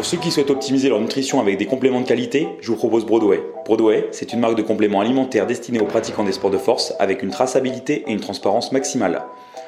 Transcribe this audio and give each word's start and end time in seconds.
Pour 0.00 0.06
ceux 0.06 0.16
qui 0.16 0.30
souhaitent 0.30 0.48
optimiser 0.48 0.88
leur 0.88 0.98
nutrition 0.98 1.42
avec 1.42 1.58
des 1.58 1.66
compléments 1.66 2.00
de 2.00 2.06
qualité, 2.06 2.48
je 2.62 2.68
vous 2.68 2.76
propose 2.78 3.04
Broadway. 3.04 3.44
Broadway, 3.66 4.08
c'est 4.12 4.32
une 4.32 4.40
marque 4.40 4.56
de 4.56 4.62
compléments 4.62 5.02
alimentaires 5.02 5.46
destinée 5.46 5.78
aux 5.78 5.84
pratiquants 5.84 6.24
des 6.24 6.32
sports 6.32 6.50
de 6.50 6.56
force 6.56 6.94
avec 6.98 7.22
une 7.22 7.28
traçabilité 7.28 8.04
et 8.06 8.12
une 8.12 8.20
transparence 8.20 8.72
maximale. 8.72 9.22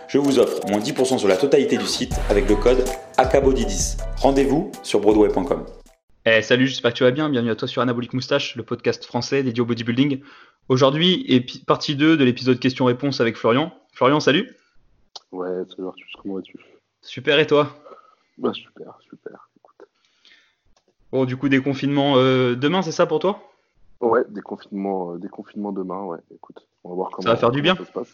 Je 0.09 0.17
vous 0.17 0.39
offre 0.39 0.67
moins 0.71 0.79
10% 0.79 1.19
sur 1.19 1.29
la 1.29 1.37
totalité 1.37 1.77
du 1.77 1.85
site 1.85 2.15
avec 2.31 2.49
le 2.49 2.57
code 2.57 2.83
ACABODY10. 3.19 3.99
Rendez-vous 4.23 4.73
sur 4.83 5.01
broadway.com. 5.01 5.67
Eh, 6.25 6.41
salut, 6.41 6.67
j'espère 6.67 6.95
que 6.95 6.97
tu 6.97 7.05
vas 7.05 7.11
bien. 7.11 7.29
Bienvenue 7.29 7.51
à 7.51 7.57
toi 7.57 7.69
sur 7.69 7.83
Anabolic 7.83 8.15
Moustache, 8.15 8.57
le 8.57 8.63
podcast 8.63 9.05
français 9.05 9.43
dédié 9.43 9.61
au 9.61 9.67
bodybuilding. 9.67 10.23
Aujourd'hui, 10.71 11.45
partie 11.67 11.95
2 11.95 12.17
de 12.17 12.25
l'épisode 12.25 12.59
questions-réponses 12.59 13.21
avec 13.21 13.37
Florian. 13.37 13.71
Florian, 13.93 14.19
salut. 14.19 14.51
Ouais, 15.31 15.51
salut 15.69 15.89
Arthur, 15.89 16.07
comment 16.23 16.37
vas-tu? 16.37 16.57
Super, 17.03 17.39
et 17.39 17.47
toi? 17.47 17.77
Bah 18.39 18.55
super, 18.55 18.99
super. 19.11 19.51
Bon, 21.13 21.27
du 21.27 21.37
coup, 21.37 21.51
des 21.51 21.63
confinements 21.63 22.17
euh, 22.17 22.57
demain, 22.57 22.81
c'est 22.81 22.91
ça 22.91 23.05
pour 23.07 23.19
toi? 23.19 23.41
Ouais, 24.01 24.23
déconfinement, 24.31 25.13
euh, 25.13 25.19
déconfinement 25.19 25.71
demain, 25.71 26.03
ouais. 26.05 26.19
Écoute, 26.35 26.67
on 26.85 26.89
va 26.89 26.95
voir 26.95 27.11
comment 27.11 27.29
va 27.29 27.37
faire 27.37 27.51
du 27.51 27.61
bien? 27.61 27.77
ça 27.77 27.85
se 27.85 27.93
passe. 27.93 28.13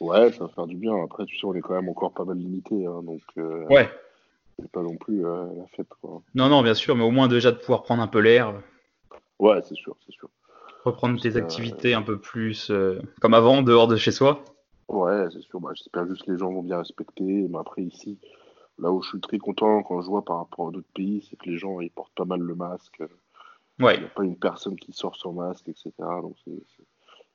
Ouais, 0.00 0.30
ça 0.32 0.44
va 0.44 0.48
faire 0.50 0.66
du 0.68 0.76
bien. 0.76 0.94
Après, 1.02 1.26
tu 1.26 1.36
sais, 1.36 1.44
on 1.44 1.54
est 1.54 1.60
quand 1.60 1.74
même 1.74 1.88
encore 1.88 2.12
pas 2.12 2.24
mal 2.24 2.36
limité, 2.38 2.86
hein, 2.86 3.02
donc 3.02 3.20
euh, 3.36 3.66
Ouais. 3.68 3.90
c'est 4.60 4.70
pas 4.70 4.80
non 4.80 4.94
plus 4.94 5.26
euh, 5.26 5.44
la 5.56 5.66
fête, 5.76 5.88
quoi. 6.00 6.22
Non, 6.36 6.48
non, 6.48 6.62
bien 6.62 6.74
sûr, 6.74 6.94
mais 6.94 7.02
au 7.02 7.10
moins 7.10 7.26
déjà 7.26 7.50
de 7.50 7.56
pouvoir 7.56 7.82
prendre 7.82 8.02
un 8.02 8.06
peu 8.06 8.20
l'air, 8.20 8.54
Ouais, 9.40 9.60
c'est 9.68 9.74
sûr, 9.74 9.96
c'est 10.06 10.12
sûr. 10.12 10.28
reprendre 10.84 11.20
tes 11.20 11.36
activités 11.36 11.94
un 11.94 12.02
peu 12.02 12.18
plus 12.18 12.70
euh, 12.70 13.00
comme 13.20 13.34
avant, 13.34 13.62
dehors 13.62 13.88
de 13.88 13.96
chez 13.96 14.12
soi. 14.12 14.44
Ouais, 14.88 15.26
c'est 15.32 15.42
sûr. 15.42 15.60
Bah, 15.60 15.70
j'espère 15.74 16.06
juste 16.06 16.24
que 16.24 16.30
les 16.32 16.38
gens 16.38 16.52
vont 16.52 16.62
bien 16.62 16.78
respecter. 16.78 17.46
Mais 17.48 17.58
après, 17.58 17.82
ici, 17.82 18.18
là 18.78 18.90
où 18.92 19.02
je 19.02 19.08
suis 19.10 19.20
très 19.20 19.38
content 19.38 19.82
quand 19.82 20.00
je 20.00 20.06
vois 20.06 20.24
par 20.24 20.38
rapport 20.38 20.68
à 20.68 20.70
d'autres 20.70 20.92
pays, 20.94 21.26
c'est 21.28 21.36
que 21.36 21.48
les 21.48 21.58
gens, 21.58 21.80
ils 21.80 21.90
portent 21.90 22.14
pas 22.14 22.24
mal 22.24 22.40
le 22.40 22.54
masque. 22.54 23.02
Il 23.78 23.84
Ouais, 23.84 23.98
n'y 23.98 24.04
a 24.06 24.08
pas 24.08 24.24
une 24.24 24.36
personne 24.36 24.76
qui 24.76 24.92
sort 24.92 25.16
sans 25.16 25.32
masque, 25.32 25.68
etc. 25.68 25.92
Donc, 26.22 26.34
c'est 26.44 26.52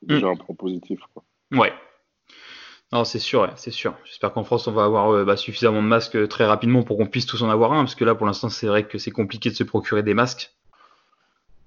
Mm. 0.01 0.07
déjà 0.07 0.27
un 0.27 0.35
point 0.35 0.55
positif, 0.55 0.99
quoi. 1.13 1.23
ouais. 1.53 1.73
Non, 2.91 3.05
c'est 3.05 3.19
sûr, 3.19 3.51
c'est 3.55 3.71
sûr. 3.71 3.95
J'espère 4.03 4.33
qu'en 4.33 4.43
France, 4.43 4.67
on 4.67 4.71
va 4.71 4.83
avoir 4.83 5.11
euh, 5.11 5.25
bah, 5.25 5.35
suffisamment 5.37 5.81
de 5.81 5.87
masques 5.87 6.15
euh, 6.15 6.27
très 6.27 6.45
rapidement 6.45 6.83
pour 6.83 6.97
qu'on 6.97 7.07
puisse 7.07 7.25
tous 7.25 7.41
en 7.41 7.49
avoir 7.49 7.73
un, 7.73 7.83
parce 7.85 7.95
que 7.95 8.05
là, 8.05 8.13
pour 8.13 8.27
l'instant, 8.27 8.49
c'est 8.49 8.67
vrai 8.67 8.85
que 8.87 8.97
c'est 8.99 9.09
compliqué 9.11 9.49
de 9.49 9.55
se 9.55 9.63
procurer 9.63 10.03
des 10.03 10.13
masques. 10.13 10.53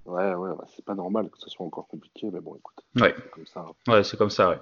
Ouais, 0.04 0.34
ouais, 0.34 0.50
bah, 0.56 0.64
c'est 0.76 0.84
pas 0.84 0.94
normal 0.94 1.28
que 1.30 1.38
ce 1.38 1.50
soit 1.50 1.66
encore 1.66 1.88
compliqué, 1.88 2.28
mais 2.32 2.40
bon, 2.40 2.54
écoute, 2.54 2.76
Ouais. 2.94 3.12
c'est 3.16 3.30
comme 3.32 3.46
ça. 3.46 3.60
hein. 3.68 3.92
Ouais, 3.92 4.04
c'est 4.04 4.16
comme 4.16 4.30
ça, 4.30 4.50
ouais. 4.50 4.58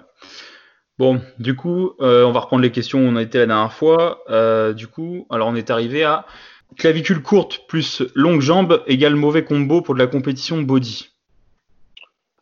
Bon, 0.97 1.21
du 1.39 1.57
coup, 1.57 1.91
euh, 1.99 2.23
on 2.23 2.31
va 2.31 2.39
reprendre 2.39 2.63
les 2.63 2.71
questions 2.71 2.99
où 2.99 3.03
on 3.03 3.17
a 3.17 3.21
été 3.21 3.37
la 3.37 3.47
dernière 3.47 3.73
fois. 3.73 4.21
Euh, 4.29 4.71
du 4.71 4.87
coup, 4.87 5.27
alors 5.29 5.49
on 5.49 5.55
est 5.55 5.69
arrivé 5.69 6.03
à 6.03 6.25
clavicule 6.77 7.21
courte 7.21 7.67
plus 7.67 8.01
longue 8.15 8.39
jambe 8.39 8.81
égale 8.87 9.15
mauvais 9.15 9.43
combo 9.43 9.81
pour 9.81 9.93
de 9.93 9.99
la 9.99 10.07
compétition 10.07 10.61
body. 10.61 11.09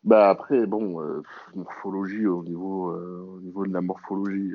Bah 0.03 0.29
après, 0.29 0.67
bon, 0.67 1.01
euh, 1.01 1.23
morphologie 1.55 2.27
au 2.27 2.43
niveau, 2.43 2.91
au 2.91 3.39
niveau 3.41 3.65
de 3.65 3.73
la 3.73 3.81
morphologie, 3.81 4.53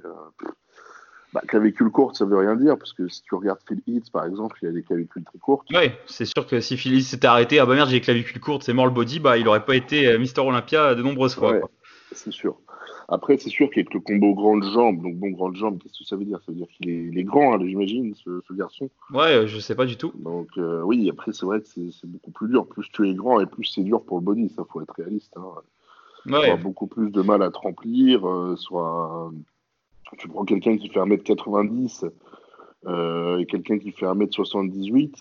bah, 1.32 1.42
clavicule 1.48 1.90
courte, 1.90 2.16
ça 2.16 2.24
veut 2.24 2.36
rien 2.36 2.54
dire, 2.54 2.78
parce 2.78 2.92
que 2.92 3.08
si 3.08 3.22
tu 3.22 3.34
regardes 3.34 3.60
Phil 3.66 3.82
Heath, 3.88 4.12
par 4.12 4.26
exemple, 4.26 4.58
il 4.62 4.68
a 4.68 4.72
des 4.72 4.82
clavicules 4.82 5.24
très 5.24 5.38
courtes. 5.38 5.68
Ouais, 5.72 5.98
c'est 6.06 6.24
sûr 6.24 6.46
que 6.46 6.60
si 6.60 6.76
Phyllis 6.76 7.02
s'était 7.02 7.26
arrêté, 7.26 7.58
ah 7.58 7.66
bah 7.66 7.74
merde, 7.74 7.90
j'ai 7.90 8.00
clavicule 8.00 8.40
courte, 8.40 8.62
c'est 8.62 8.74
mort 8.74 8.86
le 8.86 8.92
body, 8.92 9.18
bah 9.18 9.38
il 9.38 9.48
aurait 9.48 9.64
pas 9.64 9.74
été 9.74 10.16
Mister 10.18 10.40
Olympia 10.40 10.94
de 10.94 11.02
nombreuses 11.02 11.34
fois. 11.34 11.52
Ouais. 11.52 11.62
C'est 12.12 12.32
sûr. 12.32 12.58
Après, 13.10 13.38
c'est 13.38 13.48
sûr 13.48 13.70
qu'avec 13.70 13.94
le 13.94 14.00
combo 14.00 14.34
grande 14.34 14.62
jambe, 14.64 15.00
donc 15.02 15.16
bon, 15.16 15.30
grande 15.30 15.56
jambe, 15.56 15.78
qu'est-ce 15.82 15.98
que 15.98 16.04
ça 16.04 16.14
veut 16.16 16.26
dire? 16.26 16.40
Ça 16.44 16.52
veut 16.52 16.58
dire 16.58 16.66
qu'il 16.68 16.90
est, 16.90 17.04
il 17.10 17.18
est 17.18 17.24
grand, 17.24 17.54
hein, 17.54 17.58
j'imagine, 17.66 18.14
ce, 18.14 18.42
ce 18.46 18.52
garçon. 18.52 18.90
Ouais, 19.14 19.34
euh, 19.34 19.46
je 19.46 19.58
sais 19.58 19.74
pas 19.74 19.86
du 19.86 19.96
tout. 19.96 20.12
Donc 20.16 20.48
euh, 20.58 20.82
oui, 20.82 21.08
après, 21.08 21.32
c'est 21.32 21.46
vrai 21.46 21.60
que 21.62 21.66
c'est 21.66 22.06
beaucoup 22.06 22.30
plus 22.32 22.48
dur. 22.48 22.66
Plus 22.66 22.86
tu 22.92 23.08
es 23.08 23.14
grand 23.14 23.40
et 23.40 23.46
plus 23.46 23.64
c'est 23.64 23.82
dur 23.82 24.02
pour 24.04 24.18
le 24.18 24.24
body, 24.24 24.50
ça 24.50 24.64
faut 24.70 24.82
être 24.82 24.94
réaliste. 24.94 25.34
Hein. 25.38 25.42
tu 26.26 26.32
Ouais, 26.32 26.56
beaucoup 26.58 26.86
plus 26.86 27.10
de 27.10 27.22
mal 27.22 27.42
à 27.42 27.50
te 27.50 27.58
remplir. 27.58 28.28
euh, 28.28 28.56
soit 28.56 29.32
tu 30.18 30.28
prends 30.28 30.44
quelqu'un 30.44 30.76
qui 30.76 30.88
fait 30.88 31.00
1m90 31.00 32.10
euh, 32.86 33.38
et 33.38 33.46
quelqu'un 33.46 33.78
qui 33.78 33.90
fait 33.92 34.06
1m78. 34.06 35.14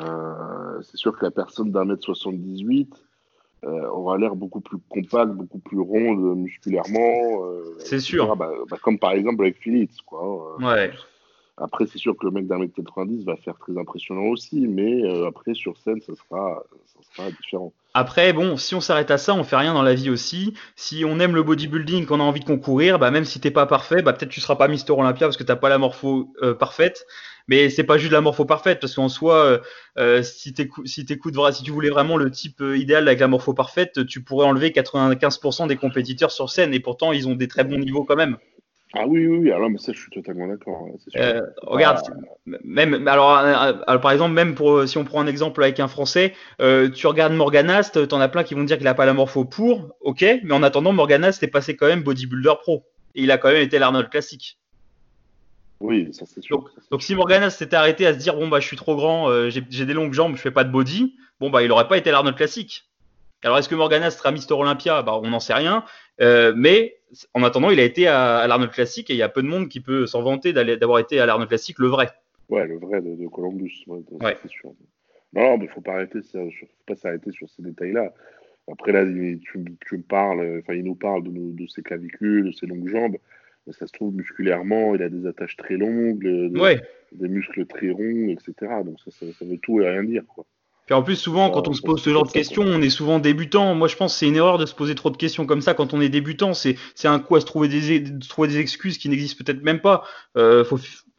euh, 0.00 0.82
c'est 0.82 0.96
sûr 0.96 1.16
que 1.16 1.24
la 1.24 1.30
personne 1.30 1.70
d'un 1.70 1.84
mètre 1.84 2.02
78 2.04 2.92
euh, 2.92 3.07
aura 3.64 4.16
l'air 4.18 4.36
beaucoup 4.36 4.60
plus 4.60 4.78
compacte, 4.88 5.32
beaucoup 5.32 5.58
plus 5.58 5.80
ronde 5.80 6.36
musculairement. 6.38 7.44
euh, 7.44 7.76
C'est 7.78 8.00
sûr. 8.00 8.36
Bah, 8.36 8.50
bah, 8.70 8.76
comme 8.82 8.98
par 8.98 9.12
exemple 9.12 9.42
avec 9.42 9.58
Phillips. 9.58 10.00
Quoi. 10.06 10.56
Euh, 10.60 10.64
ouais. 10.66 10.90
Après, 11.60 11.86
c'est 11.86 11.98
sûr 11.98 12.16
que 12.16 12.24
le 12.24 12.30
mec 12.30 12.46
d'un 12.46 12.58
mètre 12.58 12.74
90 12.74 13.24
va 13.24 13.36
faire 13.36 13.56
très 13.58 13.76
impressionnant 13.78 14.26
aussi, 14.26 14.66
mais 14.68 15.04
euh, 15.04 15.26
après, 15.26 15.54
sur 15.54 15.76
scène, 15.78 16.00
ça 16.00 16.12
sera, 16.14 16.62
différent. 17.40 17.72
Après, 17.94 18.32
bon, 18.32 18.56
si 18.56 18.74
on 18.74 18.80
s'arrête 18.80 19.10
à 19.10 19.18
ça, 19.18 19.34
on 19.34 19.42
fait 19.42 19.56
rien 19.56 19.74
dans 19.74 19.82
la 19.82 19.94
vie 19.94 20.10
aussi. 20.10 20.54
Si 20.76 21.04
on 21.04 21.18
aime 21.18 21.34
le 21.34 21.42
bodybuilding, 21.42 22.06
qu'on 22.06 22.20
a 22.20 22.22
envie 22.22 22.40
de 22.40 22.44
concourir, 22.44 22.98
bah 22.98 23.10
même 23.10 23.24
si 23.24 23.40
t'es 23.40 23.50
pas 23.50 23.66
parfait, 23.66 24.02
bah 24.02 24.12
peut-être 24.12 24.30
tu 24.30 24.40
seras 24.40 24.56
pas 24.56 24.68
Mister 24.68 24.92
Olympia 24.92 25.26
parce 25.26 25.36
que 25.36 25.42
t'as 25.42 25.56
pas 25.56 25.68
la 25.68 25.78
morpho 25.78 26.32
euh, 26.42 26.54
parfaite. 26.54 27.06
Mais 27.48 27.70
c'est 27.70 27.84
pas 27.84 27.96
juste 27.96 28.12
la 28.12 28.20
morpho 28.20 28.44
parfaite 28.44 28.78
parce 28.78 28.94
qu'en 28.94 29.08
soi, 29.08 29.60
euh, 29.96 30.22
si 30.22 30.54
si 30.84 31.06
si 31.06 31.62
tu 31.64 31.70
voulais 31.70 31.88
vraiment 31.88 32.18
le 32.18 32.30
type 32.30 32.62
idéal 32.76 33.08
avec 33.08 33.20
la 33.20 33.26
morpho 33.26 33.54
parfaite, 33.54 34.06
tu 34.06 34.22
pourrais 34.22 34.46
enlever 34.46 34.70
95% 34.70 35.66
des 35.66 35.76
compétiteurs 35.76 36.30
sur 36.30 36.50
scène 36.50 36.74
et 36.74 36.80
pourtant 36.80 37.10
ils 37.12 37.26
ont 37.26 37.34
des 37.34 37.48
très 37.48 37.64
bons 37.64 37.78
niveaux 37.78 38.04
quand 38.04 38.16
même. 38.16 38.36
Ah 38.94 39.06
oui, 39.06 39.26
oui, 39.26 39.38
oui, 39.38 39.52
alors 39.52 39.68
mais 39.68 39.76
ça, 39.76 39.92
je 39.92 40.00
suis 40.00 40.10
totalement 40.10 40.46
d'accord. 40.46 40.88
Euh, 41.16 41.42
regarde, 41.62 42.00
même 42.46 43.06
alors, 43.06 43.32
alors, 43.32 44.00
par 44.00 44.12
exemple 44.12 44.32
même 44.32 44.54
pour 44.54 44.72
euh, 44.72 44.86
si 44.86 44.96
on 44.96 45.04
prend 45.04 45.20
un 45.20 45.26
exemple 45.26 45.62
avec 45.62 45.78
un 45.78 45.88
Français, 45.88 46.32
euh, 46.62 46.88
tu 46.88 47.06
regardes 47.06 47.34
Morganast, 47.34 48.08
t'en 48.08 48.20
as 48.20 48.28
plein 48.28 48.44
qui 48.44 48.54
vont 48.54 48.64
dire 48.64 48.78
qu'il 48.78 48.86
a 48.86 48.94
pas 48.94 49.04
la 49.04 49.12
morpho 49.12 49.44
pour, 49.44 49.94
ok, 50.00 50.24
mais 50.42 50.54
en 50.54 50.62
attendant 50.62 50.92
Morganast 50.92 51.42
est 51.42 51.48
passé 51.48 51.76
quand 51.76 51.86
même 51.86 52.02
bodybuilder 52.02 52.54
pro 52.62 52.86
et 53.14 53.22
il 53.22 53.30
a 53.30 53.36
quand 53.36 53.48
même 53.48 53.62
été 53.62 53.78
l'Arnold 53.78 54.08
classique. 54.08 54.58
Oui, 55.80 56.08
ça 56.12 56.24
c'est 56.26 56.42
sûr. 56.42 56.58
Donc, 56.58 56.68
donc 56.90 57.02
si 57.02 57.14
Morganast 57.14 57.58
s'était 57.58 57.76
arrêté 57.76 58.06
à 58.06 58.14
se 58.14 58.18
dire 58.18 58.36
bon 58.36 58.48
bah 58.48 58.58
je 58.58 58.66
suis 58.66 58.76
trop 58.76 58.96
grand, 58.96 59.28
euh, 59.28 59.50
j'ai 59.50 59.62
j'ai 59.68 59.84
des 59.84 59.92
longues 59.92 60.14
jambes, 60.14 60.34
je 60.34 60.40
fais 60.40 60.50
pas 60.50 60.64
de 60.64 60.72
body, 60.72 61.14
bon 61.40 61.50
bah 61.50 61.62
il 61.62 61.70
aurait 61.70 61.88
pas 61.88 61.98
été 61.98 62.10
l'Arnold 62.10 62.36
classique. 62.36 62.88
Alors 63.44 63.58
est-ce 63.58 63.68
que 63.68 63.74
Morganast 63.74 64.18
sera 64.18 64.32
Mister 64.32 64.54
Olympia? 64.54 65.02
Bah 65.02 65.18
on 65.22 65.28
n'en 65.30 65.40
sait 65.40 65.54
rien, 65.54 65.84
Euh, 66.20 66.52
mais 66.56 66.96
en 67.34 67.42
attendant 67.44 67.70
il 67.70 67.78
a 67.80 67.84
été 67.84 68.06
à, 68.08 68.38
à 68.38 68.46
l'Arnold 68.46 68.72
classique 68.72 69.10
et 69.10 69.14
il 69.14 69.18
y 69.18 69.22
a 69.22 69.28
peu 69.28 69.42
de 69.42 69.46
monde 69.46 69.68
qui 69.68 69.80
peut 69.80 70.06
s'en 70.06 70.22
vanter 70.22 70.52
d'avoir 70.52 70.98
été 70.98 71.20
à 71.20 71.26
l'Arnold 71.26 71.48
classique 71.48 71.78
le 71.78 71.86
vrai. 71.88 72.08
Ouais, 72.48 72.66
le 72.66 72.78
vrai 72.78 73.00
de, 73.02 73.14
de 73.14 73.28
Columbus, 73.28 73.84
ouais, 73.86 74.00
c'est 74.42 74.50
sûr. 74.50 74.72
Non, 75.34 75.58
mais 75.58 75.66
il 75.66 75.70
faut 75.70 75.82
pas 75.82 75.92
arrêter, 75.92 76.20
faut 76.32 76.48
pas 76.86 76.96
s'arrêter 76.96 77.30
sur 77.30 77.48
ces 77.50 77.62
détails-là. 77.62 78.12
Après 78.72 78.92
là, 78.92 79.04
tu, 79.04 79.64
tu 79.86 79.96
me 79.96 80.02
parles, 80.02 80.60
enfin, 80.60 80.74
il 80.74 80.84
nous 80.84 80.94
parle 80.94 81.22
de, 81.24 81.30
nos- 81.30 81.52
de 81.52 81.66
ses 81.66 81.82
clavicules, 81.82 82.46
de 82.46 82.52
ses 82.52 82.66
longues 82.66 82.88
jambes. 82.88 83.16
Mais 83.66 83.72
ça 83.74 83.86
se 83.86 83.92
trouve 83.92 84.14
musculairement, 84.14 84.94
il 84.94 85.02
a 85.02 85.08
des 85.10 85.26
attaches 85.26 85.56
très 85.56 85.76
longues, 85.76 86.22
de- 86.24 86.58
Ouais. 86.58 86.80
des 87.12 87.28
muscles 87.28 87.66
très 87.66 87.90
ronds, 87.90 88.28
etc. 88.30 88.82
Donc 88.84 88.98
ça, 89.04 89.10
ça, 89.10 89.26
ça 89.38 89.44
veut 89.44 89.58
tout 89.58 89.80
et 89.82 89.88
rien 89.88 90.04
dire, 90.04 90.22
quoi. 90.26 90.46
Puis 90.88 90.94
en 90.94 91.02
plus, 91.02 91.16
souvent, 91.16 91.50
quand 91.50 91.68
on 91.68 91.74
se 91.74 91.82
pose 91.82 92.00
ce 92.00 92.08
genre 92.08 92.24
de 92.24 92.32
questions, 92.32 92.62
on 92.62 92.80
est 92.80 92.88
souvent 92.88 93.18
débutant. 93.18 93.74
Moi, 93.74 93.88
je 93.88 93.96
pense 93.96 94.14
que 94.14 94.20
c'est 94.20 94.26
une 94.26 94.36
erreur 94.36 94.56
de 94.56 94.64
se 94.64 94.74
poser 94.74 94.94
trop 94.94 95.10
de 95.10 95.18
questions 95.18 95.44
comme 95.44 95.60
ça 95.60 95.74
quand 95.74 95.92
on 95.92 96.00
est 96.00 96.08
débutant. 96.08 96.54
C'est 96.54 96.76
c'est 96.94 97.08
un 97.08 97.18
coup 97.18 97.36
à 97.36 97.42
se 97.42 97.44
trouver 97.44 97.68
des, 97.68 98.00
de 98.00 98.26
trouver 98.26 98.48
des 98.48 98.56
excuses 98.56 98.96
qui 98.96 99.10
n'existent 99.10 99.44
peut-être 99.44 99.62
même 99.62 99.82
pas. 99.82 100.02
Euh, 100.38 100.64
faut, 100.64 100.78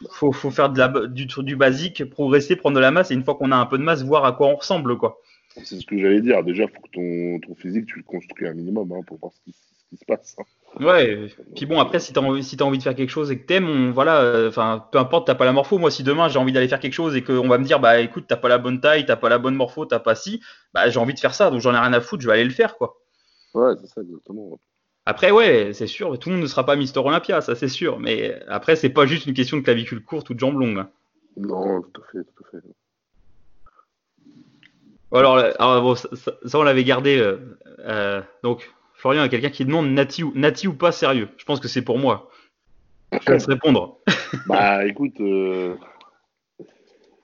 faut, 0.09 0.31
faut 0.31 0.50
faire 0.50 0.72
de 0.72 0.79
la, 0.79 0.88
du, 1.06 1.28
du 1.28 1.56
basique, 1.56 2.03
progresser, 2.06 2.56
prendre 2.56 2.78
de 2.78 2.81
la 2.81 2.90
masse, 2.90 3.12
et 3.12 3.13
une 3.13 3.24
fois 3.24 3.35
qu'on 3.35 3.52
a 3.52 3.58
un 3.58 3.68
peu 3.68 3.78
de 3.78 3.84
masse, 3.84 4.03
voir 4.03 4.25
à 4.25 4.31
quoi 4.31 4.47
on 4.47 4.56
ressemble, 4.56 4.97
quoi. 4.97 5.19
C'est 5.63 5.79
ce 5.79 5.85
que 5.85 6.00
j'allais 6.00 6.22
dire. 6.22 6.44
Déjà, 6.44 6.63
il 6.63 6.69
faut 6.69 6.81
que 6.81 6.90
ton, 6.91 7.47
ton 7.47 7.53
physique, 7.53 7.85
tu 7.85 7.97
le 7.97 8.03
construis 8.03 8.47
un 8.47 8.56
minimum 8.56 8.91
hein, 8.91 9.02
pour 9.06 9.19
voir 9.19 9.31
ce 9.34 9.40
qui, 9.44 9.56
qui 9.90 9.98
se 9.98 10.06
passe. 10.06 10.36
Ouais. 10.80 11.28
Puis 11.56 11.66
bon, 11.66 11.80
après, 11.80 12.00
si 12.00 12.14
t'as 12.14 12.22
envie, 12.22 12.44
si 12.44 12.56
t'as 12.56 12.66
envie 12.66 12.78
de 12.78 12.84
faire 12.84 12.96
quelque 12.96 13.10
chose 13.10 13.32
et 13.32 13.40
que 13.40 13.46
t'aimes, 13.46 13.68
on, 13.68 13.92
voilà, 13.92 14.22
euh, 14.22 14.50
enfin, 14.50 14.86
peu 14.92 15.00
importe, 15.00 15.28
t'as 15.28 15.36
pas 15.36 15.46
la 15.46 15.52
morpho. 15.52 15.78
Moi, 15.80 15.90
si 15.92 16.04
demain 16.04 16.30
j'ai 16.30 16.38
envie 16.40 16.52
d'aller 16.54 16.68
faire 16.68 16.80
quelque 16.80 16.94
chose 16.94 17.16
et 17.16 17.24
qu'on 17.24 17.48
va 17.48 17.58
me 17.58 17.66
dire, 17.66 17.80
bah 17.80 18.00
écoute, 18.00 18.26
t'as 18.28 18.38
pas 18.38 18.50
la 18.50 18.60
bonne 18.60 18.80
taille, 18.80 19.06
t'as 19.06 19.16
pas 19.16 19.30
la 19.30 19.40
bonne 19.40 19.56
morpho, 19.56 19.86
t'as 19.86 20.00
pas 20.00 20.16
si, 20.16 20.41
bah 20.74 20.90
j'ai 20.90 21.00
envie 21.00 21.16
de 21.16 21.20
faire 21.20 21.34
ça, 21.34 21.50
donc 21.50 21.62
j'en 21.62 21.74
ai 21.74 21.80
rien 21.80 21.94
à 21.94 22.02
foutre, 22.02 22.22
je 22.22 22.28
vais 22.28 22.34
aller 22.34 22.44
le 22.44 22.52
faire, 22.52 22.78
quoi. 22.78 22.97
Ouais, 23.56 23.74
c'est 23.82 23.88
ça, 23.88 24.02
exactement. 24.02 24.59
Après, 25.06 25.32
ouais, 25.32 25.72
c'est 25.74 25.88
sûr, 25.88 26.20
tout 26.20 26.30
le 26.30 26.35
monde 26.35 26.44
ne 26.44 26.47
sera 26.47 26.66
pas 26.68 26.76
Mister 26.76 27.00
Olympia, 27.00 27.42
ça 27.42 27.56
c'est 27.56 27.68
sûr. 27.68 28.00
Mais 28.00 28.40
après, 28.47 28.76
c'est 28.76 28.90
pas 28.90 29.08
juste 29.08 29.26
une 29.26 29.34
question 29.34 29.58
de 29.58 29.64
clavicule 29.64 30.03
courte 30.03 30.30
ou 30.30 30.35
de 30.35 30.40
jambes 30.40 30.59
longues. 30.59 30.80
hein. 30.80 30.90
Non, 31.35 31.82
tout 31.82 32.02
à 32.02 32.12
fait, 32.12 32.24
tout 32.24 32.44
à 32.44 32.52
fait. 32.52 32.64
Alors, 35.12 35.38
euh, 35.38 35.52
alors, 35.58 35.82
bon, 35.82 35.96
ça, 35.96 36.09
ça- 36.16 36.35
ça, 36.46 36.59
on 36.59 36.64
l'avait 36.64 36.84
gardé. 36.84 37.18
euh, 37.18 37.58
euh, 37.80 38.22
donc, 38.44 38.72
Florian, 38.99 39.22
il 39.22 39.23
y 39.23 39.28
a 39.28 39.29
quelqu'un 39.29 39.49
qui 39.49 39.63
demande 39.63 39.90
Nati 39.91 40.23
ou, 40.23 40.34
Nati 40.35 40.67
ou 40.67 40.73
pas 40.73 40.91
sérieux. 40.91 41.29
Je 41.37 41.46
pense 41.46 41.61
que 41.61 41.69
c'est 41.69 41.81
pour 41.81 41.97
moi. 41.97 42.29
Je 43.13 43.19
te 43.19 43.31
laisse 43.31 43.46
répondre. 43.46 43.99
Bah 44.46 44.85
écoute, 44.85 45.22
euh, 45.22 45.78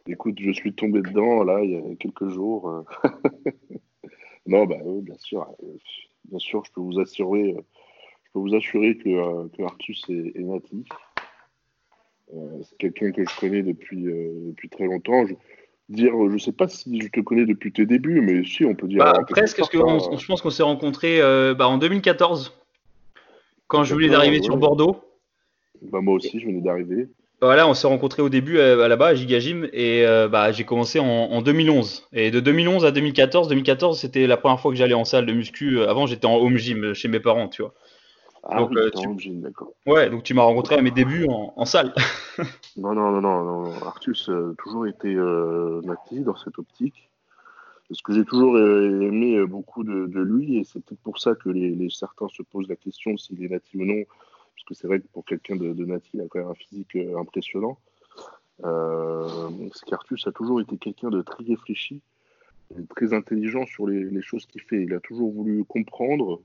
écoute, 0.07 0.38
je 0.39 0.51
suis 0.51 0.74
tombé 0.74 1.01
dedans 1.01 1.44
là 1.44 1.62
il 1.62 1.72
y 1.72 1.75
a 1.75 1.95
quelques 1.98 2.30
jours. 2.30 2.86
non, 4.48 4.66
bah 4.66 4.77
oui, 4.86 5.01
bien 5.01 5.18
sûr, 5.18 5.45
bien 6.24 6.39
sûr, 6.39 6.63
je 6.66 6.72
peux 6.72 6.80
vous 6.80 6.98
assurer, 6.98 7.57
je 8.24 8.31
peux 8.31 8.39
vous 8.39 8.56
assurer 8.56 8.98
que, 8.98 9.10
euh, 9.10 9.48
que 9.50 9.62
Artus 9.63 10.01
est, 10.10 10.31
est 10.33 10.44
natif. 10.44 10.88
Euh, 12.33 12.62
c'est 12.63 12.77
quelqu'un 12.77 13.12
que 13.12 13.30
je 13.30 13.39
connais 13.39 13.63
depuis, 13.63 14.07
euh, 14.07 14.31
depuis 14.48 14.69
très 14.69 14.86
longtemps. 14.86 15.25
Je, 15.27 15.33
dire, 15.90 16.14
je 16.32 16.38
sais 16.38 16.52
pas 16.52 16.68
si 16.68 17.02
je 17.02 17.08
te 17.10 17.20
connais 17.20 17.46
depuis 17.46 17.72
tes 17.72 17.86
débuts, 17.86 18.22
mais 18.22 18.44
si, 18.44 18.66
on 18.66 18.76
peut 18.76 18.88
dire. 18.88 19.00
Bah, 19.00 19.22
presque, 19.28 19.58
parce 19.58 19.70
que 19.70 19.78
je 19.78 20.26
pense 20.26 20.42
qu'on 20.42 20.50
s'est 20.50 20.64
rencontrés 20.64 21.20
bah, 21.56 21.68
en 21.68 21.78
2014, 21.78 22.58
quand 23.68 23.84
je 23.84 23.94
voulais 23.94 24.10
d'arriver 24.10 24.42
sur 24.42 24.58
Bordeaux. 24.58 25.02
Bah, 25.82 26.02
moi 26.02 26.16
aussi, 26.16 26.40
je 26.40 26.46
venais 26.46 26.62
d'arriver. 26.62 27.10
Voilà, 27.42 27.68
on 27.68 27.74
s'est 27.74 27.88
rencontrés 27.88 28.22
au 28.22 28.30
début 28.30 28.58
euh, 28.58 28.88
là-bas 28.88 29.08
à 29.08 29.14
Gigajim 29.16 29.68
et 29.74 30.06
euh, 30.06 30.30
bah, 30.30 30.52
j'ai 30.52 30.64
commencé 30.64 31.00
en, 31.00 31.42
2011. 31.42 32.08
Et 32.14 32.32
de 32.32 32.40
2011 32.40 32.86
à 32.86 32.92
2014, 32.92 33.50
2014 33.50 34.00
c'était 34.00 34.26
la 34.26 34.38
première 34.38 34.60
fois 34.60 34.72
que 34.72 34.78
j'allais 34.78 34.94
en 34.94 35.04
salle 35.04 35.26
de 35.26 35.34
muscu. 35.34 35.82
Avant 35.82 36.08
j'étais 36.08 36.26
en 36.26 36.38
home 36.38 36.58
gym 36.58 36.94
chez 36.94 37.08
mes 37.10 37.20
parents, 37.20 37.50
tu 37.50 37.62
vois. 37.62 37.74
Ah 38.46 38.60
donc, 38.60 38.72
oui, 38.72 38.78
euh, 38.78 39.16
tu... 39.18 39.30
d'accord. 39.32 39.74
Ouais, 39.86 40.10
donc 40.10 40.24
tu 40.24 40.34
m'as 40.34 40.44
rencontré 40.44 40.76
à 40.76 40.82
mes 40.82 40.92
débuts 40.92 41.26
en, 41.28 41.66
salle. 41.66 41.94
non, 42.78 42.94
non, 42.94 43.12
non, 43.12 43.22
non, 43.22 43.44
non. 43.44 43.74
Artus 43.86 44.30
a 44.30 44.54
toujours 44.58 44.86
été 44.88 45.14
euh, 45.16 45.82
dans 46.12 46.36
cette 46.36 46.60
optique. 46.60 47.10
Ce 47.92 48.02
que 48.02 48.14
j'ai 48.14 48.26
toujours 48.26 48.58
aimé 48.58 49.46
beaucoup 49.46 49.84
de, 49.84 50.20
lui, 50.20 50.58
et 50.58 50.64
c'est 50.64 50.84
peut-être 50.84 51.02
pour 51.02 51.20
ça 51.20 51.36
que 51.36 51.50
les, 51.50 51.72
les, 51.72 51.90
certains 51.90 52.28
se 52.30 52.42
posent 52.42 52.68
la 52.68 52.76
question 52.76 53.16
s'il 53.18 53.44
est 53.44 53.50
natif 53.50 53.80
ou 53.80 53.86
non, 53.86 54.04
parce 54.56 54.66
que 54.68 54.74
c'est 54.74 54.88
vrai 54.88 55.00
que 55.00 55.08
pour 55.08 55.26
quelqu'un 55.26 55.56
de, 55.56 55.74
de 55.74 56.02
il 56.14 56.22
a 56.22 56.26
quand 56.28 56.40
même 56.40 56.50
un 56.50 56.56
physique 56.56 56.96
euh, 56.96 57.20
impressionnant. 57.20 57.78
Euh, 58.64 59.28
Scartus 59.74 60.26
a 60.28 60.32
toujours 60.32 60.62
été 60.62 60.78
quelqu'un 60.78 61.10
de 61.10 61.22
très 61.22 61.44
réfléchi, 61.44 62.02
très 62.90 63.14
intelligent 63.14 63.66
sur 63.66 63.88
les, 63.88 64.22
choses 64.22 64.46
qu'il 64.46 64.62
fait. 64.62 64.84
Il 64.84 64.94
a 64.94 65.00
toujours 65.00 65.32
voulu 65.32 65.64
comprendre 65.66 66.42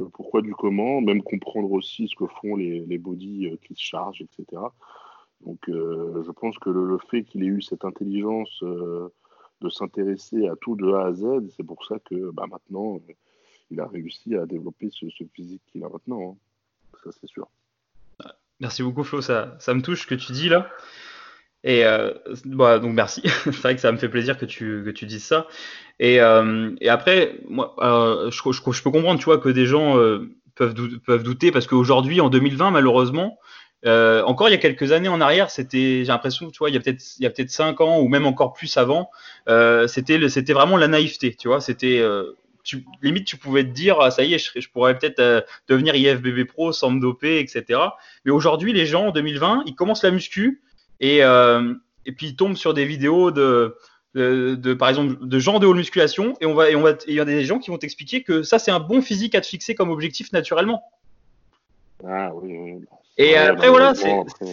le 0.00 0.08
pourquoi 0.08 0.42
du 0.42 0.54
comment, 0.54 1.00
même 1.00 1.22
comprendre 1.22 1.70
aussi 1.72 2.08
ce 2.08 2.16
que 2.16 2.26
font 2.40 2.56
les, 2.56 2.80
les 2.80 2.98
bodies 2.98 3.46
euh, 3.46 3.56
qui 3.66 3.74
se 3.74 3.82
chargent, 3.82 4.22
etc. 4.22 4.62
Donc 5.44 5.58
je 5.66 6.30
pense 6.30 6.56
que 6.58 6.70
le, 6.70 6.98
fait 7.10 7.24
qu'il 7.24 7.42
ait 7.42 7.48
eu 7.48 7.62
cette 7.62 7.84
intelligence 7.84 8.62
de 8.62 9.68
s'intéresser 9.68 10.46
à 10.46 10.54
tout 10.54 10.76
de 10.76 10.92
A 10.92 11.06
à 11.06 11.12
Z, 11.12 11.48
c'est 11.56 11.64
pour 11.64 11.84
ça 11.84 11.98
que 11.98 12.30
bah, 12.30 12.46
maintenant, 12.48 13.00
il 13.72 13.80
a 13.80 13.88
réussi 13.88 14.36
à 14.36 14.46
développer 14.46 14.88
ce, 14.92 15.06
physique 15.34 15.62
qu'il 15.66 15.82
a 15.82 15.88
maintenant. 15.88 16.30
Hein 16.30 16.36
ça 17.02 17.10
c'est 17.10 17.26
sûr. 17.26 17.48
Merci 18.60 18.84
beaucoup 18.84 19.02
Flo, 19.02 19.20
ça, 19.20 19.56
ça 19.58 19.74
me 19.74 19.82
touche 19.82 20.02
ce 20.02 20.06
que 20.06 20.14
tu 20.14 20.30
dis 20.30 20.48
là. 20.48 20.70
Et 21.64 21.84
euh, 21.84 22.12
bah, 22.44 22.78
donc 22.78 22.92
merci, 22.92 23.22
c'est 23.44 23.56
vrai 23.56 23.74
que 23.74 23.80
ça 23.80 23.92
me 23.92 23.98
fait 23.98 24.08
plaisir 24.08 24.36
que 24.36 24.44
tu, 24.44 24.82
que 24.84 24.90
tu 24.90 25.06
dises 25.06 25.24
ça. 25.24 25.46
Et, 26.00 26.20
euh, 26.20 26.70
et 26.80 26.88
après, 26.88 27.36
moi, 27.48 27.74
je, 28.30 28.30
je, 28.30 28.82
peux 28.82 28.90
comprendre, 28.90 29.18
tu 29.18 29.26
vois, 29.26 29.38
que 29.38 29.48
des 29.48 29.66
gens 29.66 29.96
euh, 29.98 30.28
peuvent, 30.56 30.74
peuvent 31.06 31.22
douter 31.22 31.52
parce 31.52 31.66
qu'aujourd'hui, 31.66 32.20
en 32.20 32.28
2020, 32.28 32.72
malheureusement, 32.72 33.38
euh, 33.84 34.22
encore 34.24 34.48
il 34.48 34.52
y 34.52 34.54
a 34.54 34.58
quelques 34.58 34.90
années 34.90 35.08
en 35.08 35.20
arrière, 35.20 35.50
c'était, 35.50 36.04
j'ai 36.04 36.06
l'impression, 36.06 36.50
tu 36.50 36.58
vois, 36.58 36.70
il 36.70 36.74
y 36.74 36.76
a 36.76 36.80
peut-être, 36.80 37.02
il 37.18 37.22
y 37.22 37.26
a 37.26 37.30
peut-être 37.30 37.50
cinq 37.50 37.80
ans 37.80 38.00
ou 38.00 38.08
même 38.08 38.26
encore 38.26 38.52
plus 38.52 38.76
avant, 38.76 39.10
c'était, 39.86 40.28
c'était 40.28 40.52
vraiment 40.52 40.76
la 40.76 40.88
naïveté, 40.88 41.34
tu 41.34 41.48
vois, 41.48 41.60
c'était 41.60 42.04
limite, 43.02 43.26
tu 43.26 43.36
pouvais 43.36 43.64
te 43.64 43.70
dire, 43.70 44.00
ah, 44.00 44.12
ça 44.12 44.22
y 44.22 44.34
est, 44.34 44.38
je, 44.38 44.70
pourrais 44.70 44.96
peut-être 44.96 45.44
devenir 45.68 45.96
IFBB 45.96 46.46
pro 46.46 46.72
sans 46.72 46.90
me 46.90 47.00
doper, 47.00 47.40
etc. 47.40 47.80
Mais 48.24 48.30
aujourd'hui, 48.30 48.72
les 48.72 48.86
gens, 48.86 49.06
en 49.06 49.10
2020, 49.10 49.64
ils 49.66 49.74
commencent 49.74 50.04
la 50.04 50.12
muscu 50.12 50.62
et, 51.02 51.22
euh, 51.22 51.74
et 52.06 52.12
puis 52.12 52.28
ils 52.28 52.36
tombent 52.36 52.56
sur 52.56 52.72
des 52.72 52.86
vidéos 52.86 53.30
de, 53.30 53.76
de, 54.14 54.74
par 54.74 54.88
exemple, 54.88 55.16
de 55.20 55.38
gens 55.38 55.58
de 55.58 55.66
haute 55.66 55.76
musculation 55.76 56.34
et 56.40 56.46
on 56.46 56.54
va, 56.54 56.70
et 56.70 56.74
on 56.74 56.80
va, 56.80 56.92
il 57.06 57.14
y 57.14 57.20
a 57.20 57.26
des 57.26 57.44
gens 57.44 57.58
qui 57.58 57.70
vont 57.70 57.78
t'expliquer 57.78 58.22
que 58.22 58.42
ça, 58.42 58.58
c'est 58.58 58.70
un 58.70 58.80
bon 58.80 59.02
physique 59.02 59.34
à 59.34 59.42
te 59.42 59.46
fixer 59.46 59.74
comme 59.74 59.90
objectif 59.90 60.32
naturellement. 60.32 60.82
Ah 62.08 62.30
oui, 62.34 62.56
oui. 62.58 62.84
Et 63.18 63.36
après, 63.36 63.68
voilà, 63.68 63.92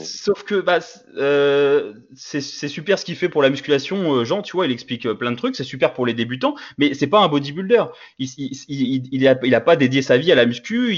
sauf 0.03 0.43
que 0.43 0.59
bah, 0.59 0.79
euh, 1.15 1.93
c'est 2.13 2.41
super 2.41 2.99
ce 2.99 3.05
qu'il 3.05 3.15
fait 3.15 3.29
pour 3.29 3.41
la 3.41 3.49
musculation. 3.49 4.15
Euh, 4.15 4.25
Jean, 4.25 4.41
tu 4.41 4.57
vois, 4.57 4.65
il 4.65 4.71
explique 4.73 5.07
plein 5.13 5.31
de 5.31 5.37
trucs, 5.37 5.55
c'est 5.55 5.63
super 5.63 5.93
pour 5.93 6.05
les 6.05 6.13
débutants, 6.13 6.55
mais 6.77 6.93
c'est 6.93 7.07
pas 7.07 7.21
un 7.21 7.29
bodybuilder. 7.29 7.85
Il, 8.19 8.27
il, 8.37 8.51
il, 8.67 9.09
il, 9.13 9.27
a, 9.29 9.39
il 9.43 9.55
a 9.55 9.61
pas 9.61 9.77
dédié 9.77 10.01
sa 10.01 10.17
vie 10.17 10.31
à 10.33 10.35
la 10.35 10.45
muscu. 10.45 10.93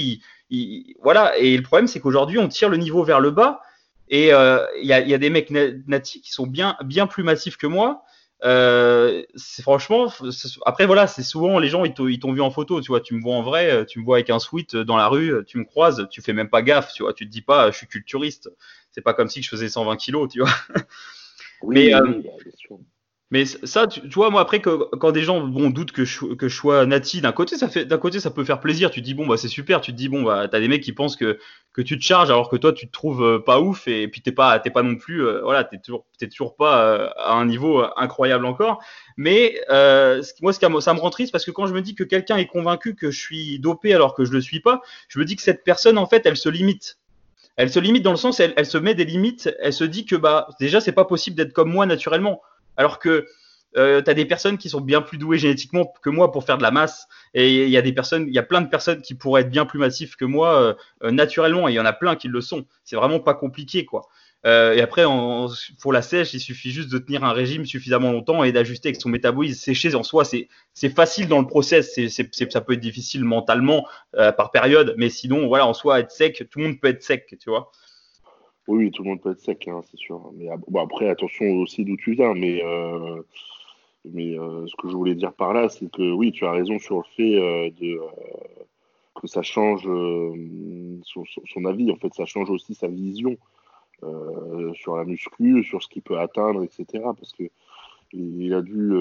Il, 0.50 0.96
voilà, 1.02 1.38
et 1.38 1.56
le 1.56 1.62
problème, 1.62 1.86
c'est 1.86 2.00
qu'aujourd'hui, 2.00 2.38
on 2.38 2.48
tire 2.48 2.68
le 2.68 2.78
niveau 2.78 3.04
vers 3.04 3.20
le 3.20 3.30
bas. 3.30 3.60
Et 4.12 4.32
euh, 4.32 4.64
il 4.78 4.86
y, 4.86 4.92
a, 4.92 5.00
y, 5.00 5.14
a, 5.14 5.18
des 5.18 5.30
mecs 5.30 5.50
natifs 5.50 6.22
qui 6.22 6.32
sont 6.32 6.46
bien, 6.46 6.76
bien 6.84 7.06
plus 7.06 7.22
massifs 7.22 7.56
que 7.56 7.66
moi, 7.66 8.04
euh, 8.44 9.22
c'est 9.36 9.62
franchement, 9.62 10.12
après 10.66 10.84
voilà, 10.84 11.06
c'est 11.06 11.22
souvent 11.22 11.58
les 11.58 11.68
gens 11.68 11.84
ils 11.86 11.94
t'ont 11.94 12.32
vu 12.32 12.42
en 12.42 12.50
photo, 12.50 12.82
tu 12.82 12.88
vois, 12.88 13.00
tu 13.00 13.14
me 13.14 13.22
vois 13.22 13.36
en 13.36 13.42
vrai, 13.42 13.86
tu 13.86 14.00
me 14.00 14.04
vois 14.04 14.16
avec 14.16 14.28
un 14.28 14.38
sweat 14.38 14.76
dans 14.76 14.98
la 14.98 15.08
rue, 15.08 15.32
tu 15.46 15.56
me 15.56 15.64
croises, 15.64 16.06
tu 16.10 16.20
fais 16.20 16.34
même 16.34 16.50
pas 16.50 16.60
gaffe, 16.60 16.92
tu 16.92 17.04
vois, 17.04 17.14
tu 17.14 17.24
te 17.26 17.30
dis 17.32 17.40
pas, 17.40 17.70
je 17.70 17.78
suis 17.78 17.86
culturiste. 17.86 18.50
C'est 18.90 19.00
pas 19.00 19.14
comme 19.14 19.28
si 19.28 19.42
je 19.42 19.48
faisais 19.48 19.70
120 19.70 19.96
kilos, 19.96 20.30
tu 20.30 20.40
vois. 20.40 20.50
Oui, 21.62 21.76
Mais, 21.76 21.94
euh, 21.94 22.22
bah, 22.68 22.76
mais 23.32 23.46
ça, 23.46 23.86
tu, 23.86 24.06
vois, 24.10 24.28
moi 24.28 24.42
après 24.42 24.60
quand 24.60 25.10
des 25.10 25.22
gens 25.22 25.40
bon 25.40 25.70
doutent 25.70 25.92
que 25.92 26.04
je, 26.04 26.34
que 26.34 26.48
je 26.48 26.54
sois 26.54 26.84
nati, 26.84 27.22
d'un 27.22 27.32
côté 27.32 27.56
ça 27.56 27.66
fait, 27.66 27.86
d'un 27.86 27.96
côté 27.96 28.20
ça 28.20 28.30
peut 28.30 28.44
faire 28.44 28.60
plaisir. 28.60 28.90
Tu 28.90 29.00
te 29.00 29.06
dis 29.06 29.14
bon 29.14 29.26
bah 29.26 29.38
c'est 29.38 29.48
super. 29.48 29.80
Tu 29.80 29.90
te 29.92 29.96
dis 29.96 30.10
bon 30.10 30.22
bah 30.22 30.48
t'as 30.48 30.60
des 30.60 30.68
mecs 30.68 30.82
qui 30.82 30.92
pensent 30.92 31.16
que 31.16 31.38
que 31.72 31.80
tu 31.80 31.98
te 31.98 32.04
charges 32.04 32.28
alors 32.28 32.50
que 32.50 32.56
toi 32.56 32.74
tu 32.74 32.86
te 32.86 32.92
trouves 32.92 33.24
euh, 33.24 33.38
pas 33.38 33.58
ouf 33.58 33.88
et, 33.88 34.06
puis 34.06 34.20
t'es 34.20 34.32
pas 34.32 34.58
pas 34.58 34.82
non 34.82 34.96
plus 34.96 35.24
euh, 35.24 35.40
voilà 35.44 35.64
t'es 35.64 35.78
toujours 35.78 36.04
toujours 36.30 36.56
pas 36.56 36.84
euh, 36.84 37.08
à 37.16 37.32
un 37.32 37.46
niveau 37.46 37.82
incroyable 37.96 38.44
encore. 38.44 38.82
Mais 39.16 39.58
moi 40.42 40.52
ça 40.52 40.68
me 40.68 41.00
rend 41.00 41.08
triste 41.08 41.32
parce 41.32 41.46
que 41.46 41.50
quand 41.52 41.64
je 41.64 41.72
me 41.72 41.80
dis 41.80 41.94
que 41.94 42.04
quelqu'un 42.04 42.36
est 42.36 42.46
convaincu 42.46 42.94
que 42.94 43.10
je 43.10 43.18
suis 43.18 43.58
dopé 43.58 43.94
alors 43.94 44.14
que 44.14 44.26
je 44.26 44.32
le 44.32 44.42
suis 44.42 44.60
pas, 44.60 44.82
je 45.08 45.18
me 45.18 45.24
dis 45.24 45.36
que 45.36 45.42
cette 45.42 45.64
personne 45.64 45.96
en 45.96 46.06
fait 46.06 46.26
elle 46.26 46.36
se 46.36 46.50
limite 46.50 46.98
elle 47.56 47.70
se 47.70 47.78
limite 47.78 48.02
dans 48.02 48.10
le 48.10 48.18
sens 48.18 48.40
elle, 48.40 48.52
elle 48.58 48.66
se 48.66 48.76
met 48.76 48.94
des 48.94 49.06
limites 49.06 49.50
elle 49.58 49.72
se 49.72 49.84
dit 49.84 50.04
que 50.04 50.16
bah 50.16 50.48
déjà 50.60 50.82
c'est 50.82 50.92
pas 50.92 51.06
possible 51.06 51.34
d'être 51.34 51.54
comme 51.54 51.70
moi 51.70 51.86
naturellement 51.86 52.42
alors 52.76 52.98
que 52.98 53.26
euh, 53.76 54.02
tu 54.02 54.10
as 54.10 54.14
des 54.14 54.26
personnes 54.26 54.58
qui 54.58 54.68
sont 54.68 54.80
bien 54.80 55.00
plus 55.00 55.18
douées 55.18 55.38
génétiquement 55.38 55.90
que 56.02 56.10
moi 56.10 56.30
pour 56.30 56.44
faire 56.44 56.58
de 56.58 56.62
la 56.62 56.70
masse. 56.70 57.06
Et 57.34 57.64
il 57.64 57.70
y 57.70 57.76
a 57.76 57.82
des 57.82 57.92
personnes, 57.92 58.26
il 58.28 58.34
y 58.34 58.38
a 58.38 58.42
plein 58.42 58.60
de 58.60 58.68
personnes 58.68 59.00
qui 59.00 59.14
pourraient 59.14 59.42
être 59.42 59.50
bien 59.50 59.64
plus 59.64 59.78
massifs 59.78 60.16
que 60.16 60.24
moi 60.24 60.60
euh, 60.60 60.74
euh, 61.04 61.10
naturellement. 61.10 61.68
Et 61.68 61.72
il 61.72 61.74
y 61.74 61.80
en 61.80 61.86
a 61.86 61.92
plein 61.92 62.16
qui 62.16 62.28
le 62.28 62.40
sont. 62.40 62.66
C'est 62.84 62.96
vraiment 62.96 63.20
pas 63.20 63.34
compliqué, 63.34 63.84
quoi. 63.84 64.02
Euh, 64.44 64.74
et 64.74 64.80
après, 64.80 65.04
pour 65.80 65.92
la 65.92 66.02
sèche, 66.02 66.34
il 66.34 66.40
suffit 66.40 66.72
juste 66.72 66.90
de 66.90 66.98
tenir 66.98 67.22
un 67.22 67.32
régime 67.32 67.64
suffisamment 67.64 68.10
longtemps 68.10 68.42
et 68.42 68.50
d'ajuster 68.50 68.88
avec 68.88 69.00
son 69.00 69.08
métabolisme. 69.08 69.60
Sécher 69.60 69.94
en 69.94 70.02
soi, 70.02 70.24
c'est 70.24 70.90
facile 70.90 71.28
dans 71.28 71.38
le 71.38 71.46
process. 71.46 71.94
C'est 71.94 72.08
ça 72.08 72.60
peut 72.60 72.72
être 72.72 72.80
difficile 72.80 73.24
mentalement 73.24 73.86
par 74.12 74.50
période, 74.50 74.96
mais 74.98 75.10
sinon, 75.10 75.46
voilà, 75.46 75.64
en 75.64 75.74
soi, 75.74 76.00
être 76.00 76.10
sec, 76.10 76.48
tout 76.50 76.58
le 76.58 76.66
monde 76.66 76.80
peut 76.80 76.88
être 76.88 77.04
sec, 77.04 77.36
tu 77.38 77.50
vois. 77.50 77.70
Oui, 78.68 78.90
tout 78.92 79.02
le 79.02 79.10
monde 79.10 79.20
peut 79.20 79.32
être 79.32 79.40
sec, 79.40 79.66
hein, 79.66 79.80
c'est 79.90 79.96
sûr. 79.96 80.30
Mais 80.34 80.46
bon, 80.68 80.80
après, 80.80 81.08
attention 81.08 81.46
aussi 81.56 81.84
d'où 81.84 81.96
tu 81.96 82.12
viens. 82.12 82.34
Mais, 82.34 82.62
euh, 82.64 83.22
euh, 84.06 84.66
ce 84.66 84.76
que 84.76 84.88
je 84.88 84.94
voulais 84.94 85.14
dire 85.14 85.32
par 85.32 85.52
là, 85.52 85.68
c'est 85.68 85.90
que 85.90 86.12
oui, 86.12 86.32
tu 86.32 86.46
as 86.46 86.52
raison 86.52 86.78
sur 86.78 86.98
le 86.98 87.04
fait 87.16 87.36
euh, 87.36 87.70
de, 87.70 88.00
que 89.20 89.26
ça 89.26 89.42
change 89.42 89.82
son, 89.82 91.24
son, 91.24 91.64
avis. 91.64 91.90
En 91.90 91.96
fait, 91.96 92.14
ça 92.14 92.24
change 92.24 92.50
aussi 92.50 92.74
sa 92.74 92.88
vision 92.88 93.36
sur 94.74 94.96
la 94.96 95.04
muscu, 95.04 95.62
sur 95.62 95.82
ce 95.82 95.88
qu'il 95.88 96.02
peut 96.02 96.18
atteindre, 96.18 96.64
etc. 96.64 97.04
Parce 97.04 97.32
que 97.32 97.44
il 98.12 98.52
a 98.52 98.60
dû 98.60 98.92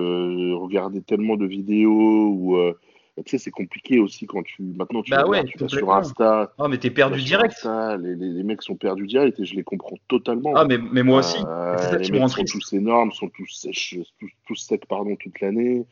regarder 0.53 1.01
tellement 1.01 1.37
de 1.37 1.45
vidéos 1.45 2.75
tu 3.17 3.31
sais, 3.31 3.37
c'est 3.37 3.51
compliqué 3.51 3.99
aussi 3.99 4.25
quand 4.25 4.41
tu. 4.43 4.63
Maintenant, 4.63 5.01
tu, 5.01 5.11
bah 5.11 5.27
ouais, 5.27 5.43
tu 5.43 5.57
vas 5.57 5.67
sur 5.67 5.93
Insta. 5.93 6.53
Ah, 6.57 6.67
mais 6.67 6.77
t'es 6.77 6.89
perdu 6.89 7.21
direct. 7.21 7.53
Insta, 7.53 7.97
les, 7.97 8.15
les, 8.15 8.29
les, 8.29 8.43
mecs 8.43 8.61
sont 8.61 8.75
perdus 8.75 9.07
direct 9.07 9.39
et 9.39 9.45
je 9.45 9.55
les 9.55 9.63
comprends 9.63 9.97
totalement. 10.07 10.53
Ah, 10.55 10.65
mais, 10.65 10.77
mais 10.77 11.03
moi 11.03 11.19
aussi. 11.19 11.37
Euh, 11.45 11.77
ça, 11.77 11.97
les 11.97 12.09
mecs 12.09 12.29
sont 12.29 12.43
tous 12.43 12.73
énormes, 12.73 13.11
sont 13.11 13.29
tous, 13.29 13.47
sèches, 13.47 13.97
tous, 14.19 14.29
tous 14.47 14.55
secs 14.55 14.85
pardon, 14.87 15.15
toute 15.17 15.39
l'année. 15.41 15.85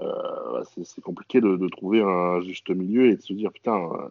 Euh, 0.00 0.62
c'est 0.82 1.02
compliqué 1.02 1.40
de, 1.40 1.56
de, 1.56 1.68
trouver 1.68 2.00
un 2.00 2.40
juste 2.40 2.70
milieu 2.70 3.10
et 3.10 3.16
de 3.16 3.22
se 3.22 3.34
dire 3.34 3.52
putain, 3.52 3.76
euh, 3.76 4.08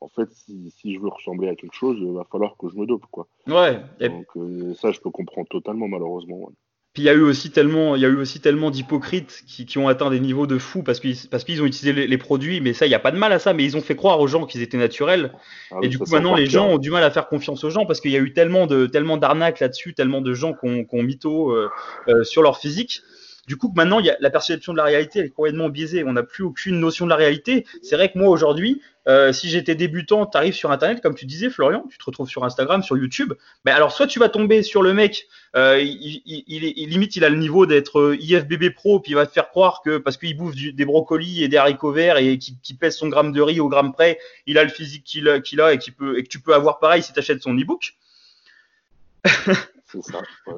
en 0.00 0.08
fait, 0.08 0.30
si, 0.32 0.70
si, 0.70 0.94
je 0.94 1.00
veux 1.00 1.08
ressembler 1.08 1.48
à 1.48 1.54
quelque 1.54 1.74
chose, 1.74 1.98
il 2.00 2.12
va 2.12 2.24
falloir 2.24 2.56
que 2.56 2.68
je 2.68 2.76
me 2.76 2.86
dope. 2.86 3.06
Quoi. 3.10 3.26
Ouais. 3.46 3.80
Donc, 4.00 4.26
euh, 4.36 4.74
ça, 4.74 4.92
je 4.92 5.00
peux 5.00 5.10
comprendre 5.10 5.48
totalement, 5.48 5.88
malheureusement. 5.88 6.36
Ouais. 6.36 6.52
Puis 6.94 7.02
il 7.02 7.06
y 7.06 7.08
a 7.08 7.12
eu 7.12 7.22
aussi 7.22 7.50
tellement, 7.50 7.96
il 7.96 8.02
y 8.02 8.04
a 8.04 8.08
eu 8.08 8.16
aussi 8.16 8.38
tellement 8.38 8.70
d'hypocrites 8.70 9.42
qui, 9.48 9.66
qui, 9.66 9.78
ont 9.78 9.88
atteint 9.88 10.10
des 10.10 10.20
niveaux 10.20 10.46
de 10.46 10.58
fou 10.58 10.84
parce 10.84 11.00
qu'ils 11.00 11.16
parce 11.28 11.42
qu'ils 11.42 11.60
ont 11.60 11.66
utilisé 11.66 11.92
les, 11.92 12.06
les, 12.06 12.18
produits, 12.18 12.60
mais 12.60 12.72
ça, 12.72 12.86
il 12.86 12.90
n'y 12.90 12.94
a 12.94 13.00
pas 13.00 13.10
de 13.10 13.18
mal 13.18 13.32
à 13.32 13.40
ça, 13.40 13.52
mais 13.52 13.64
ils 13.64 13.76
ont 13.76 13.80
fait 13.80 13.96
croire 13.96 14.20
aux 14.20 14.28
gens 14.28 14.46
qu'ils 14.46 14.62
étaient 14.62 14.78
naturels. 14.78 15.32
Ah 15.72 15.78
oui, 15.80 15.86
et 15.86 15.88
du 15.88 15.98
coup, 15.98 16.08
maintenant, 16.12 16.36
les 16.36 16.46
gens 16.46 16.68
ont 16.68 16.78
du 16.78 16.92
mal 16.92 17.02
à 17.02 17.10
faire 17.10 17.26
confiance 17.26 17.64
aux 17.64 17.70
gens 17.70 17.84
parce 17.84 18.00
qu'il 18.00 18.12
y 18.12 18.16
a 18.16 18.20
eu 18.20 18.32
tellement 18.32 18.68
de 18.68 18.86
tellement 18.86 19.16
d'arnaques 19.16 19.58
là-dessus, 19.58 19.94
tellement 19.94 20.20
de 20.20 20.34
gens 20.34 20.52
qui 20.52 20.68
ont, 20.68 20.84
qui 20.84 20.94
ont 20.94 21.02
mytho 21.02 21.50
euh, 21.50 21.68
euh, 22.06 22.22
sur 22.22 22.42
leur 22.42 22.58
physique 22.58 23.02
du 23.46 23.56
coup, 23.56 23.72
maintenant, 23.74 24.00
il 24.00 24.06
y 24.06 24.10
a, 24.10 24.16
la 24.20 24.30
perception 24.30 24.72
de 24.72 24.78
la 24.78 24.84
réalité 24.84 25.20
elle 25.20 25.26
est 25.26 25.30
complètement 25.30 25.68
biaisée. 25.68 26.04
On 26.04 26.12
n'a 26.12 26.22
plus 26.22 26.44
aucune 26.44 26.80
notion 26.80 27.04
de 27.04 27.10
la 27.10 27.16
réalité. 27.16 27.66
C'est 27.82 27.96
vrai 27.96 28.10
que 28.10 28.18
moi, 28.18 28.28
aujourd'hui, 28.28 28.80
euh, 29.06 29.32
si 29.32 29.50
j'étais 29.50 29.74
débutant, 29.74 30.24
tu 30.26 30.36
arrives 30.36 30.54
sur 30.54 30.70
Internet, 30.70 31.02
comme 31.02 31.14
tu 31.14 31.26
disais, 31.26 31.50
Florian, 31.50 31.84
tu 31.90 31.98
te 31.98 32.04
retrouves 32.04 32.28
sur 32.28 32.44
Instagram, 32.44 32.82
sur 32.82 32.96
YouTube. 32.96 33.34
Mais 33.64 33.70
alors, 33.70 33.92
soit 33.92 34.06
tu 34.06 34.18
vas 34.18 34.28
tomber 34.28 34.62
sur 34.62 34.82
le 34.82 34.94
mec, 34.94 35.26
euh, 35.56 35.80
il, 35.80 36.22
il, 36.24 36.44
il, 36.46 36.88
limite, 36.88 37.16
il 37.16 37.24
a 37.24 37.28
le 37.28 37.36
niveau 37.36 37.66
d'être 37.66 38.00
euh, 38.00 38.16
IFBB 38.18 38.70
pro, 38.74 39.00
puis 39.00 39.12
il 39.12 39.14
va 39.14 39.26
te 39.26 39.32
faire 39.32 39.50
croire 39.50 39.82
que 39.84 39.98
parce 39.98 40.16
qu'il 40.16 40.36
bouffe 40.36 40.54
des 40.54 40.84
brocolis 40.84 41.42
et 41.42 41.48
des 41.48 41.58
haricots 41.58 41.92
verts 41.92 42.16
et 42.16 42.38
qui, 42.38 42.74
pèse 42.74 42.96
son 42.96 43.08
gramme 43.08 43.32
de 43.32 43.40
riz 43.40 43.60
au 43.60 43.68
gramme 43.68 43.92
près, 43.92 44.18
il 44.46 44.58
a 44.58 44.64
le 44.64 44.70
physique 44.70 45.04
qu'il 45.04 45.28
a, 45.28 45.36
et, 45.72 45.78
peut, 45.96 46.18
et 46.18 46.22
que 46.22 46.28
tu 46.28 46.40
peux 46.40 46.54
avoir 46.54 46.78
pareil 46.78 47.02
si 47.02 47.12
tu 47.12 47.18
achètes 47.18 47.42
son 47.42 47.54
e-book. 47.54 47.94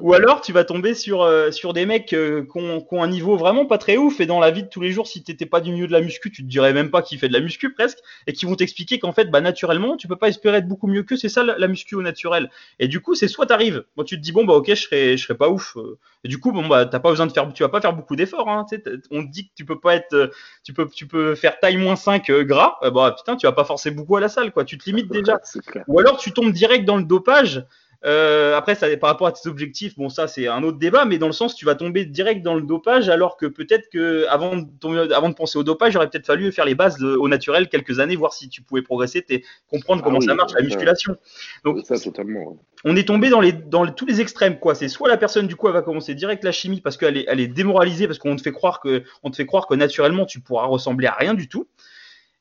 Ou 0.01 0.13
alors 0.13 0.41
tu 0.41 0.53
vas 0.53 0.63
tomber 0.63 0.93
sur, 0.93 1.21
euh, 1.21 1.51
sur 1.51 1.73
des 1.73 1.85
mecs 1.85 2.13
euh, 2.13 2.43
qui, 2.43 2.57
ont, 2.57 3.03
un 3.03 3.07
niveau 3.07 3.37
vraiment 3.37 3.65
pas 3.65 3.77
très 3.77 3.97
ouf 3.97 4.19
et 4.19 4.25
dans 4.25 4.39
la 4.39 4.51
vie 4.51 4.63
de 4.63 4.67
tous 4.67 4.81
les 4.81 4.91
jours, 4.91 5.07
si 5.07 5.23
t'étais 5.23 5.45
pas 5.45 5.61
du 5.61 5.71
milieu 5.71 5.87
de 5.87 5.91
la 5.91 6.01
muscu, 6.01 6.31
tu 6.31 6.43
te 6.43 6.47
dirais 6.47 6.73
même 6.73 6.89
pas 6.89 7.01
qu'il 7.01 7.19
fait 7.19 7.27
de 7.27 7.33
la 7.33 7.39
muscu 7.39 7.73
presque 7.73 7.99
et 8.25 8.33
qui 8.33 8.45
vont 8.45 8.55
t'expliquer 8.55 8.99
qu'en 8.99 9.11
fait, 9.11 9.25
bah, 9.25 9.41
naturellement, 9.41 9.97
tu 9.97 10.07
peux 10.07 10.15
pas 10.15 10.29
espérer 10.29 10.57
être 10.57 10.67
beaucoup 10.67 10.87
mieux 10.87 11.03
que 11.03 11.15
c'est 11.15 11.29
ça 11.29 11.43
la, 11.43 11.67
muscu 11.67 11.95
au 11.95 12.01
naturel. 12.01 12.49
Et 12.79 12.87
du 12.87 13.01
coup, 13.01 13.15
c'est 13.15 13.27
soit 13.27 13.45
t'arrives, 13.45 13.83
moi 13.95 14.05
tu 14.05 14.15
te 14.17 14.21
dis 14.21 14.31
bon 14.31 14.45
bah 14.45 14.53
ok, 14.53 14.69
je 14.69 14.75
serais, 14.75 15.17
je 15.17 15.23
serais 15.23 15.37
pas 15.37 15.49
ouf. 15.49 15.77
Euh. 15.77 15.97
Et 16.23 16.27
du 16.27 16.39
coup, 16.39 16.51
bon 16.51 16.67
bah 16.67 16.85
t'as 16.85 16.99
pas 16.99 17.09
besoin 17.09 17.27
de 17.27 17.31
faire, 17.31 17.51
tu 17.53 17.63
vas 17.63 17.69
pas 17.69 17.81
faire 17.81 17.93
beaucoup 17.93 18.15
d'efforts. 18.15 18.49
Hein, 18.49 18.65
on 19.11 19.25
te 19.25 19.31
dit 19.31 19.47
que 19.47 19.53
tu 19.55 19.65
peux 19.65 19.79
pas 19.79 19.95
être, 19.95 20.31
tu 20.63 20.73
peux, 20.73 20.87
tu 20.87 21.07
peux 21.07 21.35
faire 21.35 21.59
taille 21.59 21.77
moins 21.77 21.95
5 21.95 22.31
gras, 22.31 22.77
bah 22.93 23.15
putain, 23.17 23.35
tu 23.35 23.45
vas 23.47 23.53
pas 23.53 23.65
forcer 23.65 23.91
beaucoup 23.91 24.15
à 24.15 24.21
la 24.21 24.29
salle 24.29 24.51
quoi. 24.51 24.65
Tu 24.65 24.77
te 24.77 24.85
limites 24.85 25.11
déjà. 25.11 25.39
Ou 25.87 25.99
alors 25.99 26.17
tu 26.17 26.31
tombes 26.31 26.51
direct 26.51 26.85
dans 26.85 26.97
le 26.97 27.03
dopage. 27.03 27.65
Euh, 28.05 28.55
après, 28.55 28.75
ça, 28.75 28.95
par 28.97 29.09
rapport 29.09 29.27
à 29.27 29.31
tes 29.31 29.49
objectifs, 29.49 29.95
bon, 29.97 30.09
ça 30.09 30.27
c'est 30.27 30.47
un 30.47 30.63
autre 30.63 30.77
débat, 30.77 31.05
mais 31.05 31.17
dans 31.17 31.27
le 31.27 31.33
sens, 31.33 31.55
tu 31.55 31.65
vas 31.65 31.75
tomber 31.75 32.05
direct 32.05 32.43
dans 32.43 32.53
le 32.53 32.61
dopage, 32.61 33.09
alors 33.09 33.37
que 33.37 33.45
peut-être 33.45 33.89
que 33.89 34.25
avant 34.29 34.55
de, 34.55 35.13
avant 35.13 35.29
de 35.29 35.33
penser 35.33 35.57
au 35.57 35.63
dopage, 35.63 35.93
j'aurais 35.93 36.09
peut-être 36.09 36.27
fallu 36.27 36.51
faire 36.51 36.65
les 36.65 36.75
bases 36.75 37.01
au 37.03 37.27
naturel 37.27 37.69
quelques 37.69 37.99
années, 37.99 38.15
voir 38.15 38.33
si 38.33 38.49
tu 38.49 38.61
pouvais 38.61 38.83
progresser, 38.83 39.25
comprendre 39.69 40.03
comment 40.03 40.19
ah 40.21 40.25
ça 40.25 40.35
marche 40.35 40.53
la 40.53 40.61
musculation. 40.61 41.15
Donc, 41.63 41.79
ça, 41.85 41.99
totalement. 41.99 42.57
On 42.83 42.95
est 42.95 43.07
tombé 43.07 43.29
dans 43.29 43.41
les, 43.41 43.51
dans 43.51 43.87
tous 43.87 44.05
les 44.05 44.21
extrêmes, 44.21 44.59
quoi. 44.59 44.75
C'est 44.75 44.89
soit 44.89 45.09
la 45.09 45.17
personne 45.17 45.47
du 45.47 45.55
coup 45.55 45.67
elle 45.67 45.73
va 45.73 45.81
commencer 45.81 46.13
direct 46.13 46.43
la 46.43 46.51
chimie 46.51 46.81
parce 46.81 46.97
qu'elle 46.97 47.17
est, 47.17 47.25
elle 47.27 47.39
est 47.39 47.47
démoralisée 47.47 48.07
parce 48.07 48.19
qu'on 48.19 48.35
te 48.35 48.41
fait 48.41 48.51
croire 48.51 48.79
que, 48.79 49.03
on 49.23 49.31
te 49.31 49.35
fait 49.35 49.45
croire 49.47 49.65
que 49.65 49.73
naturellement 49.73 50.25
tu 50.25 50.39
pourras 50.39 50.65
ressembler 50.65 51.07
à 51.07 51.13
rien 51.13 51.33
du 51.33 51.47
tout 51.47 51.67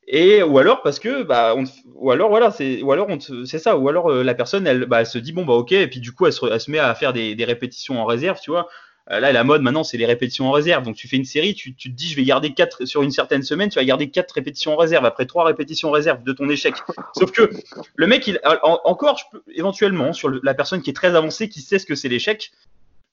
et 0.09 0.43
ou 0.43 0.59
alors 0.59 0.83
parce 0.83 1.01
que 1.01 1.25
bah 1.25 1.55
on, 1.57 1.65
ou 1.95 2.11
alors 2.11 2.29
voilà 2.29 2.51
c'est 2.51 2.81
ou 2.83 2.93
alors 2.93 3.09
c'est 3.45 3.59
ça 3.59 3.77
ou 3.77 3.89
alors 3.89 4.11
euh, 4.11 4.23
la 4.23 4.35
personne 4.35 4.67
elle, 4.67 4.87
bah, 4.87 5.01
elle 5.01 5.07
se 5.07 5.19
dit 5.19 5.33
bon 5.33 5.45
bah 5.45 5.55
ok 5.55 5.73
et 5.73 5.89
puis 5.89 6.01
du 6.01 6.13
coup 6.13 6.27
elle 6.27 6.33
se, 6.33 6.47
elle 6.47 6.61
se 6.61 6.71
met 6.71 6.79
à 6.79 6.95
faire 6.95 7.13
des, 7.13 7.35
des, 7.35 7.45
répétitions 7.45 8.01
en 8.01 8.05
réserve 8.05 8.39
tu 8.41 8.51
vois. 8.51 8.69
Euh, 9.11 9.19
là 9.19 9.33
la 9.33 9.43
mode 9.43 9.63
maintenant 9.63 9.83
c'est 9.83 9.97
les 9.97 10.07
répétitions 10.07 10.47
en 10.47 10.53
réserve. 10.53 10.85
Donc 10.85 10.95
tu 10.95 11.09
fais 11.09 11.17
une 11.17 11.25
série 11.25 11.55
tu, 11.55 11.75
tu, 11.75 11.91
te 11.91 11.97
dis 11.97 12.09
je 12.09 12.15
vais 12.15 12.23
garder 12.23 12.55
quatre 12.55 12.85
sur 12.85 13.03
une 13.03 13.11
certaine 13.11 13.43
semaine 13.43 13.69
tu 13.69 13.81
vas 13.81 13.85
garder 13.85 14.09
quatre 14.09 14.31
répétitions 14.33 14.75
en 14.75 14.77
réserve 14.77 15.05
après 15.05 15.27
trois 15.27 15.45
répétitions 15.45 15.89
en 15.89 15.93
réserve 15.93 16.23
de 16.23 16.33
ton 16.33 16.49
échec. 16.49 16.75
Sauf 17.19 17.33
que 17.33 17.51
le 17.97 18.07
mec 18.07 18.29
il 18.29 18.39
encore 18.45 19.19
je 19.19 19.25
peux, 19.33 19.43
éventuellement 19.55 20.13
sur 20.13 20.31
la 20.31 20.55
personne 20.55 20.83
qui 20.83 20.91
est 20.91 20.97
très 20.97 21.17
avancée 21.17 21.49
qui 21.49 21.61
sait 21.61 21.81
ce 21.81 21.87
que 21.87 21.97
c'est 21.97 22.09
l'échec 22.09 22.53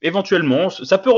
éventuellement, 0.04 0.70
ça 0.70 0.98
peut, 0.98 1.12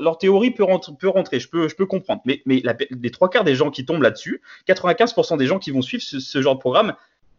leur, 0.00 0.16
théorie 0.16 0.52
peut, 0.52 0.64
rentrer, 0.64 0.92
peut 0.98 1.08
rentrer, 1.08 1.40
je 1.40 1.48
peux, 1.48 1.68
je 1.68 1.74
peux 1.74 1.86
comprendre. 1.86 2.22
Mais, 2.24 2.40
mais 2.46 2.62
les 2.90 3.10
trois 3.10 3.28
quarts 3.28 3.44
des 3.44 3.56
gens 3.56 3.70
qui 3.70 3.84
tombent 3.84 4.02
là-dessus, 4.02 4.40
95% 4.68 5.36
des 5.36 5.46
gens 5.46 5.58
qui 5.58 5.72
vont 5.72 5.82
suivre 5.82 6.02
ce, 6.02 6.40
genre 6.40 6.54
de 6.54 6.60
programme, 6.60 6.94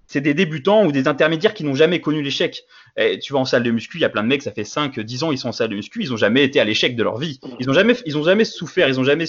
c'est 0.06 0.22
des 0.22 0.34
débutants 0.34 0.86
ou 0.86 0.92
des 0.92 1.08
intermédiaires 1.08 1.54
qui 1.54 1.64
n'ont 1.64 1.76
jamais 1.76 2.02
connu 2.02 2.22
l'échec. 2.22 2.66
Tu 3.22 3.34
vas 3.34 3.40
en 3.40 3.46
salle 3.46 3.64
de 3.64 3.72
muscu, 3.72 3.98
il 3.98 4.02
y 4.02 4.06
a 4.06 4.10
plein 4.10 4.24
de 4.24 4.28
mecs, 4.28 4.44
ça 4.44 4.52
fait 4.52 4.66
5, 4.66 5.00
10 5.00 5.24
ans, 5.24 5.32
ils 5.32 5.38
sont 5.38 5.50
en 5.50 5.54
salle 5.54 5.70
de 5.70 5.76
muscu, 5.76 6.04
ils 6.04 6.10
n'ont 6.10 6.18
jamais 6.18 6.44
été 6.44 6.60
à 6.60 6.66
l'échec 6.66 6.96
de 6.96 7.04
leur 7.04 7.18
vie. 7.18 7.40
Ils 7.60 7.68
n'ont 7.68 7.74
jamais, 7.74 7.96
ils 8.06 8.18
ont 8.18 8.24
jamais 8.24 8.46
souffert, 8.46 8.90
ils 8.90 8.96
n'ont 8.96 9.04
jamais 9.04 9.26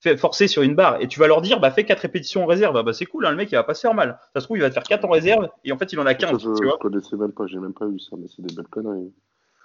fait 0.00 0.16
forcé 0.18 0.48
sur 0.48 0.62
une 0.62 0.74
barre. 0.74 1.00
Et 1.00 1.08
tu 1.08 1.18
vas 1.18 1.28
leur 1.28 1.40
dire, 1.40 1.60
bah, 1.60 1.70
fais 1.70 1.84
4 1.84 2.00
répétitions 2.00 2.44
en 2.44 2.46
réserve. 2.46 2.82
Bah, 2.82 2.92
c'est 2.92 3.06
cool, 3.06 3.24
hein, 3.24 3.30
le 3.30 3.36
mec, 3.36 3.50
il 3.50 3.54
va 3.54 3.64
pas 3.64 3.74
se 3.74 3.80
faire 3.80 3.94
mal. 3.94 4.18
Ça 4.34 4.40
se 4.40 4.44
trouve, 4.44 4.58
il 4.58 4.60
va 4.60 4.68
te 4.68 4.74
faire 4.74 4.82
4 4.82 5.04
en 5.04 5.08
réserve, 5.08 5.48
et 5.64 5.72
en 5.72 5.78
fait, 5.78 5.92
il 5.92 5.98
en 5.98 6.06
a 6.06 6.14
15. 6.14 6.42
Je, 6.42 6.54
tu 6.58 6.64
vois 6.66 6.76
connaissais 6.76 7.16
même 7.16 7.32
pas, 7.32 7.46
j'ai 7.46 7.58
même 7.58 7.72
pas 7.72 7.86
vu 7.86 7.98
ça, 7.98 8.16
mais 8.18 8.26
c'est 8.28 8.42
des 8.42 8.54
belles 8.54 8.68
conneries. 8.68 9.12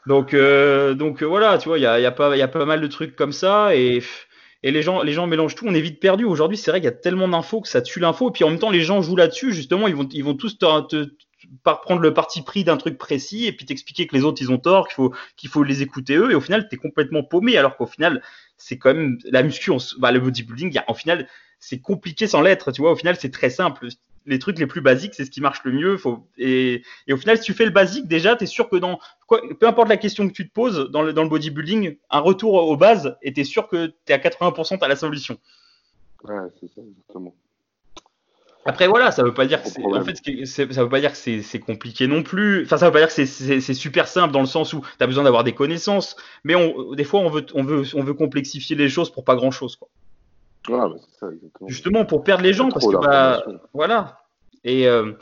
Donc, 0.08 0.34
euh, 0.34 0.93
donc 0.93 1.22
euh, 1.22 1.25
voilà, 1.25 1.58
tu 1.58 1.70
vois, 1.70 1.77
il 1.77 1.81
y 1.81 1.86
a, 1.86 2.00
y, 2.00 2.05
a 2.05 2.12
pas, 2.12 2.36
y 2.36 2.41
a 2.41 2.48
pas 2.48 2.65
mal 2.65 2.81
de 2.81 2.88
trucs 2.88 3.15
comme 3.15 3.31
ça 3.31 3.75
et, 3.75 4.01
et 4.63 4.72
les, 4.72 4.81
gens, 4.81 5.03
les 5.03 5.13
gens 5.13 5.27
mélangent 5.27 5.55
tout. 5.55 5.65
On 5.67 5.74
est 5.74 5.81
vite 5.81 6.00
perdu. 6.00 6.25
Aujourd'hui, 6.25 6.58
c'est 6.58 6.72
vrai 6.72 6.79
qu'il 6.79 6.86
y 6.86 6.93
a 6.93 6.96
tellement 6.96 7.27
d'infos 7.27 7.62
que 7.62 7.67
ça 7.67 7.81
tue 7.81 8.00
l'info. 8.00 8.29
Et 8.29 8.31
puis 8.31 8.43
en 8.43 8.50
même 8.50 8.60
temps, 8.60 8.72
les 8.72 8.81
gens 8.81 9.01
jouent 9.01 9.15
là-dessus. 9.15 9.53
Justement, 9.53 9.88
ils 9.88 9.96
vont, 9.96 10.08
ils 10.12 10.24
vont 10.24 10.34
tous 10.34 10.58
te, 10.58 10.81
te, 10.88 11.10
prendre 11.63 12.01
le 12.01 12.13
parti 12.13 12.41
pris 12.41 12.63
d'un 12.63 12.77
truc 12.77 12.98
précis 12.98 13.46
et 13.46 13.51
puis 13.51 13.65
t'expliquer 13.65 14.08
que 14.08 14.15
les 14.15 14.24
autres, 14.24 14.41
ils 14.41 14.51
ont 14.51 14.58
tort, 14.58 14.88
qu'il 14.88 14.96
faut, 14.96 15.13
faut 15.50 15.63
les 15.63 15.81
écouter 15.84 16.15
eux. 16.15 16.31
Et 16.31 16.36
au 16.36 16.41
final, 16.41 16.67
tu 16.67 16.75
es 16.75 16.77
complètement 16.79 17.24
paumé. 17.24 17.58
Alors 17.58 17.77
qu'au 17.77 17.88
final, 17.88 18.24
c'est 18.58 18.77
quand 18.77 18.93
même 18.93 19.17
la 19.25 19.43
muscu, 19.43 19.72
bah, 20.00 20.12
le 20.12 20.20
bodybuilding, 20.20 20.79
en 20.88 20.93
final, 20.93 21.27
c'est 21.60 21.79
compliqué 21.79 22.25
sans 22.25 22.41
l'être. 22.41 22.72
Tu 22.72 22.81
vois, 22.81 22.91
au 22.91 22.96
final, 22.96 23.15
c'est 23.20 23.31
très 23.31 23.51
simple 23.51 23.88
les 24.25 24.40
trucs 24.40 24.60
les 24.60 24.68
plus 24.68 24.82
basiques, 24.82 25.13
c'est 25.13 25.25
ce 25.25 25.32
qui 25.32 25.42
marche 25.42 25.62
le 25.63 25.72
mieux. 25.72 25.98
Faut, 25.98 26.28
et, 26.38 26.84
et, 27.08 27.13
au 27.13 27.18
final, 27.18 27.38
si 27.38 27.44
tu 27.44 27.54
fais 27.54 27.66
le 27.66 27.72
basique, 27.72 28.08
déjà, 28.08 28.36
tu 28.36 28.44
es 28.44 28.48
sûr 28.48 28.70
que 28.70 28.75
dans 28.75 29.00
quoi, 29.28 29.42
peu 29.60 29.68
importe 29.68 29.90
la 29.90 29.98
question 29.98 30.28
que 30.28 30.34
tu 30.34 30.48
te 30.48 30.54
poses 30.54 30.90
dans 30.92 31.01
le, 31.01 31.13
dans 31.13 31.24
le 31.24 31.30
bodybuilding, 31.30 31.98
un 32.10 32.20
retour 32.20 32.54
aux 32.54 32.78
bases, 32.78 33.18
et 33.22 33.34
tu 33.34 33.42
es 33.42 33.44
sûr 33.44 33.68
que 33.68 33.88
tu 33.88 33.94
es 34.08 34.13
à 34.13 34.18
80% 34.18 34.80
à 34.80 34.88
la 34.88 34.96
solution. 34.96 35.38
Ouais, 36.24 36.36
c'est 36.60 36.68
ça, 36.68 36.82
exactement. 36.82 37.34
Après 38.63 38.88
voilà, 38.88 39.12
ça 39.12 39.24
veut 39.24 39.34
pas 39.34 39.48
dire 39.48 39.63
que 39.63 39.70
c'est, 39.70 39.84
en 39.84 40.04
fait, 40.04 40.46
ça 40.46 40.84
veut 40.84 40.90
pas 40.90 41.00
dire 41.00 41.12
que 41.12 41.18
c'est, 41.18 41.60
compliqué 41.60 42.06
non 42.06 42.22
plus. 42.22 42.63
Enfin, 42.63 42.78
ça 42.78 42.86
veut 42.86 42.92
pas 42.92 43.00
dire 43.00 43.08
que 43.08 43.25
c'est, 43.25 43.74
super 43.74 44.08
simple 44.08 44.32
dans 44.32 44.40
le 44.40 44.46
sens 44.46 44.74
où 44.74 44.82
tu 44.82 45.04
as 45.04 45.08
besoin 45.08 45.24
d'avoir 45.24 45.44
des 45.44 45.54
connaissances, 45.54 46.16
mais 46.44 46.54
on, 46.54 46.94
des 46.94 47.04
fois 47.04 47.22
on 47.22 47.30
veut, 47.30 47.46
on 47.56 47.63
veut, 47.63 47.84
on 47.96 48.04
veut 48.04 48.13
complexifier 48.13 48.75
les 48.75 48.88
choses 48.88 49.12
pour 49.12 49.24
pas 49.24 49.36
grand 49.36 49.50
chose 49.50 49.75
quoi. 49.75 49.88
Bah, 50.70 50.89
ça, 51.20 51.27
justement 51.68 52.06
pour 52.06 52.24
perdre 52.24 52.44
les 52.44 52.53
gens 52.53 52.70
parce 52.70 52.86
que 52.86 52.98
bah, 52.98 53.44
voilà. 53.74 54.20
Et, 54.63 54.88
euh, 54.88 55.13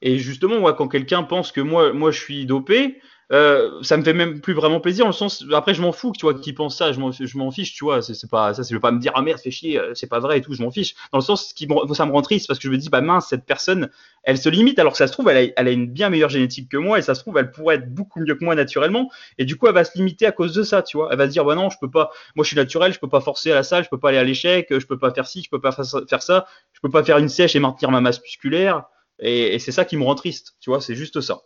et 0.00 0.18
justement 0.18 0.60
moi 0.60 0.74
quand 0.74 0.88
quelqu'un 0.88 1.22
pense 1.22 1.52
que 1.52 1.60
moi 1.60 1.92
moi 1.92 2.10
je 2.10 2.20
suis 2.20 2.46
dopé 2.46 2.98
euh, 3.32 3.82
ça 3.82 3.96
me 3.96 4.04
fait 4.04 4.12
même 4.12 4.40
plus 4.40 4.52
vraiment 4.52 4.78
plaisir 4.78 5.04
dans 5.04 5.08
le 5.08 5.12
sens 5.12 5.44
après 5.52 5.74
je 5.74 5.82
m'en 5.82 5.90
fous 5.90 6.12
tu 6.16 6.24
vois 6.26 6.34
qui 6.34 6.52
pense 6.52 6.78
ça 6.78 6.92
je 6.92 7.00
m'en 7.00 7.50
fiche 7.50 7.74
tu 7.74 7.82
vois 7.82 8.00
c'est 8.00 8.30
pas 8.30 8.54
ça 8.54 8.62
je 8.62 8.76
pas 8.78 8.92
me 8.92 9.00
dire 9.00 9.10
ah 9.16 9.22
merde 9.22 9.40
fais 9.40 9.50
chier 9.50 9.80
euh, 9.80 9.94
c'est 9.94 10.06
pas 10.06 10.20
vrai 10.20 10.38
et 10.38 10.40
tout 10.42 10.54
je 10.54 10.62
m'en 10.62 10.70
fiche. 10.70 10.94
Dans 11.10 11.18
le 11.18 11.24
sens 11.24 11.52
ça 11.92 12.06
me 12.06 12.12
rend 12.12 12.22
triste 12.22 12.46
parce 12.46 12.60
que 12.60 12.68
je 12.68 12.70
me 12.70 12.78
dis 12.78 12.88
bah 12.88 13.00
mince 13.00 13.26
cette 13.26 13.44
personne 13.44 13.90
elle 14.22 14.38
se 14.38 14.48
limite 14.48 14.78
alors 14.78 14.92
que 14.92 14.98
ça 14.98 15.08
se 15.08 15.12
trouve 15.12 15.28
elle 15.28 15.48
a, 15.48 15.52
elle 15.56 15.66
a 15.66 15.72
une 15.72 15.88
bien 15.88 16.08
meilleure 16.08 16.28
génétique 16.30 16.68
que 16.68 16.76
moi 16.76 17.00
et 17.00 17.02
ça 17.02 17.16
se 17.16 17.22
trouve 17.22 17.36
elle 17.38 17.50
pourrait 17.50 17.76
être 17.76 17.92
beaucoup 17.92 18.20
mieux 18.20 18.36
que 18.36 18.44
moi 18.44 18.54
naturellement 18.54 19.10
et 19.38 19.44
du 19.44 19.56
coup 19.56 19.66
elle 19.66 19.74
va 19.74 19.82
se 19.82 19.98
limiter 19.98 20.26
à 20.26 20.30
cause 20.30 20.54
de 20.54 20.62
ça 20.62 20.82
tu 20.82 20.96
vois. 20.96 21.08
Elle 21.10 21.18
va 21.18 21.26
se 21.26 21.32
dire 21.32 21.44
bah 21.44 21.56
non 21.56 21.68
je 21.68 21.78
peux 21.80 21.90
pas 21.90 22.12
moi 22.36 22.44
je 22.44 22.48
suis 22.48 22.56
naturel 22.56 22.92
je 22.92 23.00
peux 23.00 23.08
pas 23.08 23.20
forcer 23.20 23.50
à 23.50 23.56
la 23.56 23.64
salle 23.64 23.82
je 23.82 23.88
peux 23.88 23.98
pas 23.98 24.10
aller 24.10 24.18
à 24.18 24.24
l'échec 24.24 24.68
je 24.70 24.86
peux 24.86 24.98
pas 24.98 25.12
faire 25.12 25.26
ci 25.26 25.42
je 25.42 25.50
peux 25.50 25.60
pas 25.60 25.72
faire 25.72 26.22
ça 26.22 26.46
je 26.72 26.80
peux 26.80 26.90
pas 26.90 27.02
faire 27.02 27.18
une 27.18 27.28
sèche 27.28 27.56
et 27.56 27.58
maintenir 27.58 27.90
ma 27.90 28.00
masse 28.00 28.22
musculaire 28.22 28.84
et, 29.18 29.56
et 29.56 29.58
c'est 29.58 29.72
ça 29.72 29.84
qui 29.84 29.96
me 29.96 30.04
rend 30.04 30.14
triste 30.14 30.54
tu 30.60 30.70
vois 30.70 30.80
c'est 30.80 30.94
juste 30.94 31.20
ça. 31.20 31.40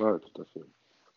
Ouais 0.00 0.18
tout 0.18 0.42
à 0.42 0.44
fait 0.44 0.66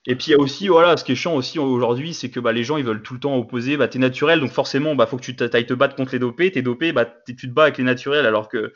et 0.05 0.15
puis 0.15 0.27
il 0.27 0.31
y 0.31 0.33
a 0.33 0.39
aussi, 0.39 0.67
voilà, 0.69 0.95
ce 0.97 1.03
qui 1.03 1.11
est 1.11 1.15
chiant 1.15 1.35
aussi 1.35 1.59
aujourd'hui, 1.59 2.13
c'est 2.13 2.29
que 2.29 2.39
bah, 2.39 2.53
les 2.53 2.63
gens 2.63 2.77
ils 2.77 2.85
veulent 2.85 3.03
tout 3.03 3.13
le 3.13 3.19
temps 3.19 3.35
opposer. 3.35 3.77
Bah, 3.77 3.87
t'es 3.87 3.99
naturel, 3.99 4.39
donc 4.39 4.51
forcément, 4.51 4.95
bah, 4.95 5.05
faut 5.05 5.17
que 5.17 5.23
tu 5.23 5.35
ailles 5.53 5.65
te 5.65 5.73
battre 5.73 5.95
contre 5.95 6.13
les 6.13 6.19
dopés. 6.19 6.51
T'es 6.51 6.61
dopé, 6.61 6.93
bah, 6.93 7.05
tu 7.05 7.35
te 7.35 7.47
bats 7.47 7.63
avec 7.63 7.77
les 7.77 7.83
naturels, 7.83 8.25
alors 8.25 8.47
que 8.47 8.73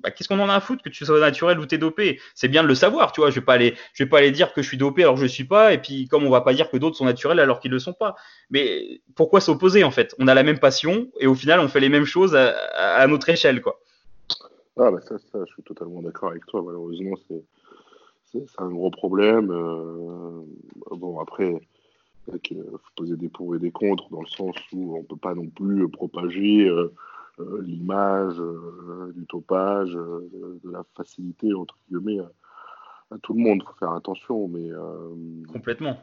bah, 0.00 0.10
qu'est-ce 0.10 0.28
qu'on 0.28 0.38
en 0.38 0.50
a 0.50 0.54
à 0.54 0.60
foutre 0.60 0.82
que 0.82 0.90
tu 0.90 1.06
sois 1.06 1.18
naturel 1.18 1.58
ou 1.58 1.66
t'es 1.66 1.78
dopé? 1.78 2.20
C'est 2.34 2.48
bien 2.48 2.62
de 2.62 2.68
le 2.68 2.74
savoir, 2.74 3.12
tu 3.12 3.22
vois. 3.22 3.30
Je 3.30 3.36
vais 3.36 3.44
pas 3.44 3.54
aller, 3.54 3.74
je 3.94 4.04
vais 4.04 4.08
pas 4.08 4.18
aller 4.18 4.30
dire 4.30 4.52
que 4.52 4.60
je 4.60 4.68
suis 4.68 4.76
dopé 4.76 5.02
alors 5.02 5.14
que 5.14 5.22
je 5.22 5.26
suis 5.26 5.44
pas, 5.44 5.72
et 5.72 5.78
puis 5.78 6.08
comme 6.08 6.24
on 6.24 6.30
va 6.30 6.42
pas 6.42 6.52
dire 6.52 6.70
que 6.70 6.76
d'autres 6.76 6.96
sont 6.96 7.06
naturels 7.06 7.40
alors 7.40 7.58
qu'ils 7.58 7.70
le 7.70 7.78
sont 7.78 7.94
pas. 7.94 8.14
Mais 8.50 9.00
pourquoi 9.14 9.40
s'opposer 9.40 9.82
en 9.82 9.90
fait? 9.90 10.14
On 10.18 10.28
a 10.28 10.34
la 10.34 10.42
même 10.42 10.58
passion 10.58 11.08
et 11.20 11.26
au 11.26 11.34
final 11.34 11.60
on 11.60 11.68
fait 11.68 11.80
les 11.80 11.88
mêmes 11.88 12.04
choses 12.04 12.36
à, 12.36 13.06
notre 13.06 13.28
échelle, 13.30 13.62
quoi. 13.62 13.80
Ah 14.78 14.90
bah 14.90 15.00
ça, 15.00 15.16
ça, 15.32 15.38
je 15.46 15.52
suis 15.54 15.62
totalement 15.62 16.02
d'accord 16.02 16.30
avec 16.30 16.44
toi. 16.44 16.62
Malheureusement, 16.62 17.16
c'est 17.28 17.42
c'est 18.32 18.44
un 18.58 18.68
gros 18.68 18.90
problème. 18.90 19.50
Euh, 19.50 20.42
bon, 20.90 21.20
après, 21.20 21.60
il 22.28 22.62
faut 22.62 22.78
poser 22.96 23.16
des 23.16 23.28
pour 23.28 23.54
et 23.54 23.58
des 23.58 23.70
contre, 23.70 24.08
dans 24.10 24.20
le 24.20 24.26
sens 24.26 24.56
où 24.72 24.96
on 24.96 25.02
ne 25.02 25.06
peut 25.06 25.16
pas 25.16 25.34
non 25.34 25.48
plus 25.48 25.88
propager 25.88 26.68
euh, 26.68 26.92
euh, 27.38 27.62
l'image 27.62 28.40
du 29.14 29.26
topage, 29.26 29.92
de 29.92 30.70
la 30.70 30.84
facilité, 30.96 31.52
entre 31.54 31.76
guillemets, 31.88 32.20
à, 33.10 33.18
tout 33.22 33.34
le 33.34 33.40
monde. 33.40 33.60
Il 33.62 33.66
faut 33.68 33.78
faire 33.78 33.92
attention. 33.92 34.48
Mais, 34.48 34.70
Complètement. 35.52 35.96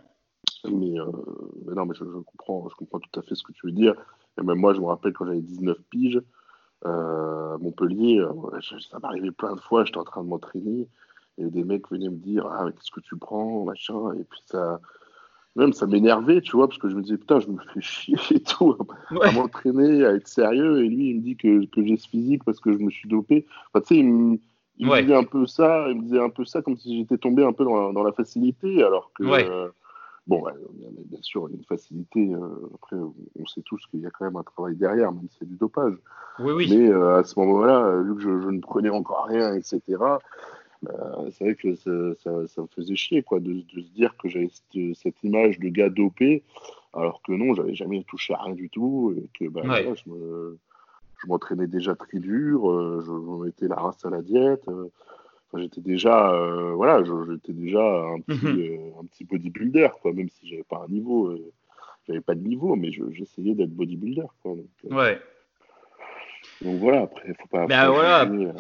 Mais, 0.66 0.96
non, 1.76 1.86
mais 1.86 1.96
je, 1.96 2.04
comprends, 2.04 2.70
je 2.70 2.76
comprends 2.76 3.00
tout 3.00 3.20
à 3.20 3.24
fait 3.24 3.36
ce 3.36 3.44
que 3.44 3.52
tu 3.52 3.66
veux 3.66 3.74
dire. 3.74 3.96
Et 4.40 4.44
même 4.44 4.60
moi, 4.60 4.74
je 4.74 4.80
me 4.80 4.86
rappelle 4.86 5.14
quand 5.14 5.26
j'avais 5.26 5.42
19 5.42 5.78
piges, 5.90 6.22
à 6.86 7.58
Montpellier, 7.60 8.22
ça 8.90 9.00
m'arrivait 9.00 9.32
plein 9.32 9.56
de 9.56 9.60
fois, 9.62 9.86
j'étais 9.86 9.98
en 9.98 10.04
train 10.04 10.22
de 10.24 10.28
m'entraîner 10.28 10.88
et 11.38 11.46
des 11.46 11.64
mecs 11.64 11.90
venaient 11.90 12.10
me 12.10 12.18
dire 12.18 12.48
ah 12.48 12.66
qu'est-ce 12.72 12.92
que 12.92 13.00
tu 13.00 13.18
prends 13.18 13.64
machin. 13.64 14.14
Et 14.14 14.24
puis 14.24 14.42
ça 14.46 14.80
même 15.56 15.74
ça 15.74 15.86
m'énervait 15.86 16.42
tu 16.42 16.56
vois 16.56 16.68
parce 16.68 16.80
que 16.80 16.90
je 16.90 16.96
me 16.96 17.02
disais 17.02 17.18
putain 17.18 17.40
je 17.40 17.48
me 17.48 17.60
fais 17.74 17.82
chier 17.82 18.18
et 18.32 18.40
tout 18.42 18.76
à 19.22 19.32
m'entraîner 19.32 20.06
à 20.06 20.14
être 20.14 20.28
sérieux. 20.28 20.84
Et 20.84 20.90
lui 20.90 21.10
il 21.10 21.18
me 21.18 21.22
dit 21.22 21.36
que, 21.36 21.66
que 21.66 21.86
j'ai 21.86 21.98
ce 21.98 22.08
physique 22.08 22.44
parce 22.44 22.60
que 22.60 22.74
je 22.74 22.80
me 22.80 22.90
suis 22.90 23.10
dopé. 23.10 23.46
Enfin 23.74 23.84
tu 23.88 23.96
sais 23.96 24.00
il, 24.00 24.06
me, 24.88 25.02
disait 25.02 25.16
un 25.16 25.24
peu 25.24 25.46
ça 25.46 25.88
il 25.90 25.98
me 25.98 26.04
disait 26.04 26.20
un 26.20 26.30
peu 26.30 26.46
ça 26.46 26.62
comme 26.62 26.78
si 26.78 26.98
j'étais 26.98 27.18
tombé 27.18 27.44
un 27.44 27.54
peu 27.54 27.64
dans 27.64 27.88
la, 27.88 27.94
dans 27.94 28.04
la 28.04 28.12
facilité 28.12 28.84
alors 28.84 29.12
que 29.14 29.24
euh, 29.24 29.70
bon 30.26 30.44
bien 31.06 31.22
sûr 31.22 31.48
il 31.48 31.52
y 31.52 31.56
a 31.56 31.58
une 31.60 31.66
facilité 31.66 32.34
euh, 32.34 32.72
après 32.74 32.96
on 32.96 33.46
sait 33.46 33.62
tous 33.62 33.86
qu'il 33.92 34.00
y 34.00 34.08
a 34.08 34.10
quand 34.10 34.26
même 34.26 34.38
un 34.38 34.44
travail 34.44 34.76
derrière 34.76 35.12
même 35.12 35.28
si 35.30 35.38
c'est 35.40 35.48
du 35.48 35.58
dopage. 35.58 35.94
Oui, 36.40 36.54
oui. 36.54 36.68
mais 36.72 36.90
euh, 36.90 37.20
à 37.20 37.24
ce 37.24 37.38
moment-là 37.40 38.02
vu 38.02 38.16
que 38.16 38.22
je, 38.22 38.42
je, 38.42 38.50
ne 38.50 38.60
prenais 38.60 38.90
encore 38.90 39.26
rien 39.26 39.54
etc 39.54 39.80
euh, 40.90 41.30
c'est 41.32 41.44
vrai 41.46 41.56
que 41.56 41.76
ça, 41.76 41.92
ça, 42.48 42.62
me 42.62 42.68
faisait 42.68 42.96
chier 42.96 43.24
quoi, 43.24 43.40
de, 43.40 43.54
de 43.54 43.82
se 43.82 43.90
dire 43.92 44.16
que 44.18 44.30
j'avais 44.30 44.50
cette, 44.50 45.24
image 45.24 45.60
de 45.60 45.70
gars 45.70 45.90
dopé, 45.90 46.44
alors 46.94 47.22
que 47.22 47.32
non, 47.32 47.54
j'avais 47.54 47.76
jamais 47.76 48.04
touché 48.04 48.34
à 48.34 48.44
rien 48.44 48.56
du 48.56 48.70
tout, 48.70 49.16
et 49.18 49.28
que 49.38 49.50
bah, 49.50 49.64
je 50.06 51.28
m'entraînais 51.28 51.68
déjà 51.68 51.96
très 51.96 52.20
dur, 52.20 52.70
euh, 52.70 53.02
je, 53.06 53.46
mettais 53.46 53.68
la 53.68 53.76
race 53.76 54.04
à 54.06 54.10
la 54.10 54.22
diète. 54.22 54.68
Euh, 54.68 54.90
j'étais 55.56 55.82
déjà, 55.82 56.36
voilà, 56.76 57.04
j'étais 57.04 57.54
déjà 57.54 58.08
un 58.08 58.20
petit, 58.22 58.46
Mhm. 58.46 58.94
un 59.00 59.06
petit 59.06 59.24
bodybuilder, 59.24 59.90
quoi, 60.02 60.12
même 60.12 60.30
si 60.30 60.48
j'avais 60.48 60.64
pas 60.64 60.84
un 60.84 60.92
niveau, 60.92 61.38
j'avais 62.08 62.22
pas 62.22 62.36
de 62.36 62.42
niveau, 62.42 62.76
mais 62.76 62.92
je- 62.92 63.12
j'essayais 63.12 63.56
d'être 63.56 63.74
bodybuilder, 63.74 64.28
quoi. 64.42 64.56
Donc, 64.56 64.66
euh, 64.86 64.96
Ouais. 64.96 65.22
donc 66.62 66.80
voilà, 66.80 67.02
après, 67.02 67.34
faut 67.34 67.48
pas. 67.48 67.64
faut 67.64 67.68
pas 67.68 67.90
voilà. 67.90 68.24
euh. 68.24 68.54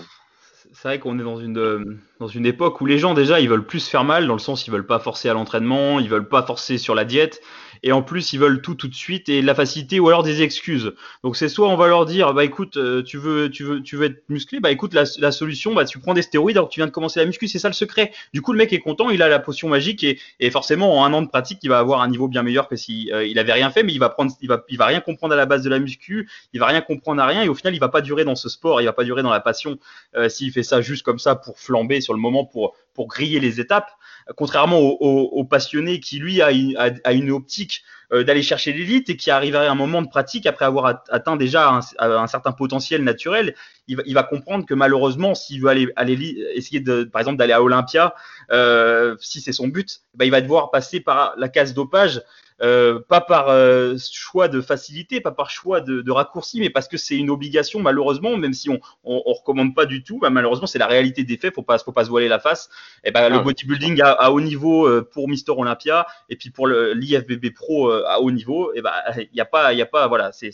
C'est 0.71 0.87
vrai 0.87 0.99
qu'on 0.99 1.19
est 1.19 1.23
dans 1.23 1.39
une, 1.39 1.57
euh, 1.57 1.83
dans 2.23 2.29
une 2.29 2.45
époque 2.45 2.79
où 2.79 2.85
les 2.85 2.99
gens 2.99 3.13
déjà 3.13 3.41
ils 3.41 3.49
veulent 3.49 3.65
plus 3.65 3.81
se 3.81 3.89
faire 3.89 4.05
mal, 4.05 4.27
dans 4.27 4.33
le 4.33 4.39
sens 4.39 4.65
ils 4.65 4.71
veulent 4.71 4.87
pas 4.87 4.99
forcer 4.99 5.27
à 5.27 5.33
l'entraînement, 5.33 5.99
ils 5.99 6.07
veulent 6.07 6.29
pas 6.29 6.41
forcer 6.41 6.77
sur 6.77 6.95
la 6.95 7.03
diète, 7.03 7.41
et 7.85 7.91
en 7.91 8.01
plus 8.01 8.31
ils 8.31 8.39
veulent 8.39 8.61
tout 8.61 8.75
tout 8.75 8.87
de 8.87 8.95
suite 8.95 9.27
et 9.27 9.41
de 9.41 9.45
la 9.45 9.53
facilité 9.53 9.99
ou 9.99 10.07
alors 10.07 10.23
des 10.23 10.41
excuses. 10.41 10.93
Donc 11.21 11.35
c'est 11.35 11.49
soit 11.49 11.67
on 11.67 11.75
va 11.75 11.87
leur 11.87 12.05
dire 12.05 12.33
bah 12.33 12.45
écoute 12.45 12.77
euh, 12.77 13.03
tu 13.03 13.17
veux 13.17 13.49
tu 13.49 13.65
veux 13.65 13.83
tu 13.83 13.97
veux 13.97 14.05
être 14.05 14.23
musclé, 14.29 14.61
bah 14.61 14.71
écoute 14.71 14.93
la, 14.93 15.03
la 15.19 15.33
solution 15.33 15.73
bah 15.73 15.83
tu 15.83 15.99
prends 15.99 16.13
des 16.13 16.21
stéroïdes 16.21 16.55
alors 16.55 16.69
que 16.69 16.73
tu 16.73 16.79
viens 16.79 16.87
de 16.87 16.91
commencer 16.91 17.19
la 17.19 17.25
muscu, 17.25 17.49
c'est 17.49 17.59
ça 17.59 17.67
le 17.67 17.73
secret. 17.73 18.13
Du 18.33 18.41
coup 18.41 18.53
le 18.53 18.57
mec 18.57 18.71
est 18.71 18.79
content, 18.79 19.09
il 19.09 19.21
a 19.21 19.27
la 19.27 19.39
potion 19.39 19.67
magique 19.67 20.05
et, 20.05 20.17
et 20.39 20.49
forcément 20.49 20.99
en 21.01 21.03
un 21.03 21.11
an 21.11 21.23
de 21.23 21.27
pratique 21.27 21.59
il 21.63 21.67
va 21.67 21.79
avoir 21.79 22.01
un 22.01 22.07
niveau 22.07 22.29
bien 22.29 22.41
meilleur 22.41 22.69
que 22.69 22.77
si 22.77 23.11
euh, 23.11 23.27
avait 23.35 23.51
rien 23.51 23.69
fait, 23.69 23.83
mais 23.83 23.91
il 23.91 23.99
va 23.99 24.07
prendre 24.07 24.31
il 24.39 24.47
va 24.47 24.63
il 24.69 24.77
va 24.77 24.85
rien 24.85 25.01
comprendre 25.01 25.33
à 25.33 25.37
la 25.37 25.45
base 25.45 25.61
de 25.61 25.69
la 25.69 25.79
muscu, 25.79 26.29
il 26.53 26.61
va 26.61 26.67
rien 26.67 26.79
comprendre 26.79 27.21
à 27.21 27.25
rien 27.25 27.43
et 27.43 27.49
au 27.49 27.53
final 27.53 27.75
il 27.75 27.79
va 27.79 27.89
pas 27.89 27.99
durer 27.99 28.23
dans 28.23 28.35
ce 28.35 28.47
sport, 28.47 28.79
il 28.79 28.85
va 28.85 28.93
pas 28.93 29.03
durer 29.03 29.23
dans 29.23 29.31
la 29.31 29.41
passion 29.41 29.77
euh, 30.15 30.29
s'il 30.29 30.53
fait 30.53 30.63
ça 30.63 30.79
juste 30.79 31.03
comme 31.03 31.19
ça 31.19 31.35
pour 31.35 31.59
flamber 31.59 31.99
sur 31.99 32.12
le 32.13 32.19
moment, 32.19 32.45
pour, 32.45 32.75
pour 32.93 33.07
griller 33.07 33.39
les 33.39 33.59
étapes, 33.59 33.91
contrairement 34.35 34.79
au, 34.79 35.43
passionné 35.45 35.99
qui, 35.99 36.19
lui, 36.19 36.41
a 36.41 36.51
une, 36.51 36.77
a, 36.77 37.13
une 37.13 37.31
optique 37.31 37.83
euh, 38.11 38.23
d'aller 38.23 38.43
chercher 38.43 38.73
l'élite 38.73 39.09
et 39.09 39.17
qui 39.17 39.31
arriverait 39.31 39.67
à 39.67 39.71
un 39.71 39.75
moment 39.75 40.01
de 40.01 40.07
pratique 40.07 40.45
après 40.45 40.65
avoir 40.65 40.85
at- 40.85 41.03
atteint 41.09 41.35
déjà 41.35 41.81
un, 41.99 42.27
certain 42.27 42.51
potentiel 42.51 43.03
naturel, 43.03 43.55
il 43.87 44.13
va, 44.13 44.23
comprendre 44.23 44.65
que 44.65 44.73
malheureusement, 44.73 45.35
s'il 45.35 45.61
veut 45.61 45.69
aller, 45.69 45.87
aller 45.95 46.37
essayer 46.53 46.79
de, 46.79 47.03
par 47.03 47.21
exemple, 47.21 47.37
d'aller 47.37 47.53
à 47.53 47.61
Olympia, 47.61 48.15
euh, 48.51 49.15
si 49.19 49.41
c'est 49.41 49.51
son 49.51 49.67
but, 49.67 50.01
bah, 50.15 50.25
il 50.25 50.31
va 50.31 50.41
devoir 50.41 50.71
passer 50.71 50.99
par 50.99 51.33
la 51.37 51.49
case 51.49 51.73
dopage 51.73 52.21
euh, 52.61 52.99
pas 53.07 53.21
par 53.21 53.49
euh, 53.49 53.95
choix 54.11 54.47
de 54.47 54.61
facilité, 54.61 55.21
pas 55.21 55.31
par 55.31 55.49
choix 55.49 55.81
de, 55.81 56.01
de 56.01 56.11
raccourci, 56.11 56.59
mais 56.59 56.69
parce 56.69 56.87
que 56.87 56.97
c'est 56.97 57.15
une 57.15 57.29
obligation 57.29 57.79
malheureusement, 57.79 58.37
même 58.37 58.53
si 58.53 58.69
on 58.69 58.79
on, 59.03 59.21
on 59.25 59.33
recommande 59.33 59.73
pas 59.75 59.85
du 59.85 60.03
tout, 60.03 60.19
bah, 60.19 60.29
malheureusement 60.29 60.67
c'est 60.67 60.79
la 60.79 60.87
réalité 60.87 61.23
des 61.23 61.37
faits, 61.37 61.53
faut 61.55 61.61
pas 61.63 61.77
faut 61.77 61.91
pas 61.91 62.05
se 62.05 62.09
voiler 62.09 62.27
la 62.27 62.39
face. 62.39 62.69
Et 63.03 63.11
ben 63.11 63.29
le 63.29 63.37
Ah, 63.37 63.39
bodybuilding 63.39 64.01
à, 64.01 64.11
à 64.11 64.29
haut 64.31 64.41
niveau 64.41 64.87
euh, 64.87 65.07
pour 65.09 65.27
Mister 65.29 65.51
Olympia 65.51 66.05
et 66.29 66.35
puis 66.35 66.49
pour 66.49 66.67
l'IFBB 66.67 67.53
Pro 67.53 67.91
à 67.91 68.19
haut 68.19 68.31
niveau, 68.31 68.71
et 68.73 68.81
ben 68.81 68.91
il 69.17 69.35
y 69.35 69.41
a 69.41 69.45
pas 69.45 69.73
il 69.73 69.79
y 69.79 69.81
a 69.81 69.85
pas 69.85 70.07
voilà, 70.07 70.31
c'est 70.31 70.51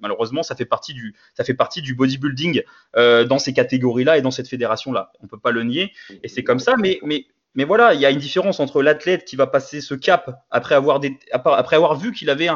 malheureusement 0.00 0.42
ça 0.42 0.54
fait 0.56 0.64
partie 0.64 0.94
du 0.94 1.14
ça 1.34 1.44
fait 1.44 1.54
partie 1.54 1.82
du 1.82 1.94
bodybuilding 1.94 2.62
euh, 2.96 3.24
dans 3.24 3.38
ces 3.38 3.52
catégories-là 3.52 4.18
et 4.18 4.22
dans 4.22 4.30
cette 4.30 4.48
fédération-là. 4.48 5.12
On 5.22 5.26
peut 5.26 5.38
pas 5.38 5.50
le 5.50 5.62
nier 5.62 5.92
et 6.22 6.28
c'est 6.28 6.44
comme 6.44 6.58
ça, 6.58 6.74
mais 6.78 6.98
mais 7.02 7.26
mais 7.54 7.64
voilà, 7.64 7.94
il 7.94 8.00
y 8.00 8.06
a 8.06 8.10
une 8.10 8.18
différence 8.18 8.60
entre 8.60 8.82
l'athlète 8.82 9.24
qui 9.24 9.36
va 9.36 9.46
passer 9.46 9.80
ce 9.80 9.94
cap 9.94 10.44
après 10.50 10.74
avoir, 10.74 11.00
vu 11.96 12.12
qu'il 12.12 12.30
avait 12.30 12.48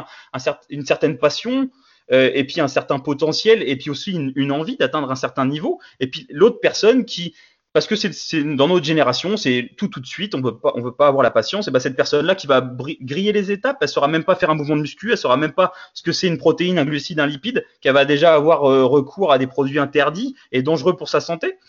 une 0.69 0.85
certaine 0.85 1.17
passion 1.17 1.69
euh, 2.11 2.31
et 2.33 2.45
puis 2.45 2.61
un 2.61 2.67
certain 2.67 2.99
potentiel 2.99 3.61
et 3.61 3.75
puis 3.75 3.89
aussi 3.89 4.11
une, 4.11 4.31
une 4.35 4.51
envie 4.51 4.77
d'atteindre 4.77 5.11
un 5.11 5.15
certain 5.15 5.45
niveau, 5.45 5.79
et 5.99 6.07
puis 6.07 6.25
l'autre 6.29 6.59
personne 6.61 7.05
qui, 7.05 7.35
parce 7.73 7.85
que 7.85 7.95
c'est 7.95 8.43
dans 8.55 8.67
notre 8.67 8.85
génération, 8.85 9.37
c'est 9.37 9.69
tout 9.77 9.87
tout 9.87 9.99
de 9.99 10.07
suite, 10.07 10.33
on 10.33 10.41
veut 10.41 10.57
pas, 10.57 10.71
on 10.73 10.81
veut 10.81 10.95
pas 10.95 11.07
avoir 11.07 11.21
la 11.21 11.29
patience, 11.29 11.67
et 11.67 11.71
ben 11.71 11.79
cette 11.79 11.95
personne-là 11.95 12.33
qui 12.33 12.47
va 12.47 12.61
griller 13.01 13.31
les 13.31 13.51
étapes, 13.51 13.77
elle 13.81 13.87
saura 13.87 14.07
même 14.07 14.23
pas 14.23 14.33
faire 14.33 14.49
un 14.49 14.55
mouvement 14.55 14.77
de 14.77 14.81
muscu, 14.81 15.11
elle 15.11 15.17
saura 15.17 15.37
même 15.37 15.51
pas 15.51 15.73
ce 15.93 16.01
que 16.01 16.11
c'est 16.11 16.25
une 16.25 16.39
protéine, 16.39 16.79
un 16.79 16.85
glucide, 16.85 17.19
un 17.19 17.27
lipide, 17.27 17.63
qu'elle 17.81 17.93
va 17.93 18.05
déjà 18.05 18.33
avoir 18.33 18.63
euh, 18.63 18.85
recours 18.85 19.31
à 19.31 19.37
des 19.37 19.45
produits 19.45 19.77
interdits 19.77 20.35
et 20.51 20.63
dangereux 20.63 20.95
pour 20.97 21.07
sa 21.07 21.19
santé. 21.19 21.59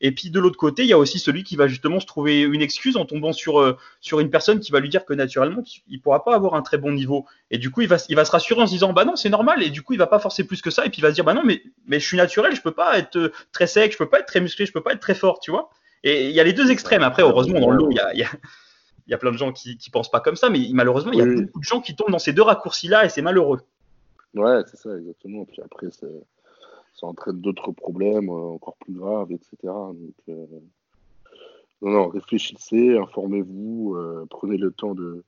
Et 0.00 0.12
puis 0.12 0.30
de 0.30 0.38
l'autre 0.38 0.56
côté, 0.56 0.82
il 0.82 0.88
y 0.88 0.92
a 0.92 0.98
aussi 0.98 1.18
celui 1.18 1.42
qui 1.42 1.56
va 1.56 1.66
justement 1.66 1.98
se 1.98 2.06
trouver 2.06 2.40
une 2.42 2.62
excuse 2.62 2.96
en 2.96 3.04
tombant 3.04 3.32
sur, 3.32 3.60
euh, 3.60 3.76
sur 4.00 4.20
une 4.20 4.30
personne 4.30 4.60
qui 4.60 4.70
va 4.70 4.78
lui 4.78 4.88
dire 4.88 5.04
que 5.04 5.12
naturellement, 5.12 5.62
il 5.88 6.00
pourra 6.00 6.24
pas 6.24 6.34
avoir 6.36 6.54
un 6.54 6.62
très 6.62 6.78
bon 6.78 6.92
niveau. 6.92 7.26
Et 7.50 7.58
du 7.58 7.70
coup, 7.70 7.80
il 7.80 7.88
va, 7.88 7.96
il 8.08 8.14
va 8.14 8.24
se 8.24 8.30
rassurer 8.30 8.60
en 8.62 8.66
se 8.66 8.72
disant, 8.72 8.92
bah 8.92 9.04
non, 9.04 9.16
c'est 9.16 9.28
normal. 9.28 9.62
Et 9.62 9.70
du 9.70 9.82
coup, 9.82 9.94
il 9.94 9.98
va 9.98 10.06
pas 10.06 10.20
forcer 10.20 10.44
plus 10.44 10.62
que 10.62 10.70
ça. 10.70 10.86
Et 10.86 10.90
puis 10.90 10.98
il 11.00 11.02
va 11.02 11.08
se 11.10 11.14
dire, 11.14 11.24
bah 11.24 11.34
non, 11.34 11.42
mais, 11.44 11.62
mais 11.86 11.98
je 11.98 12.06
suis 12.06 12.16
naturel, 12.16 12.54
je 12.54 12.62
peux 12.62 12.70
pas 12.70 12.96
être 12.98 13.16
euh, 13.16 13.32
très 13.50 13.66
sec, 13.66 13.90
je 13.92 13.98
peux 13.98 14.08
pas 14.08 14.20
être 14.20 14.26
très 14.26 14.40
musclé, 14.40 14.66
je 14.66 14.72
peux 14.72 14.82
pas 14.82 14.92
être 14.92 15.00
très 15.00 15.14
fort, 15.16 15.40
tu 15.40 15.50
vois. 15.50 15.68
Et 16.04 16.28
il 16.28 16.34
y 16.34 16.38
a 16.38 16.44
les 16.44 16.52
deux 16.52 16.70
extrêmes. 16.70 17.02
Après, 17.02 17.22
heureusement, 17.22 17.58
dans 17.58 17.70
le 17.70 17.76
lot, 17.78 17.90
il 17.90 17.96
y 17.96 18.00
a, 18.00 18.14
il 18.14 18.20
y 18.20 18.22
a, 18.22 18.28
il 19.08 19.10
y 19.10 19.14
a 19.14 19.18
plein 19.18 19.32
de 19.32 19.36
gens 19.38 19.52
qui, 19.52 19.78
qui 19.78 19.90
pensent 19.90 20.10
pas 20.12 20.20
comme 20.20 20.36
ça, 20.36 20.48
mais 20.48 20.60
malheureusement, 20.72 21.10
il 21.12 21.18
y 21.18 21.22
a 21.22 21.24
Oui. 21.24 21.42
beaucoup 21.42 21.58
de 21.58 21.64
gens 21.64 21.80
qui 21.80 21.96
tombent 21.96 22.12
dans 22.12 22.20
ces 22.20 22.32
deux 22.32 22.42
raccourcis-là 22.42 23.04
et 23.04 23.08
c'est 23.08 23.22
malheureux. 23.22 23.60
Ouais, 24.34 24.60
c'est 24.70 24.76
ça, 24.76 24.96
exactement. 24.96 25.44
Puis 25.44 25.60
après, 25.64 25.88
c'est- 25.90 26.06
ça 26.98 27.06
entraîne 27.06 27.40
d'autres 27.40 27.72
problèmes 27.72 28.28
euh, 28.28 28.54
encore 28.54 28.76
plus 28.78 28.94
graves, 28.94 29.30
etc. 29.32 29.56
Donc, 29.64 30.14
euh, 30.28 30.46
non, 31.82 31.90
non, 31.90 32.08
réfléchissez, 32.08 32.96
informez-vous, 32.96 33.94
euh, 33.96 34.26
prenez 34.28 34.56
le 34.56 34.72
temps 34.72 34.94
de, 34.94 35.22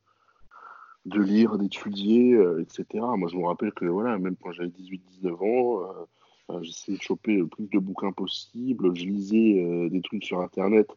de 1.07 1.21
lire, 1.21 1.59
d'étudier, 1.59 2.37
etc. 2.61 2.85
Moi, 3.17 3.29
je 3.31 3.37
me 3.37 3.47
rappelle 3.47 3.73
que, 3.73 3.85
voilà, 3.85 4.19
même 4.19 4.37
quand 4.37 4.53
j'avais 4.53 4.71
18-19 4.71 5.45
ans, 5.45 6.61
j'essayais 6.63 6.99
de 6.99 7.03
choper 7.03 7.37
le 7.37 7.47
plus 7.47 7.69
de 7.69 7.79
bouquins 7.79 8.13
possible. 8.13 8.95
Je 8.97 9.05
lisais 9.05 9.89
des 9.89 10.01
trucs 10.03 10.25
sur 10.25 10.41
Internet, 10.41 10.89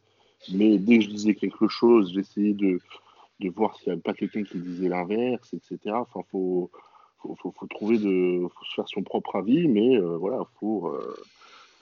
mais 0.52 0.80
dès 0.80 0.98
que 0.98 1.06
je 1.06 1.10
lisais 1.10 1.36
quelque 1.36 1.68
chose, 1.68 2.12
j'essayais 2.12 2.54
de, 2.54 2.80
de 3.40 3.50
voir 3.50 3.78
s'il 3.78 3.90
n'y 3.90 3.94
avait 3.94 4.02
pas 4.02 4.14
quelqu'un 4.14 4.44
qui 4.44 4.58
disait 4.58 4.90
l'inverse, 4.90 5.54
etc. 5.54 5.96
Enfin, 5.96 6.22
faut 6.32 6.72
faut, 7.24 7.36
faut, 7.42 7.54
faut 7.58 7.68
trouver 7.68 7.98
de, 7.98 8.48
faut 8.48 8.66
se 8.66 8.74
faire 8.76 8.88
son 8.88 9.02
propre 9.02 9.38
avis, 9.38 9.68
mais 9.68 9.98
euh, 9.98 10.18
voilà, 10.18 10.44
faut, 10.60 10.94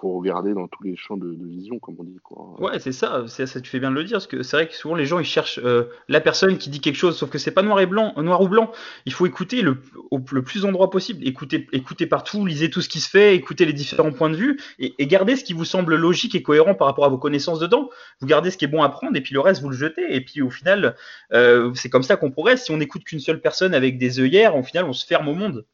faut 0.01 0.17
regarder 0.17 0.53
dans 0.53 0.67
tous 0.67 0.83
les 0.83 0.95
champs 0.95 1.15
de, 1.15 1.31
de 1.33 1.45
vision, 1.45 1.77
comme 1.77 1.95
on 1.99 2.03
dit, 2.03 2.17
quoi. 2.23 2.59
Ouais, 2.59 2.79
c'est 2.79 2.91
ça, 2.91 3.23
c'est 3.27 3.45
ça, 3.45 3.61
tu 3.61 3.69
fais 3.69 3.79
bien 3.79 3.91
de 3.91 3.95
le 3.95 4.03
dire, 4.03 4.15
parce 4.15 4.27
que 4.27 4.41
c'est 4.41 4.57
vrai 4.57 4.67
que 4.67 4.75
souvent 4.75 4.95
les 4.95 5.05
gens 5.05 5.19
ils 5.19 5.25
cherchent 5.25 5.59
euh, 5.63 5.85
la 6.07 6.19
personne 6.21 6.57
qui 6.57 6.71
dit 6.71 6.81
quelque 6.81 6.95
chose, 6.95 7.15
sauf 7.15 7.29
que 7.29 7.37
c'est 7.37 7.51
pas 7.51 7.61
noir 7.61 7.79
et 7.79 7.85
blanc, 7.85 8.13
noir 8.17 8.41
ou 8.41 8.47
blanc. 8.47 8.71
Il 9.05 9.13
faut 9.13 9.27
écouter 9.27 9.61
le, 9.61 9.77
au, 10.09 10.19
le 10.31 10.41
plus 10.43 10.65
endroit 10.65 10.89
possible, 10.89 11.25
écouter, 11.27 11.67
écouter 11.71 12.07
partout, 12.07 12.45
lisez 12.45 12.69
tout 12.69 12.81
ce 12.81 12.89
qui 12.89 12.99
se 12.99 13.09
fait, 13.09 13.35
écoutez 13.35 13.65
les 13.65 13.73
différents 13.73 14.11
points 14.11 14.31
de 14.31 14.35
vue 14.35 14.59
et, 14.79 14.95
et 14.97 15.05
gardez 15.05 15.35
ce 15.35 15.43
qui 15.43 15.53
vous 15.53 15.65
semble 15.65 15.95
logique 15.95 16.33
et 16.33 16.41
cohérent 16.41 16.73
par 16.73 16.87
rapport 16.87 17.05
à 17.05 17.09
vos 17.09 17.19
connaissances 17.19 17.59
dedans. 17.59 17.89
Vous 18.19 18.27
gardez 18.27 18.49
ce 18.49 18.57
qui 18.57 18.65
est 18.65 18.69
bon 18.69 18.81
à 18.81 18.89
prendre 18.89 19.15
et 19.15 19.21
puis 19.21 19.33
le 19.33 19.39
reste 19.39 19.61
vous 19.61 19.69
le 19.69 19.75
jetez. 19.77 20.15
Et 20.15 20.21
puis 20.21 20.41
au 20.41 20.49
final, 20.49 20.95
euh, 21.31 21.71
c'est 21.75 21.89
comme 21.89 22.03
ça 22.03 22.17
qu'on 22.17 22.31
progresse. 22.31 22.65
Si 22.65 22.71
on 22.71 22.77
n'écoute 22.77 23.03
qu'une 23.03 23.19
seule 23.19 23.39
personne 23.39 23.73
avec 23.73 23.97
des 23.97 24.19
œillères, 24.19 24.55
au 24.57 24.63
final 24.63 24.85
on 24.85 24.93
se 24.93 25.05
ferme 25.05 25.27
au 25.27 25.35
monde. 25.35 25.65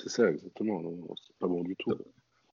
C'est 0.00 0.10
ça, 0.10 0.30
exactement. 0.30 0.80
C'est 1.26 1.36
pas 1.40 1.48
bon 1.48 1.64
du 1.64 1.74
tout. 1.76 1.92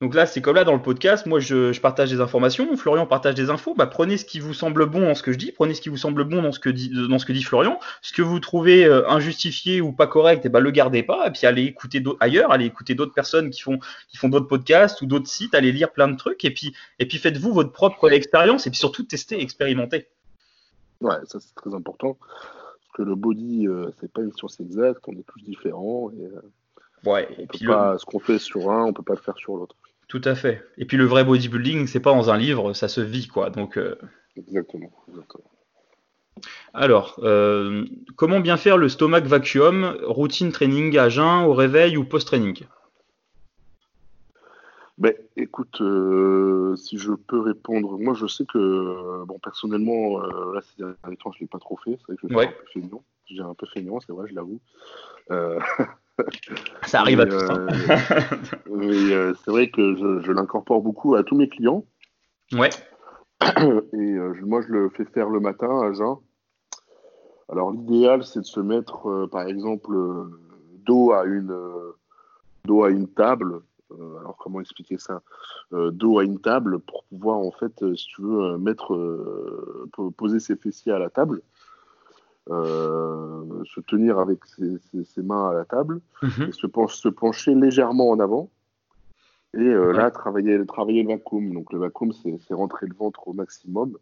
Donc 0.02 0.14
là, 0.14 0.26
c'est 0.26 0.42
comme 0.42 0.58
là 0.58 0.66
dans 0.66 0.74
le 0.74 0.82
podcast, 0.82 1.26
moi 1.26 1.40
je, 1.40 1.72
je, 1.72 1.80
partage 1.80 2.10
des 2.10 2.20
informations, 2.20 2.76
Florian 2.76 3.08
partage 3.08 3.34
des 3.34 3.50
infos, 3.50 3.74
bah, 3.76 3.88
prenez 3.88 4.18
ce 4.18 4.26
qui 4.26 4.42
vous 4.42 4.54
semble 4.54 4.88
bon 4.88 5.00
dans 5.00 5.16
ce 5.16 5.24
que 5.24 5.32
je 5.32 5.38
dis, 5.38 5.54
prenez 5.54 5.74
ce 5.74 5.80
qui 5.80 5.88
vous 5.88 5.96
semble 5.96 6.26
bon 6.26 6.42
dans 6.42 6.52
ce 6.52 6.60
que 6.60 6.70
dit, 6.70 6.92
dans 7.08 7.18
ce 7.18 7.26
que 7.26 7.32
dit 7.32 7.44
Florian, 7.44 7.80
ce 8.02 8.12
que 8.12 8.22
vous 8.22 8.42
trouvez 8.42 8.84
euh, 8.84 9.10
injustifié 9.10 9.80
ou 9.80 9.94
pas 9.94 10.08
correct, 10.08 10.46
et 10.46 10.50
bah, 10.50 10.60
le 10.60 10.72
gardez 10.72 11.02
pas, 11.02 11.28
et 11.28 11.32
puis 11.32 11.48
allez 11.48 11.64
écouter 11.64 12.04
ailleurs, 12.20 12.52
allez 12.52 12.66
écouter 12.66 12.94
d'autres 12.94 13.14
personnes 13.14 13.50
qui 13.52 13.62
font, 13.62 13.80
qui 14.10 14.18
font 14.18 14.28
d'autres 14.28 14.50
podcasts 14.50 15.02
ou 15.02 15.06
d'autres 15.06 15.30
sites, 15.30 15.56
allez 15.56 15.72
lire 15.72 15.94
plein 15.94 16.10
de 16.10 16.18
trucs, 16.18 16.44
et 16.44 16.52
puis, 16.52 16.76
et 17.00 17.08
puis 17.08 17.18
faites-vous 17.18 17.54
votre 17.54 17.72
propre 17.72 18.12
expérience, 18.12 18.68
et 18.68 18.72
puis 18.72 18.80
surtout 18.80 19.04
testez, 19.04 19.42
expérimentez. 19.42 20.10
Ouais, 21.00 21.16
ça 21.24 21.40
c'est 21.40 21.56
très 21.56 21.74
important, 21.74 22.18
parce 22.20 22.92
que 22.96 23.02
le 23.02 23.16
body, 23.16 23.66
euh, 23.70 23.92
c'est 24.02 24.12
pas 24.12 24.24
une 24.24 24.34
science 24.34 24.60
exacte, 24.60 25.00
on 25.08 25.14
est 25.14 25.26
tous 25.26 25.42
différents, 25.42 26.12
et 26.12 26.26
euh, 26.26 27.10
ouais, 27.10 27.30
on 27.38 27.44
et 27.44 27.48
peut 27.48 27.66
pas, 27.66 27.98
ce 27.98 28.04
qu'on 28.04 28.20
fait 28.20 28.40
sur 28.40 28.70
un, 28.70 28.84
on 28.84 28.92
peut 28.92 29.02
pas 29.02 29.16
le 29.16 29.22
faire 29.22 29.38
sur 29.38 29.56
l'autre. 29.56 29.78
Tout 30.08 30.22
à 30.24 30.36
fait. 30.36 30.64
Et 30.78 30.86
puis 30.86 30.98
le 30.98 31.06
vrai 31.06 31.24
bodybuilding, 31.24 31.88
c'est 31.88 32.00
pas 32.00 32.14
dans 32.14 32.30
un 32.30 32.38
livre, 32.38 32.74
ça 32.74 32.88
se 32.88 33.02
vit, 33.02 33.28
quoi. 33.28 33.50
Donc, 33.50 33.78
euh... 33.78 33.96
exactement, 34.38 34.92
exactement. 35.10 35.50
Alors, 36.74 37.20
euh, 37.24 37.86
comment 38.16 38.40
bien 38.40 38.58
faire 38.58 38.78
le 38.78 38.90
stomach 38.90 39.26
vacuum, 39.26 39.98
routine 40.04 40.52
training 40.52 40.98
à 40.98 41.10
jeun, 41.10 41.46
au 41.46 41.54
réveil 41.54 41.98
ou 41.98 42.04
post-training? 42.04 42.66
Ben, 44.98 45.14
écoute, 45.36 45.82
euh, 45.82 46.76
si 46.76 46.98
je 46.98 47.12
peux 47.14 47.40
répondre, 47.40 47.98
moi 47.98 48.14
je 48.14 48.28
sais 48.28 48.46
que, 48.46 49.24
bon, 49.26 49.40
personnellement, 49.40 50.22
euh, 50.22 50.54
là 50.54 50.62
ces 50.62 50.84
derniers 50.84 51.18
temps, 51.18 51.32
je 51.34 51.42
l'ai 51.42 51.48
pas 51.48 51.60
trop 51.60 51.78
fait, 51.78 51.98
c'est 51.98 52.08
vrai 52.08 52.16
que 52.16 52.28
je 52.30 52.34
ouais. 52.34 52.48
un 52.48 52.52
peu 52.52 52.66
feignant, 52.74 53.04
dirais 53.30 53.50
un 53.50 53.54
peu 53.54 53.68
feignant, 53.74 54.00
c'est 54.00 54.14
vrai, 54.14 54.28
je 54.30 54.36
l'avoue. 54.36 54.60
Euh... 56.20 56.24
Ça 56.86 57.02
arrive 57.02 57.18
mais, 57.18 57.24
à 57.24 57.28
tous. 57.28 57.52
Hein. 57.52 57.68
mais 58.70 59.12
euh, 59.12 59.34
c'est 59.44 59.52
vrai 59.52 59.70
que 59.70 59.96
je, 59.96 60.22
je 60.26 60.32
l'incorpore 60.32 60.82
beaucoup 60.82 61.16
à 61.16 61.24
tous 61.24 61.36
mes 61.36 61.50
clients. 61.50 61.84
Ouais. 62.54 62.70
Et 63.94 64.14
euh, 64.14 64.34
moi, 64.42 64.62
je 64.62 64.72
le 64.72 64.90
fais 64.90 65.06
faire 65.06 65.30
le 65.30 65.40
matin 65.40 65.82
à 65.82 65.94
jeun. 65.94 66.16
Alors, 67.50 67.72
l'idéal, 67.72 68.24
c'est 68.24 68.40
de 68.40 68.46
se 68.46 68.60
mettre, 68.60 69.08
euh, 69.08 69.28
par 69.28 69.48
exemple, 69.48 69.96
dos 70.86 71.12
à 71.12 71.26
une, 71.26 71.56
dos 72.66 72.84
à 72.84 72.90
une 72.90 73.08
table. 73.08 73.62
Euh, 73.92 74.20
alors, 74.20 74.38
comment 74.38 74.62
expliquer 74.62 74.98
ça? 74.98 75.22
Dos 75.72 76.20
à 76.20 76.24
une 76.24 76.40
table 76.40 76.80
pour 76.80 77.04
pouvoir, 77.06 77.38
en 77.38 77.52
fait, 77.52 77.74
si 77.96 78.08
tu 78.08 78.22
veux, 78.22 78.58
mettre, 78.58 78.98
poser 80.18 80.40
ses 80.40 80.56
fessiers 80.56 80.92
à 80.92 81.00
la 81.00 81.10
table. 81.10 81.42
Euh, 82.52 83.64
se 83.74 83.80
tenir 83.82 84.20
avec 84.20 84.46
ses, 84.46 84.78
ses, 84.92 85.04
ses, 85.04 85.24
mains 85.24 85.50
à 85.50 85.54
la 85.54 85.66
table, 85.66 86.00
Mhm. 86.22 86.30
mm 86.30 86.32
-hmm. 86.32 86.50
et 86.50 86.52
se, 86.52 86.68
penche, 86.68 86.96
se, 86.96 87.10
pencher 87.10 87.56
légèrement 87.56 88.10
en 88.12 88.20
avant, 88.20 88.50
et 89.56 89.60
euh, 89.60 89.88
ouais. 89.88 89.94
là 89.98 90.12
travailler, 90.12 90.64
travailler 90.66 91.02
le 91.04 91.10
vacuum. 91.10 91.46
Donc 91.54 91.74
le 91.74 91.80
vacuum, 91.80 92.12
c'est 92.14 92.54
rentrer 92.54 92.86
le 92.88 92.96
ventre 92.96 93.28
au 93.28 93.34
maximum 93.34 93.98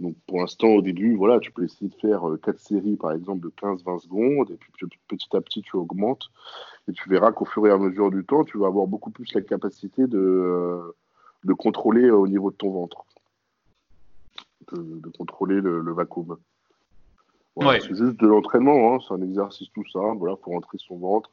Donc 0.00 0.14
pour 0.26 0.38
l'instant, 0.40 0.68
au 0.78 0.82
début, 0.82 1.14
voilà, 1.16 1.38
tu 1.40 1.50
peux 1.52 1.64
essayer 1.64 1.88
de 1.88 1.94
faire 2.06 2.22
4 2.42 2.58
séries 2.58 2.96
par 2.96 3.12
exemple 3.12 3.40
de 3.46 3.50
15-20 3.62 3.98
secondes, 4.00 4.50
et 4.50 4.56
puis 4.56 4.70
petit 5.08 5.36
à 5.36 5.40
petit 5.40 5.62
tu 5.62 5.76
augmentes, 5.76 6.26
et 6.88 6.92
tu 6.92 7.08
verras 7.08 7.30
qu'au 7.32 7.44
fur 7.52 7.62
et 7.66 7.70
à 7.70 7.78
mesure 7.78 8.10
du 8.10 8.24
temps, 8.24 8.44
tu 8.44 8.58
vas 8.58 8.66
avoir 8.66 8.86
beaucoup 8.86 9.10
plus 9.10 9.32
la 9.34 9.40
capacité 9.42 10.06
de, 10.06 10.80
de 11.44 11.52
contrôler 11.54 12.10
au 12.10 12.26
niveau 12.26 12.50
de 12.50 12.56
ton 12.56 12.70
ventre, 12.70 13.04
de, 14.72 15.08
contrôler 15.16 15.60
le, 15.60 15.92
vacuum. 15.92 16.36
C'est 17.60 17.94
juste 17.94 18.20
de 18.20 18.26
l'entraînement, 18.26 18.94
hein, 18.94 18.98
c'est 19.06 19.14
un 19.14 19.22
exercice 19.22 19.68
tout 19.72 19.84
simple, 19.92 20.18
voilà, 20.18 20.36
pour 20.36 20.52
rentrer 20.52 20.78
son 20.78 20.98
ventre 20.98 21.30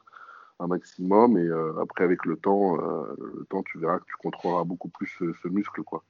un 0.60 0.68
maximum, 0.68 1.40
et 1.40 1.50
après 1.82 2.04
avec 2.04 2.24
le 2.24 2.38
temps, 2.38 2.76
le 2.78 3.48
temps, 3.50 3.64
tu 3.64 3.80
verras 3.80 3.98
que 3.98 4.06
tu 4.06 4.14
contrôleras 4.22 4.64
beaucoup 4.64 4.90
plus 4.90 5.08
ce 5.42 5.48
muscle, 5.48 5.82
quoi. 5.82 6.04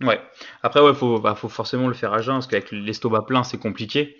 Ouais. 0.00 0.20
Après, 0.62 0.80
ouais, 0.80 0.94
faut, 0.94 1.18
bah, 1.18 1.34
faut 1.34 1.48
forcément 1.48 1.88
le 1.88 1.94
faire 1.94 2.12
à 2.12 2.22
jeun 2.22 2.36
parce 2.36 2.46
qu'avec 2.46 2.70
l'estomac 2.70 3.22
plein, 3.22 3.42
c'est 3.42 3.58
compliqué. 3.58 4.16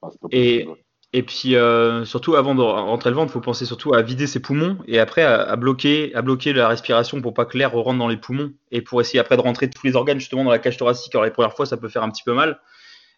Ah, 0.00 0.08
et, 0.30 0.68
et 1.12 1.22
puis, 1.24 1.56
euh, 1.56 2.04
surtout, 2.04 2.36
avant 2.36 2.54
de 2.54 2.62
rentrer 2.62 3.10
le 3.10 3.16
ventre, 3.16 3.30
il 3.30 3.32
faut 3.32 3.40
penser 3.40 3.66
surtout 3.66 3.94
à 3.94 4.02
vider 4.02 4.26
ses 4.26 4.40
poumons 4.40 4.78
et 4.86 5.00
après 5.00 5.22
à, 5.22 5.56
bloquer, 5.56 6.14
à 6.14 6.22
bloquer 6.22 6.52
la 6.52 6.68
respiration 6.68 7.20
pour 7.20 7.34
pas 7.34 7.44
que 7.44 7.58
l'air 7.58 7.72
rentre 7.72 7.98
dans 7.98 8.08
les 8.08 8.16
poumons 8.16 8.52
et 8.70 8.80
pour 8.80 9.00
essayer 9.00 9.18
après 9.18 9.36
de 9.36 9.42
rentrer 9.42 9.68
tous 9.68 9.84
les 9.84 9.96
organes 9.96 10.20
justement 10.20 10.44
dans 10.44 10.50
la 10.50 10.60
cage 10.60 10.76
thoracique. 10.76 11.14
Alors, 11.14 11.24
les 11.24 11.32
premières 11.32 11.54
fois, 11.54 11.66
ça 11.66 11.76
peut 11.76 11.88
faire 11.88 12.04
un 12.04 12.10
petit 12.10 12.22
peu 12.24 12.32
mal. 12.32 12.60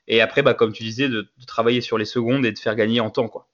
Et 0.06 0.20
après, 0.20 0.42
bah, 0.42 0.54
comme 0.54 0.72
tu 0.72 0.82
disais, 0.82 1.08
de, 1.08 1.28
travailler 1.46 1.80
sur 1.80 1.98
les 1.98 2.04
secondes 2.04 2.44
et 2.44 2.52
de 2.52 2.58
faire 2.58 2.74
gagner 2.74 3.00
en 3.00 3.10
temps, 3.10 3.28
quoi. 3.28 3.46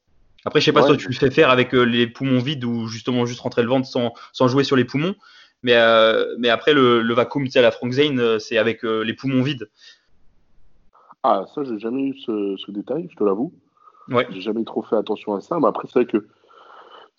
Après, 0.46 0.60
je 0.60 0.64
sais 0.64 0.72
pas 0.72 0.86
si 0.86 0.96
tu 0.96 1.08
le 1.08 1.14
fais 1.14 1.30
faire 1.30 1.50
avec 1.50 1.74
euh, 1.74 1.82
les 1.82 2.06
poumons 2.06 2.38
vides 2.38 2.64
ou 2.64 2.86
justement 2.86 3.26
juste 3.26 3.40
rentrer 3.40 3.62
le 3.62 3.68
ventre 3.68 3.86
sans, 3.86 4.14
sans 4.32 4.48
jouer 4.48 4.64
sur 4.64 4.74
les 4.74 4.86
poumons. 4.86 5.14
Mais, 5.62 5.74
euh, 5.76 6.34
mais 6.38 6.48
après, 6.48 6.72
le, 6.72 7.02
le 7.02 7.14
vacuum, 7.14 7.44
tu 7.44 7.50
sais, 7.50 7.58
à 7.58 7.62
la 7.62 7.70
Frank 7.70 7.92
Zane, 7.92 8.18
euh, 8.18 8.38
c'est 8.38 8.56
avec 8.56 8.84
euh, 8.84 9.02
les 9.02 9.14
poumons 9.14 9.42
vides. 9.42 9.68
Ah, 11.22 11.44
ça, 11.54 11.64
j'ai 11.64 11.78
jamais 11.78 12.02
eu 12.02 12.18
ce, 12.18 12.56
ce, 12.56 12.70
détail, 12.70 13.08
je 13.10 13.16
te 13.16 13.24
l'avoue. 13.24 13.52
Ouais. 14.08 14.26
J'ai 14.30 14.40
jamais 14.40 14.64
trop 14.64 14.82
fait 14.82 14.96
attention 14.96 15.34
à 15.34 15.40
ça. 15.40 15.58
Mais 15.60 15.68
après, 15.68 15.86
c'est 15.86 16.00
vrai 16.00 16.06
que, 16.06 16.26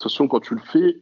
attention, 0.00 0.26
quand 0.26 0.40
tu 0.40 0.54
le 0.54 0.60
fais, 0.60 1.00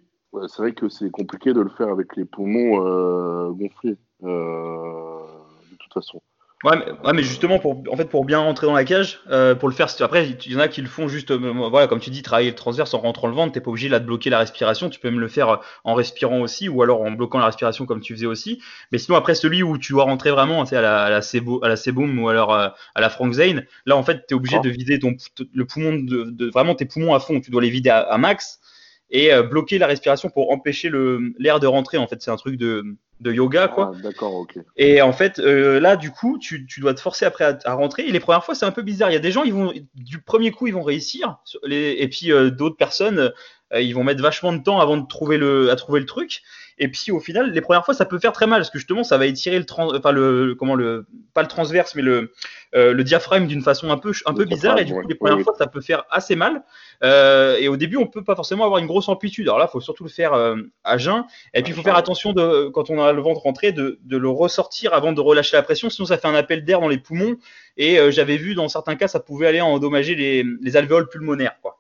c'est 0.49 0.59
vrai 0.59 0.75
que 0.75 0.89
c'est 0.89 1.11
compliqué 1.11 1.55
de 1.55 1.61
le 1.61 1.71
faire 1.71 1.89
avec 1.89 2.15
les 2.17 2.27
poumons 2.27 3.51
gonflés. 3.53 3.97
De 4.21 5.77
toute 5.79 5.93
façon. 5.95 6.21
Ouais 6.63 6.77
mais, 6.77 7.13
mais, 7.15 7.23
justement 7.23 7.59
pour 7.59 7.83
en 7.91 7.97
fait 7.97 8.05
pour 8.05 8.27
bien 8.27 8.39
rentrer 8.39 8.67
dans 8.67 8.75
la 8.75 8.85
cage, 8.85 9.21
euh, 9.31 9.55
pour 9.55 9.67
le 9.67 9.75
faire 9.75 9.89
après 10.01 10.29
il 10.29 10.53
y 10.53 10.57
en 10.57 10.59
a 10.59 10.69
qui 10.69 10.83
le 10.83 10.89
font 10.89 11.09
juste 11.09 11.31
euh, 11.31 11.39
voilà 11.71 11.87
comme 11.87 12.01
tu 12.01 12.11
dis 12.11 12.21
travailler 12.21 12.51
le 12.51 12.55
transverse 12.55 12.93
en 12.93 12.99
rentrant 12.99 13.29
le 13.29 13.35
ventre, 13.35 13.53
t'es 13.53 13.63
pas 13.63 13.71
obligé 13.71 13.89
là 13.89 13.99
de 13.99 14.05
bloquer 14.05 14.29
la 14.29 14.39
respiration, 14.39 14.91
tu 14.91 15.01
peux 15.01 15.09
même 15.09 15.21
le 15.21 15.29
faire 15.29 15.49
euh, 15.49 15.57
en 15.85 15.95
respirant 15.95 16.41
aussi 16.41 16.69
ou 16.69 16.83
alors 16.83 17.01
en 17.01 17.13
bloquant 17.13 17.39
la 17.39 17.47
respiration 17.47 17.87
comme 17.87 18.03
tu 18.03 18.15
faisais 18.15 18.27
aussi. 18.27 18.61
Mais 18.93 18.99
sinon 18.99 19.17
après 19.17 19.35
celui 19.35 19.63
où 19.63 19.79
tu 19.79 19.93
dois 19.95 20.05
rentrer 20.05 20.33
vraiment 20.33 20.63
à 20.63 20.71
la 20.73 21.05
à 21.05 21.09
la 21.09 21.21
à 21.63 21.69
la 21.69 21.77
Seboom 21.77 22.19
ou 22.19 22.29
alors 22.29 22.53
à 22.53 22.75
la 22.95 23.09
Frank 23.09 23.33
Zane, 23.33 23.65
là 23.87 23.97
en 23.97 24.03
fait 24.03 24.27
tu 24.27 24.35
es 24.35 24.37
obligé 24.37 24.59
oh. 24.59 24.63
de 24.63 24.69
vider 24.69 24.99
ton 24.99 25.17
le 25.55 25.65
poumon 25.65 25.95
de, 25.95 26.25
de, 26.25 26.51
vraiment 26.51 26.75
tes 26.75 26.85
poumons 26.85 27.15
à 27.15 27.21
fond, 27.21 27.41
tu 27.41 27.51
dois 27.51 27.63
les 27.63 27.71
vider 27.71 27.89
à, 27.89 28.19
max 28.19 28.61
et 29.11 29.31
bloquer 29.43 29.79
la 29.79 29.87
respiration 29.87 30.31
pour 30.31 30.53
empêcher 30.53 30.89
le 30.89 31.33
l'air 31.39 31.61
de 31.61 31.67
rentrer 31.67 31.99
en 31.99 32.07
fait, 32.07 32.23
c'est 32.23 32.31
un 32.31 32.37
truc 32.37 32.57
de 32.57 32.97
de 33.21 33.33
yoga, 33.33 33.69
quoi. 33.69 33.93
Ah, 33.95 34.03
d'accord, 34.03 34.35
ok. 34.35 34.59
Et 34.77 35.03
en 35.03 35.13
fait, 35.13 35.39
euh, 35.39 35.79
là, 35.79 35.97
du 35.97 36.11
coup, 36.11 36.39
tu, 36.39 36.67
tu, 36.67 36.81
dois 36.81 36.95
te 36.95 37.01
forcer 37.01 37.27
après 37.27 37.59
à, 37.65 37.75
rentrer. 37.75 38.07
Et 38.07 38.13
les 38.13 38.21
premières 38.21 38.45
fois, 38.45 38.55
c'est 38.55 38.65
un 38.65 38.71
peu 38.71 38.83
bizarre. 38.83 39.11
Il 39.11 39.15
y 39.15 39.17
a 39.17 39.21
des 39.21 39.31
gens, 39.31 39.45
ils 39.45 39.53
vont 39.53 39.73
du 39.95 40.21
premier 40.23 40.51
coup, 40.51 40.67
ils 40.67 40.75
vont 40.75 40.83
réussir. 40.83 41.39
Les, 41.65 41.97
et 41.99 42.09
puis 42.09 42.33
euh, 42.33 42.51
d'autres 42.51 42.77
personnes, 42.77 43.33
euh, 43.73 43.81
ils 43.81 43.95
vont 43.95 44.05
mettre 44.05 44.23
vachement 44.23 44.53
de 44.53 44.63
temps 44.63 44.81
avant 44.81 44.97
de 44.97 45.07
trouver 45.07 45.37
le, 45.37 45.71
à 45.71 45.77
trouver 45.77 46.01
le 46.01 46.07
truc. 46.07 46.43
Et 46.83 46.89
puis 46.89 47.13
au 47.13 47.21
final, 47.21 47.53
les 47.53 47.61
premières 47.61 47.85
fois, 47.85 47.93
ça 47.93 48.07
peut 48.07 48.19
faire 48.19 48.33
très 48.33 48.47
mal 48.47 48.61
parce 48.61 48.71
que 48.71 48.79
justement, 48.79 49.05
ça 49.05 49.19
va 49.19 49.27
étirer 49.27 49.59
le, 49.59 49.67
trans, 49.67 49.95
enfin, 49.95 50.13
le 50.13 50.55
comment 50.59 50.75
le, 50.75 51.07
pas 51.35 51.43
le 51.43 51.49
transverse, 51.49 51.95
mais 51.95 52.01
le, 52.01 52.33
euh, 52.75 52.95
le 52.95 53.05
diaphragme 53.05 53.47
d'une 53.47 53.61
façon 53.61 53.91
un 53.91 53.99
peu, 53.99 54.13
un 54.25 54.33
peu 54.33 54.47
bizarre. 54.47 54.79
Et 54.79 54.87
du 54.87 54.95
coup, 54.95 55.07
les 55.07 55.15
premières 55.15 55.41
fois, 55.43 55.55
ça 55.59 55.67
peut 55.67 55.83
faire 55.83 56.05
assez 56.11 56.37
mal. 56.37 56.65
Euh, 57.05 57.59
et 57.59 57.69
au 57.69 57.77
début, 57.77 57.99
on 57.99 58.07
peut 58.07 58.25
pas 58.25 58.35
forcément 58.35 58.65
avoir 58.65 58.81
une 58.81 58.87
grosse 58.87 59.11
amplitude. 59.11 59.47
Alors 59.47 59.59
là, 59.59 59.69
faut 59.69 59.83
surtout 59.83 60.05
le 60.05 60.11
faire 60.11 60.33
euh, 60.33 60.57
à 60.83 60.97
jeun. 60.97 61.25
Et 61.53 61.63
puis, 61.63 61.73
il 61.73 61.77
faut 61.77 61.83
faire 61.83 61.97
attention 61.97 62.33
de, 62.33 62.71
quand 62.71 62.89
on 62.89 62.99
a 63.03 63.13
le 63.13 63.21
ventre 63.21 63.43
rentré, 63.43 63.73
de, 63.73 63.99
de, 64.03 64.17
le 64.17 64.31
ressortir 64.31 64.95
avant 64.95 65.13
de 65.13 65.21
relâcher 65.21 65.59
la 65.59 65.63
pression. 65.63 65.91
Sinon, 65.91 66.07
ça 66.07 66.17
fait 66.17 66.29
un 66.29 66.35
appel 66.35 66.65
d'air 66.65 66.81
dans 66.81 66.89
les 66.89 66.99
poumons. 66.99 67.37
Et 67.77 67.99
euh, 67.99 68.11
j'avais 68.11 68.39
vu 68.39 68.55
dans 68.55 68.69
certains 68.69 68.97
cas, 68.97 69.07
ça 69.07 69.21
pouvait 69.21 69.47
aller 69.47 69.61
endommager 69.61 70.15
les, 70.15 70.45
les 70.63 70.77
alvéoles 70.79 71.09
pulmonaires, 71.11 71.59
quoi 71.61 71.80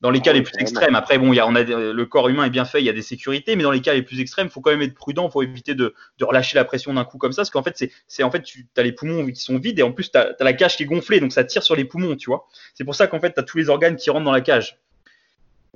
dans 0.00 0.10
les 0.10 0.20
cas 0.20 0.32
les 0.32 0.42
plus 0.42 0.54
extrêmes. 0.58 0.94
Après, 0.94 1.18
bon, 1.18 1.32
y 1.32 1.40
a, 1.40 1.46
on 1.46 1.54
a 1.54 1.62
le 1.62 2.06
corps 2.06 2.28
humain 2.28 2.44
est 2.44 2.50
bien 2.50 2.64
fait, 2.64 2.80
il 2.80 2.84
y 2.84 2.88
a 2.88 2.92
des 2.92 3.02
sécurités, 3.02 3.56
mais 3.56 3.62
dans 3.62 3.70
les 3.70 3.80
cas 3.80 3.94
les 3.94 4.02
plus 4.02 4.20
extrêmes, 4.20 4.46
il 4.46 4.50
faut 4.50 4.60
quand 4.60 4.70
même 4.70 4.82
être 4.82 4.94
prudent, 4.94 5.28
faut 5.30 5.42
éviter 5.42 5.74
de, 5.74 5.94
de 6.18 6.24
relâcher 6.24 6.56
la 6.56 6.64
pression 6.64 6.94
d'un 6.94 7.04
coup 7.04 7.18
comme 7.18 7.32
ça, 7.32 7.42
parce 7.42 7.50
qu'en 7.50 7.62
fait, 7.62 7.90
c'est, 8.06 8.22
en 8.22 8.30
fait, 8.30 8.42
tu 8.42 8.66
as 8.76 8.82
les 8.82 8.92
poumons 8.92 9.26
qui 9.26 9.40
sont 9.40 9.58
vides 9.58 9.78
et 9.78 9.82
en 9.82 9.92
plus, 9.92 10.10
tu 10.10 10.18
as, 10.18 10.34
la 10.40 10.52
cage 10.52 10.76
qui 10.76 10.84
est 10.84 10.86
gonflée, 10.86 11.20
donc 11.20 11.32
ça 11.32 11.44
tire 11.44 11.62
sur 11.62 11.76
les 11.76 11.84
poumons, 11.84 12.16
tu 12.16 12.30
vois. 12.30 12.46
C'est 12.74 12.84
pour 12.84 12.94
ça 12.94 13.06
qu'en 13.06 13.20
fait, 13.20 13.32
tu 13.32 13.40
as 13.40 13.42
tous 13.42 13.58
les 13.58 13.68
organes 13.68 13.96
qui 13.96 14.10
rentrent 14.10 14.24
dans 14.24 14.32
la 14.32 14.40
cage. 14.40 14.78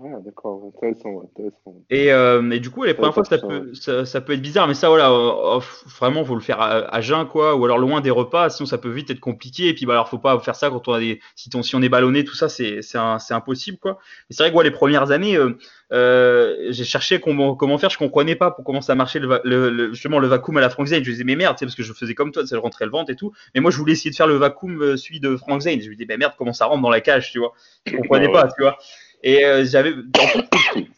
Ah, 0.05 0.19
d'accord, 0.25 0.73
intéressant, 0.75 1.23
intéressant. 1.23 1.77
Et, 1.88 2.12
euh, 2.12 2.51
et, 2.51 2.59
du 2.59 2.71
coup, 2.71 2.83
les 2.83 2.95
premières 2.95 3.15
fois, 3.15 3.25
ça 3.25 3.38
peut, 3.38 3.73
ça, 3.75 4.05
ça, 4.05 4.21
peut 4.21 4.33
être 4.33 4.43
bizarre, 4.43 4.67
mais 4.67 4.75
ça, 4.75 4.88
voilà, 4.88 5.12
euh, 5.12 5.61
vraiment, 6.01 6.25
faut 6.25 6.35
le 6.35 6.41
faire 6.41 6.61
à, 6.61 7.01
jeun, 7.01 7.27
quoi, 7.27 7.55
ou 7.55 7.65
alors 7.65 7.79
loin 7.79 8.01
des 8.01 8.11
repas, 8.11 8.51
sinon 8.51 8.67
ça 8.67 8.79
peut 8.79 8.91
vite 8.91 9.11
être 9.11 9.21
compliqué. 9.21 9.69
Et 9.69 9.75
puis, 9.75 9.87
bah, 9.87 9.93
alors, 9.93 10.09
faut 10.09 10.19
pas 10.19 10.38
faire 10.41 10.57
ça 10.57 10.71
quand 10.71 10.88
on 10.88 10.95
a 10.95 10.99
des, 10.99 11.21
si, 11.37 11.51
on, 11.55 11.62
si 11.62 11.77
on 11.77 11.83
est 11.83 11.88
ballonné, 11.88 12.25
tout 12.25 12.35
ça, 12.35 12.49
c'est, 12.49 12.83
c'est, 12.83 12.99
impossible, 13.31 13.79
quoi. 13.79 13.99
Et 14.29 14.35
c'est 14.35 14.43
vrai 14.43 14.53
que 14.53 14.59
les 14.62 14.73
premières 14.73 15.12
années, 15.12 15.37
euh, 15.37 15.57
euh 15.93 16.57
j'ai 16.71 16.85
cherché 16.85 17.21
comment, 17.21 17.55
comment 17.55 17.79
faire, 17.79 17.91
je 17.91 17.99
comprenais 17.99 18.35
pas 18.35 18.51
pour 18.51 18.65
comment 18.65 18.81
ça 18.81 18.95
marchait 18.95 19.21
le, 19.21 19.41
le, 19.45 19.93
justement 19.93 20.19
le 20.19 20.27
vacuum 20.27 20.57
à 20.57 20.61
la 20.61 20.71
Frank 20.71 20.87
Zane. 20.88 21.05
Je 21.05 21.11
disais, 21.11 21.25
mais 21.25 21.37
merde, 21.37 21.57
parce 21.61 21.77
que 21.77 21.83
je 21.83 21.93
faisais 21.93 22.15
comme 22.15 22.33
toi, 22.33 22.45
ça 22.45 22.59
rentrait 22.59 22.87
le 22.87 22.91
ventre 22.91 23.12
et 23.12 23.17
tout. 23.17 23.33
Mais 23.55 23.61
moi, 23.61 23.71
je 23.71 23.77
voulais 23.77 23.93
essayer 23.93 24.11
de 24.11 24.17
faire 24.17 24.27
le 24.27 24.37
vacuum, 24.37 24.97
celui 24.97 25.21
de 25.21 25.37
Frank 25.37 25.61
Zane. 25.61 25.81
Je 25.81 25.88
me 25.88 25.95
disais, 25.95 26.07
mais 26.09 26.17
merde, 26.17 26.33
comment 26.37 26.53
ça 26.53 26.67
rentre 26.67 26.83
dans 26.83 26.91
la 26.91 27.01
cage, 27.01 27.31
tu 27.31 27.38
vois. 27.38 27.53
Je 27.87 27.97
comprenais 27.97 28.33
pas, 28.33 28.49
tu 28.49 28.62
vois. 28.62 28.79
Et 29.23 29.45
euh, 29.45 29.65
j'avais, 29.65 29.95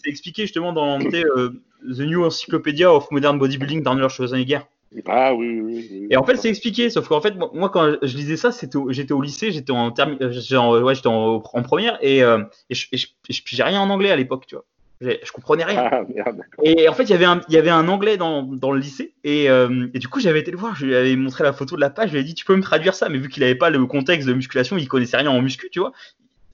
c'est 0.02 0.10
expliqué 0.10 0.42
justement 0.42 0.72
dans 0.72 0.98
euh, 1.00 1.50
The 1.82 2.00
New 2.00 2.24
Encyclopedia 2.24 2.92
of 2.92 3.10
Modern 3.10 3.38
Bodybuilding 3.38 3.82
d'Arnold 3.82 4.10
Schwarzenegger. 4.10 4.60
Ah 5.06 5.34
oui, 5.34 5.60
oui, 5.60 5.88
oui. 5.90 6.06
Et 6.10 6.16
en 6.16 6.22
fait, 6.22 6.36
c'est 6.36 6.48
expliqué, 6.48 6.88
sauf 6.88 7.08
qu'en 7.08 7.20
fait, 7.20 7.34
moi, 7.34 7.68
quand 7.68 7.96
je 8.00 8.16
lisais 8.16 8.36
ça, 8.36 8.52
c'était, 8.52 8.78
j'étais 8.90 9.12
au 9.12 9.22
lycée, 9.22 9.50
j'étais 9.50 9.72
en, 9.72 9.90
termi... 9.90 10.16
Euh, 10.20 10.82
ouais, 10.82 10.94
j'étais 10.94 11.08
en, 11.08 11.42
en, 11.42 11.62
première, 11.62 11.98
et, 12.00 12.22
euh, 12.22 12.44
et, 12.70 12.74
je, 12.74 12.86
j'ai 13.28 13.62
rien 13.62 13.80
en 13.80 13.90
anglais 13.90 14.10
à 14.10 14.16
l'époque, 14.16 14.46
tu 14.46 14.54
vois. 14.54 14.64
Je 15.00 15.32
comprenais 15.32 15.64
rien. 15.64 15.88
Ah, 15.90 16.02
merde. 16.14 16.42
Et 16.62 16.88
en 16.88 16.94
fait, 16.94 17.02
il 17.02 17.10
y 17.10 17.14
avait 17.14 17.24
un, 17.24 17.40
il 17.48 17.54
y 17.54 17.58
avait 17.58 17.70
un 17.70 17.88
anglais 17.88 18.16
dans, 18.16 18.42
dans 18.42 18.70
le 18.70 18.78
lycée, 18.78 19.14
et, 19.24 19.50
euh, 19.50 19.88
et, 19.92 19.98
du 19.98 20.08
coup, 20.08 20.20
j'avais 20.20 20.40
été 20.40 20.50
le 20.50 20.56
voir, 20.56 20.76
je 20.76 20.86
lui 20.86 20.94
avais 20.94 21.16
montré 21.16 21.42
la 21.42 21.52
photo 21.52 21.74
de 21.74 21.80
la 21.80 21.90
page, 21.90 22.10
je 22.10 22.14
lui 22.14 22.20
ai 22.20 22.24
dit, 22.24 22.34
tu 22.34 22.44
peux 22.44 22.56
me 22.56 22.62
traduire 22.62 22.94
ça, 22.94 23.08
mais 23.08 23.18
vu 23.18 23.28
qu'il 23.28 23.42
avait 23.42 23.56
pas 23.56 23.70
le 23.70 23.84
contexte 23.86 24.28
de 24.28 24.32
musculation, 24.32 24.78
il 24.78 24.88
connaissait 24.88 25.16
rien 25.16 25.30
en 25.30 25.42
muscu, 25.42 25.68
tu 25.70 25.80
vois 25.80 25.92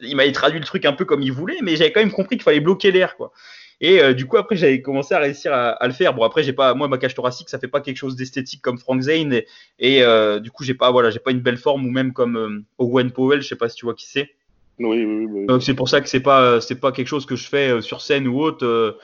il 0.03 0.17
m'avait 0.17 0.33
traduit 0.33 0.59
le 0.59 0.65
truc 0.65 0.85
un 0.85 0.93
peu 0.93 1.05
comme 1.05 1.23
il 1.23 1.33
voulait, 1.33 1.59
mais 1.63 1.77
j'avais 1.77 1.93
quand 1.93 2.01
même 2.01 2.13
compris 2.13 2.37
qu'il 2.37 2.45
fallait 2.45 2.61
bloquer 2.61 2.91
l'air, 2.91 3.17
quoi. 3.17 3.33
Et 3.81 4.03
euh, 4.03 4.13
du 4.13 4.27
coup, 4.27 4.37
après, 4.37 4.57
j'avais 4.57 4.83
commencé 4.83 5.15
à 5.15 5.19
réussir 5.19 5.53
à, 5.55 5.87
le 5.87 5.93
faire. 5.93 6.13
Bon, 6.13 6.23
après, 6.23 6.43
j'ai 6.43 6.53
pas, 6.53 6.75
moi, 6.75 6.87
ma 6.87 6.99
cage 6.99 7.15
thoracique, 7.15 7.49
ça 7.49 7.59
fait 7.59 7.69
pas 7.69 7.81
quelque 7.81 7.97
chose 7.97 8.15
d'esthétique 8.15 8.61
comme 8.61 8.79
Frank 8.79 9.01
Zane, 9.01 9.41
et, 9.79 10.03
euh, 10.03 10.39
du 10.39 10.51
coup, 10.51 10.65
j'ai 10.65 10.75
pas, 10.75 10.91
voilà, 10.91 11.11
j'ai 11.11 11.19
pas 11.19 11.31
une 11.31 11.41
belle 11.41 11.57
forme 11.57 11.87
ou 11.87 11.91
même 11.91 12.13
comme 12.13 12.37
euh, 12.37 12.63
Owen 12.79 13.11
Powell, 13.11 13.41
je 13.41 13.49
sais 13.49 13.57
pas 13.57 13.69
si 13.69 13.77
tu 13.77 13.87
vois 13.87 13.95
qui 13.95 14.07
c'est. 14.07 14.35
Oui, 14.79 15.05
oui, 15.05 15.27
oui. 15.27 15.47
Donc 15.47 15.63
c'est 15.63 15.75
pour 15.75 15.89
ça 15.89 16.01
que 16.01 16.09
c'est 16.09 16.21
pas, 16.21 16.61
c'est 16.61 16.81
pas 16.81 16.93
quelque 16.93 17.07
chose 17.07 17.27
que 17.27 17.37
je 17.37 17.47
fais 17.47 17.83
sur 17.83 18.01
scène 18.01 18.27
ou 18.27 18.41
autre. 18.41 18.97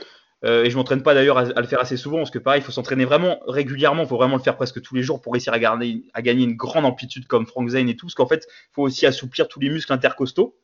et 0.43 0.71
je 0.71 0.77
m'entraîne 0.77 1.03
pas 1.03 1.13
d'ailleurs 1.13 1.37
à, 1.37 1.45
le 1.45 1.67
faire 1.67 1.81
assez 1.81 1.99
souvent 1.99 2.17
parce 2.17 2.31
que 2.31 2.39
pareil, 2.39 2.63
il 2.63 2.65
faut 2.65 2.73
s'entraîner 2.73 3.05
vraiment 3.05 3.41
régulièrement, 3.47 4.05
il 4.05 4.09
faut 4.09 4.17
vraiment 4.17 4.37
le 4.37 4.43
faire 4.43 4.57
presque 4.57 4.81
tous 4.81 4.95
les 4.95 5.03
jours 5.03 5.21
pour 5.21 5.35
réussir 5.35 5.53
à, 5.53 5.59
garder, 5.59 6.05
à 6.15 6.23
gagner 6.23 6.45
une 6.45 6.57
grande 6.57 6.87
amplitude 6.87 7.27
comme 7.27 7.47
Frank 7.47 7.69
Zane 7.69 7.91
et 7.91 7.97
tout, 7.97 8.07
parce 8.07 8.15
qu'en 8.15 8.27
fait, 8.27 8.47
il 8.49 8.75
faut 8.75 8.83
aussi 8.85 9.05
assouplir 9.05 9.49
tous 9.49 9.61
les 9.61 9.69
muscles 9.69 9.93
intercostaux. 9.93 10.57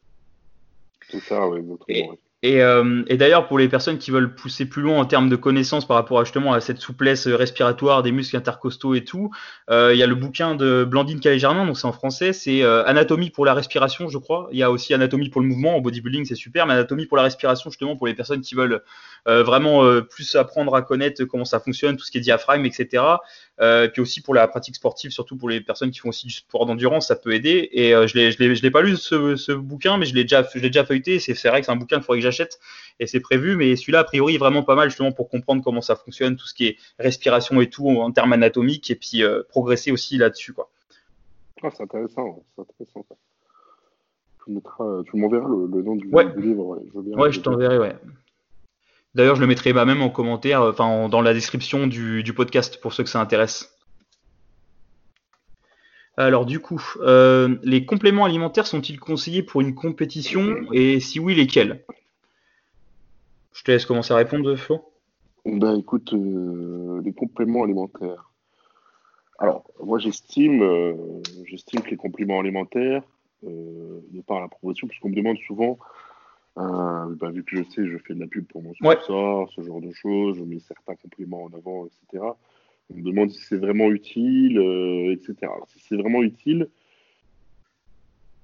C'est 1.13 1.21
ça, 1.21 1.47
oui, 1.47 1.61
exactement. 1.61 2.17
Et, 2.45 2.61
euh, 2.61 3.05
et 3.07 3.17
d'ailleurs, 3.17 3.47
pour 3.47 3.57
les 3.57 3.69
personnes 3.69 3.99
qui 3.99 4.11
veulent 4.11 4.35
pousser 4.35 4.67
plus 4.67 4.83
loin 4.83 4.99
en 4.99 5.05
termes 5.05 5.29
de 5.29 5.37
connaissances 5.37 5.87
par 5.87 5.97
rapport 5.97 6.19
à, 6.19 6.25
justement 6.25 6.53
à 6.53 6.61
cette 6.61 6.79
souplesse 6.79 7.29
respiratoire 7.29 8.03
des 8.03 8.11
muscles 8.11 8.37
intercostaux 8.37 8.95
et 8.95 9.05
tout, 9.05 9.31
euh, 9.71 9.95
il 9.95 9.99
y 9.99 10.03
a 10.03 10.09
le 10.09 10.17
bouquin 10.17 10.57
de 10.57 10.83
Blandine 10.83 11.21
Calais-Germain, 11.21 11.67
donc 11.67 11.79
c'est 11.79 11.87
en 11.87 11.93
français, 11.93 12.33
c'est 12.33 12.65
euh, 12.65 12.85
Anatomie 12.85 13.31
pour 13.31 13.45
la 13.45 13.55
respiration, 13.55 14.09
je 14.09 14.19
crois. 14.19 14.49
Il 14.51 14.59
y 14.59 14.65
a 14.65 14.73
aussi 14.73 14.93
Anatomie 14.93 15.29
pour 15.29 15.41
le 15.41 15.47
mouvement, 15.47 15.77
en 15.77 15.81
bodybuilding, 15.81 16.25
c'est 16.25 16.35
super, 16.35 16.67
mais 16.67 16.73
Anatomie 16.73 17.07
pour 17.07 17.17
la 17.17 17.23
respiration, 17.23 17.71
justement, 17.71 17.95
pour 17.95 18.09
les 18.09 18.15
personnes 18.15 18.41
qui 18.41 18.57
veulent 18.57 18.73
euh, 18.73 18.79
vraiment 19.27 19.85
euh, 19.85 20.01
plus 20.01 20.35
apprendre 20.37 20.75
à 20.75 20.83
connaître 20.83 21.25
comment 21.25 21.45
ça 21.45 21.61
fonctionne, 21.61 21.97
tout 21.97 22.05
ce 22.05 22.11
qui 22.11 22.19
est 22.19 22.23
diaphragme, 22.23 22.65
etc. 22.67 23.05
Euh, 23.61 23.87
puis 23.87 24.03
aussi 24.03 24.21
pour 24.21 24.35
la 24.35 24.49
pratique 24.49 24.75
sportive, 24.75 25.11
surtout 25.11 25.37
pour 25.37 25.49
les 25.49 25.61
personnes 25.61 25.91
qui 25.91 26.01
font 26.01 26.09
aussi 26.09 26.27
du 26.27 26.33
sport 26.33 26.67
d'endurance, 26.67 27.09
ça 27.09 27.17
peut 27.17 27.33
aider. 27.33 27.69
Et 27.73 27.95
euh, 27.95 28.07
je 28.07 28.17
l'ai, 28.17 28.33
je 28.33 28.39
l'ai, 28.39 28.55
je 28.57 28.63
l'ai 28.63 28.71
pas 28.71 28.83
lu 28.83 28.97
ce, 28.97 29.37
ce, 29.37 29.53
bouquin, 29.53 29.99
mais 29.99 30.07
je 30.07 30.15
l'ai 30.15 30.25
déjà, 30.25 30.43
je 30.43 30.59
l'ai 30.59 30.69
déjà 30.69 30.85
feuilleté. 30.85 31.21
C'est, 31.21 31.35
vrai 31.49 31.61
que 31.61 31.67
c'est 31.67 31.73
un 31.73 31.77
bouquin 31.77 31.97
qu'il 31.97 32.05
faudrait 32.05 32.19
que 32.19 32.25
j'achète 32.25 32.59
et 32.99 33.07
c'est 33.07 33.21
prévu. 33.21 33.57
Mais 33.57 33.77
celui-là, 33.77 34.01
a 34.01 34.05
priori, 34.05 34.35
est 34.35 34.39
vraiment 34.39 34.63
pas 34.63 34.75
mal 34.75 34.89
justement 34.89 35.13
pour 35.13 35.29
comprendre 35.29 35.63
comment 35.63 35.81
ça 35.81 35.95
fonctionne, 35.95 36.37
tout 36.37 36.47
ce 36.47 36.55
qui 36.55 36.67
est 36.67 36.77
respiration 36.99 37.61
et 37.61 37.69
tout 37.69 37.89
en 37.89 38.11
termes 38.11 38.33
anatomiques, 38.33 38.91
et 38.91 38.97
puis 38.97 39.23
euh, 39.23 39.43
progresser 39.49 39.93
aussi 39.93 40.17
là-dessus, 40.17 40.53
quoi. 40.53 40.71
Ah, 41.63 41.69
c'est 41.73 41.85
intéressant, 41.85 42.43
c'est 42.57 42.63
intéressant. 42.63 43.07
Tu, 44.45 44.51
mettras, 44.51 45.03
tu 45.09 45.17
m'enverras 45.17 45.49
le, 45.49 45.69
le 45.73 45.83
nom 45.83 45.95
du, 45.95 46.09
ouais. 46.09 46.25
du 46.35 46.43
livre. 46.43 46.65
Ouais, 46.65 46.81
je, 46.93 46.99
ouais, 47.17 47.31
je 47.31 47.41
t'enverrai, 47.41 47.79
ouais. 47.79 47.95
D'ailleurs, 49.15 49.37
je 49.37 49.41
le 49.43 49.47
mettrai 49.47 49.73
bah, 49.73 49.85
même 49.85 50.01
en 50.01 50.09
commentaire, 50.09 50.63
enfin 50.63 51.09
dans 51.09 51.21
la 51.21 51.35
description 51.35 51.87
du, 51.87 52.33
podcast 52.35 52.81
pour 52.81 52.93
ceux 52.93 53.05
que 53.05 53.11
ça 53.11 53.21
intéresse. 53.21 53.77
Alors 56.17 56.45
du 56.45 56.61
coup, 56.61 56.83
euh, 57.01 57.57
les 57.63 57.87
compléments 57.87 58.25
alimentaires 58.25 58.67
sont-ils 58.67 59.01
conseillés 59.01 59.43
pour 59.43 59.61
une 59.61 59.75
compétition 59.75 60.57
et 60.73 61.01
si 61.01 61.19
oui, 61.19 61.35
lesquels? 61.35 61.85
Je 63.55 63.63
te 63.63 63.71
laisse 63.71 63.87
commencer 63.87 64.13
à 64.13 64.17
répondre, 64.17 64.55
Flo. 64.57 64.83
Ben 65.45 65.75
écoute, 65.79 66.13
euh, 66.13 67.01
les 67.03 67.13
compléments 67.13 67.65
alimentaires. 67.65 68.31
Alors, 69.39 69.65
moi 69.83 69.99
j'estime, 69.99 70.63
euh, 70.63 70.95
j'estime 71.45 71.81
que 71.81 71.91
les 71.91 71.97
compléments 71.97 72.41
alimentaires, 72.41 73.03
de 73.43 74.21
par 74.27 74.41
la 74.41 74.49
progression, 74.49 74.87
puisqu'on 74.87 75.09
me 75.09 75.17
demande 75.17 75.39
souvent, 75.47 75.79
ben, 76.57 77.31
vu 77.33 77.45
que 77.45 77.57
je 77.57 77.63
sais, 77.63 77.87
je 77.87 77.99
fais 77.99 78.15
de 78.15 78.21
la 78.21 78.27
pub 78.27 78.45
pour 78.47 78.63
mon 78.63 78.75
sponsor, 78.75 79.51
ce 79.55 79.63
genre 79.63 79.81
de 79.81 79.93
choses, 79.93 80.37
je 80.39 80.43
mets 80.43 80.61
certains 80.61 80.95
compléments 80.97 81.45
en 81.45 81.53
avant, 81.57 81.87
etc. 81.87 82.25
On 82.91 82.99
me 82.99 83.03
demande 83.03 83.31
si 83.31 83.41
c'est 83.43 83.57
vraiment 83.57 83.91
utile, 83.91 84.59
euh, 84.59 85.13
etc. 85.13 85.35
Alors, 85.43 85.67
si 85.69 85.79
c'est 85.81 85.97
vraiment 85.97 86.23
utile, 86.23 86.69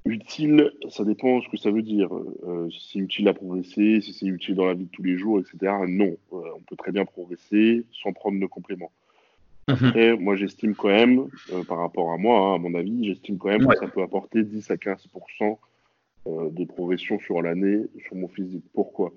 utile, 0.05 0.73
ça 0.89 1.05
dépend 1.05 1.39
de 1.39 1.45
ce 1.45 1.49
que 1.51 1.57
ça 1.57 1.71
veut 1.71 1.83
dire. 1.83 2.09
Euh, 2.15 2.71
si 2.71 2.93
c'est 2.93 2.99
utile 2.99 3.29
à 3.29 3.35
progresser, 3.35 4.01
si 4.01 4.13
c'est 4.13 4.27
utile 4.27 4.55
dans 4.55 4.67
la 4.67 4.75
vie 4.75 4.85
de 4.85 4.91
tous 4.91 5.03
les 5.03 5.19
jours, 5.19 5.41
etc. 5.41 5.73
Non, 5.87 6.17
euh, 6.33 6.41
on 6.57 6.61
peut 6.61 6.77
très 6.77 6.93
bien 6.93 7.05
progresser 7.05 7.85
sans 8.03 8.13
prendre 8.13 8.41
de 8.41 8.47
compléments. 8.47 8.93
Mhm. 9.69 9.75
Après, 9.75 10.17
moi, 10.17 10.35
j'estime 10.35 10.75
quand 10.75 10.89
même, 10.89 11.29
par 11.67 11.79
rapport 11.79 12.13
à 12.13 12.17
moi, 12.17 12.39
hein, 12.41 12.55
à 12.55 12.59
mon 12.59 12.73
avis, 12.75 13.05
j'estime 13.05 13.37
quand 13.37 13.49
même 13.49 13.67
que 13.67 13.77
ça 13.77 13.87
peut 13.87 14.03
apporter 14.03 14.43
10 14.43 14.71
à 14.71 14.77
15% 14.77 15.59
de 16.29 16.65
progression 16.65 17.19
sur 17.19 17.43
l'année 17.43 17.87
sur 18.07 18.17
mon 18.17 18.29
physique. 18.29 18.65
Pourquoi? 18.73 19.13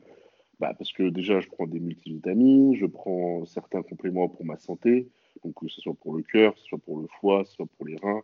Bah, 0.61 0.75
Parce 0.77 0.93
que 0.93 1.09
déjà, 1.09 1.39
je 1.39 1.47
prends 1.49 1.65
des 1.65 1.79
multivitamines, 1.79 2.75
je 2.75 2.85
prends 2.85 3.45
certains 3.45 3.81
compléments 3.81 4.29
pour 4.29 4.45
ma 4.45 4.57
santé, 4.57 5.07
donc 5.43 5.55
que 5.55 5.67
ce 5.67 5.81
soit 5.81 5.95
pour 5.95 6.15
le 6.15 6.21
cœur, 6.21 6.53
que 6.53 6.59
ce 6.59 6.65
soit 6.67 6.77
pour 6.77 6.99
le 6.99 7.07
foie, 7.19 7.41
que 7.43 7.49
ce 7.49 7.55
soit 7.55 7.65
pour 7.77 7.87
les 7.87 7.95
reins, 7.95 8.21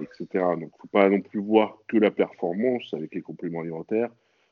etc. 0.00 0.26
Donc 0.32 0.60
il 0.60 0.64
ne 0.64 0.80
faut 0.80 0.88
pas 0.90 1.10
non 1.10 1.20
plus 1.20 1.40
voir 1.40 1.78
que 1.86 1.98
la 1.98 2.10
performance 2.10 2.94
avec 2.94 3.14
les 3.14 3.20
compléments 3.20 3.60
alimentaires. 3.60 4.10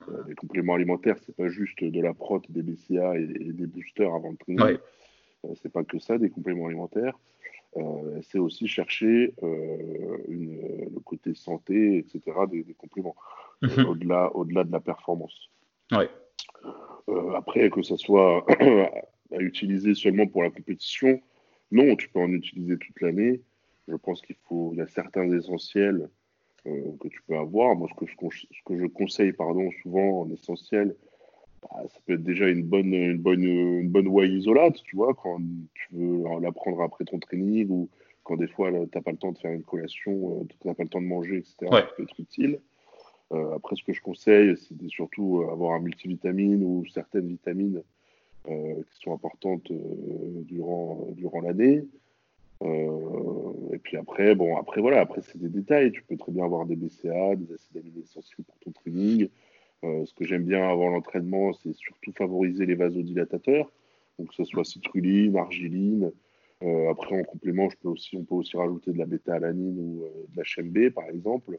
Euh, 0.08 0.22
les 0.28 0.34
compléments 0.34 0.74
alimentaires, 0.74 1.16
c'est 1.24 1.34
pas 1.34 1.48
juste 1.48 1.82
de 1.82 2.00
la 2.02 2.12
prot, 2.12 2.42
des 2.50 2.62
BCA 2.62 3.16
et, 3.16 3.26
des 3.26 3.66
boosters 3.66 4.14
avant 4.14 4.30
le 4.30 4.36
training. 4.36 4.62
Ouais. 4.62 4.78
Euh, 5.46 5.54
c'est 5.62 5.72
pas 5.72 5.84
que 5.84 5.98
ça, 5.98 6.18
des 6.18 6.28
compléments 6.28 6.66
alimentaires. 6.66 7.18
Euh, 7.76 8.20
c'est 8.22 8.38
aussi 8.38 8.68
chercher 8.68 9.34
le 9.40 11.00
côté 11.04 11.34
santé, 11.34 11.98
etc. 11.98 12.20
des, 12.50 12.74
compléments, 12.74 13.16
mhm. 13.62 13.86
au-delà, 13.86 14.34
au-delà 14.36 14.64
de 14.64 14.72
la 14.72 14.80
performance. 14.80 15.50
après, 17.34 17.70
que 17.70 17.82
ce 17.82 17.96
soit 17.96 18.44
à 19.32 19.38
utiliser 19.38 19.94
seulement 19.94 20.26
pour 20.26 20.42
la 20.42 20.50
compétition, 20.50 21.20
non, 21.72 21.96
tu 21.96 22.08
peux 22.10 22.20
en 22.20 22.30
utiliser 22.32 22.76
toute 22.76 23.00
l'année. 23.00 23.40
Je 23.88 23.96
pense 23.96 24.20
qu'il 24.20 24.36
faut, 24.46 24.70
il 24.74 24.78
y 24.78 24.82
a 24.82 24.86
certains 24.86 25.30
essentiels 25.32 26.08
euh, 26.66 26.92
que 27.00 27.08
tu 27.08 27.20
peux 27.26 27.36
avoir. 27.36 27.74
Moi, 27.74 27.88
ce 27.90 28.04
que, 28.04 28.10
ce 28.30 28.62
que 28.64 28.78
je 28.78 28.86
conseille, 28.86 29.32
pardon, 29.32 29.70
souvent 29.82 30.20
en 30.20 30.30
essentiel, 30.30 30.94
bah, 31.62 31.82
ça 31.88 31.98
peut 32.06 32.14
être 32.14 32.22
déjà 32.22 32.48
une 32.48 32.62
bonne, 32.62 32.92
une 32.92 33.18
bonne, 33.18 33.44
une 33.44 33.88
bonne 33.88 34.08
whey 34.08 34.28
isolate, 34.28 34.82
tu 34.84 34.96
vois, 34.96 35.14
quand 35.14 35.38
tu 35.74 35.94
veux 35.94 36.24
la 36.40 36.52
prendre 36.52 36.82
après 36.82 37.04
ton 37.04 37.18
training 37.18 37.68
ou 37.70 37.88
quand 38.24 38.36
des 38.36 38.48
fois 38.48 38.70
tu 38.70 38.78
n'as 38.94 39.02
pas 39.02 39.12
le 39.12 39.18
temps 39.18 39.32
de 39.32 39.38
faire 39.38 39.52
une 39.52 39.62
collation, 39.62 40.40
euh, 40.40 40.44
tu 40.60 40.68
n'as 40.68 40.74
pas 40.74 40.84
le 40.84 40.88
temps 40.88 41.00
de 41.00 41.06
manger, 41.06 41.38
etc. 41.38 41.54
Ça 41.70 41.88
peut 41.96 42.02
être 42.02 42.20
utile. 42.20 42.60
Euh, 43.32 43.54
après, 43.54 43.76
ce 43.76 43.82
que 43.82 43.92
je 43.92 44.02
conseille, 44.02 44.56
c'est 44.56 44.88
surtout 44.88 45.44
avoir 45.50 45.72
un 45.72 45.80
multivitamine 45.80 46.62
ou 46.62 46.84
certaines 46.86 47.26
vitamines 47.26 47.82
euh, 48.48 48.82
qui 48.90 49.00
sont 49.00 49.12
importantes 49.12 49.70
euh, 49.70 50.42
durant, 50.42 51.06
durant 51.12 51.40
l'année. 51.40 51.84
Euh, 52.62 53.72
et 53.72 53.78
puis 53.78 53.96
après, 53.96 54.34
bon, 54.34 54.56
après 54.56 54.80
voilà, 54.80 55.00
après 55.00 55.20
c'est 55.22 55.38
des 55.38 55.48
détails. 55.48 55.92
Tu 55.92 56.02
peux 56.02 56.16
très 56.16 56.32
bien 56.32 56.44
avoir 56.44 56.66
des 56.66 56.74
BCA, 56.74 57.36
des 57.36 57.54
acides 57.54 57.76
aminés 57.76 58.02
essentiels 58.02 58.44
pour 58.44 58.58
ton 58.58 58.72
training. 58.72 59.28
Ce 59.82 60.14
que 60.14 60.24
j'aime 60.24 60.44
bien 60.44 60.68
avant 60.68 60.90
l'entraînement, 60.90 61.52
c'est 61.52 61.74
surtout 61.74 62.12
favoriser 62.12 62.66
les 62.66 62.74
vasodilatateurs, 62.74 63.70
donc 64.18 64.28
que 64.28 64.34
ce 64.34 64.44
soit 64.44 64.64
citrulline, 64.64 65.36
argiline. 65.36 66.12
après, 66.90 67.20
en 67.20 67.24
complément, 67.24 67.68
je 67.68 67.76
peux 67.82 67.88
aussi, 67.88 68.16
on 68.16 68.24
peut 68.24 68.36
aussi 68.36 68.56
rajouter 68.56 68.92
de 68.92 68.98
la 68.98 69.06
bêta-alanine 69.06 69.78
ou 69.78 70.04
de 70.28 70.36
la 70.36 70.44
HMB, 70.44 70.94
par 70.94 71.08
exemple, 71.08 71.58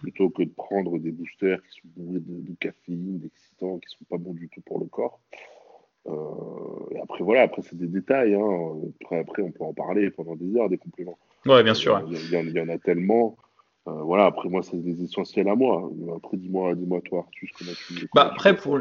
plutôt 0.00 0.30
que 0.30 0.42
de 0.42 0.50
prendre 0.50 0.98
des 0.98 1.12
boosters 1.12 1.62
qui 1.62 1.80
sont 1.80 1.88
bourrés 1.96 2.20
de, 2.20 2.50
de 2.50 2.54
caféine, 2.58 3.18
d'excitants, 3.18 3.78
qui 3.78 3.86
ne 3.86 3.98
sont 3.98 4.04
pas 4.10 4.18
bons 4.18 4.34
du 4.34 4.48
tout 4.48 4.60
pour 4.60 4.80
le 4.80 4.86
corps. 4.86 5.20
Euh, 6.08 6.94
et 6.94 7.00
après, 7.00 7.22
voilà, 7.22 7.42
après, 7.42 7.62
c'est 7.62 7.76
des 7.76 7.86
détails. 7.86 8.34
Hein. 8.34 8.74
Après, 9.00 9.18
après, 9.18 9.42
on 9.42 9.50
peut 9.50 9.64
en 9.64 9.74
parler 9.74 10.10
pendant 10.10 10.36
des 10.36 10.56
heures, 10.56 10.68
des 10.68 10.78
compléments. 10.78 11.18
Ouais, 11.46 11.62
bien 11.62 11.74
sûr. 11.74 12.02
Il 12.08 12.54
y, 12.56 12.60
en 12.60 12.68
a 12.68 12.78
tellement. 12.78 13.36
Euh, 13.88 14.02
voilà, 14.02 14.26
après, 14.26 14.48
moi, 14.48 14.62
c'est 14.62 14.76
des 14.76 15.02
essentiels 15.02 15.48
à 15.48 15.54
moi. 15.54 15.90
Après, 16.16 16.36
dis-moi, 16.36 16.74
dis-moi, 16.74 17.00
toi, 17.02 17.20
Arthus, 17.26 17.50
comment 17.56 17.72
tu. 17.86 18.08
bah, 18.14 18.30
après, 18.32 18.56
pour, 18.56 18.78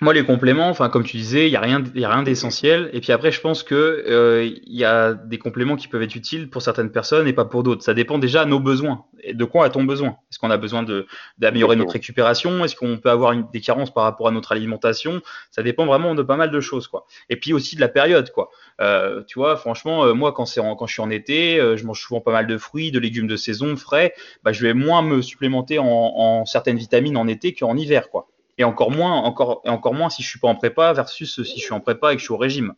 moi, 0.00 0.14
les 0.14 0.24
compléments, 0.24 0.68
enfin, 0.68 0.88
comme 0.90 1.02
tu 1.02 1.16
disais, 1.16 1.48
il 1.48 1.50
n'y 1.50 1.56
a 1.56 1.60
rien, 1.60 1.82
y 1.92 2.04
a 2.04 2.08
rien 2.08 2.22
d'essentiel. 2.22 2.88
Et 2.92 3.00
puis 3.00 3.10
après, 3.10 3.32
je 3.32 3.40
pense 3.40 3.64
que 3.64 3.74
euh, 3.74 4.44
il 4.44 4.76
y 4.76 4.84
a 4.84 5.12
des 5.12 5.38
compléments 5.38 5.74
qui 5.74 5.88
peuvent 5.88 6.02
être 6.02 6.14
utiles 6.14 6.48
pour 6.48 6.62
certaines 6.62 6.92
personnes 6.92 7.26
et 7.26 7.32
pas 7.32 7.44
pour 7.44 7.64
d'autres. 7.64 7.82
Ça 7.82 7.94
dépend 7.94 8.18
déjà 8.18 8.44
de 8.44 8.50
nos 8.50 8.60
besoins. 8.60 9.06
Et 9.24 9.34
de 9.34 9.44
quoi 9.44 9.64
a-t-on 9.64 9.82
besoin 9.82 10.10
Est-ce 10.30 10.38
qu'on 10.38 10.50
a 10.50 10.56
besoin 10.56 10.84
de 10.84 11.08
d'améliorer 11.38 11.74
notre 11.74 11.94
récupération? 11.94 12.64
Est-ce 12.64 12.76
qu'on 12.76 12.98
peut 12.98 13.10
avoir 13.10 13.32
une, 13.32 13.48
des 13.52 13.60
carences 13.60 13.92
par 13.92 14.04
rapport 14.04 14.28
à 14.28 14.30
notre 14.30 14.52
alimentation? 14.52 15.20
Ça 15.50 15.64
dépend 15.64 15.84
vraiment 15.84 16.14
de 16.14 16.22
pas 16.22 16.36
mal 16.36 16.52
de 16.52 16.60
choses, 16.60 16.86
quoi. 16.86 17.04
Et 17.28 17.34
puis 17.34 17.52
aussi 17.52 17.74
de 17.74 17.80
la 17.80 17.88
période, 17.88 18.30
quoi. 18.30 18.50
Euh, 18.80 19.24
tu 19.26 19.40
vois, 19.40 19.56
franchement, 19.56 20.04
euh, 20.04 20.12
moi, 20.14 20.30
quand 20.30 20.46
c'est 20.46 20.60
quand 20.60 20.86
je 20.86 20.92
suis 20.92 21.02
en 21.02 21.10
été, 21.10 21.58
euh, 21.58 21.76
je 21.76 21.84
mange 21.84 22.00
souvent 22.00 22.20
pas 22.20 22.32
mal 22.32 22.46
de 22.46 22.56
fruits, 22.56 22.92
de 22.92 23.00
légumes 23.00 23.26
de 23.26 23.36
saison, 23.36 23.76
frais. 23.76 24.14
Bah, 24.44 24.52
je 24.52 24.62
vais 24.62 24.74
moins 24.74 25.02
me 25.02 25.22
supplémenter 25.22 25.80
en, 25.80 25.86
en 25.86 26.44
certaines 26.44 26.78
vitamines 26.78 27.16
en 27.16 27.26
été 27.26 27.52
qu'en 27.52 27.76
hiver, 27.76 28.10
quoi 28.10 28.28
et 28.58 28.64
encore 28.64 28.90
moins, 28.90 29.12
encore, 29.12 29.62
et 29.64 29.68
encore 29.70 29.94
moins 29.94 30.10
si 30.10 30.22
je 30.22 30.28
suis 30.28 30.40
pas 30.40 30.48
en 30.48 30.56
prépa 30.56 30.92
versus 30.92 31.42
si 31.42 31.58
je 31.58 31.64
suis 31.64 31.72
en 31.72 31.80
prépa 31.80 32.12
et 32.12 32.16
que 32.16 32.20
je 32.20 32.24
suis 32.24 32.34
au 32.34 32.38
régime. 32.38 32.74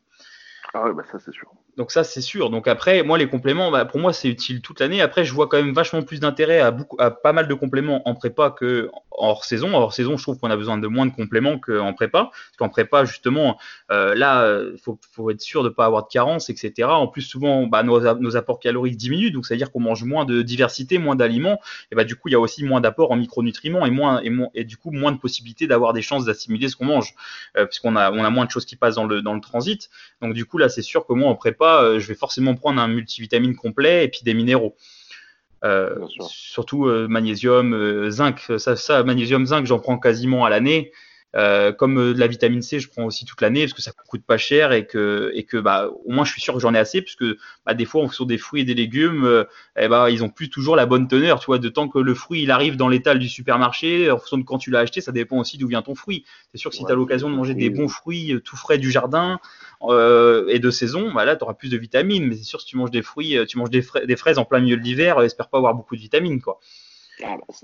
Ah 0.72 0.84
ouais, 0.84 0.94
bah 0.94 1.02
ça 1.10 1.18
c'est 1.18 1.32
sûr. 1.32 1.50
Donc 1.76 1.90
ça 1.90 2.04
c'est 2.04 2.20
sûr. 2.20 2.50
Donc 2.50 2.68
après, 2.68 3.02
moi 3.02 3.18
les 3.18 3.28
compléments, 3.28 3.70
bah, 3.70 3.84
pour 3.84 3.98
moi 3.98 4.12
c'est 4.12 4.28
utile 4.28 4.62
toute 4.62 4.80
l'année. 4.80 5.00
Après, 5.00 5.24
je 5.24 5.32
vois 5.32 5.48
quand 5.48 5.56
même 5.56 5.72
vachement 5.72 6.02
plus 6.02 6.20
d'intérêt 6.20 6.60
à, 6.60 7.10
pas 7.10 7.32
mal 7.32 7.48
de 7.48 7.54
compléments 7.54 8.08
en 8.08 8.14
prépa 8.14 8.50
que 8.50 8.90
hors 9.20 9.44
saison. 9.44 9.74
Hors 9.74 9.92
saison, 9.92 10.16
je 10.16 10.22
trouve 10.22 10.38
qu'on 10.38 10.50
a 10.50 10.56
besoin 10.56 10.78
de 10.78 10.86
moins 10.86 11.06
de 11.06 11.12
compléments 11.12 11.58
qu'en 11.58 11.92
prépa. 11.92 12.30
Parce 12.32 12.56
qu'en 12.58 12.68
prépa, 12.68 13.04
justement, 13.04 13.58
euh, 13.90 14.14
là, 14.14 14.62
il 14.72 14.78
faut, 14.78 15.30
être 15.30 15.40
sûr 15.40 15.62
de 15.62 15.68
ne 15.68 15.74
pas 15.74 15.84
avoir 15.84 16.04
de 16.04 16.08
carence, 16.08 16.50
etc. 16.50 16.88
En 16.88 17.06
plus, 17.06 17.22
souvent, 17.22 17.66
bah, 17.66 17.82
nos, 17.82 18.36
apports 18.36 18.60
caloriques 18.60 18.96
diminuent. 18.96 19.30
Donc, 19.30 19.46
ça 19.46 19.54
veut 19.54 19.58
dire 19.58 19.70
qu'on 19.70 19.80
mange 19.80 20.04
moins 20.04 20.24
de 20.24 20.42
diversité, 20.42 20.98
moins 20.98 21.16
d'aliments. 21.16 21.60
Et 21.92 21.94
bah, 21.94 22.04
du 22.04 22.16
coup, 22.16 22.28
il 22.28 22.32
y 22.32 22.34
a 22.34 22.40
aussi 22.40 22.64
moins 22.64 22.80
d'apports 22.80 23.10
en 23.10 23.16
micronutriments 23.16 23.84
et, 23.86 23.90
moins, 23.90 24.20
et, 24.20 24.30
moins, 24.30 24.48
et 24.54 24.64
du 24.64 24.76
coup, 24.76 24.90
moins 24.90 25.12
de 25.12 25.18
possibilités 25.18 25.66
d'avoir 25.66 25.92
des 25.92 26.02
chances 26.02 26.24
d'assimiler 26.24 26.68
ce 26.68 26.76
qu'on 26.76 26.86
mange. 26.86 27.14
Euh, 27.56 27.66
puisqu'on 27.66 27.96
a, 27.96 28.10
on 28.12 28.24
a 28.24 28.30
moins 28.30 28.46
de 28.46 28.50
choses 28.50 28.64
qui 28.64 28.76
passent 28.76 28.96
dans 28.96 29.06
le, 29.06 29.22
dans 29.22 29.34
le 29.34 29.40
transit. 29.40 29.90
Donc, 30.22 30.34
du 30.34 30.44
coup, 30.44 30.58
là, 30.60 30.68
c'est 30.68 30.82
sûr 30.82 31.06
que 31.06 31.12
moi, 31.12 31.30
en 31.30 31.34
prépa, 31.34 31.82
euh, 31.82 31.98
je 31.98 32.06
vais 32.06 32.14
forcément 32.14 32.54
prendre 32.54 32.80
un 32.80 32.88
multivitamine 32.88 33.56
complet 33.56 34.04
et 34.04 34.08
puis 34.08 34.20
des 34.22 34.34
minéraux. 34.34 34.76
Euh, 35.64 35.94
surtout 36.28 36.86
euh, 36.86 37.06
magnésium, 37.08 38.08
zinc. 38.10 38.40
Ça, 38.58 38.76
ça 38.76 39.02
magnésium, 39.02 39.46
zinc, 39.46 39.66
j'en 39.66 39.78
prends 39.78 39.98
quasiment 39.98 40.44
à 40.44 40.50
l'année. 40.50 40.92
Euh, 41.36 41.70
comme 41.70 41.98
euh, 41.98 42.12
de 42.12 42.18
la 42.18 42.26
vitamine 42.26 42.60
C, 42.60 42.80
je 42.80 42.88
prends 42.88 43.04
aussi 43.04 43.24
toute 43.24 43.40
l'année 43.40 43.62
parce 43.62 43.72
que 43.72 43.82
ça 43.82 43.92
coûte 43.92 44.24
pas 44.26 44.36
cher 44.36 44.72
et 44.72 44.84
que, 44.84 45.30
et 45.34 45.44
que 45.44 45.58
bah, 45.58 45.88
au 46.04 46.10
moins 46.10 46.24
je 46.24 46.32
suis 46.32 46.40
sûr 46.40 46.54
que 46.54 46.60
j'en 46.60 46.74
ai 46.74 46.78
assez 46.78 47.02
puisque 47.02 47.24
bah, 47.64 47.74
des 47.74 47.84
fois, 47.84 48.02
en 48.02 48.06
fonction 48.06 48.24
des 48.24 48.36
fruits 48.38 48.62
et 48.62 48.64
des 48.64 48.74
légumes, 48.74 49.24
euh, 49.24 49.44
eh 49.78 49.86
bah, 49.86 50.10
ils 50.10 50.24
ont 50.24 50.28
plus 50.28 50.50
toujours 50.50 50.74
la 50.74 50.86
bonne 50.86 51.06
teneur. 51.06 51.38
Tu 51.38 51.46
vois, 51.46 51.58
de 51.58 51.68
temps 51.68 51.88
que 51.88 52.00
le 52.00 52.14
fruit 52.14 52.42
il 52.42 52.50
arrive 52.50 52.76
dans 52.76 52.88
l'étal 52.88 53.20
du 53.20 53.28
supermarché, 53.28 54.10
en 54.10 54.18
fonction 54.18 54.38
de 54.38 54.42
quand 54.42 54.58
tu 54.58 54.70
l'as 54.70 54.80
acheté, 54.80 55.00
ça 55.00 55.12
dépend 55.12 55.38
aussi 55.38 55.56
d'où 55.56 55.68
vient 55.68 55.82
ton 55.82 55.94
fruit. 55.94 56.24
C'est 56.50 56.58
sûr 56.58 56.70
que 56.70 56.76
si 56.76 56.84
tu 56.84 56.90
as 56.90 56.96
l'occasion 56.96 57.30
de 57.30 57.36
manger 57.36 57.54
des 57.54 57.70
bons 57.70 57.88
fruits 57.88 58.40
tout 58.44 58.56
frais 58.56 58.78
du 58.78 58.90
jardin 58.90 59.38
et 59.88 60.58
de 60.58 60.70
saison, 60.70 61.12
bah, 61.12 61.24
là, 61.24 61.36
tu 61.36 61.44
auras 61.44 61.54
plus 61.54 61.70
de 61.70 61.78
vitamines. 61.78 62.26
Mais 62.26 62.34
c'est 62.34 62.42
sûr, 62.42 62.60
si 62.60 62.66
tu 62.66 62.76
manges 62.76 62.90
des 62.90 63.02
fruits, 63.02 63.36
tu 63.46 63.58
manges 63.58 63.70
des, 63.70 63.84
des 64.06 64.16
fraises 64.16 64.38
en 64.38 64.44
plein 64.44 64.60
milieu 64.60 64.76
de 64.76 64.82
l'hiver, 64.82 65.20
espère 65.22 65.48
pas 65.48 65.58
avoir 65.58 65.74
beaucoup 65.74 65.94
de 65.94 66.00
vitamines. 66.00 66.40
quoi. 66.40 66.58
Ah 67.22 67.36
bah, 67.36 67.54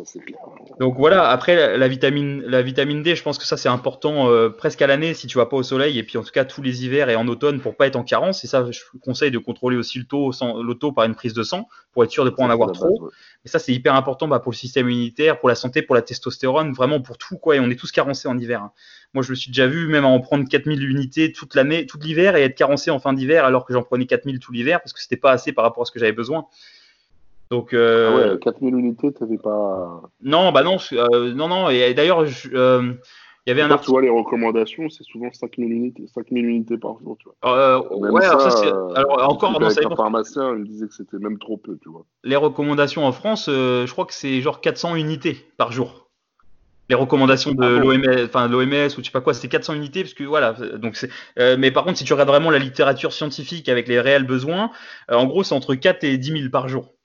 Donc 0.80 0.96
voilà, 0.96 1.30
après 1.30 1.76
la, 1.76 1.88
vitamine, 1.88 2.42
la 2.42 2.62
vitamine 2.62 3.02
D, 3.02 3.14
je 3.14 3.22
pense 3.22 3.38
que 3.38 3.44
ça 3.44 3.56
c'est 3.56 3.68
important 3.68 4.28
euh, 4.28 4.50
presque 4.50 4.82
à 4.82 4.86
l'année 4.86 5.14
si 5.14 5.26
tu 5.26 5.38
vas 5.38 5.46
pas 5.46 5.56
au 5.56 5.62
soleil 5.62 5.98
et 5.98 6.02
puis 6.02 6.18
en 6.18 6.22
tout 6.22 6.30
cas 6.30 6.44
tous 6.44 6.62
les 6.62 6.84
hivers 6.84 7.08
et 7.08 7.16
en 7.16 7.26
automne 7.28 7.60
pour 7.60 7.76
pas 7.76 7.86
être 7.86 7.96
en 7.96 8.04
carence. 8.04 8.44
Et 8.44 8.46
ça, 8.46 8.70
je 8.70 8.80
conseille 9.02 9.30
de 9.30 9.38
contrôler 9.38 9.76
aussi 9.76 9.98
le 9.98 10.04
taux, 10.04 10.32
le 10.62 10.74
taux 10.74 10.92
par 10.92 11.04
une 11.04 11.14
prise 11.14 11.34
de 11.34 11.42
sang 11.42 11.68
pour 11.92 12.04
être 12.04 12.10
sûr 12.10 12.24
de 12.24 12.30
pas 12.30 12.42
en 12.42 12.50
avoir 12.50 12.72
trop. 12.72 13.10
Et 13.44 13.48
ça 13.48 13.58
c'est 13.58 13.72
hyper 13.72 13.94
important 13.94 14.28
bah, 14.28 14.40
pour 14.40 14.52
le 14.52 14.56
système 14.56 14.90
immunitaire, 14.90 15.38
pour 15.38 15.48
la 15.48 15.54
santé, 15.54 15.80
pour 15.80 15.94
la 15.94 16.02
testostérone, 16.02 16.72
vraiment 16.72 17.00
pour 17.00 17.16
tout 17.16 17.38
quoi. 17.38 17.56
Et 17.56 17.60
on 17.60 17.70
est 17.70 17.78
tous 17.78 17.92
carencés 17.92 18.28
en 18.28 18.38
hiver. 18.38 18.62
Hein. 18.62 18.72
Moi 19.14 19.22
je 19.22 19.30
me 19.30 19.34
suis 19.34 19.50
déjà 19.50 19.66
vu 19.66 19.88
même 19.88 20.04
en 20.04 20.20
prendre 20.20 20.46
4000 20.48 20.82
unités 20.88 21.32
toute 21.32 21.54
l'année, 21.54 21.86
toute 21.86 22.04
l'hiver 22.04 22.36
et 22.36 22.42
être 22.42 22.56
carencé 22.56 22.90
en 22.90 22.98
fin 22.98 23.12
d'hiver 23.12 23.44
alors 23.44 23.64
que 23.64 23.72
j'en 23.72 23.82
prenais 23.82 24.06
4000 24.06 24.40
tout 24.40 24.52
l'hiver 24.52 24.80
parce 24.80 24.92
que 24.92 25.00
c'était 25.00 25.16
pas 25.16 25.30
assez 25.30 25.52
par 25.52 25.64
rapport 25.64 25.82
à 25.82 25.86
ce 25.86 25.92
que 25.92 25.98
j'avais 25.98 26.12
besoin. 26.12 26.46
Donc, 27.50 27.72
euh, 27.74 28.28
ah 28.28 28.32
ouais, 28.34 28.38
4000 28.40 28.74
unités, 28.74 29.12
t'avais 29.12 29.38
pas. 29.38 30.02
Non, 30.22 30.52
bah 30.52 30.62
non, 30.62 30.78
euh, 30.92 31.32
non, 31.32 31.48
non. 31.48 31.70
Et, 31.70 31.94
d'ailleurs, 31.94 32.24
euh, 32.52 32.92
Il 33.46 33.50
y 33.50 33.52
avait 33.52 33.62
un 33.62 33.66
Après, 33.66 33.84
Tu 33.84 33.90
article. 33.90 33.90
vois, 33.92 34.02
les 34.02 34.08
recommandations, 34.08 34.88
c'est 34.88 35.04
souvent 35.04 35.32
5000 35.32 35.72
unités, 35.72 36.04
5000 36.08 36.44
unités 36.44 36.78
par 36.78 36.98
jour, 36.98 37.16
tu 37.20 37.28
vois. 37.28 37.36
Euh, 37.56 37.80
ouais, 37.90 38.24
alors 38.24 38.40
ça, 38.40 38.50
ça, 38.50 38.56
c'est- 38.56 38.66
euh, 38.66 38.94
alors 38.94 39.30
encore, 39.30 39.52
ça 39.70 39.80
un 39.86 39.94
pharmacien, 39.94 40.50
il 40.54 40.58
me 40.62 40.66
disait 40.66 40.88
que 40.88 40.94
c'était 40.94 41.18
même 41.18 41.38
trop 41.38 41.56
peu, 41.56 41.78
tu 41.80 41.88
vois. 41.88 42.04
les 42.24 42.34
recommandations 42.34 43.06
en 43.06 43.12
France, 43.12 43.48
euh, 43.48 43.86
je 43.86 43.92
crois 43.92 44.04
que 44.04 44.14
c'est 44.14 44.40
genre 44.40 44.60
400 44.60 44.96
unités 44.96 45.46
par 45.56 45.70
jour. 45.70 46.08
Les 46.88 46.96
recommandations 46.96 47.52
de 47.52 47.62
Ah 47.62 47.80
bon 47.80 47.88
l'OMS, 47.88 48.24
enfin 48.24 48.48
de 48.48 48.52
l'OMS 48.52 48.86
ou 48.96 49.00
je 49.00 49.04
sais 49.04 49.10
pas 49.12 49.20
quoi, 49.20 49.34
c'est 49.34 49.48
400 49.48 49.74
unités 49.74 50.02
parce 50.02 50.14
que 50.14 50.24
voilà. 50.24 50.52
Donc 50.52 50.96
c'est. 50.96 51.10
euh, 51.38 51.56
mais 51.58 51.70
par 51.70 51.84
contre, 51.84 51.98
si 51.98 52.04
tu 52.04 52.12
regardes 52.12 52.28
vraiment 52.28 52.50
la 52.50 52.58
littérature 52.60 53.12
scientifique 53.12 53.68
avec 53.68 53.86
les 53.88 54.00
réels 54.00 54.26
besoins, 54.26 54.70
euh, 55.10 55.14
en 55.16 55.26
gros, 55.26 55.42
c'est 55.44 55.54
entre 55.54 55.74
4 55.76 56.02
et 56.04 56.16
10 56.18 56.32
000 56.32 56.50
par 56.50 56.68
jour. 56.68 56.95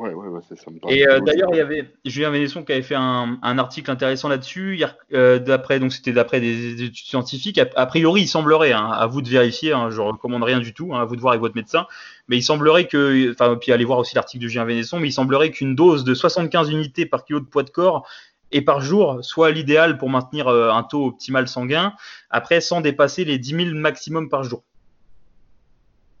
Ouais, 0.00 0.14
ouais, 0.14 0.28
ouais. 0.28 0.40
Et 0.88 1.06
euh, 1.06 1.20
d'ailleurs, 1.20 1.50
il 1.52 1.58
y 1.58 1.60
avait 1.60 1.86
Julien 2.06 2.30
Vénesson 2.30 2.64
qui 2.64 2.72
avait 2.72 2.80
fait 2.80 2.94
un, 2.94 3.38
un 3.42 3.58
article 3.58 3.90
intéressant 3.90 4.30
là-dessus. 4.30 4.76
hier, 4.76 4.96
euh, 5.12 5.38
d'après, 5.38 5.78
donc 5.78 5.92
c'était 5.92 6.14
d'après 6.14 6.40
des, 6.40 6.74
des 6.74 6.84
études 6.84 7.06
scientifiques. 7.06 7.58
A, 7.58 7.68
a 7.76 7.84
priori, 7.84 8.22
il 8.22 8.26
semblerait, 8.26 8.72
hein, 8.72 8.86
à 8.86 9.06
vous 9.06 9.20
de 9.20 9.28
vérifier. 9.28 9.74
Hein, 9.74 9.90
je 9.90 10.00
recommande 10.00 10.42
rien 10.42 10.58
du 10.58 10.72
tout, 10.72 10.94
hein, 10.94 11.02
à 11.02 11.04
vous 11.04 11.16
de 11.16 11.20
voir 11.20 11.32
avec 11.32 11.42
votre 11.42 11.54
médecin. 11.54 11.86
Mais 12.28 12.38
il 12.38 12.42
semblerait 12.42 12.86
que, 12.86 13.30
enfin, 13.32 13.56
puis 13.60 13.72
allez 13.72 13.84
voir 13.84 13.98
aussi 13.98 14.14
l'article 14.14 14.42
de 14.42 14.48
Julien 14.48 14.64
Vénesson. 14.64 14.98
Mais 15.00 15.08
il 15.08 15.12
semblerait 15.12 15.50
qu'une 15.50 15.74
dose 15.74 16.02
de 16.02 16.14
75 16.14 16.70
unités 16.70 17.04
par 17.04 17.26
kilo 17.26 17.40
de 17.40 17.44
poids 17.44 17.62
de 17.62 17.68
corps 17.68 18.08
et 18.52 18.62
par 18.62 18.80
jour 18.80 19.22
soit 19.22 19.50
l'idéal 19.50 19.98
pour 19.98 20.08
maintenir 20.08 20.48
euh, 20.48 20.70
un 20.70 20.82
taux 20.82 21.08
optimal 21.08 21.46
sanguin. 21.46 21.92
Après, 22.30 22.62
sans 22.62 22.80
dépasser 22.80 23.26
les 23.26 23.38
10 23.38 23.64
000 23.66 23.78
maximum 23.78 24.30
par 24.30 24.44
jour. 24.44 24.64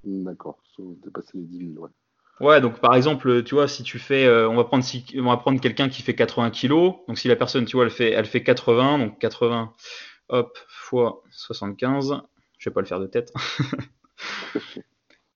D'accord, 0.04 0.58
sans 0.76 0.82
dépasser 1.02 1.38
les 1.38 1.44
10 1.44 1.58
000, 1.72 1.82
ouais. 1.82 1.88
Ouais, 2.40 2.60
donc 2.62 2.80
par 2.80 2.94
exemple, 2.94 3.42
tu 3.44 3.54
vois, 3.54 3.68
si 3.68 3.82
tu 3.82 3.98
fais, 3.98 4.24
euh, 4.24 4.48
on 4.48 4.56
va 4.56 4.64
prendre, 4.64 4.82
si, 4.82 5.04
on 5.18 5.28
va 5.28 5.36
prendre 5.36 5.60
quelqu'un 5.60 5.90
qui 5.90 6.02
fait 6.02 6.14
80 6.14 6.50
kilos. 6.50 6.94
Donc 7.06 7.18
si 7.18 7.28
la 7.28 7.36
personne, 7.36 7.66
tu 7.66 7.76
vois, 7.76 7.84
elle 7.84 7.90
fait, 7.90 8.12
elle 8.12 8.24
fait 8.24 8.42
80, 8.42 8.98
donc 8.98 9.18
80, 9.18 9.74
hop, 10.30 10.58
fois 10.66 11.22
75. 11.30 12.22
Je 12.58 12.70
vais 12.70 12.74
pas 12.74 12.80
le 12.80 12.86
faire 12.86 13.00
de 13.00 13.06
tête. 13.06 13.32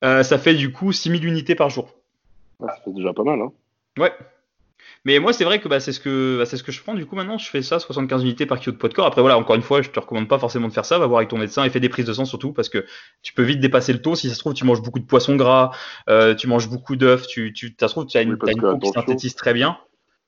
Euh, 0.03 0.23
ça 0.23 0.37
fait 0.37 0.55
du 0.55 0.71
coup 0.71 0.93
6000 0.93 1.25
unités 1.25 1.55
par 1.55 1.71
jour. 1.71 1.89
Ah, 2.63 2.75
ça 2.77 2.83
fait 2.85 2.93
déjà 2.93 3.15
pas 3.15 3.23
mal, 3.23 3.41
hein. 3.41 3.53
Ouais. 3.99 4.13
Mais 5.05 5.19
moi, 5.19 5.33
c'est 5.33 5.45
vrai 5.45 5.61
que 5.61 5.69
bah, 5.69 5.81
c'est 5.81 5.93
ce 5.93 6.01
que 6.01 6.39
bah, 6.39 6.47
c'est 6.47 6.57
ce 6.57 6.63
que 6.63 6.73
je 6.73 6.83
prends. 6.83 6.95
Du 6.95 7.05
coup, 7.05 7.15
maintenant, 7.15 7.37
je 7.37 7.49
fais 7.49 7.63
ça, 7.63 7.79
75 7.79 8.23
unités 8.23 8.47
par 8.47 8.59
kilo 8.59 8.73
de 8.73 8.79
poids 8.79 8.89
de 8.89 8.95
corps. 8.95 9.07
Après, 9.07 9.21
voilà, 9.21 9.37
encore 9.37 9.55
une 9.55 9.63
fois, 9.63 9.83
je 9.83 9.91
te 9.91 10.01
recommande 10.01 10.29
pas 10.29 10.39
forcément 10.39 10.69
de 10.69 10.73
faire 10.73 10.87
ça. 10.87 10.99
Va 10.99 11.07
voir 11.07 11.19
avec 11.19 11.29
ton 11.29 11.39
médecin 11.39 11.65
et 11.65 11.71
fais 11.71 11.81
des 11.81 11.89
prises 11.91 12.07
de 12.07 12.13
sang 12.13 12.25
surtout 12.25 12.53
parce 12.53 12.69
que 12.69 12.85
tu 13.23 13.35
peux 13.35 13.43
vite 13.43 13.61
dépasser 13.61 13.93
le 13.93 14.01
taux. 14.01 14.15
Si 14.15 14.29
ça 14.29 14.35
se 14.35 14.41
trouve, 14.41 14.55
tu 14.55 14.65
manges 14.65 14.83
beaucoup 14.83 15.01
de 15.01 15.07
poissons 15.07 15.37
gras, 15.37 15.73
euh, 16.09 16.35
tu 16.35 16.47
manges 16.47 16.71
beaucoup 16.71 16.97
d'œufs, 16.97 17.27
tu, 17.27 17.53
tu, 17.53 17.75
ça 17.79 17.89
se 17.89 17.95
trouve, 17.95 18.07
tu 18.07 18.17
as 18.17 18.23
une, 18.23 18.39
Oui, 18.41 18.53
une 18.53 18.61
peau 18.61 18.79
qui 18.79 18.91
synthétise 18.91 19.35
très 19.35 19.53
bien. 19.53 19.79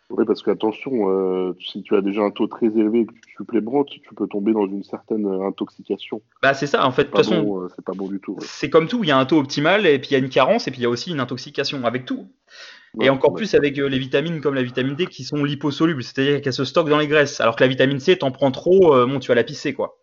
Oui, 0.08 0.24
parce 0.24 0.42
que 0.42 0.50
attention, 0.52 1.10
euh, 1.10 1.56
si 1.58 1.82
tu 1.82 1.96
as 1.96 2.00
déjà 2.00 2.22
un 2.22 2.30
taux 2.30 2.46
très 2.46 2.66
élevé 2.66 3.00
et 3.00 3.06
que 3.06 3.12
tu 3.12 3.32
supplémentes, 3.36 3.88
tu 3.88 4.14
peux 4.14 4.28
tomber 4.28 4.52
dans 4.52 4.66
une 4.66 4.84
certaine 4.84 5.26
euh, 5.26 5.48
intoxication. 5.48 6.22
Bah, 6.42 6.54
c'est 6.54 6.68
ça. 6.68 6.86
En 6.86 6.92
fait, 6.92 7.04
de 7.04 7.08
toute 7.08 7.16
façon, 7.16 7.42
bon, 7.42 7.62
euh, 7.62 7.68
c'est 7.74 7.84
pas 7.84 7.92
bon 7.92 8.06
du 8.06 8.20
tout. 8.20 8.34
ouais. 8.34 8.38
c'est 8.42 8.70
comme 8.70 8.86
tout. 8.86 9.02
Il 9.02 9.08
y 9.08 9.10
a 9.10 9.18
un 9.18 9.26
taux 9.26 9.38
optimal 9.38 9.84
et 9.84 9.98
puis 9.98 10.10
il 10.10 10.12
y 10.12 10.16
a 10.16 10.18
une 10.18 10.28
carence 10.28 10.68
et 10.68 10.70
puis 10.70 10.80
il 10.80 10.84
y 10.84 10.86
a 10.86 10.90
aussi 10.90 11.10
une 11.10 11.18
intoxication 11.18 11.84
avec 11.84 12.04
tout. 12.04 12.28
Et 13.00 13.10
encore 13.10 13.34
plus 13.34 13.54
avec 13.54 13.78
euh, 13.78 13.88
les 13.88 13.98
vitamines 13.98 14.40
comme 14.40 14.54
la 14.54 14.62
vitamine 14.62 14.94
D 14.94 15.06
qui 15.06 15.24
sont 15.24 15.44
liposolubles, 15.44 16.02
c'est-à-dire 16.02 16.40
qu'elles 16.40 16.52
se 16.52 16.64
stockent 16.64 16.88
dans 16.88 16.98
les 16.98 17.08
graisses. 17.08 17.40
Alors 17.40 17.56
que 17.56 17.62
la 17.62 17.68
vitamine 17.68 18.00
C, 18.00 18.16
t'en 18.16 18.30
prends 18.30 18.50
trop, 18.50 18.94
euh, 18.94 19.06
bon, 19.06 19.18
tu 19.18 19.28
vas 19.28 19.34
la 19.34 19.44
pisser 19.44 19.74
quoi. 19.74 19.98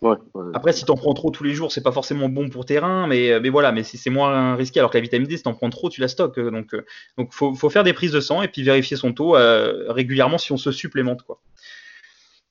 Ouais, 0.00 0.16
ouais. 0.34 0.50
Après, 0.52 0.72
si 0.72 0.84
t'en 0.84 0.96
prends 0.96 1.14
trop 1.14 1.30
tous 1.30 1.44
les 1.44 1.54
jours, 1.54 1.72
c'est 1.72 1.82
pas 1.82 1.92
forcément 1.92 2.28
bon 2.28 2.50
pour 2.50 2.66
tes 2.66 2.78
reins, 2.78 3.06
mais, 3.06 3.32
euh, 3.32 3.40
mais 3.42 3.48
voilà, 3.48 3.72
mais 3.72 3.82
c'est 3.82 4.10
moins 4.10 4.54
risqué. 4.54 4.78
Alors 4.78 4.90
que 4.90 4.98
la 4.98 5.02
vitamine 5.02 5.26
D, 5.26 5.36
si 5.36 5.42
t'en 5.42 5.54
prends 5.54 5.70
trop, 5.70 5.88
tu 5.88 6.00
la 6.00 6.08
stockes. 6.08 6.38
Donc, 6.38 6.76
donc 7.16 7.32
faut, 7.32 7.54
faut 7.54 7.70
faire 7.70 7.84
des 7.84 7.94
prises 7.94 8.12
de 8.12 8.20
sang 8.20 8.42
et 8.42 8.48
puis 8.48 8.62
vérifier 8.62 8.96
son 8.96 9.12
taux 9.12 9.34
euh, 9.34 9.90
régulièrement 9.90 10.38
si 10.38 10.52
on 10.52 10.56
se 10.56 10.72
supplémente 10.72 11.22
quoi. 11.22 11.40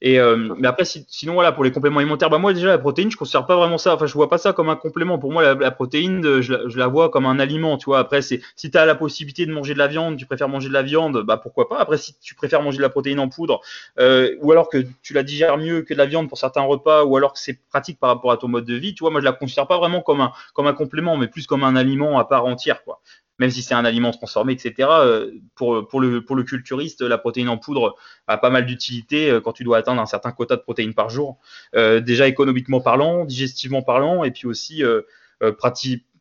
Et 0.06 0.20
euh, 0.20 0.54
mais 0.60 0.68
après, 0.68 0.84
si- 0.86 1.06
sinon 1.08 1.34
voilà, 1.34 1.54
pour 1.54 1.64
les 1.64 1.72
compléments 1.72 2.00
alimentaires, 2.00 2.30
bah 2.30 2.38
moi 2.38 2.54
déjà 2.54 2.68
la 2.68 2.78
protéine, 2.78 3.10
je 3.10 3.16
considère 3.16 3.46
pas 3.46 3.56
vraiment 3.56 3.78
ça. 3.78 3.96
Enfin, 3.96 4.06
je 4.06 4.14
vois 4.14 4.30
pas 4.30 4.38
ça 4.38 4.52
comme 4.52 4.68
un 4.70 4.76
complément. 4.76 5.18
Pour 5.18 5.32
moi, 5.32 5.42
la, 5.44 5.54
la 5.56 5.72
protéine, 5.72 6.26
euh, 6.26 6.42
je 6.42 6.54
la, 6.54 6.68
je 6.68 6.78
la 6.78 6.88
vois 6.88 7.10
comme 7.10 7.26
un 7.26 7.40
aliment. 7.40 7.78
Tu 7.78 7.86
vois. 7.86 8.00
Après, 8.00 8.22
c'est 8.22 8.42
si 8.58 8.70
tu 8.70 8.78
as 8.78 8.86
la 8.86 8.96
possibilité 8.96 9.46
de 9.46 9.54
manger 9.54 9.74
de 9.74 9.80
la 9.80 9.88
viande, 9.88 10.18
tu 10.18 10.26
préfères 10.26 10.50
manger 10.50 10.68
de 10.68 10.74
la 10.74 10.84
viande, 10.84 11.24
bah 11.24 11.38
pourquoi 11.38 11.70
pas. 11.70 11.80
Après, 11.80 11.98
si 11.98 12.16
tu 12.20 12.36
préfères 12.36 12.62
manger 12.62 12.78
de 12.78 12.82
la 12.84 12.90
protéine 12.90 13.20
en 13.20 13.30
poudre, 13.30 13.62
euh, 14.00 14.36
ou 14.42 14.52
alors 14.52 14.70
que 14.70 14.78
tu 15.02 15.14
la 15.14 15.24
digères 15.24 15.58
mieux 15.58 15.82
que 15.84 15.94
de 15.94 15.98
la 16.00 16.06
viande 16.06 16.28
pour 16.28 16.38
certains 16.38 16.62
repas, 16.62 17.04
ou 17.06 17.16
alors 17.18 17.34
que 17.34 17.40
c'est 17.40 17.60
pratique 17.70 17.98
par 18.00 18.10
rapport 18.10 18.32
à 18.32 18.38
ton 18.38 18.50
mode 18.50 18.66
de 18.66 18.76
vie, 18.76 18.94
tu 18.94 19.04
vois, 19.04 19.12
moi 19.12 19.22
je 19.22 19.26
la 19.26 19.32
considère 19.32 19.68
pas 19.68 19.78
vraiment 19.78 20.02
comme 20.02 20.20
un 20.22 20.32
comme 20.54 20.68
un 20.68 20.74
complément, 20.74 21.16
mais 21.18 21.28
plus 21.28 21.48
comme 21.48 21.64
un 21.64 21.76
aliment 21.78 22.20
à 22.20 22.26
part 22.26 22.46
entière, 22.46 22.84
quoi. 22.84 23.00
Même 23.40 23.50
si 23.50 23.64
c'est 23.64 23.74
un 23.74 23.84
aliment 23.84 24.12
transformé, 24.12 24.54
etc. 24.54 24.90
euh, 24.92 25.32
Pour, 25.56 25.88
pour, 25.88 26.00
le, 26.00 26.24
pour 26.24 26.36
le 26.36 26.44
culturiste, 26.44 27.02
la 27.02 27.18
protéine 27.18 27.50
en 27.50 27.58
poudre 27.58 27.96
a 28.28 28.38
pas 28.38 28.50
mal 28.50 28.66
d'utilité 28.66 29.30
euh, 29.32 29.42
quand 29.42 29.54
tu 29.54 29.64
dois 29.64 29.78
atteindre 29.78 30.02
un 30.02 30.06
certain 30.06 30.32
quota 30.32 30.56
de 30.56 30.62
protéines 30.62 30.94
par 30.94 31.10
jour. 31.10 31.40
Euh, 31.76 32.00
déjà 32.00 32.28
économiquement 32.28 32.80
parlant, 32.80 33.26
digestivement 33.26 33.82
parlant, 33.82 34.24
et 34.24 34.32
puis 34.32 34.48
aussi 34.48 34.84
euh, 34.84 35.02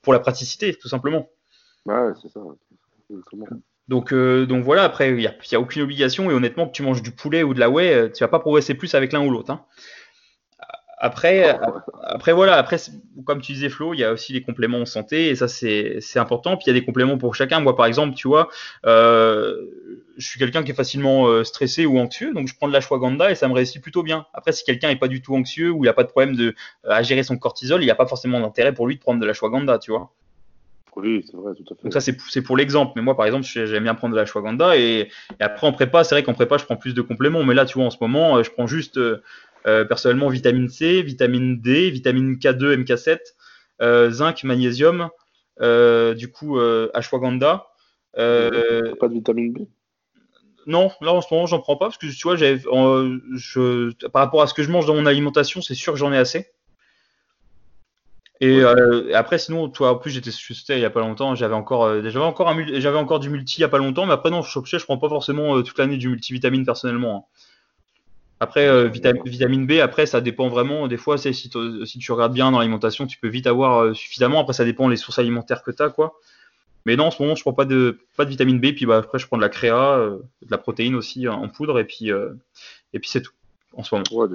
pour 0.02 0.12
la 0.12 0.20
praticité, 0.20 0.74
tout 0.74 0.88
simplement. 0.88 1.28
Ouais, 1.86 2.12
c'est 2.20 2.30
ça. 2.30 2.40
Exactement. 3.10 3.46
Donc, 3.88 4.12
euh, 4.12 4.46
donc 4.46 4.64
voilà, 4.64 4.84
après, 4.84 5.10
il 5.10 5.16
n'y 5.16 5.26
a, 5.26 5.60
aucune 5.60 5.82
obligation, 5.82 6.30
et 6.30 6.34
honnêtement, 6.34 6.66
que 6.66 6.72
tu 6.72 6.82
manges 6.82 7.02
du 7.02 7.10
poulet 7.10 7.42
ou 7.42 7.52
de 7.52 7.60
la 7.60 7.68
whey, 7.68 8.10
tu 8.12 8.24
vas 8.24 8.28
pas 8.28 8.38
progresser 8.38 8.74
plus 8.74 8.94
avec 8.94 9.12
l'un 9.12 9.24
ou 9.24 9.30
l'autre. 9.30 9.50
hein. 9.50 9.64
Après, 11.04 11.58
après 12.04 12.32
voilà, 12.32 12.54
après 12.56 12.76
comme 13.26 13.40
tu 13.40 13.54
disais 13.54 13.68
Flo, 13.68 13.92
il 13.92 13.98
y 13.98 14.04
a 14.04 14.12
aussi 14.12 14.32
les 14.32 14.40
compléments 14.40 14.78
en 14.78 14.86
santé 14.86 15.30
et 15.30 15.34
ça 15.34 15.48
c'est 15.48 15.98
important. 16.14 16.56
Puis 16.56 16.66
il 16.66 16.68
y 16.68 16.76
a 16.76 16.78
des 16.78 16.84
compléments 16.84 17.18
pour 17.18 17.34
chacun. 17.34 17.58
Moi 17.58 17.74
par 17.74 17.86
exemple, 17.86 18.14
tu 18.14 18.28
vois, 18.28 18.48
euh, 18.86 19.56
je 20.16 20.24
suis 20.24 20.38
quelqu'un 20.38 20.62
qui 20.62 20.70
est 20.70 20.76
facilement 20.76 21.26
euh, 21.26 21.42
stressé 21.42 21.86
ou 21.86 21.98
anxieux, 21.98 22.32
donc 22.32 22.46
je 22.46 22.54
prends 22.54 22.68
de 22.68 22.72
l'ashwagandha 22.72 23.32
et 23.32 23.34
ça 23.34 23.48
me 23.48 23.52
réussit 23.52 23.82
plutôt 23.82 24.04
bien. 24.04 24.26
Après 24.32 24.52
si 24.52 24.62
quelqu'un 24.62 24.90
est 24.90 24.96
pas 24.96 25.08
du 25.08 25.20
tout 25.20 25.34
anxieux 25.34 25.72
ou 25.72 25.84
il 25.84 25.88
a 25.88 25.92
pas 25.92 26.04
de 26.04 26.08
problème 26.08 26.36
de 26.36 26.54
euh, 26.86 26.90
à 26.90 27.02
gérer 27.02 27.24
son 27.24 27.36
cortisol, 27.36 27.82
il 27.82 27.86
n'y 27.86 27.90
a 27.90 27.96
pas 27.96 28.06
forcément 28.06 28.38
d'intérêt 28.38 28.72
pour 28.72 28.86
lui 28.86 28.94
de 28.94 29.00
prendre 29.00 29.20
de 29.20 29.26
l'ashwagandha, 29.26 29.80
tu 29.80 29.90
vois. 29.90 30.12
Oui, 30.94 31.24
c'est 31.28 31.36
vrai, 31.36 31.52
tout 31.56 31.64
à 31.64 31.74
fait. 31.74 31.82
Donc 31.82 31.92
ça 31.94 32.00
c'est 32.00 32.42
pour 32.42 32.56
l'exemple. 32.56 32.92
Mais 32.94 33.02
moi 33.02 33.16
par 33.16 33.26
exemple, 33.26 33.44
j'aime 33.44 33.82
bien 33.82 33.96
prendre 33.96 34.14
de 34.14 34.20
l'ashwagandha 34.20 34.76
et, 34.76 35.08
et 35.40 35.42
après 35.42 35.66
en 35.66 35.72
prépa, 35.72 36.04
c'est 36.04 36.14
vrai 36.14 36.22
qu'en 36.22 36.34
prépa 36.34 36.58
je 36.58 36.64
prends 36.64 36.76
plus 36.76 36.94
de 36.94 37.02
compléments, 37.02 37.42
mais 37.42 37.54
là 37.54 37.64
tu 37.64 37.74
vois 37.78 37.86
en 37.86 37.90
ce 37.90 37.98
moment, 38.00 38.40
je 38.40 38.50
prends 38.52 38.68
juste 38.68 39.00
euh, 39.66 39.84
personnellement 39.84 40.28
vitamine 40.28 40.68
C, 40.68 41.02
vitamine 41.02 41.60
D, 41.60 41.90
vitamine 41.90 42.38
K2, 42.38 42.76
MK7, 42.76 43.18
euh, 43.80 44.10
zinc, 44.10 44.44
magnésium, 44.44 45.10
euh, 45.60 46.14
du 46.14 46.30
coup 46.30 46.58
ashwagandha. 46.94 47.66
Pas 48.14 48.20
de 48.20 49.12
vitamine 49.12 49.52
B 49.52 49.58
non, 50.66 50.92
là 51.00 51.12
en 51.12 51.20
ce 51.20 51.32
moment 51.32 51.46
j'en 51.46 51.58
prends 51.58 51.76
pas 51.76 51.86
parce 51.86 51.98
que 51.98 52.06
tu 52.06 52.22
vois, 52.22 52.36
je, 52.36 54.06
par 54.08 54.22
rapport 54.22 54.42
à 54.42 54.46
ce 54.46 54.54
que 54.54 54.62
je 54.62 54.70
mange 54.70 54.86
dans 54.86 54.94
mon 54.94 55.06
alimentation, 55.06 55.60
c'est 55.60 55.74
sûr 55.74 55.92
que 55.92 55.98
j'en 55.98 56.12
ai 56.12 56.18
assez. 56.18 56.46
Et 58.40 58.62
après, 59.14 59.38
sinon, 59.38 59.68
toi, 59.68 59.92
en 59.92 59.96
plus, 59.96 60.10
j'étais 60.10 60.32
susté 60.32 60.74
il 60.74 60.80
y 60.80 60.84
a 60.84 60.90
pas 60.90 61.00
longtemps. 61.00 61.34
J'avais 61.36 61.54
encore, 61.54 62.00
j'avais 62.02 62.18
encore 62.24 62.48
un, 62.48 62.54
mul- 62.54 62.80
j'avais 62.80 62.98
encore 62.98 63.20
du 63.20 63.30
multi 63.30 63.58
il 63.58 63.60
y 63.60 63.64
a 63.64 63.68
pas 63.68 63.78
longtemps, 63.78 64.06
mais 64.06 64.12
après 64.12 64.30
non, 64.30 64.42
je, 64.42 64.58
je 64.64 64.84
prends 64.84 64.98
pas 64.98 65.08
forcément 65.08 65.62
toute 65.62 65.78
l'année 65.78 65.96
du 65.96 66.08
multivitamine 66.08 66.64
personnellement. 66.64 67.16
hein. 67.16 67.38
Après, 68.42 68.66
euh, 68.66 68.88
vita- 68.88 69.12
vitamine 69.24 69.68
B, 69.68 69.74
après, 69.80 70.04
ça 70.04 70.20
dépend 70.20 70.48
vraiment. 70.48 70.88
Des 70.88 70.96
fois, 70.96 71.16
si, 71.16 71.48
tu 71.48 72.12
regardes 72.12 72.34
bien 72.34 72.50
dans 72.50 72.58
l'alimentation, 72.58 73.06
tu 73.06 73.16
peux 73.20 73.28
vite 73.28 73.46
avoir 73.46 73.78
euh, 73.78 73.94
suffisamment. 73.94 74.40
Après, 74.40 74.52
ça 74.52 74.64
dépend 74.64 74.88
les 74.88 74.96
sources 74.96 75.20
alimentaires 75.20 75.62
que 75.62 75.70
tu 75.70 75.80
as, 75.80 75.90
quoi. 75.90 76.18
Mais 76.84 76.96
non, 76.96 77.04
en 77.04 77.10
ce 77.12 77.22
moment, 77.22 77.36
je 77.36 77.42
prends 77.42 77.52
pas 77.52 77.66
de, 77.66 78.00
pas 78.16 78.24
de 78.24 78.30
vitamine 78.30 78.58
B. 78.58 78.74
Puis 78.74 78.84
bah, 78.84 78.96
après, 78.96 79.20
je 79.20 79.28
prends 79.28 79.36
de 79.36 79.42
la 79.42 79.48
créa, 79.48 79.96
euh, 79.96 80.18
de 80.44 80.50
la 80.50 80.58
protéine 80.58 80.96
aussi 80.96 81.28
en 81.28 81.48
poudre, 81.48 81.78
et 81.78 81.84
puis, 81.84 82.08
et 82.08 82.98
puis 82.98 83.08
c'est 83.08 83.20
tout 83.20 83.30
en 83.74 83.84
ce 83.84 83.94
moment. 83.94 84.04
Ouais, 84.10 84.26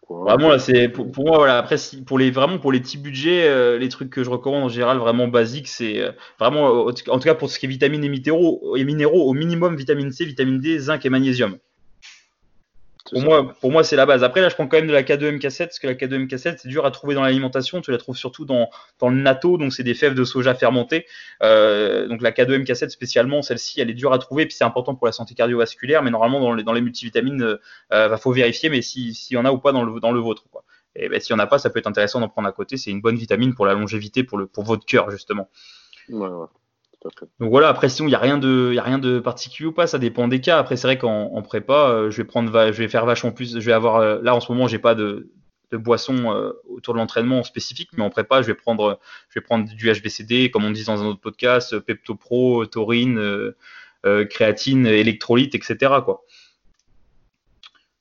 quoi. 0.00 0.24
Vraiment 0.24 0.48
là, 0.48 0.58
c'est 0.58 0.88
pour, 0.88 1.12
pour 1.12 1.26
moi 1.26 1.36
voilà. 1.36 1.58
Après, 1.58 1.76
si, 1.76 2.02
pour 2.02 2.18
les 2.18 2.30
vraiment 2.30 2.56
pour 2.58 2.72
les 2.72 2.80
petits 2.80 2.96
budgets, 2.96 3.78
les 3.78 3.88
trucs 3.90 4.08
que 4.08 4.24
je 4.24 4.30
recommande 4.30 4.64
en 4.64 4.68
général 4.70 4.96
vraiment 4.96 5.28
basiques, 5.28 5.68
c'est 5.68 6.00
vraiment 6.40 6.86
en 6.86 6.92
tout 6.94 7.18
cas 7.18 7.34
pour 7.34 7.50
ce 7.50 7.58
qui 7.58 7.66
est 7.66 7.68
vitamines 7.68 8.04
et 8.04 8.08
minéraux, 8.08 8.74
et 8.74 8.84
minéraux 8.84 9.28
au 9.28 9.34
minimum 9.34 9.76
vitamine 9.76 10.10
C, 10.12 10.24
vitamine 10.24 10.60
D, 10.60 10.78
zinc 10.78 11.04
et 11.04 11.10
magnésium. 11.10 11.58
Pour 13.10 13.20
ça. 13.20 13.24
moi, 13.26 13.52
pour 13.60 13.70
moi, 13.70 13.84
c'est 13.84 13.96
la 13.96 14.06
base. 14.06 14.24
Après, 14.24 14.40
là, 14.40 14.48
je 14.48 14.54
prends 14.54 14.66
quand 14.66 14.78
même 14.78 14.86
de 14.86 14.92
la 14.92 15.02
K2 15.02 15.30
MK7 15.36 15.66
parce 15.66 15.78
que 15.78 15.86
la 15.86 15.94
K2 15.94 16.26
MK7, 16.26 16.56
c'est 16.58 16.68
dur 16.68 16.86
à 16.86 16.90
trouver 16.90 17.14
dans 17.14 17.22
l'alimentation. 17.22 17.80
Tu 17.82 17.90
la 17.90 17.98
trouves 17.98 18.16
surtout 18.16 18.44
dans, 18.46 18.70
dans 18.98 19.08
le 19.10 19.16
natto, 19.16 19.58
donc 19.58 19.72
c'est 19.74 19.82
des 19.82 19.94
fèves 19.94 20.14
de 20.14 20.24
soja 20.24 20.54
fermentées. 20.54 21.06
Euh, 21.42 22.08
donc 22.08 22.22
la 22.22 22.32
K2 22.32 22.62
MK7 22.62 22.88
spécialement, 22.88 23.42
celle-ci, 23.42 23.80
elle 23.80 23.90
est 23.90 23.94
dure 23.94 24.12
à 24.14 24.18
trouver, 24.18 24.46
puis 24.46 24.56
c'est 24.56 24.64
important 24.64 24.94
pour 24.94 25.06
la 25.06 25.12
santé 25.12 25.34
cardiovasculaire. 25.34 26.02
Mais 26.02 26.10
normalement, 26.10 26.40
dans 26.40 26.54
les, 26.54 26.62
dans 26.62 26.72
les 26.72 26.80
multivitamines, 26.80 27.42
euh, 27.42 27.60
euh, 27.92 28.16
faut 28.16 28.32
vérifier, 28.32 28.70
mais 28.70 28.80
si- 28.80 29.12
s'il 29.14 29.34
y 29.34 29.38
en 29.38 29.44
a 29.44 29.52
ou 29.52 29.58
pas 29.58 29.72
dans 29.72 29.84
le, 29.84 30.00
dans 30.00 30.12
le 30.12 30.20
vôtre. 30.20 30.44
Quoi. 30.50 30.64
Et 30.96 31.08
ben, 31.10 31.20
s'il 31.20 31.32
y 31.32 31.36
en 31.36 31.40
a 31.40 31.46
pas, 31.46 31.58
ça 31.58 31.68
peut 31.70 31.78
être 31.80 31.86
intéressant 31.86 32.20
d'en 32.20 32.28
prendre 32.28 32.48
à 32.48 32.52
côté. 32.52 32.76
C'est 32.78 32.90
une 32.90 33.00
bonne 33.02 33.16
vitamine 33.16 33.54
pour 33.54 33.66
la 33.66 33.74
longévité, 33.74 34.24
pour, 34.24 34.38
le, 34.38 34.46
pour 34.46 34.64
votre 34.64 34.86
cœur 34.86 35.10
justement. 35.10 35.48
Ouais, 36.08 36.28
ouais. 36.28 36.46
Donc 37.40 37.50
voilà, 37.50 37.68
après 37.68 37.88
sinon 37.88 38.08
il 38.08 38.10
n'y 38.10 38.16
a 38.16 38.18
rien 38.18 38.38
de 38.38 38.74
a 38.78 38.82
rien 38.82 38.98
de 38.98 39.18
particulier 39.18 39.68
ou 39.68 39.72
pas, 39.72 39.86
ça 39.86 39.98
dépend 39.98 40.28
des 40.28 40.40
cas. 40.40 40.58
Après 40.58 40.76
c'est 40.76 40.86
vrai 40.86 40.98
qu'en 40.98 41.32
en 41.34 41.42
prépa, 41.42 41.88
euh, 41.90 42.10
je 42.10 42.16
vais 42.16 42.24
prendre 42.24 42.50
je 42.50 42.78
vais 42.78 42.88
faire 42.88 43.04
vachement 43.04 43.30
plus, 43.30 43.58
je 43.58 43.64
vais 43.64 43.72
avoir 43.72 43.96
euh, 43.96 44.20
là 44.22 44.34
en 44.34 44.40
ce 44.40 44.50
moment, 44.50 44.68
j'ai 44.68 44.78
pas 44.78 44.94
de 44.94 45.30
boisson 45.72 46.32
euh, 46.32 46.52
autour 46.68 46.94
de 46.94 47.00
l'entraînement 47.00 47.42
spécifique, 47.42 47.90
mais 47.96 48.04
en 48.04 48.10
prépa, 48.10 48.42
je 48.42 48.46
vais 48.46 48.54
prendre 48.54 49.00
je 49.28 49.38
vais 49.38 49.44
prendre 49.44 49.68
du 49.68 49.92
HBCD 49.92 50.50
comme 50.50 50.64
on 50.64 50.70
dit 50.70 50.84
dans 50.84 51.02
un 51.02 51.06
autre 51.06 51.20
podcast, 51.20 51.78
Pepto 51.80 52.14
Pro, 52.14 52.64
taurine, 52.66 53.52
créatine, 54.30 54.86
électrolyte, 54.86 55.54
etc. 55.54 55.76
quoi. 56.04 56.22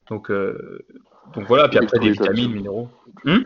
Donc, 0.09 0.31
donc 1.36 1.47
voilà, 1.47 1.67
puis 1.67 1.78
après 1.78 1.99
des 1.99 2.11
vitamines, 2.11 2.51
minéraux. 2.51 2.89
Hmm 3.24 3.39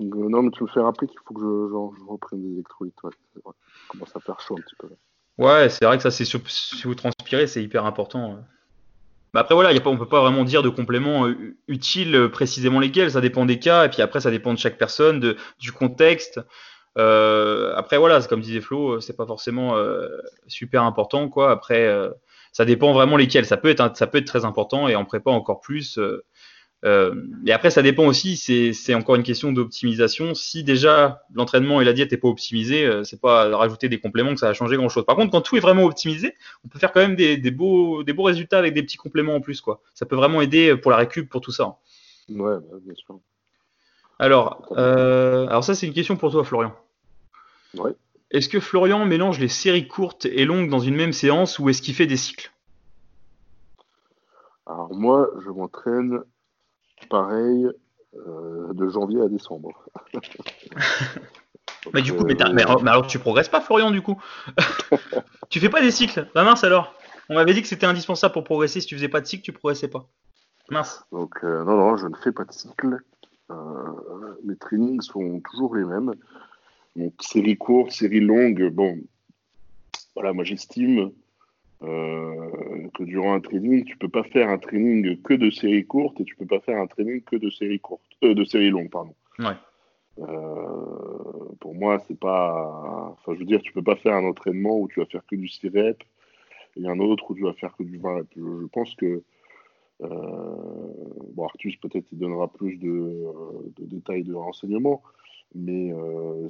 non, 0.00 0.42
mais 0.42 0.50
tu 0.50 0.62
me 0.62 0.68
fais 0.68 0.80
rappeler 0.80 1.08
qu'il 1.08 1.18
faut 1.26 1.34
que 1.34 1.40
je, 1.40 2.06
reprenne 2.08 2.42
des 2.42 2.52
électrolytes. 2.52 2.96
Ouais. 3.02 3.52
commence 3.88 4.14
à 4.16 4.20
faire 4.20 4.40
chaud 4.40 4.56
un 4.58 4.62
petit 4.62 4.76
peu. 4.76 4.88
Ouais, 5.38 5.68
c'est 5.68 5.84
vrai 5.84 5.96
que 5.96 6.02
ça, 6.02 6.10
c'est 6.10 6.24
si 6.24 6.82
vous 6.84 6.94
transpirez, 6.94 7.46
c'est 7.46 7.62
hyper 7.62 7.86
important. 7.86 8.38
Mais 9.32 9.40
après, 9.40 9.54
voilà, 9.54 9.72
y 9.72 9.76
a 9.76 9.80
pas, 9.80 9.90
on 9.90 9.96
peut 9.96 10.08
pas 10.08 10.20
vraiment 10.20 10.44
dire 10.44 10.62
de 10.62 10.68
compléments 10.68 11.26
euh, 11.26 11.56
utiles 11.68 12.16
euh, 12.16 12.28
précisément 12.28 12.80
lesquels. 12.80 13.12
Ça 13.12 13.20
dépend 13.20 13.46
des 13.46 13.58
cas, 13.58 13.86
et 13.86 13.88
puis 13.88 14.02
après, 14.02 14.20
ça 14.20 14.30
dépend 14.30 14.52
de 14.52 14.58
chaque 14.58 14.76
personne, 14.76 15.20
de, 15.20 15.36
du 15.58 15.72
contexte. 15.72 16.40
Euh, 16.98 17.72
après, 17.76 17.96
voilà, 17.96 18.20
comme 18.22 18.40
disait 18.40 18.60
Flo, 18.60 19.00
c'est 19.00 19.16
pas 19.16 19.26
forcément 19.26 19.76
super 20.48 20.82
important, 20.82 21.28
quoi. 21.28 21.50
Après, 21.52 21.88
ça 22.52 22.64
dépend 22.64 22.92
vraiment 22.92 23.16
lesquels. 23.16 23.46
Ça 23.46 23.56
peut 23.56 23.68
être, 23.68 23.96
ça 23.96 24.06
peut 24.06 24.18
être 24.18 24.26
très 24.26 24.44
important, 24.44 24.88
et 24.88 24.96
en 24.96 25.04
prépa 25.04 25.30
encore 25.30 25.60
plus. 25.60 25.98
Euh, 26.84 27.14
et 27.46 27.52
après, 27.52 27.70
ça 27.70 27.82
dépend 27.82 28.06
aussi, 28.06 28.36
c'est 28.36 28.94
encore 28.94 29.16
une 29.16 29.22
question 29.22 29.52
d'optimisation. 29.52 30.34
Si 30.34 30.64
déjà 30.64 31.24
l'entraînement 31.34 31.80
et 31.80 31.84
la 31.84 31.92
diète 31.92 32.12
n'est 32.12 32.18
pas 32.18 32.28
optimisé, 32.28 32.86
euh, 32.86 33.04
c'est 33.04 33.20
pas 33.20 33.54
rajouter 33.54 33.88
des 33.88 34.00
compléments 34.00 34.32
que 34.32 34.40
ça 34.40 34.46
va 34.46 34.54
changer 34.54 34.76
grand 34.76 34.88
chose. 34.88 35.04
Par 35.04 35.16
contre, 35.16 35.30
quand 35.30 35.42
tout 35.42 35.56
est 35.56 35.60
vraiment 35.60 35.84
optimisé, 35.84 36.34
on 36.64 36.68
peut 36.68 36.78
faire 36.78 36.92
quand 36.92 37.00
même 37.00 37.16
des, 37.16 37.36
des, 37.36 37.50
beaux, 37.50 38.02
des 38.02 38.12
beaux 38.12 38.22
résultats 38.22 38.58
avec 38.58 38.72
des 38.74 38.82
petits 38.82 38.96
compléments 38.96 39.34
en 39.34 39.40
plus. 39.40 39.60
Quoi. 39.60 39.82
Ça 39.94 40.06
peut 40.06 40.16
vraiment 40.16 40.40
aider 40.40 40.76
pour 40.76 40.90
la 40.90 40.96
récup, 40.96 41.28
pour 41.28 41.40
tout 41.40 41.52
ça. 41.52 41.76
Ouais, 42.30 42.56
bah, 42.56 42.78
bien 42.82 42.94
sûr. 42.94 43.20
Alors, 44.18 44.66
euh, 44.72 45.46
alors 45.48 45.64
ça, 45.64 45.74
c'est 45.74 45.86
une 45.86 45.94
question 45.94 46.16
pour 46.16 46.30
toi, 46.30 46.44
Florian. 46.44 46.74
Ouais. 47.74 47.92
Est-ce 48.30 48.48
que 48.48 48.60
Florian 48.60 49.04
mélange 49.06 49.40
les 49.40 49.48
séries 49.48 49.88
courtes 49.88 50.26
et 50.26 50.44
longues 50.44 50.68
dans 50.68 50.78
une 50.78 50.94
même 50.94 51.12
séance 51.12 51.58
ou 51.58 51.68
est-ce 51.68 51.82
qu'il 51.82 51.94
fait 51.94 52.06
des 52.06 52.16
cycles? 52.16 52.52
Alors 54.66 54.94
moi, 54.94 55.30
je 55.42 55.50
m'entraîne 55.50 56.20
pareil 57.08 57.68
euh, 58.16 58.72
de 58.72 58.88
janvier 58.88 59.20
à 59.20 59.28
décembre. 59.28 59.88
mais 61.94 62.02
du 62.02 62.12
coup, 62.12 62.24
mais, 62.24 62.62
alors 62.62 63.06
tu 63.06 63.18
progresses 63.18 63.48
pas, 63.48 63.60
Florian, 63.60 63.90
du 63.90 64.02
coup? 64.02 64.20
Tu 65.50 65.58
fais 65.58 65.68
pas 65.68 65.80
des 65.80 65.90
cycles? 65.90 66.28
Bah 66.32 66.44
mince 66.44 66.62
alors 66.62 66.94
On 67.28 67.34
m'avait 67.34 67.52
dit 67.52 67.60
que 67.60 67.66
c'était 67.66 67.86
indispensable 67.86 68.32
pour 68.32 68.44
progresser. 68.44 68.80
Si 68.80 68.86
tu 68.86 68.94
faisais 68.94 69.08
pas 69.08 69.20
de 69.20 69.26
cycle, 69.26 69.42
tu 69.42 69.52
progressais 69.52 69.88
pas. 69.88 70.08
Mince. 70.68 71.04
Donc, 71.10 71.42
euh, 71.42 71.64
non, 71.64 71.76
non, 71.76 71.96
je 71.96 72.06
ne 72.06 72.14
fais 72.14 72.30
pas 72.30 72.44
de 72.44 72.52
cycle. 72.52 72.98
Euh, 73.50 73.56
mes 74.44 74.54
trainings 74.54 75.00
sont 75.00 75.40
toujours 75.40 75.74
les 75.74 75.84
mêmes. 75.84 76.14
Donc, 76.94 77.14
série 77.20 77.56
courte, 77.56 77.90
série 77.90 78.20
longue, 78.20 78.70
bon, 78.70 79.00
voilà, 80.14 80.32
moi 80.32 80.44
j'estime 80.44 81.12
euh, 81.82 82.88
que 82.94 83.04
durant 83.04 83.34
un 83.34 83.40
training, 83.40 83.84
tu 83.84 83.96
peux 83.96 84.08
pas 84.08 84.22
faire 84.22 84.50
un 84.50 84.58
training 84.58 85.20
que 85.22 85.32
de 85.32 85.48
séries 85.50 85.86
courtes 85.86 86.20
et 86.20 86.24
tu 86.24 86.36
peux 86.36 86.44
pas 86.44 86.60
faire 86.60 86.78
un 86.78 86.86
training 86.86 87.22
que 87.22 87.36
de 87.36 87.48
séries 87.48 87.80
courtes, 87.80 88.02
euh, 88.22 88.34
de 88.34 88.44
séries 88.44 88.68
longues, 88.68 88.90
pardon. 88.90 89.14
Ouais. 89.38 89.54
Euh, 90.18 91.54
pour 91.58 91.74
moi, 91.74 91.98
c'est 92.06 92.18
pas. 92.18 93.12
Enfin, 93.12 93.32
je 93.32 93.38
veux 93.38 93.46
dire, 93.46 93.62
tu 93.62 93.72
peux 93.72 93.82
pas 93.82 93.96
faire 93.96 94.14
un 94.14 94.26
entraînement 94.26 94.78
où 94.78 94.88
tu 94.88 95.00
vas 95.00 95.06
faire 95.06 95.24
que 95.24 95.36
du 95.36 95.48
6 95.48 95.68
reps 95.68 96.04
et 96.76 96.86
un 96.86 96.98
autre 96.98 97.30
où 97.30 97.34
tu 97.34 97.44
vas 97.44 97.54
faire 97.54 97.74
que 97.74 97.82
du 97.82 97.96
20 97.96 98.14
reps. 98.14 98.28
Je, 98.36 98.66
pense 98.66 98.94
que. 98.96 99.22
bon, 100.00 101.44
Artus, 101.44 101.76
peut-être, 101.76 102.06
il 102.12 102.18
donnera 102.18 102.48
plus 102.48 102.76
de, 102.76 103.24
de 103.78 103.86
détails 103.86 104.24
de 104.24 104.34
renseignements, 104.34 105.02
mais 105.54 105.94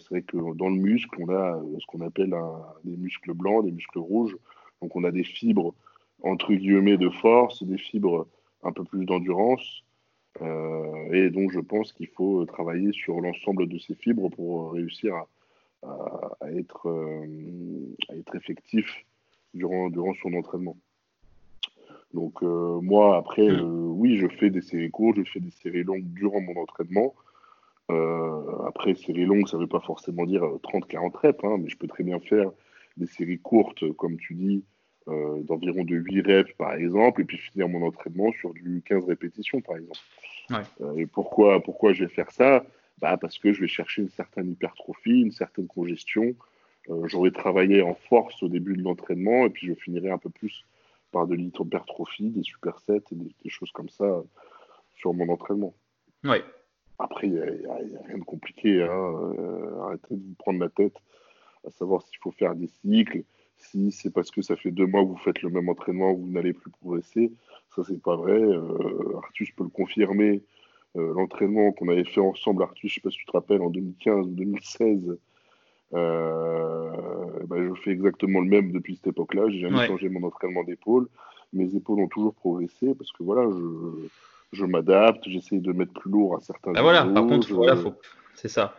c'est 0.01 0.11
vrai 0.11 0.23
que 0.23 0.37
dans 0.57 0.69
le 0.69 0.81
muscle, 0.81 1.15
on 1.21 1.29
a 1.29 1.63
ce 1.79 1.87
qu'on 1.87 2.01
appelle 2.01 2.35
des 2.83 2.97
muscles 2.97 3.33
blancs, 3.33 3.65
des 3.65 3.73
muscles 3.73 4.01
rouges. 4.01 4.37
Donc 4.83 4.97
on 4.97 5.05
a 5.05 5.11
des 5.11 5.25
fibres 5.25 5.75
entre 6.23 6.53
guillemets 6.53 6.99
de 6.99 7.09
force, 7.09 7.63
des 7.63 7.79
fibres 7.79 8.27
un 8.63 8.73
peu 8.73 8.85
plus 8.85 9.05
d'endurance. 9.05 9.83
Euh, 10.43 11.13
et 11.13 11.31
donc 11.31 11.51
je 11.53 11.61
pense 11.61 11.93
qu'il 11.93 12.09
faut 12.09 12.45
travailler 12.47 12.93
sur 12.93 13.21
l'ensemble 13.21 13.69
de 13.69 13.79
ces 13.79 13.95
fibres 13.95 14.29
pour 14.31 14.73
réussir 14.73 15.15
à, 15.83 16.53
être, 16.53 16.89
euh, 16.89 17.97
à 18.09 18.17
être, 18.17 18.37
effectif 18.37 19.05
durant, 19.55 19.91
durant 19.91 20.15
son 20.23 20.35
entraînement. 20.35 20.77
Donc 22.15 22.43
euh, 22.43 22.81
moi 22.81 23.17
après, 23.17 23.51
hmm. 23.51 23.93
oui, 23.99 24.19
je 24.19 24.29
fais 24.29 24.51
des 24.51 24.63
séries 24.63 24.91
courtes, 24.91 25.19
je 25.25 25.31
fais 25.31 25.41
des 25.41 25.51
séries 25.51 25.85
longues 25.85 26.05
durant 26.05 26.41
mon 26.41 26.57
entraînement. 26.61 27.15
après, 28.67 28.95
séries 28.95 29.27
longues, 29.27 29.49
ça 29.49 29.57
ne 29.57 29.63
veut 29.63 29.69
pas 29.69 29.81
forcément 29.81 30.25
dire 30.25 30.43
30-40 30.43 31.17
reps, 31.17 31.45
hein, 31.45 31.57
mais 31.59 31.69
je 31.69 31.77
peux 31.77 31.89
très 31.89 32.05
bien 32.05 32.21
faire 32.21 32.51
des 32.97 33.07
séries 33.07 33.39
courtes, 33.39 33.91
comme 33.95 34.17
tu 34.19 34.35
dis, 34.35 34.65
euh, 35.09 35.43
d'environ 35.43 35.83
de 35.83 35.97
8 35.97 36.21
reps 36.21 36.53
par 36.59 36.75
exemple, 36.75 37.23
et 37.23 37.25
puis 37.25 37.39
finir 37.39 37.69
mon 37.69 37.87
entraînement 37.87 38.33
sur 38.33 38.53
du 38.53 38.83
15 38.85 39.07
répétitions 39.07 39.61
par 39.61 39.77
exemple. 39.77 39.99
Euh, 40.81 40.97
et 40.97 41.07
pourquoi, 41.07 41.63
pourquoi 41.63 41.93
je 41.95 42.05
vais 42.05 42.11
faire 42.11 42.31
ça? 42.31 42.65
Bah, 42.99 43.17
Parce 43.17 43.39
que 43.39 43.53
je 43.53 43.61
vais 43.63 43.67
chercher 43.67 44.03
une 44.03 44.11
certaine 44.11 44.51
hypertrophie, 44.51 45.23
une 45.23 45.33
certaine 45.33 45.67
congestion. 45.67 46.35
Euh, 46.91 47.09
j'aurais 47.09 47.31
travaillé 47.31 47.83
en 47.83 47.95
force 47.95 48.43
au 48.43 48.49
début 48.49 48.77
de 48.77 48.83
l'entraînement, 48.83 49.47
et 49.47 49.51
puis 49.51 49.69
je 49.69 49.75
finirai 49.75 50.11
un 50.11 50.19
peu 50.19 50.31
plus 50.31 50.67
par 51.13 51.27
de 51.27 51.35
l'hypertrophie, 51.35 52.31
des 52.31 52.43
supersets, 52.43 53.03
des, 53.11 53.35
des 53.43 53.51
choses 53.51 53.73
comme 53.73 53.89
ça 53.89 54.23
sur 54.97 55.15
mon 55.15 55.29
entraînement. 55.31 55.75
Ouais. 56.25 56.45
Après, 56.99 57.27
il 57.27 57.33
n'y 57.33 57.41
a, 57.41 57.47
rien 58.07 58.19
de 58.19 58.25
compliqué. 58.25 58.83
Hein. 58.83 59.35
arrêtez 59.83 60.15
de 60.15 60.23
vous 60.23 60.35
prendre 60.39 60.61
la 60.61 60.69
tête 60.69 60.95
à 61.67 61.71
savoir 61.71 62.03
s'il 62.03 62.19
faut 62.19 62.31
faire 62.31 62.55
des 62.55 62.69
cycles, 62.69 63.23
si 63.57 63.93
c'est 63.93 64.13
parce 64.13 64.31
que 64.31 64.43
ça 64.43 64.57
fait 64.57 64.71
deux 64.71 64.87
mois 64.87 65.03
que 65.03 65.09
vous 65.09 65.17
faites 65.19 65.43
le 65.43 65.51
même 65.51 65.69
entraînement, 65.69 66.15
vous 66.15 66.29
n'allez 66.29 66.53
plus 66.53 66.71
progresser. 66.71 67.33
Ça, 67.75 67.83
c'est 67.87 68.03
pas 68.03 68.17
vrai. 68.17 68.41
Euh, 68.41 69.19
Artus 69.19 69.51
peut 69.53 69.65
le 69.65 69.71
confirmer. 69.71 70.43
Euh, 70.97 71.15
l'entraînement 71.15 71.71
qu'on 71.73 71.89
avait 71.89 72.05
fait 72.05 72.21
ensemble, 72.21 72.63
Artus, 72.63 72.91
je 72.91 72.95
sais 72.97 73.01
pas 73.01 73.11
si 73.11 73.19
tu 73.19 73.27
te 73.27 73.33
rappelles, 73.33 73.63
en 73.63 73.71
2015 73.71 74.27
ou 74.27 74.31
2016, 74.31 75.19
euh, 75.93 76.91
ben, 77.47 77.69
je 77.69 77.81
fais 77.81 77.91
exactement 77.91 78.41
le 78.41 78.49
même 78.49 78.73
depuis 78.73 78.97
cette 78.97 79.09
époque-là. 79.09 79.49
J'ai 79.51 79.61
jamais 79.61 79.87
changé 79.87 80.09
mon 80.09 80.27
entraînement 80.27 80.65
d'épaule. 80.65 81.09
Mes 81.53 81.75
épaules 81.75 82.01
ont 82.01 82.09
toujours 82.09 82.35
progressé 82.35 82.95
parce 82.95 83.13
que 83.13 83.23
voilà, 83.23 83.49
je, 83.51 84.09
je 84.53 84.65
m'adapte, 84.65 85.29
j'essaie 85.29 85.59
de 85.59 85.73
mettre 85.73 85.93
plus 85.93 86.11
lourd 86.11 86.37
à 86.37 86.41
certains 86.41 86.73
ah, 86.75 86.83
Voilà, 86.83 87.05
par 87.05 87.27
contre, 87.27 87.53
voilà, 87.53 87.77
c'est 88.35 88.49
ça. 88.49 88.75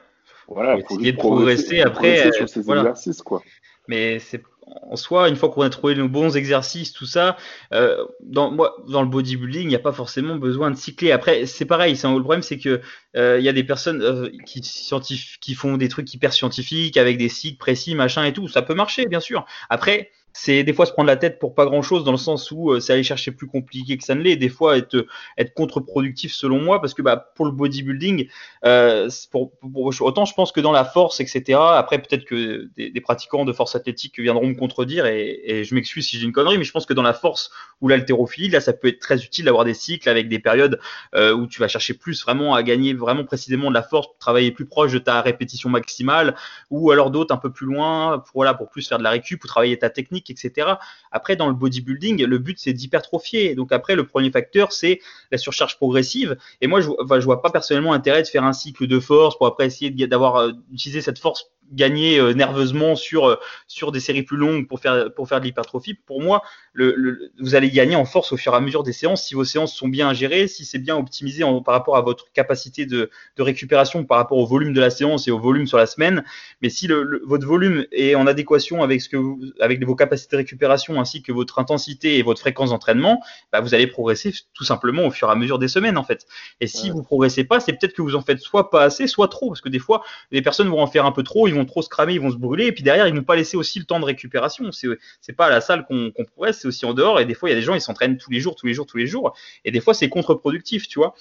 Voilà, 0.53 0.75
il 0.77 0.83
faut 0.83 0.95
essayer 0.95 1.11
de 1.13 1.17
progresser, 1.17 1.81
après. 1.81 2.31
sur 2.33 2.49
ces 2.49 2.59
exercices, 2.59 3.21
quoi. 3.21 3.41
Mais 3.87 4.19
c'est 4.19 4.41
en 4.89 4.95
soi, 4.95 5.27
une 5.27 5.35
fois 5.35 5.49
qu'on 5.49 5.61
a 5.63 5.69
trouvé 5.69 5.95
nos 5.95 6.07
bons 6.07 6.35
exercices, 6.37 6.93
tout 6.93 7.05
ça, 7.05 7.35
euh, 7.73 8.05
dans, 8.21 8.51
moi, 8.51 8.77
dans 8.87 9.01
le 9.01 9.07
bodybuilding, 9.07 9.63
il 9.63 9.67
n'y 9.67 9.75
a 9.75 9.79
pas 9.79 9.91
forcément 9.91 10.35
besoin 10.35 10.71
de 10.71 10.77
cycler. 10.77 11.11
Après, 11.11 11.45
c'est 11.45 11.65
pareil. 11.65 11.95
C'est, 11.95 12.07
le 12.07 12.21
problème, 12.21 12.41
c'est 12.41 12.57
que 12.57 12.81
euh, 13.17 13.37
il 13.39 13.43
y 13.43 13.49
a 13.49 13.53
des 13.53 13.63
personnes 13.63 14.01
euh, 14.01 14.29
qui, 14.45 14.61
qui 14.61 15.53
font 15.55 15.77
des 15.77 15.89
trucs 15.89 16.13
hyper 16.13 16.31
scientifiques 16.31 16.97
avec 16.97 17.17
des 17.17 17.29
cycles 17.29 17.57
précis, 17.57 17.95
machin 17.95 18.23
et 18.23 18.33
tout. 18.33 18.47
Ça 18.47 18.61
peut 18.61 18.75
marcher, 18.75 19.07
bien 19.07 19.19
sûr. 19.19 19.45
Après, 19.69 20.11
c'est 20.33 20.63
des 20.63 20.73
fois 20.73 20.85
se 20.85 20.91
prendre 20.91 21.07
la 21.07 21.17
tête 21.17 21.39
pour 21.39 21.55
pas 21.55 21.65
grand 21.65 21.81
chose 21.81 22.03
dans 22.03 22.11
le 22.11 22.17
sens 22.17 22.51
où 22.51 22.71
euh, 22.71 22.79
c'est 22.79 22.93
aller 22.93 23.03
chercher 23.03 23.31
plus 23.31 23.47
compliqué 23.47 23.97
que 23.97 24.03
ça 24.03 24.15
ne 24.15 24.21
l'est. 24.21 24.35
Des 24.35 24.49
fois 24.49 24.77
être 24.77 25.05
être 25.37 25.53
contre-productif 25.53 26.33
selon 26.33 26.59
moi 26.59 26.81
parce 26.81 26.93
que 26.93 27.01
bah 27.01 27.31
pour 27.35 27.45
le 27.45 27.51
bodybuilding 27.51 28.27
euh, 28.65 29.09
autant 29.33 30.25
je 30.25 30.33
pense 30.33 30.51
que 30.51 30.61
dans 30.61 30.71
la 30.71 30.85
force 30.85 31.19
etc 31.19 31.59
après 31.59 32.01
peut-être 32.01 32.25
que 32.25 32.69
des, 32.75 33.01
pratiquants 33.01 33.45
de 33.45 33.53
force 33.53 33.75
athlétique 33.75 34.19
viendront 34.19 34.47
me 34.47 34.55
contredire 34.55 35.05
et, 35.05 35.63
je 35.63 35.75
m'excuse 35.75 36.07
si 36.07 36.17
j'ai 36.17 36.25
une 36.25 36.31
connerie 36.31 36.57
mais 36.57 36.63
je 36.63 36.71
pense 36.71 36.85
que 36.85 36.93
dans 36.93 37.01
la 37.01 37.13
force 37.13 37.51
ou 37.81 37.87
l'haltérophilie 37.87 38.49
là 38.49 38.59
ça 38.59 38.73
peut 38.73 38.87
être 38.87 38.99
très 38.99 39.23
utile 39.23 39.45
d'avoir 39.45 39.65
des 39.65 39.73
cycles 39.73 40.09
avec 40.09 40.29
des 40.29 40.39
périodes 40.39 40.79
euh, 41.15 41.33
où 41.33 41.47
tu 41.47 41.59
vas 41.59 41.67
chercher 41.67 41.93
plus 41.93 42.23
vraiment 42.23 42.55
à 42.55 42.63
gagner 42.63 42.93
vraiment 42.93 43.23
précisément 43.23 43.69
de 43.69 43.73
la 43.73 43.83
force 43.83 44.07
travailler 44.19 44.51
plus 44.51 44.65
proche 44.65 44.91
de 44.91 44.99
ta 44.99 45.21
répétition 45.21 45.69
maximale 45.69 46.35
ou 46.69 46.91
alors 46.91 47.11
d'autres 47.11 47.33
un 47.33 47.37
peu 47.37 47.51
plus 47.51 47.65
loin 47.65 48.19
pour 48.19 48.45
pour 48.57 48.69
plus 48.69 48.87
faire 48.87 48.97
de 48.97 49.03
la 49.03 49.11
récup 49.11 49.43
ou 49.43 49.47
travailler 49.47 49.77
ta 49.77 49.89
technique 49.89 50.20
etc. 50.29 50.73
Après, 51.11 51.35
dans 51.35 51.47
le 51.47 51.53
bodybuilding, 51.53 52.23
le 52.23 52.37
but, 52.37 52.59
c'est 52.59 52.73
d'hypertrophier. 52.73 53.55
Donc 53.55 53.71
après, 53.71 53.95
le 53.95 54.05
premier 54.05 54.31
facteur, 54.31 54.71
c'est 54.71 54.99
la 55.31 55.37
surcharge 55.37 55.77
progressive. 55.77 56.37
Et 56.61 56.67
moi, 56.67 56.81
je, 56.81 56.89
enfin, 56.99 57.19
vois 57.19 57.41
pas 57.41 57.49
personnellement 57.49 57.93
l'intérêt 57.93 58.21
de 58.21 58.27
faire 58.27 58.43
un 58.43 58.53
cycle 58.53 58.87
de 58.87 58.99
force 58.99 59.37
pour 59.37 59.47
après 59.47 59.65
essayer 59.65 59.89
d'avoir 60.07 60.35
euh, 60.37 60.51
utilisé 60.71 61.01
cette 61.01 61.19
force 61.19 61.51
gagner 61.71 62.19
euh, 62.19 62.33
nerveusement 62.33 62.95
sur 62.95 63.27
euh, 63.27 63.35
sur 63.67 63.91
des 63.91 63.99
séries 63.99 64.23
plus 64.23 64.37
longues 64.37 64.67
pour 64.67 64.79
faire 64.79 65.13
pour 65.13 65.27
faire 65.27 65.39
de 65.39 65.45
l'hypertrophie. 65.45 65.93
Pour 65.93 66.21
moi, 66.21 66.43
le, 66.73 67.31
vous 67.39 67.55
allez 67.55 67.69
gagner 67.69 67.95
en 67.95 68.05
force 68.05 68.31
au 68.31 68.37
fur 68.37 68.53
et 68.53 68.55
à 68.55 68.59
mesure 68.59 68.83
des 68.83 68.93
séances 68.93 69.25
si 69.25 69.35
vos 69.35 69.43
séances 69.43 69.75
sont 69.75 69.87
bien 69.87 70.13
gérées, 70.13 70.47
si 70.47 70.65
c'est 70.65 70.79
bien 70.79 70.95
optimisé 70.95 71.43
en, 71.43 71.61
par 71.61 71.73
rapport 71.73 71.97
à 71.97 72.01
votre 72.01 72.31
capacité 72.33 72.85
de, 72.85 73.09
de, 73.37 73.43
récupération 73.43 74.03
par 74.05 74.17
rapport 74.17 74.37
au 74.37 74.45
volume 74.45 74.73
de 74.73 74.81
la 74.81 74.89
séance 74.89 75.27
et 75.27 75.31
au 75.31 75.39
volume 75.39 75.67
sur 75.67 75.77
la 75.77 75.85
semaine. 75.85 76.23
Mais 76.61 76.69
si 76.69 76.87
le, 76.87 77.21
votre 77.25 77.45
volume 77.45 77.85
est 77.91 78.15
en 78.15 78.27
adéquation 78.27 78.83
avec 78.83 79.01
ce 79.01 79.09
que 79.09 79.17
vous, 79.17 79.41
avec 79.59 79.83
vos 79.83 79.95
capacités 79.95 80.35
de 80.35 80.41
récupération 80.41 80.99
ainsi 80.99 81.21
que 81.21 81.31
votre 81.31 81.59
intensité 81.59 82.17
et 82.17 82.23
votre 82.23 82.39
fréquence 82.39 82.69
d'entraînement, 82.69 83.21
bah, 83.51 83.61
vous 83.61 83.73
allez 83.73 83.87
progresser 83.87 84.33
tout 84.53 84.63
simplement 84.63 85.05
au 85.05 85.11
fur 85.11 85.29
et 85.29 85.31
à 85.31 85.35
mesure 85.35 85.59
des 85.59 85.67
semaines 85.67 85.97
en 85.97 86.03
fait. 86.03 86.25
Et 86.59 86.67
si 86.67 86.89
vous 86.89 87.03
progressez 87.03 87.43
pas, 87.43 87.59
c'est 87.59 87.73
peut-être 87.73 87.93
que 87.93 88.01
vous 88.01 88.15
en 88.15 88.21
faites 88.21 88.39
soit 88.39 88.69
pas 88.69 88.83
assez, 88.83 89.07
soit 89.07 89.27
trop, 89.27 89.49
parce 89.49 89.61
que 89.61 89.69
des 89.69 89.79
fois 89.79 90.03
les 90.31 90.41
personnes 90.41 90.67
vont 90.67 90.81
en 90.81 90.87
faire 90.87 91.05
un 91.05 91.11
peu 91.11 91.23
trop, 91.23 91.47
ils 91.47 91.53
vont 91.53 91.60
trop 91.65 91.81
se 91.81 91.89
cramer, 91.89 92.13
ils 92.13 92.21
vont 92.21 92.31
se 92.31 92.37
brûler, 92.37 92.65
et 92.65 92.71
puis 92.71 92.83
derrière, 92.83 93.07
ils 93.07 93.15
vont 93.15 93.23
pas 93.23 93.35
laisser 93.35 93.57
aussi 93.57 93.79
le 93.79 93.85
temps 93.85 93.99
de 93.99 94.05
récupération. 94.05 94.71
C'est, 94.71 95.33
pas 95.33 95.45
à 95.45 95.49
la 95.49 95.61
salle 95.61 95.85
qu'on, 95.85 96.11
qu'on 96.11 96.25
progresse, 96.25 96.59
c'est 96.59 96.67
aussi 96.67 96.85
en 96.85 96.93
dehors, 96.93 97.19
et 97.19 97.25
des 97.25 97.33
fois, 97.33 97.49
il 97.49 97.53
y 97.53 97.55
a 97.55 97.59
des 97.59 97.65
gens, 97.65 97.75
ils 97.75 97.81
s'entraînent 97.81 98.17
tous 98.17 98.31
les 98.31 98.39
jours, 98.39 98.55
tous 98.55 98.67
les 98.67 98.73
jours, 98.73 98.85
tous 98.85 98.97
les 98.97 99.07
jours, 99.07 99.35
et 99.65 99.71
des 99.71 99.81
fois, 99.81 99.93
c'est 99.93 100.09
contre-productif, 100.09 100.87
tu 100.87 100.99
vois. 100.99 101.15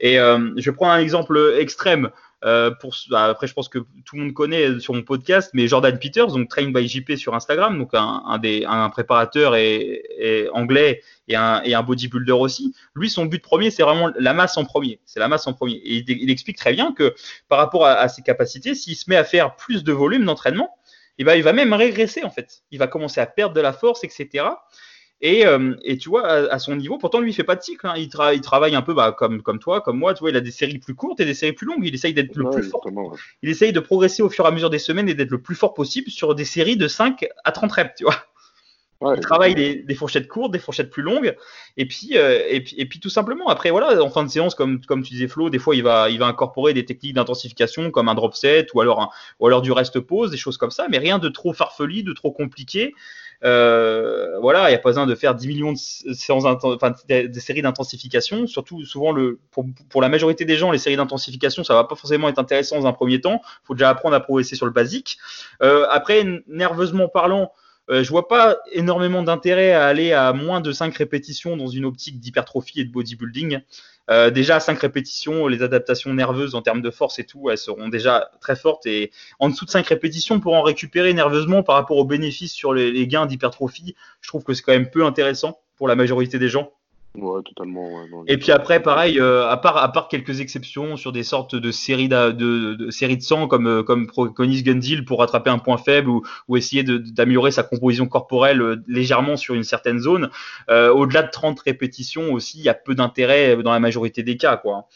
Et 0.00 0.18
euh, 0.18 0.52
je 0.56 0.70
prends 0.70 0.90
un 0.90 0.98
exemple 0.98 1.54
extrême. 1.58 2.10
Euh, 2.44 2.70
bah, 3.10 3.24
après, 3.24 3.46
je 3.46 3.54
pense 3.54 3.68
que 3.68 3.78
tout 3.78 4.16
le 4.16 4.22
monde 4.22 4.34
connaît 4.34 4.78
sur 4.78 4.94
mon 4.94 5.02
podcast, 5.02 5.50
mais 5.54 5.68
Jordan 5.68 5.98
Peters, 5.98 6.28
donc 6.28 6.48
Train 6.48 6.70
by 6.70 6.86
JP 6.86 7.16
sur 7.16 7.34
Instagram, 7.34 7.78
donc 7.78 7.90
un, 7.94 8.38
des, 8.38 8.64
un 8.66 8.88
préparateur 8.90 9.56
et, 9.56 10.48
anglais 10.52 11.02
et 11.28 11.36
un, 11.36 11.62
et 11.62 11.74
un, 11.74 11.82
bodybuilder 11.82 12.32
aussi. 12.32 12.74
Lui, 12.94 13.08
son 13.10 13.26
but 13.26 13.42
premier, 13.42 13.70
c'est 13.70 13.82
vraiment 13.82 14.10
la 14.18 14.34
masse 14.34 14.56
en 14.56 14.64
premier. 14.64 15.00
C'est 15.06 15.20
la 15.20 15.28
masse 15.28 15.46
en 15.46 15.54
premier. 15.54 15.74
Et 15.76 16.04
il, 16.06 16.30
explique 16.30 16.58
très 16.58 16.72
bien 16.72 16.92
que 16.92 17.14
par 17.48 17.58
rapport 17.58 17.86
à, 17.86 17.92
à 17.92 18.08
ses 18.08 18.22
capacités, 18.22 18.74
s'il 18.74 18.96
se 18.96 19.08
met 19.08 19.16
à 19.16 19.24
faire 19.24 19.56
plus 19.56 19.82
de 19.82 19.92
volume 19.92 20.24
d'entraînement, 20.24 20.70
eh 21.18 21.24
ben, 21.24 21.34
il 21.34 21.42
va 21.42 21.52
même 21.52 21.72
régresser 21.72 22.24
en 22.24 22.30
fait. 22.30 22.62
Il 22.70 22.78
va 22.78 22.86
commencer 22.86 23.20
à 23.20 23.26
perdre 23.26 23.54
de 23.54 23.60
la 23.60 23.72
force, 23.72 24.04
etc. 24.04 24.44
Et, 25.22 25.46
euh, 25.46 25.74
et, 25.82 25.96
tu 25.96 26.10
vois, 26.10 26.26
à, 26.26 26.54
à, 26.54 26.58
son 26.58 26.76
niveau, 26.76 26.98
pourtant 26.98 27.20
lui, 27.20 27.30
il 27.30 27.34
fait 27.34 27.44
pas 27.44 27.56
de 27.56 27.62
cycle. 27.62 27.86
Hein. 27.86 27.94
Il, 27.96 28.08
tra 28.08 28.34
il, 28.34 28.42
travaille 28.42 28.74
un 28.74 28.82
peu 28.82 28.92
bah, 28.92 29.14
comme, 29.16 29.42
comme 29.42 29.58
toi, 29.58 29.80
comme 29.80 29.98
moi. 29.98 30.12
Tu 30.12 30.20
vois, 30.20 30.30
il 30.30 30.36
a 30.36 30.40
des 30.40 30.50
séries 30.50 30.78
plus 30.78 30.94
courtes 30.94 31.20
et 31.20 31.24
des 31.24 31.34
séries 31.34 31.54
plus 31.54 31.66
longues. 31.66 31.84
Il 31.84 31.94
essaye 31.94 32.12
d'être 32.12 32.36
le 32.36 32.50
plus 32.50 32.64
fort. 32.64 32.86
ouais. 32.86 33.18
Il 33.42 33.48
essaye 33.48 33.72
de 33.72 33.80
progresser 33.80 34.22
au 34.22 34.28
fur 34.28 34.44
et 34.44 34.48
à 34.48 34.50
mesure 34.50 34.70
des 34.70 34.78
semaines 34.78 35.08
et 35.08 35.14
d'être 35.14 35.30
le 35.30 35.40
plus 35.40 35.54
fort 35.54 35.72
possible 35.72 36.10
sur 36.10 36.34
des 36.34 36.44
séries 36.44 36.76
de 36.76 36.86
5 36.86 37.26
à 37.44 37.52
30 37.52 37.72
reps, 37.72 37.94
tu 37.96 38.04
vois. 38.04 38.16
Ouais, 39.02 39.14
Il 39.16 39.20
travaille 39.20 39.54
des, 39.54 39.82
des 39.82 39.94
fourchettes 39.94 40.26
courtes, 40.26 40.52
des 40.52 40.58
fourchettes 40.58 40.88
plus 40.88 41.02
longues, 41.02 41.36
et 41.76 41.84
puis, 41.84 42.12
euh, 42.14 42.42
et 42.48 42.62
puis, 42.62 42.76
et 42.78 42.86
puis 42.86 42.98
tout 42.98 43.10
simplement. 43.10 43.48
Après, 43.48 43.70
voilà, 43.70 44.02
en 44.02 44.08
fin 44.08 44.24
de 44.24 44.30
séance, 44.30 44.54
comme, 44.54 44.80
comme 44.80 45.02
tu 45.02 45.12
disais 45.12 45.28
Flo, 45.28 45.50
des 45.50 45.58
fois 45.58 45.76
il 45.76 45.82
va, 45.82 46.08
il 46.08 46.18
va 46.18 46.26
incorporer 46.26 46.72
des 46.72 46.86
techniques 46.86 47.12
d'intensification 47.12 47.90
comme 47.90 48.08
un 48.08 48.14
drop 48.14 48.34
set 48.34 48.72
ou 48.72 48.80
alors, 48.80 49.02
un, 49.02 49.10
ou 49.38 49.46
alors 49.46 49.60
du 49.60 49.70
rest 49.70 50.00
pause, 50.00 50.30
des 50.30 50.38
choses 50.38 50.56
comme 50.56 50.70
ça, 50.70 50.86
mais 50.88 50.96
rien 50.96 51.18
de 51.18 51.28
trop 51.28 51.52
farfelu, 51.52 52.04
de 52.04 52.14
trop 52.14 52.32
compliqué. 52.32 52.94
Euh, 53.46 54.38
voilà, 54.40 54.68
il 54.68 54.72
n'y 54.72 54.74
a 54.74 54.78
pas 54.78 54.88
besoin 54.88 55.06
de 55.06 55.14
faire 55.14 55.34
10 55.34 55.46
millions 55.46 55.72
de 55.72 57.38
séries 57.38 57.62
d'intensification. 57.62 58.46
Surtout, 58.48 58.84
souvent, 58.84 59.12
le, 59.12 59.38
pour, 59.52 59.64
pour, 59.88 60.02
la 60.02 60.08
majorité 60.08 60.44
des 60.44 60.56
gens, 60.56 60.72
les 60.72 60.78
séries 60.78 60.96
d'intensification, 60.96 61.62
ça 61.62 61.74
va 61.74 61.84
pas 61.84 61.94
forcément 61.94 62.28
être 62.28 62.40
intéressant 62.40 62.80
dans 62.80 62.86
un 62.86 62.92
premier 62.92 63.20
temps. 63.20 63.40
Il 63.44 63.66
faut 63.66 63.74
déjà 63.74 63.88
apprendre 63.88 64.16
à 64.16 64.20
progresser 64.20 64.56
sur 64.56 64.66
le 64.66 64.72
basique. 64.72 65.18
Euh, 65.62 65.86
après, 65.90 66.24
nerveusement 66.48 67.08
parlant, 67.08 67.52
euh, 67.88 68.02
je 68.02 68.10
vois 68.10 68.26
pas 68.26 68.56
énormément 68.72 69.22
d'intérêt 69.22 69.72
à 69.72 69.86
aller 69.86 70.12
à 70.12 70.32
moins 70.32 70.60
de 70.60 70.72
5 70.72 70.94
répétitions 70.96 71.56
dans 71.56 71.68
une 71.68 71.84
optique 71.84 72.18
d'hypertrophie 72.18 72.80
et 72.80 72.84
de 72.84 72.90
bodybuilding. 72.90 73.60
Euh, 74.10 74.30
déjà 74.30 74.56
à 74.56 74.60
5 74.60 74.78
répétitions, 74.78 75.48
les 75.48 75.62
adaptations 75.62 76.14
nerveuses 76.14 76.54
en 76.54 76.62
termes 76.62 76.82
de 76.82 76.90
force 76.90 77.18
et 77.18 77.24
tout, 77.24 77.50
elles 77.50 77.58
seront 77.58 77.88
déjà 77.88 78.30
très 78.40 78.56
fortes. 78.56 78.86
Et 78.86 79.10
en 79.38 79.48
dessous 79.48 79.64
de 79.64 79.70
5 79.70 79.86
répétitions, 79.86 80.40
pour 80.40 80.54
en 80.54 80.62
récupérer 80.62 81.12
nerveusement 81.12 81.62
par 81.62 81.74
rapport 81.76 81.96
aux 81.96 82.04
bénéfices 82.04 82.52
sur 82.52 82.72
les, 82.72 82.92
les 82.92 83.06
gains 83.06 83.26
d'hypertrophie, 83.26 83.94
je 84.20 84.28
trouve 84.28 84.44
que 84.44 84.54
c'est 84.54 84.62
quand 84.62 84.72
même 84.72 84.90
peu 84.90 85.04
intéressant 85.04 85.60
pour 85.76 85.88
la 85.88 85.96
majorité 85.96 86.38
des 86.38 86.48
gens. 86.48 86.72
Ouais, 87.16 87.42
totalement. 87.42 87.86
Ouais, 87.86 88.08
non, 88.10 88.24
et 88.26 88.36
puis 88.36 88.52
après, 88.52 88.82
pareil, 88.82 89.18
euh, 89.18 89.48
à 89.48 89.56
part 89.56 89.76
à 89.78 89.90
part 89.90 90.08
quelques 90.08 90.40
exceptions 90.40 90.96
sur 90.96 91.12
des 91.12 91.22
sortes 91.22 91.54
de 91.54 91.70
séries 91.70 92.08
de, 92.08 92.30
de, 92.32 92.74
de 92.74 92.90
séries 92.90 93.16
de 93.16 93.22
sang 93.22 93.48
comme 93.48 93.66
euh, 93.66 93.82
comme 93.82 94.06
préconise 94.06 94.62
Gundil 94.62 95.04
pour 95.04 95.20
rattraper 95.20 95.50
un 95.50 95.58
point 95.58 95.78
faible 95.78 96.10
ou, 96.10 96.22
ou 96.48 96.56
essayer 96.56 96.82
d'améliorer 96.82 97.50
sa 97.50 97.62
composition 97.62 98.06
corporelle 98.06 98.60
euh, 98.60 98.76
légèrement 98.86 99.36
sur 99.36 99.54
une 99.54 99.64
certaine 99.64 99.98
zone. 99.98 100.30
Euh, 100.68 100.92
Au-delà 100.92 101.22
de 101.22 101.30
30 101.30 101.58
répétitions 101.60 102.32
aussi, 102.32 102.58
il 102.58 102.64
y 102.64 102.68
a 102.68 102.74
peu 102.74 102.94
d'intérêt 102.94 103.56
dans 103.62 103.72
la 103.72 103.80
majorité 103.80 104.22
des 104.22 104.36
cas, 104.36 104.56
quoi. 104.56 104.88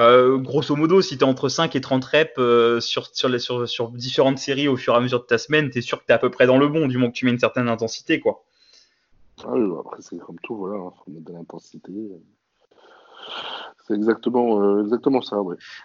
Euh, 0.00 0.38
grosso 0.38 0.74
modo, 0.76 1.02
si 1.02 1.18
tu 1.18 1.24
es 1.24 1.28
entre 1.28 1.50
5 1.50 1.76
et 1.76 1.80
30 1.80 2.04
reps 2.06 2.32
euh, 2.38 2.80
sur, 2.80 3.06
sur, 3.12 3.38
sur, 3.38 3.68
sur, 3.68 3.90
différentes 3.90 4.38
séries 4.38 4.66
au 4.66 4.76
fur 4.76 4.94
et 4.94 4.96
à 4.96 5.00
mesure 5.00 5.20
de 5.20 5.26
ta 5.26 5.36
semaine, 5.36 5.68
tu 5.68 5.78
es 5.78 5.82
sûr 5.82 5.98
que 5.98 6.06
tu 6.06 6.12
es 6.12 6.14
à 6.14 6.18
peu 6.18 6.30
près 6.30 6.46
dans 6.46 6.56
le 6.56 6.68
bon, 6.68 6.86
du 6.86 6.96
moment 6.96 7.10
que 7.10 7.16
tu 7.16 7.26
mets 7.26 7.32
une 7.32 7.38
certaine 7.38 7.68
intensité. 7.68 8.18
quoi. 8.18 8.42
Ah 9.46 9.52
oui, 9.52 9.70
après, 9.78 10.00
c'est 10.00 10.18
comme 10.18 10.38
tout, 10.42 10.56
voilà, 10.56 10.76
il 10.76 10.86
hein, 10.86 10.92
faut 11.04 11.10
mettre 11.10 11.26
de 11.26 11.32
l'intensité. 11.32 11.92
C'est 13.86 13.94
exactement, 13.94 14.62
euh, 14.62 14.82
exactement 14.82 15.20
ça. 15.20 15.36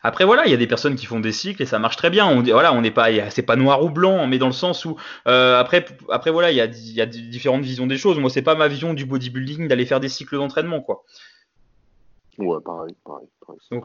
Après, 0.04 0.26
voilà, 0.26 0.46
il 0.46 0.52
y 0.52 0.54
a 0.54 0.58
des 0.58 0.68
personnes 0.68 0.96
qui 0.96 1.06
font 1.06 1.20
des 1.20 1.32
cycles 1.32 1.62
et 1.64 1.66
ça 1.66 1.80
marche 1.80 1.98
très 1.98 2.10
bien. 2.10 2.28
On, 2.28 2.42
voilà, 2.44 2.74
on 2.74 2.82
n'est 2.82 2.92
pas, 2.92 3.08
c'est 3.30 3.42
pas 3.42 3.56
noir 3.56 3.84
ou 3.84 3.90
blanc, 3.90 4.28
mais 4.28 4.38
dans 4.38 4.46
le 4.48 4.54
sens 4.54 4.86
où, 4.86 4.96
euh, 5.28 5.60
après, 5.60 5.86
après, 6.10 6.32
voilà, 6.32 6.52
il 6.52 6.58
y 6.58 6.62
a, 6.62 6.68
y 6.68 7.02
a 7.02 7.06
différentes 7.06 7.64
visions 7.64 7.88
des 7.88 7.98
choses. 7.98 8.20
Moi, 8.20 8.30
c'est 8.30 8.42
pas 8.42 8.56
ma 8.56 8.68
vision 8.68 8.94
du 8.94 9.06
bodybuilding 9.06 9.68
d'aller 9.68 9.86
faire 9.86 10.00
des 10.00 10.10
cycles 10.10 10.36
d'entraînement, 10.36 10.82
quoi. 10.82 11.04
Ouais, 12.38 12.58
pareil, 12.66 12.94
pareil. 13.06 13.28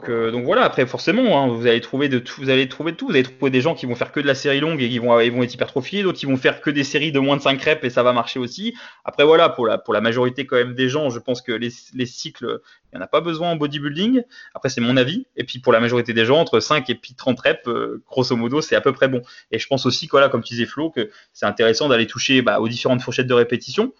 euh, 0.09 0.29
donc 0.31 0.43
voilà, 0.43 0.63
après 0.63 0.85
forcément, 0.85 1.41
hein, 1.41 1.47
vous 1.47 1.67
allez 1.67 1.79
trouver 1.79 2.09
de 2.09 2.19
tout, 2.19 2.41
vous 2.41 2.49
allez 2.49 2.67
trouver 2.67 2.93
tout. 2.95 3.07
Vous 3.07 3.13
allez 3.13 3.23
trouver 3.23 3.49
des 3.49 3.61
gens 3.61 3.75
qui 3.75 3.85
vont 3.85 3.95
faire 3.95 4.11
que 4.11 4.19
de 4.19 4.27
la 4.27 4.35
série 4.35 4.59
longue 4.59 4.81
et 4.81 4.89
qui 4.89 4.99
vont, 4.99 5.17
ils 5.21 5.31
vont 5.31 5.41
être 5.41 5.53
hypertrophiés, 5.53 6.03
d'autres 6.03 6.17
qui 6.17 6.25
vont 6.25 6.35
faire 6.35 6.59
que 6.59 6.69
des 6.69 6.83
séries 6.83 7.13
de 7.13 7.19
moins 7.19 7.37
de 7.37 7.41
5 7.41 7.61
reps 7.61 7.83
et 7.85 7.89
ça 7.89 8.03
va 8.03 8.11
marcher 8.11 8.39
aussi. 8.39 8.75
Après 9.05 9.23
voilà, 9.23 9.47
pour 9.47 9.67
la, 9.67 10.01
majorité 10.01 10.45
quand 10.45 10.57
même 10.57 10.73
des 10.73 10.89
gens, 10.89 11.09
je 11.09 11.19
pense 11.19 11.41
que 11.41 11.53
les, 11.53 11.69
les 11.93 12.05
cycles, 12.05 12.59
il 12.91 12.97
n'y 12.97 13.01
en 13.01 13.05
a 13.05 13.07
pas 13.07 13.21
besoin 13.21 13.51
en 13.51 13.55
bodybuilding. 13.55 14.23
Après 14.53 14.67
c'est 14.67 14.81
mon 14.81 14.97
avis. 14.97 15.27
Et 15.37 15.45
puis 15.45 15.59
pour 15.59 15.71
la 15.71 15.79
majorité 15.79 16.11
des 16.11 16.25
gens, 16.25 16.39
entre 16.39 16.59
5 16.59 16.89
et 16.89 16.95
puis 16.95 17.13
30 17.13 17.39
reps, 17.39 17.67
euh, 17.67 18.03
grosso 18.09 18.35
modo, 18.35 18.59
c'est 18.61 18.75
à 18.75 18.81
peu 18.81 18.91
près 18.91 19.07
bon. 19.07 19.21
Et 19.51 19.59
je 19.59 19.67
pense 19.67 19.85
aussi, 19.85 20.07
voilà, 20.11 20.27
comme 20.27 20.43
tu 20.43 20.55
disais 20.55 20.65
Flo, 20.65 20.89
que 20.89 21.09
c'est 21.31 21.45
intéressant 21.45 21.87
d'aller 21.87 22.07
toucher 22.07 22.41
bah, 22.41 22.59
aux 22.59 22.67
différentes 22.67 23.01
fourchettes 23.01 23.27
de 23.27 23.33
répétition. 23.33 23.93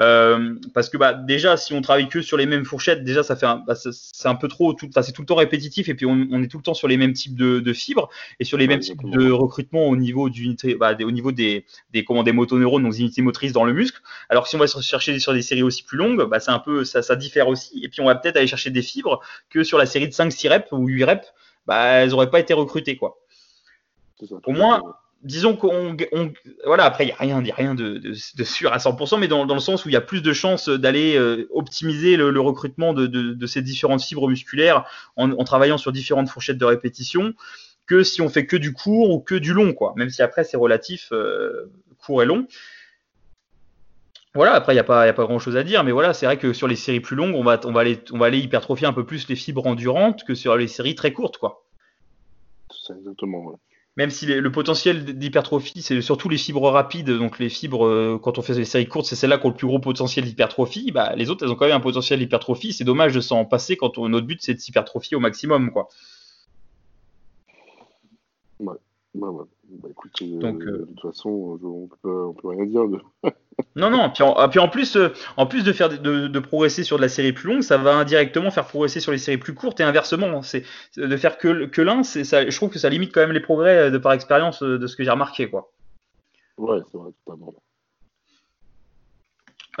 Euh, 0.00 0.56
parce 0.74 0.88
que 0.88 0.96
bah, 0.96 1.14
déjà, 1.14 1.56
si 1.56 1.72
on 1.72 1.80
travaille 1.80 2.08
que 2.08 2.20
sur 2.20 2.36
les 2.36 2.46
mêmes 2.46 2.64
fourchettes, 2.64 3.04
déjà, 3.04 3.22
ça 3.22 3.36
fait 3.36 3.46
un, 3.46 3.62
bah, 3.66 3.74
c'est 3.76 4.28
un 4.28 4.34
peu 4.34 4.48
trop, 4.48 4.72
tout, 4.72 4.90
c'est 5.00 5.12
tout 5.12 5.22
le 5.22 5.26
temps 5.26 5.36
répétitif 5.36 5.88
et 5.88 5.94
puis 5.94 6.04
on, 6.04 6.26
on, 6.32 6.42
est 6.42 6.48
tout 6.48 6.56
le 6.56 6.64
temps 6.64 6.74
sur 6.74 6.88
les 6.88 6.96
mêmes 6.96 7.12
types 7.12 7.36
de, 7.36 7.60
de 7.60 7.72
fibres 7.72 8.08
et 8.40 8.44
sur 8.44 8.58
les 8.58 8.64
Ouais, 8.64 8.68
mêmes 8.68 8.80
types 8.80 9.04
de 9.04 9.30
recrutement 9.30 9.86
au 9.88 9.96
niveau 9.96 10.30
d'unité, 10.30 10.74
bah, 10.74 10.94
des- 10.94 11.04
au 11.04 11.12
niveau 11.12 11.30
des, 11.30 11.64
des, 11.92 12.04
comment, 12.04 12.24
des 12.24 12.32
motoneurones, 12.32 12.82
donc 12.82 12.92
des 12.92 13.00
unités 13.02 13.22
motrices 13.22 13.52
dans 13.52 13.64
le 13.64 13.72
muscle. 13.72 14.00
Alors 14.28 14.44
que 14.44 14.48
si 14.48 14.56
on 14.56 14.58
va 14.58 14.66
se 14.66 14.80
chercher 14.80 15.18
sur 15.20 15.32
des 15.32 15.42
séries 15.42 15.62
aussi 15.62 15.84
plus 15.84 15.96
longues, 15.98 16.24
bah, 16.28 16.40
c'est 16.40 16.50
un 16.50 16.58
peu, 16.58 16.84
ça, 16.84 17.02
ça 17.02 17.14
diffère 17.14 17.46
aussi. 17.48 17.80
Et 17.84 17.88
puis 17.88 18.00
on 18.00 18.06
va 18.06 18.16
peut-être 18.16 18.36
aller 18.36 18.48
chercher 18.48 18.70
des 18.70 18.82
fibres 18.82 19.20
que 19.50 19.62
sur 19.62 19.78
la 19.78 19.86
série 19.86 20.08
de 20.08 20.12
5, 20.14 20.30
6 20.32 20.48
reps 20.48 20.72
ou 20.72 20.86
8 20.86 21.04
reps, 21.04 21.32
bah, 21.66 21.84
elles 22.02 22.10
n'auraient 22.10 22.30
pas 22.30 22.40
été 22.40 22.52
recrutées, 22.54 22.96
quoi. 22.96 23.18
C'est 24.18 24.26
ça, 24.26 24.40
Disons 25.24 25.56
qu'on 25.56 25.96
on- 26.12 26.32
voilà 26.66 26.84
après 26.84 27.06
il 27.06 27.08
y 27.08 27.12
a 27.12 27.16
rien 27.16 27.42
y 27.42 27.50
a 27.50 27.54
rien 27.54 27.74
de, 27.74 28.12
sûr 28.44 28.72
à 28.72 28.78
100% 28.78 29.18
mais 29.18 29.26
dans, 29.26 29.44
le 29.46 29.58
sens 29.58 29.84
où 29.84 29.88
il 29.88 29.92
y 29.92 29.96
a 29.96 30.02
plus 30.02 30.20
de 30.20 30.32
chances 30.34 30.68
d'aller 30.68 31.16
euh, 31.16 31.48
optimiser 31.50 32.16
le, 32.16 32.40
recrutement 32.40 32.92
de, 32.92 33.46
ces 33.46 33.62
différentes 33.62 34.02
fibres 34.02 34.28
musculaires 34.28 34.84
en, 35.16 35.42
travaillant 35.44 35.78
sur 35.78 35.92
différentes 35.92 36.28
fourchettes 36.28 36.58
de 36.58 36.64
répétition 36.66 37.32
que 37.86 38.02
si 38.02 38.20
on 38.20 38.28
fait 38.28 38.44
que 38.44 38.56
du 38.56 38.74
court 38.74 39.10
ou 39.10 39.20
que 39.20 39.34
du 39.34 39.54
long 39.54 39.72
quoi 39.72 39.94
même 39.96 40.10
si 40.10 40.20
après 40.20 40.44
c'est 40.44 40.58
relatif 40.58 41.08
euh, 41.12 41.72
court 41.98 42.22
et 42.22 42.26
long 42.26 42.46
voilà, 44.34 44.54
après, 44.54 44.72
il 44.72 44.76
n'y 44.76 44.80
a, 44.80 44.84
pas- 44.84 45.12
grand 45.12 45.38
chose 45.38 45.56
à 45.56 45.62
dire, 45.62 45.84
mais 45.84 45.92
voilà, 45.92 46.12
c'est 46.12 46.26
vrai 46.26 46.38
que 46.38 46.52
sur 46.52 46.66
les 46.66 46.74
séries 46.74 46.98
plus 46.98 47.14
longues, 47.14 47.36
on 47.36 47.44
va, 47.44 47.60
on, 47.64 47.76
aller, 47.76 48.38
hypertrophier 48.38 48.84
un 48.84 48.92
peu 48.92 49.06
plus 49.06 49.28
les 49.28 49.36
fibres 49.36 49.64
endurantes 49.64 50.24
que 50.24 50.34
sur 50.34 50.56
les 50.56 50.66
séries 50.66 50.96
très 50.96 51.12
courtes, 51.12 51.38
quoi. 51.38 51.64
C'est 52.68 52.94
exactement, 52.94 53.44
ouais. 53.44 53.56
Même 53.96 54.10
si 54.10 54.26
les- 54.26 54.40
le 54.40 54.50
potentiel 54.50 55.04
d'hypertrophie, 55.18 55.80
c'est 55.80 56.00
surtout 56.02 56.28
les 56.28 56.36
fibres 56.38 56.68
rapides, 56.68 57.10
donc 57.10 57.38
les 57.38 57.48
fibres, 57.48 57.86
euh, 57.86 58.18
quand 58.20 58.38
on 58.38 58.42
fait 58.42 58.54
des 58.54 58.64
séries 58.64 58.88
courtes, 58.88 59.06
c'est 59.06 59.14
celles-là 59.14 59.38
qui 59.38 59.46
ont 59.46 59.50
le 59.50 59.54
plus 59.54 59.68
gros 59.68 59.78
potentiel 59.78 60.24
d'hypertrophie. 60.24 60.90
Bah, 60.90 61.14
les 61.14 61.30
autres, 61.30 61.44
elles 61.44 61.52
ont 61.52 61.54
quand 61.54 61.66
même 61.66 61.76
un 61.76 61.80
potentiel 61.80 62.18
d'hypertrophie. 62.18 62.72
C'est 62.72 62.82
dommage 62.84 63.14
de 63.14 63.20
s'en 63.20 63.44
passer 63.44 63.76
quand 63.76 63.96
on- 63.98 64.08
notre 64.08 64.26
but, 64.26 64.40
c'est 64.42 64.54
de 64.54 64.58
s'hypertrophier 64.58 65.16
au 65.16 65.20
maximum, 65.20 65.70
quoi. 65.70 65.88
Ouais, 68.58 68.78
ouais. 69.14 69.44
Bah 69.82 69.88
écoute, 69.90 70.12
euh, 70.22 70.38
Donc, 70.38 70.62
euh, 70.62 70.78
de 70.78 70.84
toute 70.86 71.00
façon, 71.00 71.58
je- 71.60 71.66
on 71.66 71.88
peut, 72.02 72.24
on 72.26 72.32
peut 72.34 72.48
rien 72.48 72.64
dire. 72.66 72.88
De... 72.88 73.00
Non, 73.76 73.88
non, 73.90 74.10
puis 74.10 74.22
en, 74.24 74.48
puis 74.48 74.58
en 74.58 74.68
plus, 74.68 74.96
euh, 74.96 75.08
en 75.36 75.46
plus 75.46 75.62
de, 75.64 75.72
faire, 75.72 75.88
de, 75.88 76.26
de 76.26 76.38
progresser 76.40 76.82
sur 76.84 76.96
de 76.96 77.02
la 77.02 77.08
série 77.08 77.32
plus 77.32 77.48
longue, 77.52 77.62
ça 77.62 77.76
va 77.76 77.94
indirectement 77.96 78.50
faire 78.50 78.66
progresser 78.66 78.98
sur 79.00 79.10
les 79.12 79.18
séries 79.18 79.38
plus 79.38 79.54
courtes 79.54 79.78
et 79.80 79.84
inversement. 79.84 80.42
C'est 80.42 80.64
de 80.96 81.16
faire 81.16 81.38
que, 81.38 81.66
que 81.66 81.80
l'un, 81.82 82.02
c'est 82.02 82.24
ça, 82.24 82.48
je 82.48 82.56
trouve 82.56 82.70
que 82.70 82.78
ça 82.80 82.88
limite 82.88 83.12
quand 83.12 83.20
même 83.20 83.32
les 83.32 83.40
progrès 83.40 83.76
euh, 83.78 83.90
de 83.90 83.98
par 83.98 84.12
expérience 84.12 84.62
euh, 84.62 84.78
de 84.78 84.86
ce 84.88 84.96
que 84.96 85.04
j'ai 85.04 85.10
remarqué, 85.10 85.48
quoi. 85.50 85.72
Ouais, 86.58 86.80
c'est 86.90 86.98
vrai, 86.98 87.10
totalement. 87.24 87.54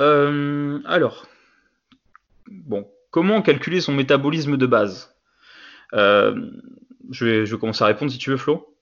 Euh, 0.00 0.80
alors, 0.86 1.26
bon, 2.48 2.88
comment 3.10 3.42
calculer 3.42 3.80
son 3.80 3.92
métabolisme 3.92 4.56
de 4.56 4.66
base? 4.66 5.14
Euh, 5.92 6.50
je, 7.10 7.24
vais, 7.24 7.46
je 7.46 7.54
vais 7.54 7.60
commencer 7.60 7.84
à 7.84 7.88
répondre 7.88 8.10
si 8.10 8.18
tu 8.18 8.30
veux, 8.30 8.36
Flo? 8.36 8.73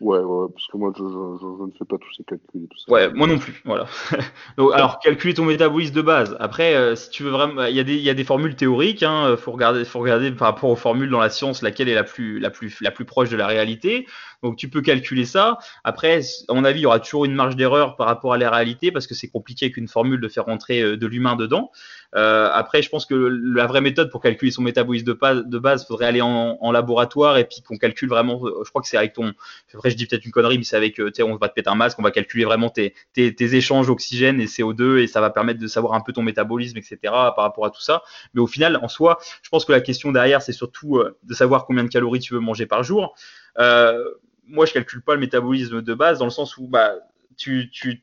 Ouais, 0.00 0.18
ouais, 0.20 0.46
parce 0.54 0.66
que 0.68 0.76
moi, 0.76 0.92
je, 0.96 1.02
je, 1.02 1.08
je, 1.08 1.64
ne 1.64 1.72
fais 1.76 1.84
pas 1.84 1.98
tous 1.98 2.12
ces 2.16 2.22
calculs 2.22 2.64
et 2.64 2.68
tout 2.68 2.78
ça. 2.78 2.92
Ouais, 2.92 3.12
moi 3.12 3.26
non 3.26 3.38
plus. 3.38 3.60
Voilà. 3.64 3.86
Donc, 4.56 4.72
alors, 4.72 5.00
calculer 5.00 5.34
ton 5.34 5.44
métabolisme 5.44 5.94
de 5.94 6.02
base. 6.02 6.36
Après, 6.38 6.76
euh, 6.76 6.94
si 6.94 7.10
tu 7.10 7.24
veux 7.24 7.30
vraiment, 7.30 7.64
il 7.64 7.74
y 7.74 7.80
a 7.80 7.84
des, 7.84 7.96
il 7.96 8.02
y 8.02 8.10
a 8.10 8.14
des 8.14 8.22
formules 8.22 8.54
théoriques. 8.54 9.02
Hein, 9.02 9.36
faut 9.36 9.50
regarder, 9.50 9.84
faut 9.84 9.98
regarder 9.98 10.30
par 10.30 10.48
rapport 10.48 10.70
aux 10.70 10.76
formules 10.76 11.10
dans 11.10 11.18
la 11.18 11.30
science, 11.30 11.62
laquelle 11.62 11.88
est 11.88 11.94
la 11.94 12.04
plus, 12.04 12.38
la 12.38 12.50
plus, 12.50 12.80
la 12.80 12.92
plus 12.92 13.04
proche 13.04 13.28
de 13.28 13.36
la 13.36 13.48
réalité. 13.48 14.06
Donc, 14.42 14.56
tu 14.56 14.68
peux 14.68 14.82
calculer 14.82 15.24
ça. 15.24 15.58
Après, 15.82 16.20
à 16.48 16.54
mon 16.54 16.64
avis, 16.64 16.80
il 16.80 16.82
y 16.84 16.86
aura 16.86 17.00
toujours 17.00 17.24
une 17.24 17.34
marge 17.34 17.56
d'erreur 17.56 17.96
par 17.96 18.06
rapport 18.06 18.32
à 18.32 18.38
la 18.38 18.50
réalité 18.50 18.92
parce 18.92 19.06
que 19.06 19.14
c'est 19.14 19.28
compliqué 19.28 19.66
avec 19.66 19.76
une 19.76 19.88
formule 19.88 20.20
de 20.20 20.28
faire 20.28 20.44
rentrer 20.44 20.80
euh, 20.80 20.96
de 20.96 21.06
l'humain 21.06 21.34
dedans. 21.34 21.70
après, 22.12 22.82
je 22.82 22.88
pense 22.88 23.04
que 23.04 23.14
la 23.14 23.66
vraie 23.66 23.80
méthode 23.80 24.10
pour 24.10 24.20
calculer 24.20 24.50
son 24.50 24.62
métabolisme 24.62 25.06
de 25.06 25.12
base, 25.12 25.44
de 25.44 25.58
base 25.58 25.86
faudrait 25.86 26.06
aller 26.06 26.20
en, 26.22 26.72
laboratoire 26.72 27.38
et 27.38 27.44
puis 27.44 27.62
qu'on 27.62 27.76
calcule 27.76 28.08
vraiment. 28.08 28.40
Je 28.64 28.68
crois 28.68 28.82
que 28.82 28.88
c'est 28.88 28.96
avec 28.96 29.14
ton. 29.14 29.32
Après, 29.74 29.90
je 29.90 29.96
dis 29.96 30.06
peut-être 30.06 30.24
une 30.24 30.30
connerie, 30.30 30.58
mais 30.58 30.64
c'est 30.64 30.76
avec. 30.76 31.00
On 31.20 31.36
va 31.36 31.48
te 31.48 31.54
péter 31.54 31.68
un 31.68 31.74
masque, 31.74 31.98
on 31.98 32.02
va 32.02 32.10
calculer 32.10 32.44
vraiment 32.44 32.70
tes, 32.70 32.94
échanges 33.16 33.90
oxygène 33.90 34.40
et 34.40 34.46
CO2 34.46 34.98
et 34.98 35.06
ça 35.06 35.20
va 35.20 35.30
permettre 35.30 35.60
de 35.60 35.66
savoir 35.66 35.94
un 35.94 36.00
peu 36.00 36.12
ton 36.12 36.22
métabolisme, 36.22 36.78
etc. 36.78 36.98
par 37.02 37.38
rapport 37.38 37.66
à 37.66 37.70
tout 37.70 37.80
ça. 37.80 38.02
Mais 38.34 38.40
au 38.40 38.46
final, 38.46 38.78
en 38.82 38.88
soi, 38.88 39.18
je 39.42 39.48
pense 39.48 39.64
que 39.64 39.72
la 39.72 39.80
question 39.80 40.12
derrière, 40.12 40.42
c'est 40.42 40.52
surtout 40.52 41.02
de 41.22 41.34
savoir 41.34 41.66
combien 41.66 41.84
de 41.84 41.88
calories 41.88 42.20
tu 42.20 42.34
veux 42.34 42.40
manger 42.40 42.66
par 42.66 42.82
jour. 42.82 43.14
Euh, 43.58 44.04
moi, 44.48 44.66
je 44.66 44.72
calcule 44.72 45.02
pas 45.02 45.14
le 45.14 45.20
métabolisme 45.20 45.82
de 45.82 45.94
base 45.94 46.18
dans 46.18 46.24
le 46.24 46.30
sens 46.30 46.56
où 46.56 46.66
bah, 46.66 46.94
tu, 47.36 47.70
tu, 47.70 48.02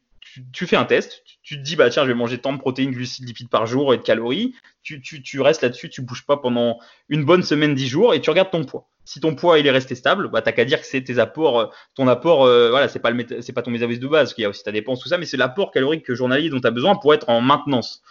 tu, 0.52 0.68
fais 0.68 0.76
un 0.76 0.86
test, 0.86 1.24
tu, 1.44 1.58
te 1.58 1.62
dis 1.62 1.76
bah 1.76 1.90
tiens, 1.90 2.04
je 2.04 2.08
vais 2.08 2.14
manger 2.14 2.38
tant 2.38 2.54
de 2.54 2.58
protéines, 2.58 2.92
glucides, 2.92 3.28
lipides 3.28 3.50
par 3.50 3.66
jour 3.66 3.94
et 3.94 3.98
de 3.98 4.04
calories. 4.04 4.56
Tu, 4.84 5.02
tu 5.02 5.42
restes 5.42 5.64
là-dessus, 5.64 5.90
tu 5.90 6.02
bouges 6.02 6.26
pas 6.26 6.38
pendant 6.38 6.80
une 7.10 7.26
bonne 7.26 7.44
semaine, 7.44 7.74
dix 7.74 7.88
jours 7.88 8.14
et 8.14 8.22
tu 8.22 8.30
regardes 8.30 8.52
ton 8.52 8.64
poids. 8.64 8.88
Si 9.04 9.20
ton 9.20 9.36
poids 9.36 9.60
il 9.60 9.68
est 9.68 9.72
resté 9.72 9.96
stable, 9.96 10.30
bah 10.30 10.42
t'as 10.42 10.52
qu'à 10.52 10.66
dire 10.66 10.80
que 10.80 10.86
c'est 10.86 11.02
tes 11.02 11.20
apports, 11.20 11.60
euh, 11.60 11.66
ton 11.96 12.08
apport, 12.08 12.44
euh, 12.44 12.70
voilà, 12.70 12.88
c'est 12.88 13.00
pas 13.00 13.12
le 13.12 13.42
c'est 13.42 13.54
pas 13.54 13.62
ton 13.62 13.72
métabolisme 13.72 14.02
de 14.02 14.08
base, 14.08 14.34
qu'il 14.34 14.42
y 14.42 14.46
a 14.46 14.50
aussi 14.50 14.64
ta 14.64 14.72
dépense 14.72 15.00
tout 15.00 15.10
ça, 15.10 15.18
mais 15.18 15.26
c'est 15.26 15.38
l'apport 15.38 15.72
calorique 15.72 16.12
journalier 16.12 16.50
dont 16.50 16.60
tu 16.60 16.68
as 16.68 16.72
besoin 16.72 16.96
pour 16.96 17.14
être 17.14 17.30
en 17.30 17.42
maintenance. 17.42 18.02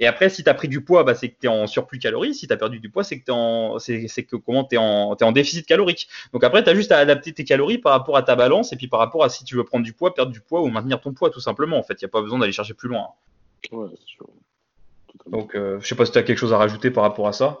Et 0.00 0.06
après, 0.06 0.30
si 0.30 0.42
tu 0.42 0.48
as 0.48 0.54
pris 0.54 0.66
du 0.66 0.82
poids, 0.82 1.04
bah, 1.04 1.14
c'est 1.14 1.28
que 1.28 1.36
tu 1.38 1.46
es 1.46 1.48
en 1.50 1.66
surplus 1.66 1.98
calories. 1.98 2.34
Si 2.34 2.46
tu 2.46 2.52
as 2.54 2.56
perdu 2.56 2.80
du 2.80 2.88
poids, 2.88 3.04
c'est 3.04 3.20
que 3.20 3.24
tu 3.26 3.30
en, 3.30 3.78
c'est, 3.78 4.24
que 4.24 4.36
comment 4.36 4.64
tu 4.64 4.76
es 4.76 4.78
en, 4.78 5.14
en 5.20 5.32
déficit 5.32 5.66
calorique. 5.66 6.08
Donc 6.32 6.42
après, 6.42 6.64
tu 6.64 6.70
as 6.70 6.74
juste 6.74 6.90
à 6.90 6.96
adapter 6.96 7.34
tes 7.34 7.44
calories 7.44 7.76
par 7.76 7.92
rapport 7.92 8.16
à 8.16 8.22
ta 8.22 8.34
balance 8.34 8.72
et 8.72 8.76
puis 8.76 8.88
par 8.88 8.98
rapport 8.98 9.22
à 9.22 9.28
si 9.28 9.44
tu 9.44 9.56
veux 9.56 9.64
prendre 9.64 9.84
du 9.84 9.92
poids, 9.92 10.14
perdre 10.14 10.32
du 10.32 10.40
poids 10.40 10.62
ou 10.62 10.68
maintenir 10.68 11.02
ton 11.02 11.12
poids, 11.12 11.28
tout 11.28 11.40
simplement. 11.40 11.78
En 11.78 11.82
fait, 11.82 12.00
il 12.00 12.04
n'y 12.04 12.06
a 12.06 12.08
pas 12.10 12.22
besoin 12.22 12.38
d'aller 12.38 12.52
chercher 12.52 12.72
plus 12.72 12.88
loin. 12.88 13.08
Ouais, 13.72 13.88
c'est 13.90 14.06
sûr. 14.06 14.26
Donc, 15.26 15.54
euh, 15.54 15.78
je 15.80 15.86
sais 15.86 15.94
pas 15.94 16.06
si 16.06 16.12
tu 16.12 16.18
as 16.18 16.22
quelque 16.22 16.38
chose 16.38 16.54
à 16.54 16.58
rajouter 16.58 16.90
par 16.90 17.04
rapport 17.04 17.28
à 17.28 17.34
ça. 17.34 17.60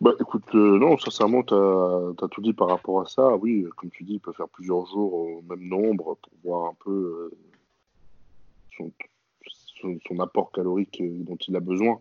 Bah 0.00 0.12
écoute, 0.18 0.42
euh, 0.54 0.78
non, 0.78 0.98
sincèrement, 0.98 1.42
tu 1.44 1.54
as, 1.54 2.28
tout 2.28 2.40
dit 2.40 2.54
par 2.54 2.68
rapport 2.68 3.02
à 3.02 3.06
ça. 3.06 3.36
Oui, 3.36 3.66
comme 3.76 3.90
tu 3.90 4.02
dis, 4.02 4.14
il 4.14 4.20
peut 4.20 4.32
faire 4.32 4.48
plusieurs 4.48 4.86
jours 4.86 5.12
au 5.12 5.42
même 5.42 5.68
nombre 5.68 6.16
pour 6.22 6.32
voir 6.42 6.70
un 6.70 6.74
peu 6.82 6.90
euh, 6.90 7.36
son, 8.76 8.90
apport 10.20 10.52
calorique 10.52 11.00
euh, 11.00 11.22
dont 11.24 11.36
il 11.36 11.56
a 11.56 11.60
besoin. 11.60 12.00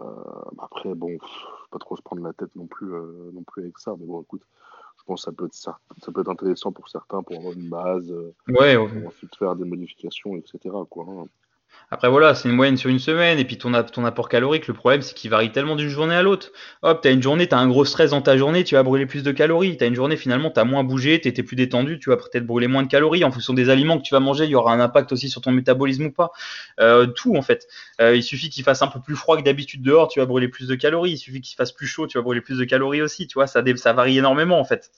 Euh, 0.00 0.04
après, 0.58 0.94
bon, 0.94 1.18
pas 1.70 1.78
trop 1.78 1.96
se 1.96 2.02
prendre 2.02 2.22
la 2.22 2.32
tête 2.32 2.54
non 2.56 2.66
plus, 2.66 2.94
euh, 2.94 3.30
non 3.32 3.42
plus 3.42 3.62
avec 3.62 3.78
ça. 3.78 3.94
Mais 3.98 4.06
bon, 4.06 4.22
écoute, 4.22 4.42
je 4.98 5.04
pense 5.04 5.20
que 5.20 5.24
ça 5.24 5.32
peut 5.32 5.46
être, 5.46 5.54
ça, 5.54 5.78
peut 6.12 6.20
être 6.20 6.30
intéressant 6.30 6.72
pour 6.72 6.88
certains 6.88 7.22
pour 7.22 7.36
avoir 7.36 7.52
une 7.54 7.68
base, 7.68 8.12
ouais, 8.48 8.76
pour 8.76 9.08
ensuite 9.08 9.34
faire 9.36 9.56
des 9.56 9.64
modifications, 9.64 10.36
etc. 10.36 10.74
Quoi, 10.88 11.06
hein. 11.08 11.26
Après 11.92 12.08
voilà, 12.08 12.36
c'est 12.36 12.48
une 12.48 12.54
moyenne 12.54 12.76
sur 12.76 12.88
une 12.88 13.00
semaine 13.00 13.40
et 13.40 13.44
puis 13.44 13.58
ton, 13.58 13.74
apport 13.74 14.28
calorique, 14.28 14.68
le 14.68 14.74
problème 14.74 15.02
c'est 15.02 15.12
qu'il 15.12 15.28
varie 15.28 15.50
tellement 15.50 15.74
d'une 15.74 15.88
journée 15.88 16.14
à 16.14 16.22
l'autre. 16.22 16.52
Hop, 16.82 17.00
t'as 17.02 17.10
une 17.10 17.20
journée, 17.20 17.48
t'as 17.48 17.58
un 17.58 17.66
gros 17.66 17.84
stress 17.84 18.10
dans 18.10 18.22
ta 18.22 18.36
journée, 18.36 18.62
tu 18.62 18.76
vas 18.76 18.84
brûler 18.84 19.06
plus 19.06 19.24
de 19.24 19.32
calories. 19.32 19.76
T'as 19.76 19.88
une 19.88 19.96
journée 19.96 20.16
finalement, 20.16 20.50
t'as 20.50 20.62
moins 20.62 20.84
bougé, 20.84 21.20
t'étais 21.20 21.42
plus 21.42 21.56
détendu, 21.56 21.98
tu 21.98 22.10
vas 22.10 22.16
peut-être 22.16 22.46
brûler 22.46 22.68
moins 22.68 22.84
de 22.84 22.88
calories. 22.88 23.24
En 23.24 23.32
fonction 23.32 23.54
des 23.54 23.70
aliments 23.70 23.98
que 23.98 24.04
tu 24.04 24.14
vas 24.14 24.20
manger, 24.20 24.44
il 24.44 24.50
y 24.50 24.54
aura 24.54 24.72
un 24.72 24.78
impact 24.78 25.10
aussi 25.10 25.28
sur 25.28 25.40
ton 25.40 25.50
métabolisme 25.50 26.04
ou 26.04 26.12
pas. 26.12 26.30
Euh, 26.78 27.06
tout 27.06 27.34
en 27.34 27.42
fait. 27.42 27.66
Euh, 28.00 28.14
il 28.14 28.22
suffit 28.22 28.50
qu'il 28.50 28.62
fasse 28.62 28.82
un 28.82 28.88
peu 28.88 29.00
plus 29.00 29.16
froid 29.16 29.36
que 29.36 29.42
d'habitude 29.42 29.82
dehors, 29.82 30.06
tu 30.06 30.20
vas 30.20 30.26
brûler 30.26 30.46
plus 30.46 30.68
de 30.68 30.76
calories. 30.76 31.12
Il 31.12 31.18
suffit 31.18 31.40
qu'il 31.40 31.56
fasse 31.56 31.72
plus 31.72 31.88
chaud, 31.88 32.06
tu 32.06 32.18
vas 32.18 32.22
brûler 32.22 32.40
plus 32.40 32.58
de 32.58 32.64
calories 32.64 33.02
aussi. 33.02 33.26
Tu 33.26 33.34
vois, 33.34 33.48
ça 33.48 33.62
varie 33.92 34.16
énormément 34.16 34.60
en 34.60 34.64
fait. 34.64 34.92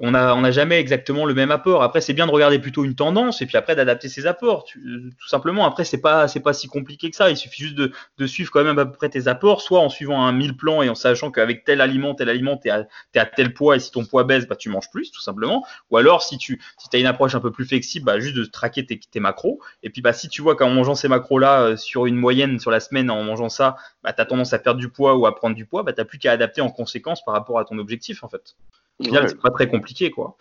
On 0.00 0.12
n'a 0.12 0.34
on 0.34 0.44
a 0.44 0.50
jamais 0.50 0.80
exactement 0.80 1.26
le 1.26 1.34
même 1.34 1.50
apport. 1.50 1.82
Après, 1.82 2.00
c'est 2.00 2.14
bien 2.14 2.26
de 2.26 2.30
regarder 2.30 2.58
plutôt 2.58 2.84
une 2.84 2.94
tendance 2.94 3.42
et 3.42 3.46
puis 3.46 3.58
après 3.58 3.76
d'adapter 3.76 4.08
ses 4.08 4.26
apports. 4.26 4.64
tout 4.64 5.28
simplement. 5.28 5.66
Après, 5.66 5.84
c'est 5.84 6.00
pas 6.00 6.26
c'est 6.26 6.40
pas 6.40 6.54
si 6.54 6.68
compliqué 6.68 7.10
que 7.10 7.16
ça. 7.16 7.30
Il 7.30 7.36
suffit 7.36 7.64
juste 7.64 7.76
de, 7.76 8.26
suivre 8.26 8.50
quand 8.50 8.64
même 8.64 8.78
à 8.78 8.86
peu 8.86 8.92
près 8.92 9.10
tes 9.10 9.28
apports, 9.28 9.60
soit 9.60 9.80
en 9.80 9.90
suivant 9.90 10.24
un 10.24 10.32
mille 10.32 10.56
plan 10.56 10.80
et 10.80 10.88
en 10.88 10.94
sachant 10.94 11.30
qu'avec 11.30 11.64
tel 11.64 11.82
aliment, 11.82 12.14
tel 12.14 12.30
aliment, 12.30 12.56
tu 12.56 12.68
es, 12.68 12.70
à 12.70 13.26
tel 13.26 13.52
poids 13.52 13.76
et 13.76 13.80
si 13.80 13.90
ton 13.90 14.06
poids 14.06 14.24
baisse, 14.24 14.46
bah, 14.46 14.56
tu 14.56 14.70
manges 14.70 14.90
plus, 14.90 15.10
tout 15.10 15.20
simplement. 15.20 15.66
Ou 15.90 15.98
alors, 15.98 16.22
si 16.22 16.38
tu 16.38 16.58
as 16.92 16.96
une 16.96 17.06
approche 17.06 17.34
un 17.34 17.40
peu 17.40 17.50
plus 17.50 17.66
flexible, 17.66 18.06
bah, 18.06 18.18
juste 18.20 18.36
de 18.36 18.44
traquer 18.44 18.86
tes, 18.86 19.20
macros. 19.20 19.60
Et 19.82 19.90
puis, 19.90 20.00
bah, 20.00 20.14
si 20.14 20.28
tu 20.28 20.40
vois 20.40 20.56
qu'en 20.56 20.70
mangeant 20.70 20.94
ces 20.94 21.08
macros-là 21.08 21.62
euh, 21.62 21.76
sur 21.76 22.06
une 22.06 22.16
moyenne 22.16 22.58
sur 22.58 22.70
la 22.70 22.80
semaine, 22.80 23.10
en 23.10 23.22
mangeant 23.22 23.50
ça, 23.50 23.76
bah, 24.02 24.14
tu 24.14 24.20
as 24.22 24.24
tendance 24.24 24.52
à 24.54 24.58
perdre 24.58 24.80
du 24.80 24.88
poids 24.88 25.16
ou 25.16 25.26
à 25.26 25.34
prendre 25.34 25.54
du 25.54 25.66
poids, 25.66 25.82
bah, 25.82 25.92
tu 25.92 26.04
plus 26.04 26.18
qu'à 26.18 26.32
adapter 26.32 26.62
en 26.62 26.70
conséquence 26.70 27.22
par 27.24 27.34
rapport 27.34 27.58
à 27.58 27.64
ton 27.64 27.78
objectif, 27.78 28.24
en 28.24 28.28
fait. 28.28 28.56
C'est 29.00 29.40
pas 29.40 29.50
très 29.50 29.68
compliqué, 29.68 30.10
quoi. 30.10 30.36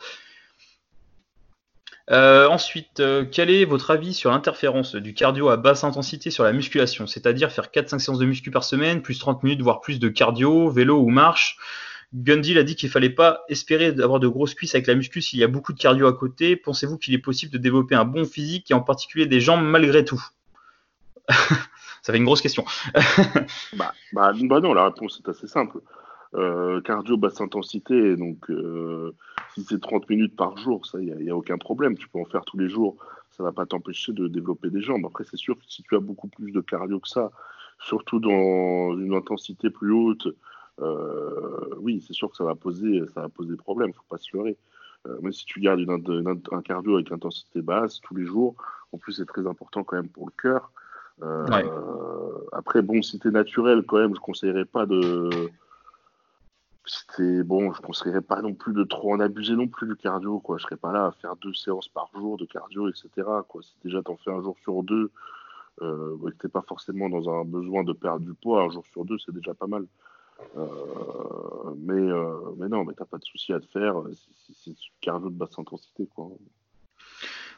Euh, 2.11 2.47
ensuite, 2.49 2.99
euh, 2.99 3.23
quel 3.29 3.49
est 3.49 3.63
votre 3.63 3.91
avis 3.91 4.13
sur 4.13 4.29
l'interférence 4.29 4.95
du 4.95 5.13
cardio 5.13 5.49
à 5.49 5.57
basse 5.57 5.83
intensité 5.83 6.31
sur 6.31 6.43
la 6.43 6.51
musculation? 6.51 7.07
C'est-à-dire 7.07 7.51
faire 7.51 7.71
4-5 7.71 7.99
séances 7.99 8.19
de 8.19 8.25
muscu 8.25 8.51
par 8.51 8.63
semaine, 8.63 9.01
plus 9.01 9.17
30 9.19 9.43
minutes, 9.43 9.61
voire 9.61 9.79
plus 9.79 9.99
de 9.99 10.09
cardio, 10.09 10.69
vélo 10.69 10.99
ou 10.99 11.09
marche? 11.09 11.57
Gundy 12.13 12.57
a 12.59 12.63
dit 12.63 12.75
qu'il 12.75 12.89
fallait 12.89 13.09
pas 13.09 13.43
espérer 13.49 13.91
d'avoir 13.91 14.19
de 14.19 14.27
grosses 14.27 14.53
cuisses 14.53 14.75
avec 14.75 14.85
la 14.85 14.95
muscu 14.95 15.21
s'il 15.21 15.39
y 15.39 15.43
a 15.43 15.47
beaucoup 15.47 15.73
de 15.73 15.79
cardio 15.79 16.05
à 16.07 16.13
côté. 16.13 16.55
Pensez-vous 16.55 16.97
qu'il 16.97 17.13
est 17.13 17.19
possible 17.19 17.51
de 17.51 17.57
développer 17.57 17.95
un 17.95 18.05
bon 18.05 18.25
physique 18.25 18.69
et 18.69 18.73
en 18.73 18.81
particulier 18.81 19.25
des 19.25 19.39
jambes 19.39 19.63
malgré 19.63 20.05
tout? 20.05 20.23
Ça 21.29 22.11
fait 22.11 22.17
une 22.17 22.25
grosse 22.25 22.41
question. 22.41 22.65
bah, 23.73 23.93
bah, 24.11 24.33
bah 24.35 24.59
non, 24.59 24.73
la 24.73 24.85
réponse 24.85 25.21
est 25.25 25.29
assez 25.29 25.47
simple. 25.47 25.79
Euh, 26.35 26.81
cardio 26.81 27.15
basse 27.15 27.41
intensité, 27.41 28.15
donc 28.15 28.49
euh, 28.49 29.13
si 29.53 29.63
c'est 29.63 29.79
30 29.79 30.09
minutes 30.09 30.35
par 30.35 30.57
jour, 30.57 30.83
ça, 30.85 30.99
il 30.99 31.15
n'y 31.15 31.29
a, 31.29 31.35
aucun 31.35 31.59
problème. 31.59 31.95
Tu 31.95 32.07
peux 32.09 32.19
en 32.19 32.25
faire 32.25 32.43
tous 32.43 32.57
les 32.57 32.69
jours. 32.69 32.97
Ça 33.31 33.43
ne 33.43 33.47
va 33.47 33.51
pas 33.51 33.65
t'empêcher 33.65 34.13
de 34.13 34.27
développer 34.27 34.69
des 34.69 34.81
jambes. 34.81 35.05
Après, 35.05 35.23
c'est 35.23 35.37
sûr 35.37 35.55
que 35.57 35.63
si 35.67 35.83
tu 35.83 35.95
as 35.95 35.99
beaucoup 35.99 36.27
plus 36.27 36.51
de 36.51 36.61
cardio 36.61 36.99
que 36.99 37.07
ça, 37.07 37.31
surtout 37.79 38.19
dans 38.19 38.97
une 38.97 39.13
intensité 39.13 39.69
plus 39.69 39.91
haute, 39.91 40.27
euh, 40.81 41.75
oui, 41.79 42.03
c'est 42.05 42.13
sûr 42.13 42.31
que 42.31 42.37
ça 42.37 42.43
va 42.43 42.55
poser, 42.55 43.03
ça 43.13 43.21
va 43.21 43.29
poser 43.29 43.55
problème. 43.55 43.89
Il 43.89 43.93
ne 43.93 43.97
faut 43.97 44.03
pas 44.09 44.17
se 44.17 44.35
leurrer. 44.35 44.57
mais 45.21 45.31
si 45.31 45.45
tu 45.45 45.59
gardes 45.59 45.87
un 45.87 46.61
cardio 46.61 46.95
avec 46.95 47.11
intensité 47.11 47.61
basse 47.61 48.01
tous 48.01 48.15
les 48.15 48.25
jours, 48.25 48.55
en 48.91 48.97
plus, 48.97 49.13
c'est 49.13 49.25
très 49.25 49.45
important 49.45 49.83
quand 49.83 49.97
même 49.97 50.09
pour 50.09 50.25
le 50.25 50.33
cœur. 50.41 50.71
Après, 52.51 52.81
bon, 52.81 53.03
si 53.03 53.19
tu 53.19 53.27
es 53.27 53.31
naturel, 53.31 53.83
quand 53.83 53.97
même, 53.97 54.15
je 54.15 54.19
ne 54.19 54.25
conseillerais 54.25 54.65
pas 54.65 54.87
de 54.87 55.29
c'était 56.85 57.43
bon, 57.43 57.71
je 57.73 57.81
ne 57.81 57.85
conseillerais 57.85 58.21
pas 58.21 58.41
non 58.41 58.53
plus 58.53 58.73
de 58.73 58.83
trop 58.83 59.13
en 59.13 59.19
abuser 59.19 59.55
non 59.55 59.67
plus 59.67 59.87
du 59.87 59.95
cardio, 59.95 60.39
quoi. 60.39 60.57
Je 60.57 60.63
serais 60.63 60.77
pas 60.77 60.91
là 60.91 61.05
à 61.07 61.11
faire 61.11 61.35
deux 61.37 61.53
séances 61.53 61.87
par 61.87 62.09
jour 62.13 62.37
de 62.37 62.45
cardio, 62.45 62.89
etc. 62.89 63.09
Quoi. 63.47 63.61
Si 63.63 63.75
déjà 63.83 64.01
t'en 64.01 64.17
fais 64.17 64.31
un 64.31 64.41
jour 64.41 64.57
sur 64.63 64.83
deux, 64.83 65.11
euh, 65.81 66.17
que 66.31 66.37
t'es 66.41 66.49
pas 66.49 66.61
forcément 66.61 67.09
dans 67.09 67.29
un 67.29 67.45
besoin 67.45 67.83
de 67.83 67.93
perdre 67.93 68.25
du 68.25 68.33
poids, 68.33 68.63
un 68.63 68.69
jour 68.69 68.85
sur 68.91 69.05
deux, 69.05 69.17
c'est 69.25 69.33
déjà 69.33 69.53
pas 69.53 69.67
mal. 69.67 69.85
Euh, 70.57 71.73
mais, 71.77 71.93
euh, 71.93 72.53
mais 72.57 72.67
non, 72.67 72.83
mais 72.83 72.93
t'as 72.93 73.05
pas 73.05 73.17
de 73.17 73.25
souci 73.25 73.53
à 73.53 73.59
te 73.59 73.67
faire. 73.67 73.95
C'est 74.45 74.71
du 74.71 74.91
cardio 74.99 75.29
de 75.29 75.35
basse 75.35 75.57
intensité, 75.57 76.07
quoi. 76.07 76.29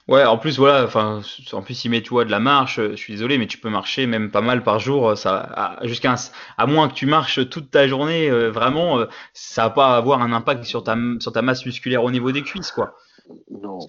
Ouais, 0.07 0.23
en 0.23 0.37
plus, 0.37 0.57
voilà, 0.59 0.83
enfin, 0.85 1.21
en 1.53 1.61
plus, 1.63 1.83
il 1.83 1.89
met, 1.89 2.01
tu 2.03 2.09
vois, 2.09 2.25
de 2.25 2.31
la 2.31 2.39
marche, 2.39 2.79
je 2.79 2.95
suis 2.95 3.13
désolé, 3.13 3.39
mais 3.39 3.47
tu 3.47 3.57
peux 3.57 3.69
marcher 3.71 4.05
même 4.05 4.29
pas 4.29 4.41
mal 4.41 4.63
par 4.63 4.77
jour, 4.79 5.17
ça, 5.17 5.79
jusqu'à, 5.83 6.13
à 6.57 6.67
moins 6.67 6.87
que 6.89 6.93
tu 6.93 7.07
marches 7.07 7.49
toute 7.49 7.71
ta 7.71 7.87
journée, 7.87 8.29
euh, 8.29 8.51
vraiment, 8.51 8.99
euh, 8.99 9.05
ça 9.33 9.63
va 9.63 9.69
pas 9.71 9.97
avoir 9.97 10.21
un 10.21 10.31
impact 10.31 10.63
sur 10.65 10.83
ta, 10.83 10.95
sur 11.19 11.31
ta 11.31 11.41
masse 11.41 11.65
musculaire 11.65 12.03
au 12.03 12.11
niveau 12.11 12.31
des 12.31 12.43
cuisses, 12.43 12.71
quoi. 12.71 12.95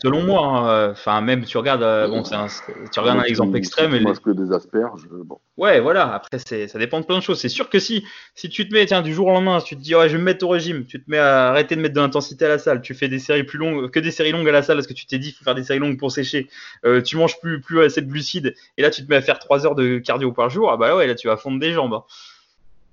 Selon 0.03 0.23
moi, 0.23 0.43
hein, 0.43 0.69
euh, 0.69 0.93
enfin 0.93 1.21
même 1.21 1.45
tu 1.45 1.59
regardes, 1.59 1.83
euh, 1.83 2.09
bon, 2.09 2.23
un, 2.33 2.47
tu 2.93 3.01
regardes 3.01 3.19
un 3.19 3.23
exemple 3.23 3.57
extrême. 3.57 3.95
et 3.95 4.03
que 4.03 4.31
des 4.31 4.53
asperges. 4.53 5.07
Bon. 5.11 5.39
Ouais, 5.57 5.81
voilà. 5.81 6.13
Après, 6.15 6.39
ça 6.39 6.79
dépend 6.79 7.01
de 7.01 7.07
plein 7.07 7.19
de 7.19 7.23
choses. 7.23 7.39
C'est 7.39 7.49
sûr 7.49 7.69
que 7.69 7.79
si, 7.79 8.05
si 8.35 8.49
tu 8.49 8.69
te 8.69 8.75
mets, 8.75 8.87
tiens, 8.87 9.03
du 9.03 9.13
jour 9.13 9.27
au 9.27 9.31
lendemain, 9.31 9.61
tu 9.61 9.77
te 9.77 9.81
dis, 9.81 9.95
ouais, 9.95 10.09
je 10.09 10.15
vais 10.15 10.19
me 10.19 10.25
mettre 10.25 10.45
au 10.45 10.49
régime, 10.49 10.87
tu 10.87 11.03
te 11.03 11.11
mets 11.11 11.19
à 11.19 11.49
arrêter 11.49 11.77
de 11.77 11.81
mettre 11.81 11.95
de 11.95 12.01
l'intensité 12.01 12.45
à 12.47 12.49
la 12.49 12.59
salle, 12.59 12.83
tu 12.83 12.95
fais 12.95 13.09
des 13.09 13.19
séries 13.19 13.45
plus 13.45 13.59
longues, 13.59 13.91
que 13.91 14.01
des 14.01 14.11
séries 14.11 14.33
longues 14.33 14.49
à 14.49 14.53
la 14.53 14.63
salle 14.63 14.77
parce 14.77 14.87
que 14.87 14.95
tu 14.95 15.07
t'es 15.07 15.19
dit, 15.19 15.29
il 15.29 15.33
faut 15.33 15.45
faire 15.45 15.55
des 15.55 15.65
séries 15.65 15.81
longues 15.81 15.99
pour 15.99 16.11
sécher. 16.13 16.49
Euh, 16.85 17.03
tu 17.03 17.17
manges 17.17 17.39
plus, 17.41 17.61
plus 17.61 17.83
assez 17.83 18.01
de 18.01 18.11
gluciide 18.11 18.55
et 18.77 18.83
là 18.83 18.91
tu 18.91 19.05
te 19.05 19.09
mets 19.09 19.17
à 19.17 19.23
faire 19.23 19.39
3 19.39 19.67
heures 19.67 19.75
de 19.75 19.99
cardio 19.99 20.33
par 20.33 20.51
jour. 20.51 20.71
Ah 20.71 20.77
bah 20.77 20.97
ouais, 20.97 21.07
là 21.07 21.15
tu 21.15 21.29
vas 21.29 21.37
fondre 21.37 21.61
des 21.61 21.73
jambes. 21.73 21.95
Hein. 21.95 22.05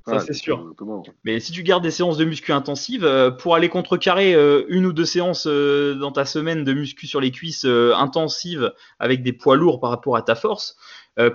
Ça, 0.06 0.20
c'est 0.20 0.34
sûr. 0.34 0.74
Mais 1.24 1.40
si 1.40 1.54
tu 1.54 1.64
gardes 1.64 1.84
des 1.84 1.92
séances 1.92 2.18
de 2.18 2.26
muscu 2.26 2.52
intensives, 2.52 3.06
euh, 3.06 3.32
pour 3.32 3.56
aller 3.56 3.70
contrecarrer 3.70 4.34
euh, 4.34 4.66
une 4.68 4.86
ou 4.86 4.92
deux 4.92 5.06
séances 5.06 5.48
euh, 5.48 5.96
dans 5.96 6.12
ta 6.12 6.26
semaine 6.26 6.66
de 6.66 6.74
muscu 6.74 7.08
sur 7.08 7.22
les 7.22 7.32
cuisses 7.32 7.66
intensives 7.66 8.74
avec 9.00 9.24
des 9.24 9.32
poids 9.32 9.56
lourds 9.56 9.80
par 9.80 9.90
rapport 9.90 10.18
à 10.18 10.22
ta 10.22 10.36
force, 10.36 10.76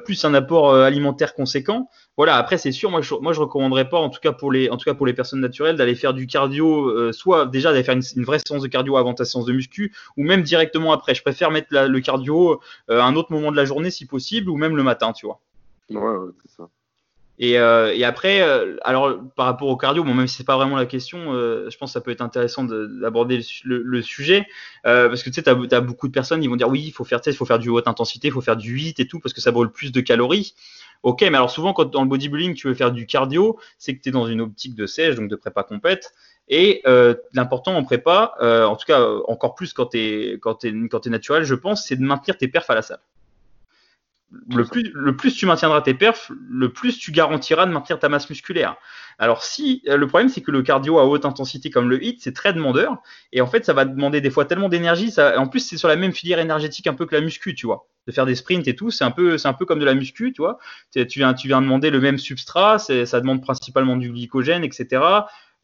plus 0.04 0.24
un 0.24 0.34
apport 0.34 0.74
alimentaire 0.74 1.34
conséquent, 1.34 1.88
voilà. 2.16 2.36
Après, 2.36 2.58
c'est 2.58 2.72
sûr, 2.72 2.90
moi 2.90 3.00
je, 3.00 3.14
moi 3.14 3.32
je 3.32 3.40
recommanderais 3.40 3.88
pas, 3.88 3.98
en 3.98 4.10
tout 4.10 4.18
cas 4.20 4.32
pour 4.32 4.50
les, 4.50 4.68
en 4.70 4.76
tout 4.76 4.84
cas 4.84 4.94
pour 4.94 5.06
les 5.06 5.14
personnes 5.14 5.40
naturelles, 5.40 5.76
d'aller 5.76 5.94
faire 5.94 6.14
du 6.14 6.26
cardio, 6.26 7.12
soit 7.12 7.46
déjà 7.46 7.70
d'aller 7.70 7.84
faire 7.84 7.94
une, 7.94 8.24
vraie 8.24 8.40
séance 8.44 8.62
de 8.62 8.68
cardio 8.68 8.96
avant 8.96 9.14
ta 9.14 9.24
séance 9.24 9.44
de 9.44 9.52
muscu, 9.52 9.94
ou 10.16 10.24
même 10.24 10.42
directement 10.42 10.92
après. 10.92 11.14
Je 11.14 11.22
préfère 11.22 11.52
mettre 11.52 11.68
le 11.70 12.00
cardio 12.00 12.60
à 12.88 13.04
un 13.04 13.14
autre 13.14 13.30
moment 13.30 13.52
de 13.52 13.56
la 13.56 13.64
journée 13.64 13.90
si 13.90 14.04
possible, 14.04 14.50
ou 14.50 14.56
même 14.56 14.76
le 14.76 14.82
matin, 14.82 15.12
tu 15.12 15.26
vois. 15.26 15.40
Ouais, 15.90 16.00
ouais 16.00 16.32
c'est 16.42 16.50
ça. 16.50 16.68
Et, 17.40 17.56
euh, 17.58 17.94
et, 17.94 18.04
après, 18.04 18.40
euh, 18.42 18.76
alors 18.82 19.16
par 19.36 19.46
rapport 19.46 19.68
au 19.68 19.76
cardio, 19.76 20.02
bon, 20.02 20.12
même 20.12 20.26
si 20.26 20.36
c'est 20.36 20.46
pas 20.46 20.56
vraiment 20.56 20.76
la 20.76 20.86
question, 20.86 21.32
euh, 21.34 21.70
je 21.70 21.78
pense 21.78 21.90
que 21.90 21.92
ça 21.92 22.00
peut 22.00 22.10
être 22.10 22.20
intéressant 22.20 22.64
d'aborder 22.64 23.40
le, 23.64 24.02
sujet, 24.02 24.46
parce 24.82 25.22
que 25.22 25.30
tu 25.30 25.34
sais, 25.34 25.42
tu 25.44 25.50
as, 25.74 25.80
beaucoup 25.80 26.08
de 26.08 26.12
personnes 26.12 26.40
qui 26.40 26.48
vont 26.48 26.56
dire 26.56 26.68
oui, 26.68 26.82
il 26.84 26.90
faut 26.90 27.04
faire, 27.04 27.20
faut 27.36 27.44
faire 27.44 27.60
du 27.60 27.68
haute 27.68 27.86
intensité, 27.86 28.28
il 28.28 28.32
faut 28.32 28.40
faire 28.40 28.56
du 28.56 28.72
8 28.72 28.98
et 28.98 29.06
tout, 29.06 29.20
parce 29.20 29.32
que 29.32 29.40
ça 29.40 29.52
brûle 29.52 29.70
plus 29.70 29.92
de 29.92 30.00
calories. 30.00 30.54
Ok, 31.04 31.20
mais 31.22 31.28
alors 31.28 31.50
souvent, 31.50 31.72
quand 31.72 31.84
dans 31.84 32.02
le 32.02 32.08
bodybuilding, 32.08 32.54
tu 32.54 32.66
veux 32.66 32.74
faire 32.74 32.90
du 32.90 33.06
cardio, 33.06 33.56
c'est 33.78 33.96
que 33.96 34.02
tu 34.02 34.08
es 34.08 34.12
dans 34.12 34.26
une 34.26 34.40
optique 34.40 34.74
de 34.74 34.86
sèche, 34.86 35.14
donc 35.14 35.28
de 35.28 35.36
prépa 35.36 35.62
compète. 35.62 36.12
Et 36.48 36.82
l'important 37.34 37.76
en 37.76 37.84
prépa, 37.84 38.34
en 38.40 38.74
tout 38.74 38.86
cas 38.86 39.06
encore 39.28 39.54
plus 39.54 39.72
quand 39.72 39.86
tu 39.86 39.98
es, 39.98 40.40
es 40.40 41.10
naturel, 41.10 41.44
je 41.44 41.54
pense, 41.54 41.86
c'est 41.86 41.96
de 41.96 42.02
maintenir 42.02 42.36
tes 42.36 42.48
perfs 42.48 42.70
à 42.70 42.74
la 42.74 42.82
salle. 42.82 43.00
Le 44.30 45.16
plus, 45.16 45.34
tu 45.34 45.46
maintiendras 45.46 45.80
tes 45.80 45.94
perfs, 45.94 46.30
le 46.50 46.70
plus 46.70 46.98
tu 46.98 47.12
garantiras 47.12 47.64
de 47.64 47.72
maintenir 47.72 47.98
ta 47.98 48.10
masse 48.10 48.28
musculaire. 48.28 48.76
Alors 49.18 49.42
si 49.42 49.82
le 49.86 50.06
problème 50.06 50.28
c'est 50.28 50.42
que 50.42 50.50
le 50.50 50.62
cardio 50.62 50.98
à 50.98 51.06
haute 51.06 51.24
intensité 51.24 51.70
comme 51.70 51.88
le 51.88 52.02
HIIT 52.02 52.18
c'est 52.20 52.34
très 52.34 52.52
demandeur 52.52 52.98
et 53.32 53.40
en 53.40 53.46
fait 53.46 53.64
ça 53.64 53.72
va 53.72 53.84
demander 53.84 54.20
des 54.20 54.30
fois 54.30 54.44
tellement 54.44 54.68
d'énergie. 54.68 55.12
En 55.36 55.48
plus 55.48 55.60
c'est 55.60 55.78
sur 55.78 55.88
la 55.88 55.96
même 55.96 56.12
filière 56.12 56.38
énergétique 56.40 56.86
un 56.86 56.94
peu 56.94 57.06
que 57.06 57.14
la 57.14 57.22
muscu, 57.22 57.54
tu 57.54 57.66
vois. 57.66 57.88
De 58.06 58.12
faire 58.12 58.26
des 58.26 58.34
sprints 58.34 58.68
et 58.68 58.76
tout, 58.76 58.90
c'est 58.90 59.04
un 59.04 59.10
peu 59.10 59.38
c'est 59.38 59.48
un 59.48 59.54
peu 59.54 59.64
comme 59.64 59.78
de 59.78 59.84
la 59.86 59.94
muscu, 59.94 60.32
tu 60.32 60.42
vois. 60.42 60.58
Tu 60.92 61.04
viens 61.16 61.32
tu 61.32 61.48
viens 61.48 61.62
demander 61.62 61.90
le 61.90 62.00
même 62.00 62.18
substrat, 62.18 62.78
ça 62.78 63.20
demande 63.20 63.42
principalement 63.42 63.96
du 63.96 64.12
glycogène, 64.12 64.62
etc. 64.62 65.02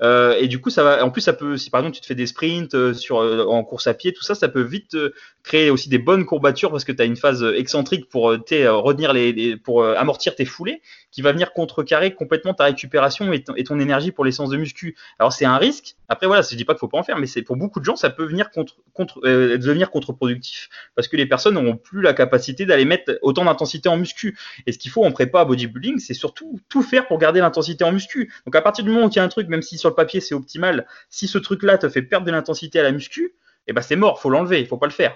Euh, 0.02 0.36
et 0.38 0.48
du 0.48 0.60
coup, 0.60 0.70
ça 0.70 0.82
va. 0.82 1.04
En 1.04 1.10
plus, 1.10 1.20
ça 1.20 1.32
peut, 1.32 1.56
si 1.56 1.70
par 1.70 1.80
exemple 1.80 1.94
tu 1.94 2.00
te 2.00 2.06
fais 2.06 2.14
des 2.14 2.26
sprints 2.26 2.74
euh, 2.74 2.94
euh, 3.12 3.46
en 3.46 3.62
course 3.62 3.86
à 3.86 3.94
pied, 3.94 4.12
tout 4.12 4.24
ça, 4.24 4.34
ça 4.34 4.48
peut 4.48 4.62
vite 4.62 4.96
créer 5.42 5.70
aussi 5.70 5.88
des 5.88 5.98
bonnes 5.98 6.24
courbatures 6.24 6.70
parce 6.70 6.84
que 6.84 6.92
tu 6.92 7.00
as 7.02 7.04
une 7.04 7.16
phase 7.16 7.42
excentrique 7.42 8.08
pour 8.08 8.24
retenir 8.24 9.12
les, 9.12 9.56
pour 9.56 9.84
amortir 9.84 10.34
tes 10.34 10.44
foulées, 10.44 10.80
qui 11.10 11.22
va 11.22 11.32
venir 11.32 11.52
contrecarrer 11.52 12.14
complètement 12.14 12.54
ta 12.54 12.64
récupération 12.64 13.32
et, 13.32 13.42
ton, 13.42 13.78
énergie 13.78 14.10
pour 14.10 14.24
les 14.24 14.32
séances 14.32 14.50
de 14.50 14.56
muscu. 14.56 14.96
Alors 15.18 15.32
c'est 15.32 15.44
un 15.44 15.58
risque. 15.58 15.96
Après 16.08 16.26
voilà, 16.26 16.42
je 16.42 16.56
dis 16.56 16.64
pas 16.64 16.72
qu'il 16.72 16.80
faut 16.80 16.88
pas 16.88 16.98
en 16.98 17.02
faire, 17.02 17.18
mais 17.18 17.26
c'est 17.26 17.42
pour 17.42 17.56
beaucoup 17.56 17.78
de 17.78 17.84
gens, 17.84 17.96
ça 17.96 18.10
peut 18.10 18.24
venir 18.24 18.50
contre, 18.50 18.76
contre 18.94 19.20
devenir 19.22 19.90
contre-productif 19.90 20.70
parce 20.94 21.08
que 21.08 21.16
les 21.16 21.26
personnes 21.26 21.54
n'auront 21.54 21.76
plus 21.76 22.00
la 22.00 22.14
capacité 22.14 22.66
d'aller 22.66 22.84
mettre 22.84 23.18
autant 23.22 23.44
d'intensité 23.44 23.88
en 23.88 23.96
muscu. 23.96 24.38
Et 24.66 24.72
ce 24.72 24.78
qu'il 24.78 24.90
faut 24.90 25.04
en 25.04 25.12
prépa 25.12 25.44
bodybuilding, 25.44 25.98
c'est 25.98 26.14
surtout 26.14 26.58
tout 26.68 26.82
faire 26.82 27.06
pour 27.06 27.18
garder 27.18 27.40
l'intensité 27.40 27.84
en 27.84 27.92
muscu. 27.92 28.32
Donc 28.46 28.56
à 28.56 28.62
partir 28.62 28.84
du 28.84 28.90
moment 28.90 29.06
où 29.06 29.10
il 29.10 29.16
y 29.16 29.18
a 29.18 29.24
un 29.24 29.28
truc, 29.28 29.48
même 29.48 29.62
si 29.62 29.78
sur 29.84 29.90
le 29.90 29.94
papier 29.94 30.20
c'est 30.20 30.34
optimal, 30.34 30.86
si 31.10 31.28
ce 31.28 31.38
truc-là 31.38 31.76
te 31.76 31.88
fait 31.88 32.02
perdre 32.02 32.26
de 32.26 32.32
l'intensité 32.32 32.80
à 32.80 32.82
la 32.82 32.92
muscu, 32.92 33.34
eh 33.66 33.72
ben 33.74 33.82
c'est 33.82 33.96
mort, 33.96 34.20
faut 34.20 34.30
l'enlever, 34.30 34.60
il 34.60 34.66
faut 34.66 34.78
pas 34.78 34.86
le 34.86 34.92
faire. 34.92 35.14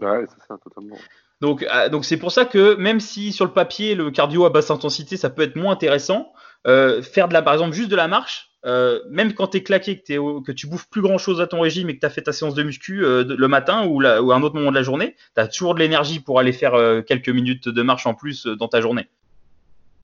Ouais, 0.00 0.24
c'est 0.28 0.46
ça, 0.46 0.56
totalement. 0.62 0.96
Donc, 1.40 1.64
euh, 1.64 1.88
donc 1.88 2.04
c'est 2.04 2.16
pour 2.16 2.32
ça 2.32 2.44
que 2.44 2.74
même 2.76 3.00
si 3.00 3.32
sur 3.32 3.44
le 3.44 3.52
papier 3.52 3.94
le 3.94 4.10
cardio 4.10 4.44
à 4.44 4.50
basse 4.50 4.70
intensité 4.70 5.16
ça 5.16 5.30
peut 5.30 5.42
être 5.42 5.56
moins 5.56 5.72
intéressant, 5.72 6.32
euh, 6.66 7.02
faire 7.02 7.28
de 7.28 7.32
la, 7.32 7.42
par 7.42 7.54
exemple 7.54 7.74
juste 7.74 7.90
de 7.90 7.96
la 7.96 8.08
marche, 8.08 8.50
euh, 8.66 9.00
même 9.10 9.34
quand 9.34 9.48
tu 9.48 9.58
es 9.58 9.62
claqué, 9.62 10.00
que, 10.00 10.42
que 10.42 10.52
tu 10.52 10.68
bouffes 10.68 10.88
plus 10.88 11.02
grand 11.02 11.18
chose 11.18 11.40
à 11.40 11.46
ton 11.46 11.60
régime 11.60 11.90
et 11.90 11.94
que 11.94 12.00
tu 12.00 12.06
as 12.06 12.10
fait 12.10 12.22
ta 12.22 12.32
séance 12.32 12.54
de 12.54 12.62
muscu 12.62 13.00
le 13.00 13.46
matin 13.46 13.84
ou, 13.86 14.04
à 14.04 14.18
un 14.18 14.42
autre 14.42 14.54
moment 14.56 14.70
de 14.70 14.76
la 14.76 14.82
journée, 14.82 15.16
tu 15.34 15.40
as 15.40 15.48
toujours 15.48 15.74
de 15.74 15.80
l'énergie 15.80 16.20
pour 16.20 16.38
aller 16.40 16.52
faire 16.52 17.04
quelques 17.06 17.28
minutes 17.28 17.68
de 17.68 17.82
marche 17.82 18.06
en 18.06 18.14
plus 18.14 18.46
dans 18.46 18.66
ta 18.66 18.80
journée. 18.80 19.08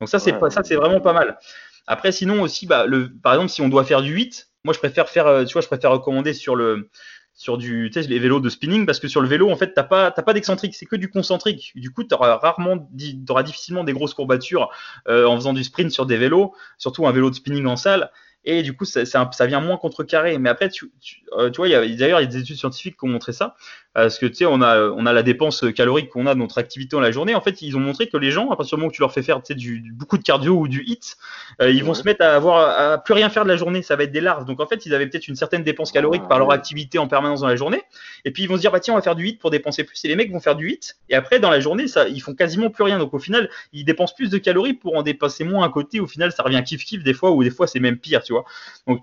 Donc 0.01 0.09
ça, 0.09 0.21
c'est 0.21 0.35
ça, 0.51 0.63
c'est 0.63 0.77
vraiment 0.77 1.01
pas 1.01 1.13
mal. 1.13 1.37
Après, 1.87 2.13
sinon 2.13 2.43
aussi, 2.43 2.67
bah, 2.67 2.87
par 3.23 3.35
exemple, 3.35 3.51
si 3.51 3.63
on 3.63 3.69
doit 3.69 3.85
faire 3.85 4.03
du 4.03 4.13
8, 4.13 4.49
moi 4.65 4.73
je 4.73 4.79
préfère 4.79 5.09
faire, 5.09 5.27
euh, 5.27 5.45
tu 5.45 5.61
je 5.61 5.67
préfère 5.67 5.91
recommander 5.91 6.33
sur 6.33 6.57
le 6.57 6.91
sur 7.37 7.59
du, 7.59 7.91
tu 7.93 8.01
sais, 8.01 8.09
les 8.09 8.21
vélos 8.21 8.39
de 8.39 8.49
spinning 8.49 8.87
parce 8.87 9.01
que 9.01 9.09
sur 9.09 9.21
le 9.21 9.27
vélo, 9.27 9.51
en 9.51 9.57
fait, 9.57 9.75
t'as 9.75 9.83
pas, 9.83 10.13
t'as 10.13 10.23
pas 10.23 10.33
d'excentrique, 10.35 10.75
c'est 10.77 10.87
que 10.87 10.95
du 10.95 11.11
concentrique. 11.11 11.73
Du 11.75 11.91
coup, 11.91 12.05
tu 12.05 12.15
auras 12.15 12.37
rarement, 12.37 12.89
difficilement 12.93 13.83
des 13.83 13.93
grosses 13.93 14.15
courbatures 14.15 14.71
euh, 15.09 15.27
en 15.27 15.35
faisant 15.35 15.53
du 15.53 15.65
sprint 15.65 15.91
sur 15.91 16.07
des 16.07 16.17
vélos, 16.17 16.55
surtout 16.79 17.09
un 17.09 17.13
vélo 17.13 17.31
de 17.31 17.35
spinning 17.35 17.67
en 17.67 17.77
salle 17.77 18.11
et 18.45 18.63
du 18.63 18.77
coup 18.77 18.85
ça, 18.85 19.05
ça, 19.05 19.47
vient 19.47 19.61
moins 19.61 19.77
contrecarrer. 19.77 20.39
Mais 20.39 20.49
après, 20.49 20.69
tu, 20.69 20.91
tu, 21.01 21.23
euh, 21.37 21.51
tu 21.51 21.59
vois, 21.59 21.69
d'ailleurs 21.69 22.21
il 22.21 22.25
y 22.25 22.27
a 22.27 22.27
des 22.27 22.39
études 22.39 22.57
scientifiques 22.57 22.97
qui 22.99 23.05
ont 23.05 23.09
montré 23.09 23.33
ça, 23.33 23.57
parce 23.95 24.19
que 24.19 24.27
tu 24.27 24.35
sais, 24.35 24.47
on 24.47 24.61
a, 24.61 24.81
on 24.91 25.07
a 25.07 25.13
la 25.13 25.23
dépense 25.23 25.65
calorique 25.75 26.11
qu'on 26.11 26.27
a 26.27 26.35
de 26.35 26.41
notre 26.41 26.59
activité 26.59 26.97
dans 26.97 27.01
la 27.01 27.13
journée. 27.13 27.37
En 27.37 27.41
fait, 27.41 27.63
ils 27.63 27.77
ont 27.77 27.81
montré 27.81 28.09
que 28.09 28.17
les 28.17 28.33
gens, 28.33 28.51
à 28.51 28.57
partir 28.57 28.77
du 28.77 28.81
moment 28.81 28.89
où 28.89 28.93
tu 28.93 29.01
leur 29.01 29.13
fais 29.13 29.23
faire 29.23 29.41
du, 29.51 29.93
beaucoup 29.93 30.19
de 30.19 30.25
cardio 30.25 30.57
ou 30.57 30.67
du 30.67 30.83
hit, 30.85 31.17
euh, 31.63 31.71
ils 31.71 31.85
vont 31.85 31.95
se 31.95 32.03
mettre 32.03 32.25
à 32.25 32.35
avoir 32.35 32.93
à 32.93 32.99
plus 32.99 33.15
rien 33.15 33.31
faire 33.31 33.45
de 33.45 33.49
la 33.49 33.57
journée. 33.57 33.83
Ça 33.83 33.95
va 33.95 34.03
être 34.03 34.11
des 34.11 34.21
larves. 34.21 34.47
Donc 34.47 34.61
en 34.61 34.67
fait, 34.67 34.85
ils 34.85 34.95
avaient 34.95 35.07
peut-être 35.07 35.29
une 35.29 35.37
certaine 35.37 35.63
dépense 35.63 35.93
calorique 35.93 36.27
par 36.29 36.41
leur 36.41 36.51
activité 36.51 36.99
en 36.99 37.07
permanence 37.07 37.43
dans 37.43 37.47
la 37.47 37.55
journée. 37.55 37.83
Et 38.25 38.33
puis 38.33 38.43
ils 38.43 38.49
vont 38.49 38.57
se 38.57 38.61
dire 38.61 38.73
bah 38.73 38.81
tiens, 38.81 38.95
on 38.95 38.97
va 38.97 39.03
faire 39.03 39.15
du 39.15 39.29
hit 39.29 39.39
pour 39.39 39.51
dépenser 39.51 39.85
plus. 39.85 40.05
Et 40.05 40.09
les 40.09 40.17
mecs 40.17 40.33
vont 40.33 40.41
faire 40.41 40.57
du 40.57 40.71
hit. 40.71 40.97
Et 41.09 41.15
après, 41.15 41.39
dans 41.39 41.51
la 41.51 41.61
journée, 41.61 41.87
ça, 41.87 42.09
ils 42.09 42.21
font 42.21 42.35
quasiment 42.35 42.71
plus 42.71 42.83
rien. 42.83 42.99
Donc 42.99 43.15
au 43.15 43.21
final, 43.21 43.49
ils 43.73 43.85
dépensent 43.85 44.15
plus 44.17 44.29
de 44.29 44.39
calories 44.39 44.75
pour 44.75 44.97
en 44.97 45.03
dépenser 45.03 45.45
moins 45.45 45.65
à 45.65 45.69
côté. 45.69 46.01
Au 46.01 46.09
final, 46.09 46.33
ça 46.33 46.43
revient 46.43 46.63
kiff 46.65 46.85
kiff 46.85 47.05
des 47.05 47.15
fois, 47.15 47.31
ou 47.31 47.45
des 47.45 47.51
fois 47.51 47.69
c'est 47.69 47.81
même 47.81 47.99
pire, 47.99 48.25
tu 48.25 48.34
vois. 48.35 48.45
Donc 48.87 49.03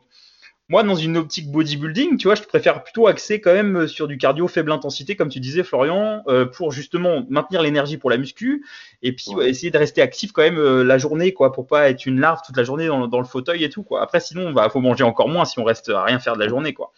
moi, 0.71 0.83
dans 0.83 0.95
une 0.95 1.17
optique 1.17 1.51
bodybuilding, 1.51 2.15
tu 2.15 2.29
vois, 2.29 2.35
je 2.35 2.43
préfère 2.43 2.81
plutôt 2.81 3.07
axer 3.07 3.41
quand 3.41 3.51
même 3.51 3.89
sur 3.89 4.07
du 4.07 4.17
cardio 4.17 4.47
faible 4.47 4.71
intensité, 4.71 5.17
comme 5.17 5.27
tu 5.27 5.41
disais, 5.41 5.63
Florian, 5.63 6.23
euh, 6.29 6.45
pour 6.45 6.71
justement 6.71 7.25
maintenir 7.29 7.61
l'énergie 7.61 7.97
pour 7.97 8.09
la 8.09 8.17
muscu 8.17 8.65
et 9.01 9.13
puis 9.13 9.31
essayer 9.41 9.69
de 9.69 9.77
rester 9.77 10.01
actif 10.01 10.31
quand 10.31 10.43
même 10.43 10.57
euh, 10.57 10.83
la 10.85 10.97
journée, 10.97 11.33
quoi, 11.33 11.51
pour 11.51 11.67
pas 11.67 11.89
être 11.89 12.05
une 12.05 12.21
larve 12.21 12.39
toute 12.45 12.55
la 12.55 12.63
journée 12.63 12.87
dans, 12.87 13.19
le 13.19 13.25
fauteuil 13.25 13.65
et 13.65 13.69
tout, 13.69 13.83
quoi. 13.83 14.01
Après, 14.01 14.21
sinon, 14.21 14.47
il 14.47 14.53
bah, 14.53 14.69
faut 14.69 14.79
manger 14.79 15.03
encore 15.03 15.27
moins 15.27 15.43
si 15.43 15.59
on 15.59 15.65
reste 15.65 15.89
à 15.89 16.05
rien 16.05 16.19
faire 16.19 16.35
de 16.35 16.39
la 16.39 16.47
journée, 16.47 16.73
quoi. 16.73 16.93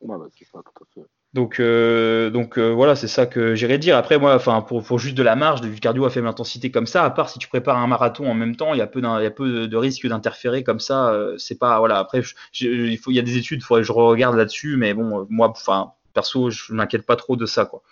Ouais, 0.00 0.16
bah, 0.16 0.28
c'est 0.38 0.46
ça, 0.46 0.60
tout 0.64 0.82
à 0.82 0.86
fait. 0.94 1.06
Donc, 1.32 1.60
euh, 1.60 2.28
donc 2.30 2.58
euh, 2.58 2.70
voilà, 2.70 2.96
c'est 2.96 3.06
ça 3.06 3.24
que 3.24 3.54
j'irais 3.54 3.78
dire. 3.78 3.96
Après, 3.96 4.18
moi, 4.18 4.34
enfin, 4.34 4.62
pour, 4.62 4.82
pour, 4.82 4.98
juste 4.98 5.16
de 5.16 5.22
la 5.22 5.36
marge, 5.36 5.60
du 5.60 5.78
cardio 5.78 6.04
à 6.04 6.10
faible 6.10 6.26
intensité 6.26 6.72
comme 6.72 6.86
ça, 6.86 7.04
à 7.04 7.10
part 7.10 7.28
si 7.28 7.38
tu 7.38 7.46
prépares 7.46 7.78
un 7.78 7.86
marathon 7.86 8.28
en 8.28 8.34
même 8.34 8.56
temps, 8.56 8.74
il 8.74 8.78
y 8.78 8.80
a 8.82 8.88
peu, 8.88 9.00
y 9.00 9.26
a 9.26 9.30
peu 9.30 9.68
de, 9.68 9.76
risques 9.76 10.06
d'interférer 10.08 10.64
comme 10.64 10.80
ça. 10.80 11.12
Euh, 11.12 11.38
c'est 11.38 11.58
pas, 11.58 11.78
voilà. 11.78 11.98
Après, 11.98 12.22
il 12.60 12.98
y 13.08 13.18
a 13.18 13.22
des 13.22 13.36
études, 13.36 13.62
faudrait 13.62 13.82
que 13.82 13.86
je 13.86 13.92
regarde 13.92 14.36
là-dessus, 14.36 14.76
mais 14.76 14.92
bon, 14.92 15.26
moi, 15.30 15.48
enfin, 15.50 15.92
perso, 16.14 16.50
je 16.50 16.72
m'inquiète 16.72 17.06
pas 17.06 17.16
trop 17.16 17.36
de 17.36 17.46
ça, 17.46 17.64
quoi. 17.64 17.82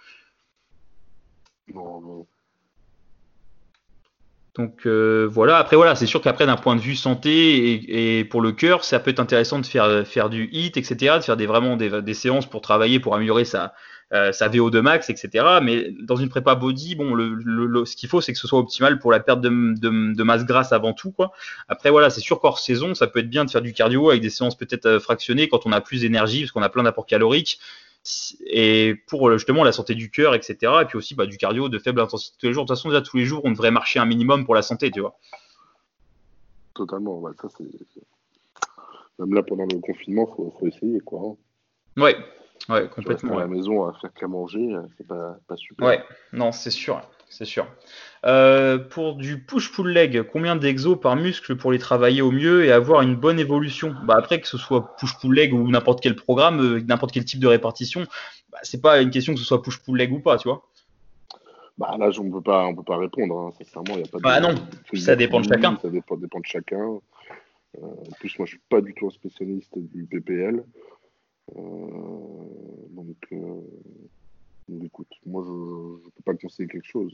Donc 4.59 4.87
euh, 4.87 5.29
voilà, 5.31 5.59
après 5.59 5.77
voilà, 5.77 5.95
c'est 5.95 6.07
sûr 6.07 6.21
qu'après 6.21 6.45
d'un 6.45 6.57
point 6.57 6.75
de 6.75 6.81
vue 6.81 6.97
santé 6.97 8.19
et, 8.19 8.25
pour 8.25 8.41
le 8.41 8.51
cœur, 8.51 8.83
ça 8.83 8.99
peut 8.99 9.13
être 9.13 9.21
intéressant 9.21 9.61
de 9.61 9.67
faire, 9.67 10.05
faire 10.05 10.29
du 10.29 10.49
HIT, 10.51 10.77
etc., 10.77 11.15
de 11.19 11.21
faire 11.23 11.37
des, 11.37 11.47
vraiment 11.47 11.77
des, 11.77 12.15
séances 12.15 12.47
pour 12.47 12.61
travailler, 12.61 12.99
pour 12.99 13.15
améliorer 13.15 13.45
sa, 13.45 13.73
euh, 14.13 14.33
sa 14.33 14.49
VO2 14.49 14.81
max, 14.81 15.11
etc. 15.11 15.45
Mais 15.63 15.93
dans 16.01 16.17
une 16.17 16.29
prépa 16.29 16.57
body, 16.57 16.97
bon, 16.97 17.15
le, 17.15 17.85
ce 17.85 17.95
qu'il 17.95 18.09
faut, 18.09 18.21
c'est 18.21 18.33
que 18.33 18.39
ce 18.39 18.49
soit 18.49 18.59
optimal 18.59 18.99
pour 18.99 19.13
la 19.13 19.21
perte 19.21 19.41
de, 19.41 19.49
de, 19.49 20.23
masse 20.25 20.45
grasse 20.45 20.73
avant 20.73 20.93
tout. 20.93 21.13
Quoi. 21.13 21.31
Après 21.69 21.91
voilà, 21.91 22.11
c'est 22.11 22.21
sûr 22.21 22.41
qu'hors 22.41 22.59
saison, 22.59 22.95
ça 22.95 23.07
peut 23.07 23.21
être 23.21 23.31
bien 23.31 23.45
de 23.45 23.51
faire 23.51 23.63
du 23.63 23.73
cardio 23.73 24.11
avec 24.11 24.23
des 24.23 24.31
séances 24.31 24.57
peut-être 24.57 24.87
euh, 24.87 24.99
fractionnées 24.99 25.49
quand 25.49 25.67
on 25.67 25.73
a 25.73 25.81
plus 25.81 26.01
d'énergie, 26.01 26.41
parce 26.41 26.51
qu'on 26.51 26.63
a 26.63 26.69
plein 26.69 26.83
d'apports 26.83 27.07
caloriques 27.07 27.61
et 28.47 28.95
pour 29.07 29.31
justement 29.33 29.65
la 29.65 29.73
santé 29.73 29.95
du 29.95 30.11
cœur, 30.11 30.35
etc. 30.35 30.73
Et 30.83 30.85
puis 30.87 30.97
aussi 30.97 31.15
bah, 31.15 31.27
du 31.27 31.37
cardio 31.37 31.69
de 31.69 31.79
faible 31.79 32.01
intensité 32.01 32.37
tous 32.39 32.47
les 32.47 32.53
jours. 32.53 32.65
De 32.65 32.69
toute 32.69 32.77
façon, 32.77 32.89
déjà 32.89 33.03
tous 33.03 33.17
les 33.17 33.25
jours, 33.25 33.43
on 33.45 33.51
devrait 33.51 33.71
marcher 33.71 33.99
un 33.99 34.07
minimum 34.07 34.45
pour 34.45 34.55
la 34.55 34.63
santé, 34.63 34.91
tu 34.91 35.01
vois. 35.01 35.19
Totalement, 36.75 37.23
ça 37.41 37.49
c'est. 37.57 37.65
Même 39.19 39.35
là, 39.35 39.43
pendant 39.43 39.65
le 39.65 39.81
confinement, 39.81 40.29
il 40.39 40.51
faut, 40.59 40.67
essayer, 40.67 41.01
quoi. 41.01 41.21
Hein. 41.25 41.37
Ouais, 42.01 42.17
ouais, 42.69 42.89
complètement. 42.89 43.39
à 43.39 43.41
la 43.41 43.47
maison 43.49 43.85
à 43.85 43.93
faire 43.95 44.13
qu'à 44.15 44.29
manger, 44.29 44.73
euh, 44.73 44.83
c'est 44.97 45.07
pas, 45.07 45.37
pas 45.49 45.57
super. 45.57 45.87
Ouais, 45.87 46.05
non, 46.33 46.53
c'est 46.53 46.71
sûr 46.71 47.03
c'est 47.31 47.45
sûr. 47.45 47.67
Euh, 48.27 48.79
pour 48.79 49.15
du 49.15 49.43
push-pull 49.43 49.91
leg, 49.91 50.23
combien 50.23 50.57
d'exos 50.57 50.99
par 51.01 51.17
muscle 51.17 51.57
pour 51.57 51.71
les 51.71 51.79
travailler 51.79 52.21
au 52.21 52.33
mieux 52.33 52.65
et 52.65 52.73
avoir 52.73 53.03
une 53.03 53.15
bonne 53.15 53.39
évolution? 53.39 53.95
Bah 54.05 54.17
Après, 54.19 54.41
que 54.41 54.49
ce 54.49 54.59
soit 54.59 54.97
push-pull 54.97 55.35
leg 55.35 55.55
ou 55.55 55.69
n'importe 55.69 56.01
quel 56.01 56.17
programme, 56.17 56.61
euh, 56.61 56.81
n'importe 56.81 57.13
quel 57.13 57.25
type 57.25 57.41
de 57.41 57.47
répartition, 57.47 58.07
bah, 58.51 58.59
c'est 58.63 58.81
pas 58.81 59.01
une 59.01 59.11
question 59.11 59.35
que 59.35 59.39
ce 59.39 59.45
soit 59.45 59.63
push-pull 59.63 59.97
leg 59.97 60.13
ou 60.13 60.21
pas, 60.21 60.37
tu 60.37 60.49
vois. 60.49 60.65
Bah 61.77 61.97
là, 61.97 62.11
on 62.19 62.31
peut 62.31 62.41
pas, 62.41 62.67
on 62.67 62.75
peut 62.75 62.83
pas 62.83 62.97
répondre. 62.97 63.39
Hein. 63.39 63.53
Sincèrement, 63.59 63.95
il 63.95 64.01
y 64.01 64.05
a 64.05 64.09
pas. 64.09 64.19
Bah 64.19 64.41
non, 64.41 64.55
ça 64.95 65.15
dépend 65.15 65.41
de 65.41 65.47
chacun. 65.47 65.79
Ça 65.81 65.89
dépend, 65.89 66.17
dépend 66.17 66.41
de 66.41 66.47
chacun. 66.47 66.99
Euh, 67.77 67.87
en 67.87 68.13
plus, 68.19 68.37
moi, 68.39 68.47
je 68.47 68.53
suis 68.53 68.63
pas 68.69 68.81
du 68.81 68.95
tout 68.95 69.07
un 69.07 69.11
spécialiste 69.11 69.79
du 69.79 70.05
PPL. 70.07 70.65
donc, 71.55 73.17
écoute, 74.85 75.09
moi 75.27 75.43
je 75.45 75.51
ne 75.51 76.11
peux 76.11 76.23
pas 76.25 76.35
conseiller 76.35 76.69
quelque 76.69 76.87
chose. 76.87 77.13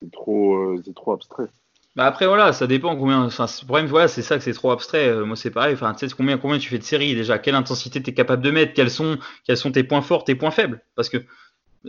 C'est 0.00 0.10
trop, 0.10 0.56
euh, 0.56 0.82
trop 0.94 1.12
abstrait. 1.12 1.48
Bah 1.96 2.06
après 2.06 2.26
voilà, 2.26 2.52
ça 2.52 2.66
dépend 2.66 2.96
combien. 2.96 3.22
Enfin, 3.22 3.46
le 3.46 3.66
problème 3.66 3.86
voilà, 3.86 4.08
c'est 4.08 4.22
ça 4.22 4.36
que 4.36 4.42
c'est 4.42 4.52
trop 4.52 4.72
abstrait. 4.72 5.08
Euh, 5.08 5.24
moi 5.24 5.36
c'est 5.36 5.50
pareil. 5.50 5.74
Enfin, 5.74 5.94
tu 5.94 6.08
sais 6.08 6.14
combien 6.14 6.38
combien 6.38 6.58
tu 6.58 6.68
fais 6.68 6.78
de 6.78 6.82
séries 6.82 7.14
déjà, 7.14 7.38
quelle 7.38 7.54
intensité 7.54 8.02
tu 8.02 8.10
es 8.10 8.14
capable 8.14 8.42
de 8.42 8.50
mettre, 8.50 8.72
quels 8.74 8.90
sont 8.90 9.18
quels 9.44 9.56
sont 9.56 9.70
tes 9.70 9.84
points 9.84 10.02
forts, 10.02 10.24
tes 10.24 10.34
points 10.34 10.50
faibles. 10.50 10.82
Parce 10.96 11.08
que 11.08 11.18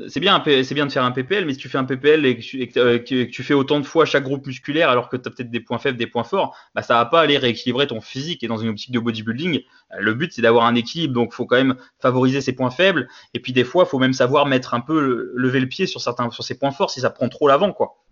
c'est 0.08 0.20
bien, 0.20 0.44
c'est 0.46 0.74
bien 0.74 0.86
de 0.86 0.92
faire 0.92 1.04
un 1.04 1.12
PPL, 1.12 1.46
mais 1.46 1.54
si 1.54 1.60
tu 1.60 1.70
fais 1.70 1.78
un 1.78 1.86
PPL 1.86 2.26
et 2.26 2.38
que 2.38 3.26
tu, 3.26 3.44
fais 3.44 3.54
autant 3.54 3.80
de 3.80 3.86
fois 3.86 4.06
chaque 4.06 4.24
groupe 4.24 4.46
musculaire 4.46 4.90
alors 4.90 5.08
que 5.08 5.16
tu 5.16 5.28
as 5.28 5.32
peut-être 5.32 5.50
des 5.50 5.62
points 5.62 5.78
faibles, 5.78 5.98
des 5.98 6.08
points 6.08 6.24
forts, 6.24 6.56
bah 6.76 6.82
ça 6.82 6.96
va 6.96 7.06
pas 7.06 7.22
aller 7.22 7.38
rééquilibrer 7.38 7.88
ton 7.88 8.02
physique. 8.02 8.44
Et 8.44 8.48
dans 8.48 8.58
une 8.58 8.70
optique 8.70 8.92
de 8.92 9.00
bodybuilding, 9.00 9.62
le 9.98 10.14
but 10.14 10.34
c'est 10.34 10.42
d'avoir 10.42 10.66
un 10.66 10.76
équilibre, 10.76 11.14
donc 11.14 11.34
faut 11.34 11.46
quand 11.46 11.56
même 11.56 11.76
favoriser 12.00 12.42
ses 12.42 12.54
points 12.54 12.72
faibles. 12.72 13.08
Et 13.34 13.40
puis 13.40 13.54
des 13.54 13.64
fois, 13.64 13.86
faut 13.86 14.00
même 14.00 14.14
savoir 14.14 14.46
mettre 14.46 14.74
un 14.74 14.82
peu 14.82 15.32
lever 15.34 15.60
le 15.60 15.68
pied 15.68 15.88
sur 15.88 16.02
certains, 16.02 16.30
sur 16.30 16.44
ses 16.44 16.58
points 16.58 16.72
forts 16.72 16.92
si 16.92 17.00
ça 17.00 17.10
prend 17.10 17.30
trop 17.30 17.48
l'avant, 17.48 17.72
quoi. 17.72 18.05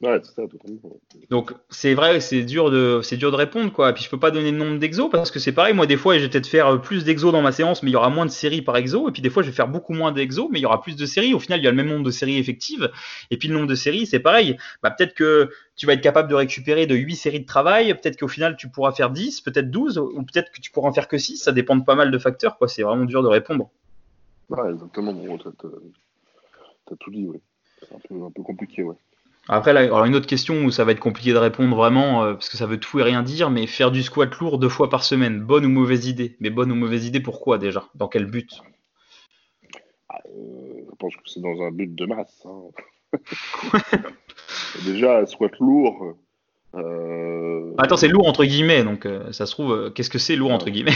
Ouais, 0.00 0.20
c'est 0.22 0.32
ça, 0.32 0.42
totalement. 0.46 0.78
Donc 1.28 1.52
c'est 1.70 1.94
vrai, 1.94 2.20
c'est 2.20 2.44
dur 2.44 2.70
de 2.70 3.00
c'est 3.02 3.16
dur 3.16 3.32
de 3.32 3.36
répondre 3.36 3.72
quoi. 3.72 3.90
Et 3.90 3.92
puis 3.92 4.04
je 4.04 4.08
peux 4.08 4.18
pas 4.18 4.30
donner 4.30 4.52
le 4.52 4.56
nombre 4.56 4.78
d'exos 4.78 5.10
parce 5.10 5.32
que 5.32 5.40
c'est 5.40 5.50
pareil. 5.50 5.74
Moi 5.74 5.86
des 5.86 5.96
fois, 5.96 6.16
je 6.16 6.22
vais 6.22 6.28
peut-être 6.28 6.46
faire 6.46 6.80
plus 6.80 7.02
d'exos 7.02 7.32
dans 7.32 7.42
ma 7.42 7.50
séance, 7.50 7.82
mais 7.82 7.90
il 7.90 7.94
y 7.94 7.96
aura 7.96 8.08
moins 8.08 8.24
de 8.24 8.30
séries 8.30 8.62
par 8.62 8.76
exo. 8.76 9.08
Et 9.08 9.12
puis 9.12 9.22
des 9.22 9.30
fois, 9.30 9.42
je 9.42 9.48
vais 9.48 9.54
faire 9.54 9.66
beaucoup 9.66 9.94
moins 9.94 10.12
d'exos, 10.12 10.46
mais 10.52 10.60
il 10.60 10.62
y 10.62 10.66
aura 10.66 10.80
plus 10.80 10.94
de 10.94 11.04
séries. 11.04 11.34
Au 11.34 11.40
final, 11.40 11.58
il 11.58 11.64
y 11.64 11.66
a 11.66 11.72
le 11.72 11.76
même 11.76 11.88
nombre 11.88 12.04
de 12.04 12.12
séries 12.12 12.38
effectives. 12.38 12.92
Et 13.32 13.38
puis 13.38 13.48
le 13.48 13.54
nombre 13.54 13.66
de 13.66 13.74
séries, 13.74 14.06
c'est 14.06 14.20
pareil. 14.20 14.56
Bah 14.84 14.92
peut-être 14.92 15.14
que 15.14 15.50
tu 15.74 15.86
vas 15.86 15.94
être 15.94 16.00
capable 16.00 16.28
de 16.28 16.36
récupérer 16.36 16.86
de 16.86 16.94
8 16.94 17.16
séries 17.16 17.40
de 17.40 17.46
travail. 17.46 17.92
Peut-être 17.94 18.20
qu'au 18.20 18.28
final, 18.28 18.56
tu 18.56 18.68
pourras 18.68 18.92
faire 18.92 19.10
10, 19.10 19.40
peut-être 19.40 19.68
12, 19.68 19.98
ou 19.98 20.22
peut-être 20.22 20.52
que 20.52 20.60
tu 20.60 20.70
pourras 20.70 20.90
en 20.90 20.92
faire 20.92 21.08
que 21.08 21.18
6. 21.18 21.38
Ça 21.38 21.50
dépend 21.50 21.74
de 21.74 21.84
pas 21.84 21.96
mal 21.96 22.12
de 22.12 22.18
facteurs 22.18 22.56
quoi. 22.56 22.68
C'est 22.68 22.84
vraiment 22.84 23.04
dur 23.04 23.24
de 23.24 23.28
répondre. 23.28 23.68
Ouais, 24.48 24.70
exactement. 24.70 25.12
Bon, 25.12 25.38
t'as, 25.38 25.50
t'as 26.86 26.96
tout 27.00 27.10
dit, 27.10 27.26
ouais. 27.26 27.40
C'est 27.80 27.94
un 27.94 27.98
peu, 28.08 28.24
un 28.24 28.30
peu 28.30 28.42
compliqué, 28.42 28.84
ouais. 28.84 28.94
Après, 29.50 29.72
là, 29.72 29.80
alors 29.80 30.04
une 30.04 30.14
autre 30.14 30.26
question 30.26 30.62
où 30.62 30.70
ça 30.70 30.84
va 30.84 30.92
être 30.92 31.00
compliqué 31.00 31.32
de 31.32 31.38
répondre 31.38 31.74
vraiment, 31.74 32.22
euh, 32.22 32.34
parce 32.34 32.50
que 32.50 32.58
ça 32.58 32.66
veut 32.66 32.78
tout 32.78 33.00
et 33.00 33.02
rien 33.02 33.22
dire, 33.22 33.48
mais 33.48 33.66
faire 33.66 33.90
du 33.90 34.02
squat 34.02 34.34
lourd 34.36 34.58
deux 34.58 34.68
fois 34.68 34.90
par 34.90 35.02
semaine, 35.04 35.40
bonne 35.40 35.64
ou 35.64 35.70
mauvaise 35.70 36.06
idée? 36.06 36.36
Mais 36.40 36.50
bonne 36.50 36.70
ou 36.70 36.74
mauvaise 36.74 37.06
idée, 37.06 37.20
pourquoi 37.20 37.56
déjà? 37.56 37.88
Dans 37.94 38.08
quel 38.08 38.26
but? 38.26 38.60
Ah, 40.10 40.20
euh, 40.26 40.82
Je 40.90 40.96
pense 40.98 41.16
que 41.16 41.22
c'est 41.24 41.40
dans 41.40 41.62
un 41.62 41.70
but 41.70 41.94
de 41.94 42.04
masse. 42.04 42.44
Hein. 42.44 42.60
déjà, 44.84 45.24
squat 45.24 45.52
lourd. 45.60 46.14
Euh... 46.74 47.72
Attends, 47.78 47.96
c'est 47.96 48.08
lourd 48.08 48.28
entre 48.28 48.44
guillemets, 48.44 48.84
donc 48.84 49.08
ça 49.32 49.46
se 49.46 49.52
trouve, 49.52 49.90
qu'est-ce 49.94 50.10
que 50.10 50.18
c'est 50.18 50.36
lourd 50.36 50.52
entre 50.52 50.68
guillemets? 50.68 50.92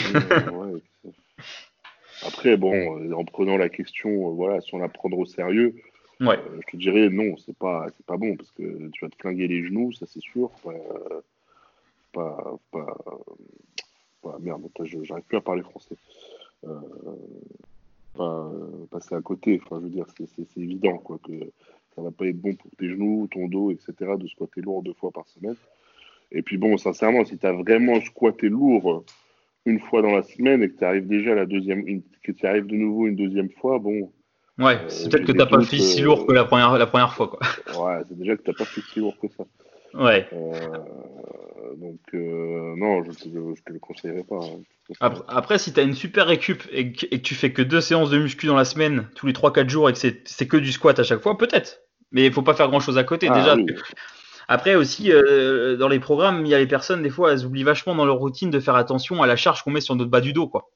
Après, 2.27 2.59
bon, 2.59 3.15
en 3.15 3.25
prenant 3.25 3.57
la 3.57 3.71
question, 3.71 4.31
voilà, 4.35 4.61
si 4.61 4.75
on 4.75 4.79
la 4.79 4.89
prendre 4.89 5.19
au 5.19 5.25
sérieux, 5.25 5.75
Euh, 6.23 6.61
je 6.67 6.73
te 6.73 6.77
dirais 6.77 7.09
non, 7.09 7.37
c'est 7.37 7.57
pas, 7.57 7.87
c'est 7.97 8.07
pas 8.07 8.17
bon 8.17 8.37
parce 8.37 8.51
que 8.53 8.89
tu 8.91 9.05
vas 9.05 9.11
te 9.11 9.17
flinguer 9.17 9.49
les 9.49 9.65
genoux, 9.65 9.93
ça 9.93 10.07
c'est 10.07 10.21
sûr. 10.21 10.51
pas, 12.13 12.59
pas, 12.71 12.97
pas, 14.23 14.39
merde, 14.41 14.63
j'arrive 14.85 15.25
plus 15.25 15.37
à 15.37 15.41
parler 15.41 15.63
français. 15.63 15.97
Euh, 16.65 16.81
pas 18.15 18.51
passer 18.91 19.15
à 19.15 19.21
côté, 19.21 19.61
enfin 19.65 19.79
je 19.81 19.85
veux 19.85 19.91
dire, 19.91 20.07
c'est 20.17 20.57
évident 20.57 20.99
quoi 20.99 21.19
que 21.19 21.33
ça 21.95 22.03
va 22.03 22.11
pas 22.11 22.27
être 22.27 22.41
bon 22.41 22.55
pour 22.55 22.71
tes 22.73 22.89
genoux, 22.89 23.27
ton 23.31 23.49
dos, 23.49 23.71
etc. 23.71 23.95
de 24.19 24.27
squatter 24.27 24.61
lourd 24.61 24.83
deux 24.83 24.93
fois 24.95 25.11
par 25.11 25.27
semaine. 25.29 25.57
Et 26.31 26.43
puis 26.43 26.57
bon, 26.57 26.77
sincèrement, 26.77 27.25
si 27.25 27.39
tu 27.39 27.47
as 27.47 27.53
vraiment 27.53 28.01
squatté 28.01 28.49
lourd 28.49 29.05
une 29.67 29.81
fois 29.81 30.03
dans 30.03 30.13
la 30.13 30.23
semaine 30.23 30.63
et 30.63 30.71
que 30.71 30.79
tu 30.79 30.85
arrives 30.85 31.07
déjà 31.07 31.33
à 31.33 31.37
la 31.37 31.47
deuxième, 31.47 31.85
que 32.23 32.33
tu 32.33 32.47
arrives 32.47 32.67
de 32.67 32.77
nouveau 32.77 33.07
une 33.07 33.17
deuxième 33.17 33.51
fois, 33.51 33.79
bon, 33.79 34.11
Ouais, 34.63 34.77
euh, 34.77 34.89
c'est 34.89 35.11
peut-être 35.11 35.27
que 35.27 35.33
t'as 35.33 35.47
pas 35.47 35.61
fait 35.63 35.79
si 35.79 36.01
lourd 36.03 36.27
que 36.27 36.33
la 36.33 36.45
première, 36.45 36.77
la 36.79 36.87
première 36.87 37.13
fois, 37.13 37.29
quoi. 37.29 37.41
Ouais, 37.85 38.03
c'est 38.09 38.17
déjà 38.17 38.37
que 38.37 38.43
t'as 38.43 38.53
pas 38.53 38.65
fait 38.65 38.81
si 38.93 39.01
lourd 39.01 39.17
que 39.21 39.27
ça. 39.29 39.45
Ouais. 39.95 40.27
Euh, 40.33 41.75
donc, 41.77 41.99
euh, 42.15 42.75
non, 42.77 43.03
je, 43.03 43.11
je, 43.13 43.63
te 43.63 43.73
le 43.73 43.79
conseillerais 43.79 44.25
pas. 44.25 44.41
Hein. 45.01 45.13
Après, 45.29 45.59
si 45.59 45.73
t'as 45.73 45.83
une 45.83 45.95
super 45.95 46.27
récup 46.27 46.63
et 46.71 46.93
que, 46.93 47.17
tu 47.17 47.35
fais 47.35 47.53
que 47.53 47.63
deux 47.63 47.81
séances 47.81 48.11
de 48.11 48.19
muscu 48.19 48.47
dans 48.47 48.57
la 48.57 48.65
semaine, 48.65 49.09
tous 49.15 49.27
les 49.27 49.33
3-4 49.33 49.69
jours, 49.69 49.91
et 49.91 49.93
que 49.93 49.99
c'est 49.99 50.47
que 50.47 50.57
du 50.57 50.73
squat 50.73 50.99
à 50.99 51.03
chaque 51.03 51.21
fois, 51.21 51.37
peut-être. 51.37 51.81
Mais 52.11 52.27
il 52.27 52.33
faut 52.33 52.43
pas 52.43 52.55
faire 52.55 52.69
grand 52.69 52.81
chose 52.81 52.99
à 52.99 53.05
côté. 53.05 53.29
Ah, 53.31 53.57
déjà, 53.57 53.57
Après 54.49 54.75
aussi, 54.75 55.11
dans 55.11 55.89
les 55.89 56.01
programmes, 56.01 56.45
il 56.45 56.51
y 56.51 56.55
a 56.55 56.59
les 56.59 56.67
personnes, 56.67 57.03
des 57.03 57.11
fois, 57.11 57.33
elles 57.33 57.47
oublient 57.47 57.63
vachement 57.63 57.95
dans 57.95 58.05
leur 58.05 58.17
routine 58.17 58.51
de 58.51 58.61
faire 58.61 58.75
attention 58.75 59.23
à 59.23 59.27
la 59.27 59.37
charge 59.37 59.63
qu'on 59.63 59.71
met 59.71 59.81
sur 59.81 59.95
notre 59.95 60.11
bas 60.11 60.21
du 60.21 60.33
dos, 60.33 60.49
quoi. 60.49 60.69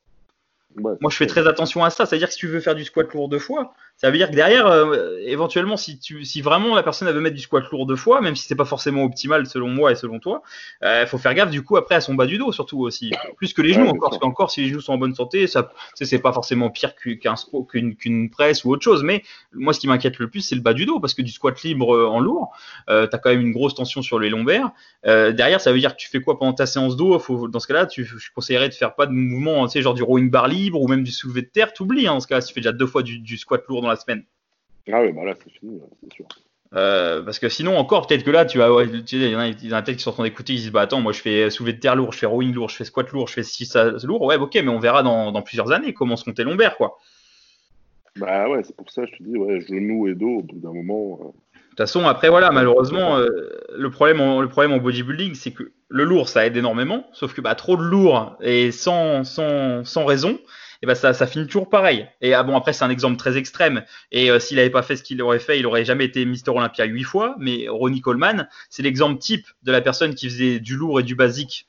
Moi, 0.77 1.11
je 1.11 1.17
fais 1.17 1.27
très 1.27 1.47
attention 1.47 1.85
à 1.85 1.91
ça. 1.91 2.07
C'est-à-dire 2.07 2.29
que 2.29 2.35
si 2.35 2.41
tu 2.41 2.49
veux 2.49 2.61
faire 2.61 2.75
du 2.75 2.85
squat 2.85 3.13
lourd 3.15 3.29
deux 3.29 3.39
fois, 3.39 3.75
ça 3.97 4.11
veut 4.11 4.19
dire 4.19 4.31
que 4.31 4.35
derrière, 4.35 4.67
euh, 4.67 5.17
éventuellement, 5.23 5.79
si, 5.79 5.99
tu, 5.99 6.27
si 6.27 6.43
vraiment 6.43 6.75
la 6.75 6.83
personne 6.83 7.11
veut 7.11 7.21
mettre 7.21 7.35
du 7.35 7.41
squat 7.41 7.65
lourd 7.73 7.87
deux 7.87 7.97
fois, 7.97 8.21
même 8.21 8.37
si 8.37 8.47
c'est 8.47 8.55
pas 8.55 8.67
forcément 8.67 9.05
optimal 9.05 9.47
selon 9.47 9.69
moi 9.69 9.91
et 9.91 9.95
selon 9.95 10.19
toi, 10.19 10.43
il 10.83 10.87
euh, 10.87 11.07
faut 11.07 11.17
faire 11.17 11.33
gaffe 11.33 11.51
du 11.51 11.63
coup 11.63 11.79
après 11.79 11.95
à 11.95 12.03
son 12.03 12.15
bas 12.15 12.27
du 12.27 12.37
dos 12.37 12.53
surtout 12.53 12.81
aussi, 12.81 13.13
plus 13.39 13.55
que 13.55 13.63
les 13.63 13.73
genoux 13.73 13.89
encore. 13.89 14.11
Parce 14.11 14.21
qu'encore, 14.21 14.51
si 14.51 14.61
les 14.61 14.69
genoux 14.69 14.83
sont 14.83 14.93
en 14.93 14.99
bonne 14.99 15.15
santé, 15.15 15.47
ça, 15.47 15.71
c'est 15.95 16.19
pas 16.19 16.35
forcément 16.35 16.69
pire 16.69 16.95
qu'une 16.95 18.29
presse 18.29 18.65
ou 18.65 18.71
autre 18.71 18.83
chose. 18.83 19.03
Mais 19.03 19.23
moi, 19.55 19.73
ce 19.73 19.81
qui 19.81 19.89
m'inquiète 19.89 20.19
le 20.19 20.29
plus, 20.29 20.43
c'est 20.43 20.55
le 20.55 20.61
bas 20.61 20.75
du 20.75 20.85
dos 20.85 21.01
parce 21.01 21.15
que 21.15 21.23
du 21.23 21.33
squat 21.33 21.63
libre 21.63 21.97
euh, 21.97 22.07
en 22.07 22.21
lourd, 22.21 22.53
euh, 22.91 23.07
tu 23.07 23.17
as 23.17 23.19
quand 23.19 23.31
même 23.31 23.41
une 23.41 23.53
grosse 23.53 23.75
tension 23.75 24.03
sur 24.03 24.19
les 24.19 24.29
lombaires. 24.29 24.73
derrière, 25.05 25.61
ça 25.61 25.73
veut 25.73 25.79
dire 25.79 25.93
que 25.93 26.01
tu 26.01 26.11
fais 26.11 26.21
quoi 26.21 26.39
pendant 26.39 26.53
ta 26.53 26.67
séance 26.67 26.97
d'eau? 26.97 27.19
Dans 27.49 27.61
ce 27.61 27.67
cas-là, 27.67 27.87
tu, 27.87 28.05
je 28.05 28.31
conseillerais 28.35 28.69
de 28.69 28.75
faire 28.75 28.95
pas 28.95 29.07
de 29.07 29.13
mouvement, 29.13 29.67
tu 29.67 29.73
sais, 29.73 29.83
genre 29.83 29.95
du 29.95 30.03
rowing 30.03 30.31
bar 30.31 30.49
libre 30.49 30.83
ou 30.83 30.87
même 30.87 31.03
du 31.03 31.13
soulevé 31.13 31.41
de 31.41 31.47
terre. 31.47 31.73
T'oublies, 31.73 32.07
hein, 32.07 32.15
dans 32.15 32.21
ce 32.21 32.27
cas-là, 32.27 32.43
si 32.43 32.49
tu 32.49 32.55
fais 32.55 32.61
déjà 32.61 32.73
deux 32.73 32.87
fois 32.87 33.03
du, 33.03 33.19
du 33.19 33.39
squat 33.39 33.65
lourd 33.69 33.86
la 33.89 33.97
semaine. 33.97 34.25
Ah 34.93 35.03
oui, 35.03 35.13
bah 35.13 35.25
là, 35.25 35.35
c'est 35.43 35.51
fini, 35.51 35.81
c'est 36.03 36.13
sûr. 36.13 36.27
Euh, 36.75 37.23
parce 37.23 37.39
que 37.39 37.49
sinon, 37.49 37.77
encore, 37.77 38.07
peut-être 38.07 38.25
que 38.25 38.31
là, 38.31 38.45
tu 38.45 38.59
vas, 38.59 38.69
il 38.83 39.31
y 39.31 39.37
en 39.37 39.39
a, 39.39 39.49
il 39.49 39.67
y 39.67 39.73
en 39.73 39.77
a 39.77 39.83
peut-être 39.83 39.97
qui 39.97 40.03
sont 40.03 40.11
en 40.11 40.15
train 40.15 40.25
d'écouter, 40.25 40.53
ils 40.53 40.61
disent, 40.61 40.73
bah 40.73 40.83
attends, 40.83 41.01
moi 41.01 41.13
je 41.13 41.21
fais 41.21 41.49
soulever 41.49 41.75
de 41.75 41.81
terre 41.81 41.97
lourd, 41.97 42.13
je 42.13 42.19
fais 42.19 42.27
rowing 42.27 42.53
lourd, 42.53 42.69
je 42.69 42.77
fais 42.77 42.85
squat 42.85 43.11
lourd, 43.13 43.29
je 43.29 43.35
fais 43.35 43.43
6 43.43 43.77
lourd. 44.05 44.23
Ouais, 44.23 44.37
ok, 44.37 44.55
mais 44.55 44.69
on 44.69 44.81
verra 44.81 45.03
dans, 45.03 45.33
dans 45.33 45.43
plusieurs 45.43 45.73
années 45.73 45.95
comment 45.95 46.17
se 46.17 46.25
compter 46.25 46.45
lombaire, 46.45 46.77
quoi. 46.77 46.99
Bah 48.17 48.49
ouais, 48.49 48.63
c'est 48.65 48.75
pour 48.75 48.91
ça, 48.91 49.05
je 49.07 49.17
te 49.17 49.23
dis, 49.23 49.37
ouais, 49.37 49.61
genou 49.61 50.09
et 50.09 50.15
dos, 50.15 50.39
au 50.39 50.43
bout 50.43 50.59
d'un 50.59 50.73
moment. 50.73 51.19
Euh. 51.21 51.25
De 51.27 51.71
toute 51.71 51.79
façon, 51.79 52.07
après, 52.07 52.31
voilà, 52.31 52.51
malheureusement, 52.51 53.19
euh, 53.19 53.29
le, 53.77 53.91
problème 53.91 54.21
en, 54.21 54.41
le 54.41 54.49
problème 54.49 54.73
en 54.73 54.79
bodybuilding, 54.79 55.35
c'est 55.35 55.51
que 55.51 55.73
le 55.89 56.05
lourd, 56.05 56.29
ça 56.29 56.47
aide 56.47 56.57
énormément, 56.57 57.07
sauf 57.13 57.35
que 57.35 57.43
bah, 57.43 57.55
trop 57.55 57.77
de 57.77 57.83
lourd 57.83 58.37
et 58.41 58.73
sans, 58.73 59.25
sans, 59.25 59.85
sans 59.85 60.07
raison, 60.07 60.39
et 60.83 60.87
ben 60.87 60.95
ça, 60.95 61.15
ça 61.15 61.27
finit 61.27 61.47
toujours 61.47 61.69
pareil. 61.69 62.07
Et 62.21 62.35
ah 62.35 62.43
bon, 62.43 62.57
après, 62.57 62.73
c'est 62.73 62.85
un 62.85 62.91
exemple 62.91 63.17
très 63.17 63.37
extrême. 63.37 63.85
Et 64.13 64.31
euh, 64.31 64.39
s'il 64.39 64.57
n'avait 64.57 64.71
pas 64.71 64.83
fait 64.83 64.97
ce 64.97 65.03
qu'il 65.03 65.21
aurait 65.23 65.39
fait, 65.39 65.59
il 65.59 65.67
aurait 65.67 65.85
jamais 65.85 66.05
été 66.05 66.25
Mister 66.25 66.51
Olympia 66.51 66.85
huit 66.85 67.05
fois. 67.05 67.37
Mais 67.39 67.67
Ronnie 67.69 68.01
Coleman, 68.01 68.49
c'est 68.71 68.83
l'exemple 68.83 69.19
type 69.19 69.47
de 69.63 69.73
la 69.73 69.81
personne 69.81 70.15
qui 70.15 70.29
faisait 70.29 70.61
du 70.61 70.77
lourd 70.77 71.01
et 71.01 71.03
du 71.03 71.15
basique 71.15 71.69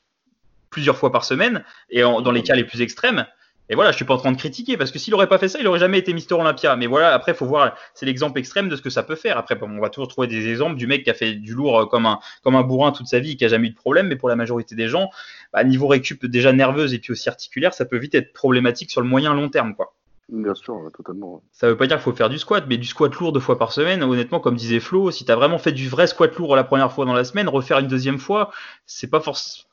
plusieurs 0.69 0.97
fois 0.97 1.11
par 1.11 1.23
semaine, 1.23 1.63
et 1.89 2.01
dans 2.01 2.31
les 2.31 2.43
cas 2.43 2.53
les 2.53 2.65
plus 2.65 2.81
extrêmes, 2.81 3.25
et 3.69 3.75
voilà, 3.75 3.91
je 3.91 3.97
suis 3.97 4.05
pas 4.05 4.13
en 4.13 4.17
train 4.17 4.31
de 4.31 4.37
critiquer 4.37 4.77
parce 4.77 4.91
que 4.91 4.99
s'il 4.99 5.13
aurait 5.13 5.27
pas 5.27 5.37
fait 5.37 5.49
ça, 5.49 5.59
il 5.59 5.67
aurait 5.67 5.79
jamais 5.79 5.97
été 5.97 6.13
Mister 6.13 6.35
Olympia. 6.35 6.75
Mais 6.77 6.87
voilà, 6.87 7.13
après, 7.13 7.33
faut 7.33 7.45
voir, 7.45 7.75
c'est 7.93 8.05
l'exemple 8.05 8.39
extrême 8.39 8.69
de 8.69 8.75
ce 8.75 8.81
que 8.81 8.89
ça 8.89 9.03
peut 9.03 9.15
faire. 9.15 9.37
Après, 9.37 9.57
on 9.61 9.79
va 9.79 9.89
toujours 9.89 10.07
trouver 10.07 10.27
des 10.27 10.47
exemples 10.47 10.75
du 10.75 10.87
mec 10.87 11.03
qui 11.03 11.09
a 11.09 11.13
fait 11.13 11.33
du 11.33 11.53
lourd 11.53 11.79
euh, 11.79 11.85
comme 11.85 12.05
un, 12.05 12.19
comme 12.43 12.55
un 12.55 12.63
bourrin 12.63 12.91
toute 12.91 13.07
sa 13.07 13.19
vie 13.19 13.35
qui 13.35 13.43
a 13.43 13.49
jamais 13.49 13.67
eu 13.67 13.71
de 13.71 13.75
problème. 13.75 14.07
Mais 14.07 14.15
pour 14.15 14.29
la 14.29 14.35
majorité 14.35 14.75
des 14.75 14.87
gens, 14.87 15.09
bah, 15.51 15.63
niveau 15.63 15.87
récup 15.87 16.25
déjà 16.25 16.53
nerveuse 16.53 16.93
et 16.93 16.99
puis 16.99 17.11
aussi 17.11 17.27
articulaire, 17.27 17.73
ça 17.73 17.85
peut 17.85 17.97
vite 17.97 18.15
être 18.15 18.31
problématique 18.31 18.89
sur 18.89 19.01
le 19.01 19.07
moyen 19.07 19.33
long 19.33 19.49
terme, 19.49 19.75
quoi. 19.75 19.93
Bien 20.29 20.55
sûr, 20.55 20.77
totalement. 20.95 21.41
Ça 21.53 21.69
veut 21.69 21.77
pas 21.77 21.87
dire 21.87 21.97
qu'il 21.97 22.03
faut 22.03 22.13
faire 22.13 22.29
du 22.29 22.37
squat, 22.37 22.65
mais 22.67 22.77
du 22.77 22.85
squat 22.85 23.15
lourd 23.15 23.31
deux 23.31 23.39
fois 23.39 23.57
par 23.57 23.71
semaine, 23.71 24.03
honnêtement, 24.03 24.41
comme 24.41 24.57
disait 24.57 24.81
Flo, 24.81 25.09
si 25.09 25.23
tu 25.23 25.31
as 25.31 25.35
vraiment 25.37 25.57
fait 25.57 25.71
du 25.71 25.87
vrai 25.87 26.05
squat 26.05 26.35
lourd 26.35 26.55
la 26.57 26.65
première 26.65 26.91
fois 26.91 27.05
dans 27.05 27.13
la 27.13 27.23
semaine, 27.23 27.47
refaire 27.47 27.79
une 27.79 27.87
deuxième 27.87 28.19
fois, 28.19 28.51
c'est 28.85 29.09
pas 29.09 29.21
forcément. 29.21 29.69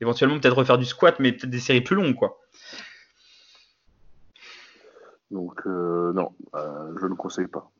Éventuellement, 0.00 0.38
peut-être 0.40 0.56
refaire 0.56 0.78
du 0.78 0.86
squat, 0.86 1.16
mais 1.18 1.32
peut-être 1.32 1.50
des 1.50 1.60
séries 1.60 1.82
plus 1.82 1.94
longues, 1.94 2.14
quoi. 2.14 2.38
Donc 5.30 5.60
euh, 5.66 6.12
non, 6.12 6.32
euh, 6.54 6.92
je 7.00 7.06
ne 7.06 7.14
conseille 7.14 7.46
pas. 7.46 7.70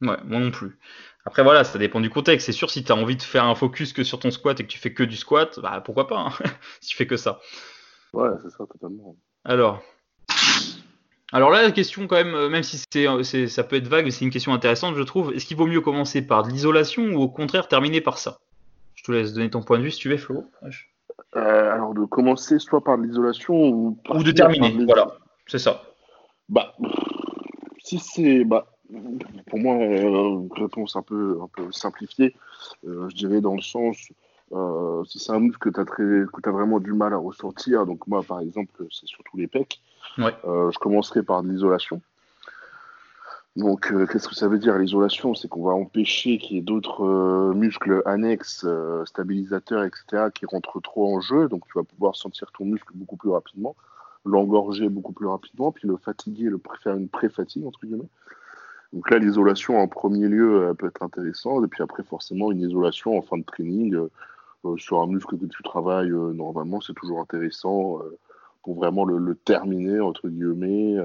Ouais, 0.00 0.16
moi 0.24 0.40
non 0.40 0.50
plus. 0.50 0.78
Après 1.24 1.42
voilà, 1.42 1.64
ça 1.64 1.78
dépend 1.78 2.00
du 2.00 2.10
contexte. 2.10 2.46
C'est 2.46 2.52
sûr 2.52 2.70
si 2.70 2.82
tu 2.84 2.92
as 2.92 2.96
envie 2.96 3.16
de 3.16 3.22
faire 3.22 3.44
un 3.44 3.54
focus 3.54 3.92
que 3.92 4.02
sur 4.02 4.18
ton 4.18 4.30
squat 4.30 4.58
et 4.58 4.64
que 4.64 4.68
tu 4.68 4.78
fais 4.78 4.92
que 4.92 5.02
du 5.02 5.16
squat, 5.16 5.60
bah 5.60 5.80
pourquoi 5.84 6.06
pas, 6.06 6.18
hein, 6.18 6.30
si 6.80 6.90
tu 6.90 6.96
fais 6.96 7.06
que 7.06 7.16
ça. 7.16 7.40
Ouais, 8.12 8.30
c'est 8.42 8.50
ça 8.50 8.64
totalement. 8.66 9.16
Alors, 9.44 9.82
alors 11.32 11.50
là, 11.50 11.62
la 11.62 11.70
question 11.70 12.06
quand 12.06 12.16
même, 12.16 12.34
euh, 12.34 12.48
même 12.48 12.62
si 12.62 12.82
c'est, 12.92 13.46
ça 13.46 13.64
peut 13.64 13.76
être 13.76 13.88
vague, 13.88 14.10
c'est 14.10 14.24
une 14.24 14.30
question 14.30 14.52
intéressante, 14.52 14.96
je 14.96 15.02
trouve. 15.02 15.32
Est-ce 15.32 15.46
qu'il 15.46 15.56
vaut 15.56 15.66
mieux 15.66 15.80
commencer 15.80 16.26
par 16.26 16.42
de 16.42 16.50
l'isolation 16.50 17.04
ou 17.04 17.22
au 17.22 17.28
contraire 17.28 17.68
terminer 17.68 18.00
par 18.00 18.18
ça? 18.18 18.38
Je 18.94 19.04
te 19.04 19.12
laisse 19.12 19.32
donner 19.32 19.50
ton 19.50 19.62
point 19.62 19.78
de 19.78 19.84
vue 19.84 19.90
si 19.90 19.98
tu 19.98 20.10
veux, 20.10 20.18
Flo. 20.18 20.44
alors 21.32 21.94
de 21.94 22.04
commencer 22.04 22.58
soit 22.58 22.84
par 22.84 22.98
de 22.98 23.04
l'isolation 23.04 23.54
ou, 23.54 23.98
ou 24.10 24.22
de 24.22 24.30
terminer. 24.30 24.84
Voilà, 24.84 25.16
c'est 25.46 25.58
ça. 25.58 25.82
Bah, 26.48 26.74
si 27.78 27.98
c'est. 27.98 28.44
Bah, 28.44 28.72
pour 29.46 29.58
moi, 29.58 29.76
euh, 29.76 30.40
une 30.40 30.48
réponse 30.52 30.96
un 30.96 31.02
peu, 31.02 31.38
un 31.42 31.48
peu 31.48 31.72
simplifiée, 31.72 32.34
euh, 32.86 33.08
je 33.08 33.14
dirais 33.16 33.40
dans 33.40 33.54
le 33.54 33.62
sens. 33.62 33.96
Euh, 34.52 35.02
si 35.04 35.18
c'est 35.18 35.32
un 35.32 35.40
muscle 35.40 35.58
que 35.58 35.70
tu 35.70 35.80
as, 35.80 36.48
as, 36.48 36.52
vraiment 36.52 36.78
du 36.78 36.92
mal 36.92 37.14
à 37.14 37.16
ressortir, 37.16 37.86
donc 37.86 38.06
moi 38.06 38.22
par 38.22 38.40
exemple, 38.40 38.86
c'est 38.90 39.06
surtout 39.06 39.38
les 39.38 39.46
pecs, 39.46 39.80
je 40.18 40.78
commencerai 40.78 41.22
par 41.22 41.42
de 41.42 41.48
l'isolation. 41.48 42.02
Donc, 43.56 43.92
qu'est-ce 44.10 44.28
que 44.28 44.34
ça 44.34 44.48
veut 44.48 44.58
dire 44.58 44.78
l'isolation? 44.78 45.34
C'est 45.34 45.46
qu'on 45.46 45.62
va 45.62 45.72
empêcher 45.72 46.38
qu'il 46.38 46.56
y 46.56 46.58
ait 46.58 46.62
d'autres 46.62 47.52
muscles 47.54 48.02
annexes, 48.06 48.66
stabilisateurs, 49.04 49.84
etc., 49.84 50.28
qui 50.34 50.46
rentrent 50.46 50.80
trop 50.80 51.14
en 51.14 51.20
jeu. 51.20 51.48
Donc, 51.48 51.66
tu 51.66 51.72
vas 51.74 51.84
pouvoir 51.84 52.16
sentir 52.16 52.50
ton 52.52 52.64
muscle 52.64 52.92
beaucoup 52.94 53.16
plus 53.16 53.28
rapidement 53.28 53.76
l'engorger 54.24 54.88
beaucoup 54.88 55.12
plus 55.12 55.26
rapidement, 55.26 55.72
puis 55.72 55.88
le 55.88 55.96
fatiguer, 55.96 56.44
le 56.44 56.60
faire 56.82 56.96
une 56.96 57.08
pré-fatigue, 57.08 57.66
entre 57.66 57.80
guillemets. 57.84 58.08
Donc 58.92 59.10
là, 59.10 59.18
l'isolation 59.18 59.78
en 59.78 59.88
premier 59.88 60.28
lieu 60.28 60.66
elle 60.68 60.74
peut 60.74 60.88
être 60.88 61.02
intéressante, 61.02 61.64
et 61.64 61.68
puis 61.68 61.82
après, 61.82 62.02
forcément, 62.02 62.52
une 62.52 62.60
isolation 62.60 63.16
en 63.16 63.22
fin 63.22 63.38
de 63.38 63.44
training 63.44 63.94
euh, 63.94 64.10
euh, 64.64 64.76
sur 64.76 65.00
un 65.00 65.06
muscle 65.06 65.38
que 65.38 65.46
tu 65.46 65.62
travailles 65.62 66.10
euh, 66.10 66.32
normalement, 66.32 66.80
c'est 66.80 66.94
toujours 66.94 67.20
intéressant 67.20 68.00
pour 68.62 68.76
vraiment 68.76 69.04
le, 69.04 69.34
terminer, 69.34 70.00
entre 70.00 70.28
guillemets, 70.28 70.96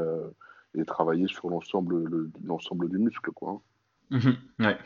et 0.76 0.86
travailler 0.86 1.28
sur 1.28 1.49
l'ensemble, 1.49 2.30
du 2.89 2.97
muscle. 2.99 3.32
Quoi. 3.32 3.59
Mmh 4.11 4.30
ouais. 4.59 4.78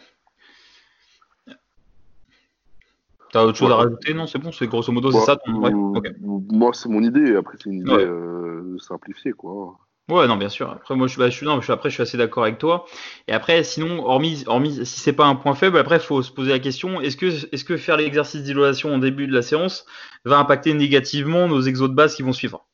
T'as 3.31 3.43
autre 3.43 3.57
chose 3.57 3.69
Ouais. 3.69 3.73
à 3.73 3.77
rajouter 3.77 4.13
Non, 4.13 4.27
c'est 4.27 4.39
bon, 4.39 4.51
c'est 4.51 4.67
grosso 4.67 4.91
modo, 4.91 5.11
c'est 5.11 5.25
ça 5.25 5.37
ton... 5.37 5.61
ouais, 5.61 5.71
euh, 5.71 5.97
ok. 5.97 6.11
Moi, 6.19 6.71
c'est 6.73 6.89
mon 6.89 7.01
idée. 7.01 7.35
Après, 7.35 7.57
c'est 7.57 7.69
une 7.69 7.81
idée 7.81 7.91
euh, 7.93 8.77
simplifiée, 8.79 9.31
quoi. 9.31 9.79
Ouais, 10.09 10.27
non, 10.27 10.35
bien 10.35 10.49
sûr. 10.49 10.69
Après, 10.69 10.95
moi, 10.95 11.07
je, 11.07 11.17
bah, 11.17 11.29
je 11.29 11.35
suis, 11.37 11.45
non, 11.45 11.57
je 11.59 11.63
suis, 11.63 11.71
après, 11.71 11.89
je 11.89 11.93
suis 11.93 12.03
assez 12.03 12.17
d'accord 12.17 12.43
avec 12.43 12.57
toi. 12.57 12.85
Et 13.29 13.33
après, 13.33 13.63
sinon, 13.63 14.03
hormis, 14.05 14.43
hormis, 14.47 14.85
si 14.85 14.99
c'est 14.99 15.13
pas 15.13 15.25
un 15.25 15.35
point 15.35 15.53
faible, 15.55 15.77
après, 15.77 15.97
il 15.97 16.01
faut 16.01 16.21
se 16.21 16.31
poser 16.31 16.51
la 16.51 16.59
question 16.59 16.99
est-ce 16.99 17.15
que, 17.15 17.27
est-ce 17.27 17.63
que 17.63 17.77
faire 17.77 17.95
l'exercice 17.95 18.43
d'isolation 18.43 18.93
en 18.93 18.97
début 18.97 19.27
de 19.27 19.33
la 19.33 19.41
séance 19.41 19.85
va 20.25 20.37
impacter 20.37 20.73
négativement 20.73 21.47
nos 21.47 21.61
exos 21.61 21.89
de 21.89 21.95
base 21.95 22.15
qui 22.15 22.23
vont 22.23 22.33
suivre? 22.33 22.65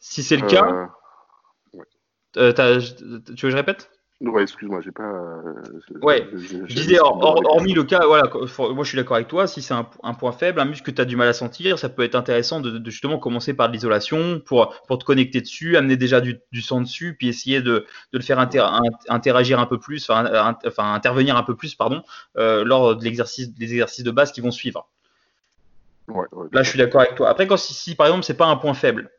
Si 0.00 0.24
c'est 0.24 0.36
le 0.36 0.46
cas, 0.48 0.66
Euh, 0.66 0.86
euh, 2.36 2.52
t'as- 2.52 2.80
tu 2.80 3.04
veux 3.04 3.20
que 3.20 3.50
je 3.50 3.56
répète? 3.56 3.90
Ouais, 4.20 4.42
excuse-moi, 4.42 4.80
j'ai 4.80 4.92
pas. 4.92 5.02
euh, 5.02 5.52
Ouais, 6.00 6.26
Je 6.32 6.74
disais, 6.74 6.98
hormis 7.00 7.74
le 7.74 7.84
cas, 7.84 8.06
voilà, 8.06 8.30
moi 8.32 8.84
je 8.84 8.88
suis 8.88 8.96
d'accord 8.96 9.16
avec 9.16 9.28
toi, 9.28 9.46
si 9.46 9.60
c'est 9.60 9.74
un, 9.74 9.86
un 10.02 10.14
point 10.14 10.32
faible, 10.32 10.60
un 10.60 10.64
muscle 10.64 10.86
que 10.86 10.90
tu 10.92 11.02
as 11.02 11.04
du 11.04 11.16
mal 11.16 11.28
à 11.28 11.32
sentir, 11.32 11.78
ça 11.78 11.88
peut 11.88 12.02
être 12.04 12.14
intéressant 12.14 12.60
de, 12.60 12.70
de 12.70 12.90
justement 12.90 13.18
commencer 13.18 13.54
par 13.54 13.68
de 13.68 13.74
l'isolation 13.74 14.40
pour, 14.40 14.80
pour 14.86 14.98
te 14.98 15.04
connecter 15.04 15.40
dessus, 15.40 15.76
amener 15.76 15.96
déjà 15.96 16.20
du, 16.20 16.38
du 16.52 16.62
sang 16.62 16.80
dessus, 16.80 17.16
puis 17.18 17.28
essayer 17.28 17.60
de, 17.60 17.86
de 18.12 18.18
le 18.18 18.22
faire 18.22 18.38
inter- 18.38 18.60
in- 18.60 18.82
interagir 19.08 19.58
un 19.58 19.66
peu 19.66 19.78
plus, 19.78 20.08
enfin, 20.08 20.24
in- 20.26 20.58
enfin, 20.66 20.94
intervenir 20.94 21.36
un 21.36 21.42
peu 21.42 21.56
plus, 21.56 21.74
pardon, 21.74 22.02
euh, 22.38 22.64
lors 22.64 22.96
de 22.96 23.04
l'exercice, 23.04 23.52
des 23.52 23.72
exercices 23.72 24.04
de 24.04 24.10
base 24.10 24.32
qui 24.32 24.40
vont 24.40 24.52
suivre. 24.52 24.88
Ouais, 26.08 26.26
ouais, 26.32 26.48
Là, 26.52 26.62
je 26.62 26.68
suis 26.70 26.78
d'accord 26.78 27.00
avec 27.00 27.14
toi. 27.14 27.28
Après, 27.30 27.46
quand 27.46 27.56
si, 27.56 27.72
si, 27.74 27.94
par 27.94 28.06
exemple 28.06 28.24
c'est 28.24 28.36
pas 28.36 28.46
un 28.46 28.56
point 28.56 28.74
faible, 28.74 29.10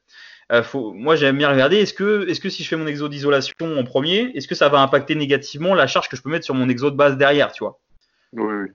euh, 0.51 0.63
faut, 0.63 0.93
moi 0.93 1.15
j'aime 1.15 1.37
bien 1.37 1.49
regarder 1.49 1.77
est-ce 1.77 1.93
que, 1.93 2.27
est-ce 2.29 2.39
que 2.39 2.49
si 2.49 2.63
je 2.63 2.67
fais 2.67 2.75
mon 2.75 2.87
exo 2.87 3.07
d'isolation 3.09 3.53
en 3.61 3.83
premier, 3.83 4.31
est-ce 4.35 4.47
que 4.47 4.55
ça 4.55 4.69
va 4.69 4.79
impacter 4.79 5.15
négativement 5.15 5.73
la 5.73 5.87
charge 5.87 6.07
que 6.09 6.15
je 6.15 6.21
peux 6.21 6.29
mettre 6.29 6.45
sur 6.45 6.53
mon 6.53 6.69
exo 6.69 6.91
de 6.91 6.95
base 6.95 7.17
derrière, 7.17 7.51
tu 7.51 7.63
vois? 7.63 7.79
Oui, 8.33 8.53
oui. 8.53 8.69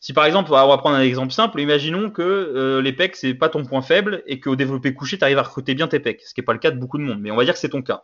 Si 0.00 0.12
par 0.12 0.24
exemple, 0.24 0.50
on 0.52 0.68
va 0.68 0.78
prendre 0.78 0.96
un 0.96 1.02
exemple 1.02 1.32
simple, 1.32 1.60
imaginons 1.60 2.10
que 2.10 2.22
euh, 2.22 2.82
les 2.82 2.92
pecs 2.92 3.16
c'est 3.16 3.34
pas 3.34 3.48
ton 3.48 3.64
point 3.64 3.82
faible 3.82 4.22
et 4.26 4.40
qu'au 4.40 4.56
développé 4.56 4.94
couché 4.94 5.16
tu 5.16 5.24
arrives 5.24 5.38
à 5.38 5.42
recruter 5.42 5.74
bien 5.74 5.88
tes 5.88 6.00
pecs, 6.00 6.22
ce 6.22 6.34
qui 6.34 6.40
n'est 6.40 6.44
pas 6.44 6.52
le 6.52 6.58
cas 6.58 6.70
de 6.70 6.78
beaucoup 6.78 6.98
de 6.98 7.04
monde, 7.04 7.20
mais 7.20 7.30
on 7.30 7.36
va 7.36 7.44
dire 7.44 7.54
que 7.54 7.60
c'est 7.60 7.68
ton 7.68 7.82
cas. 7.82 8.02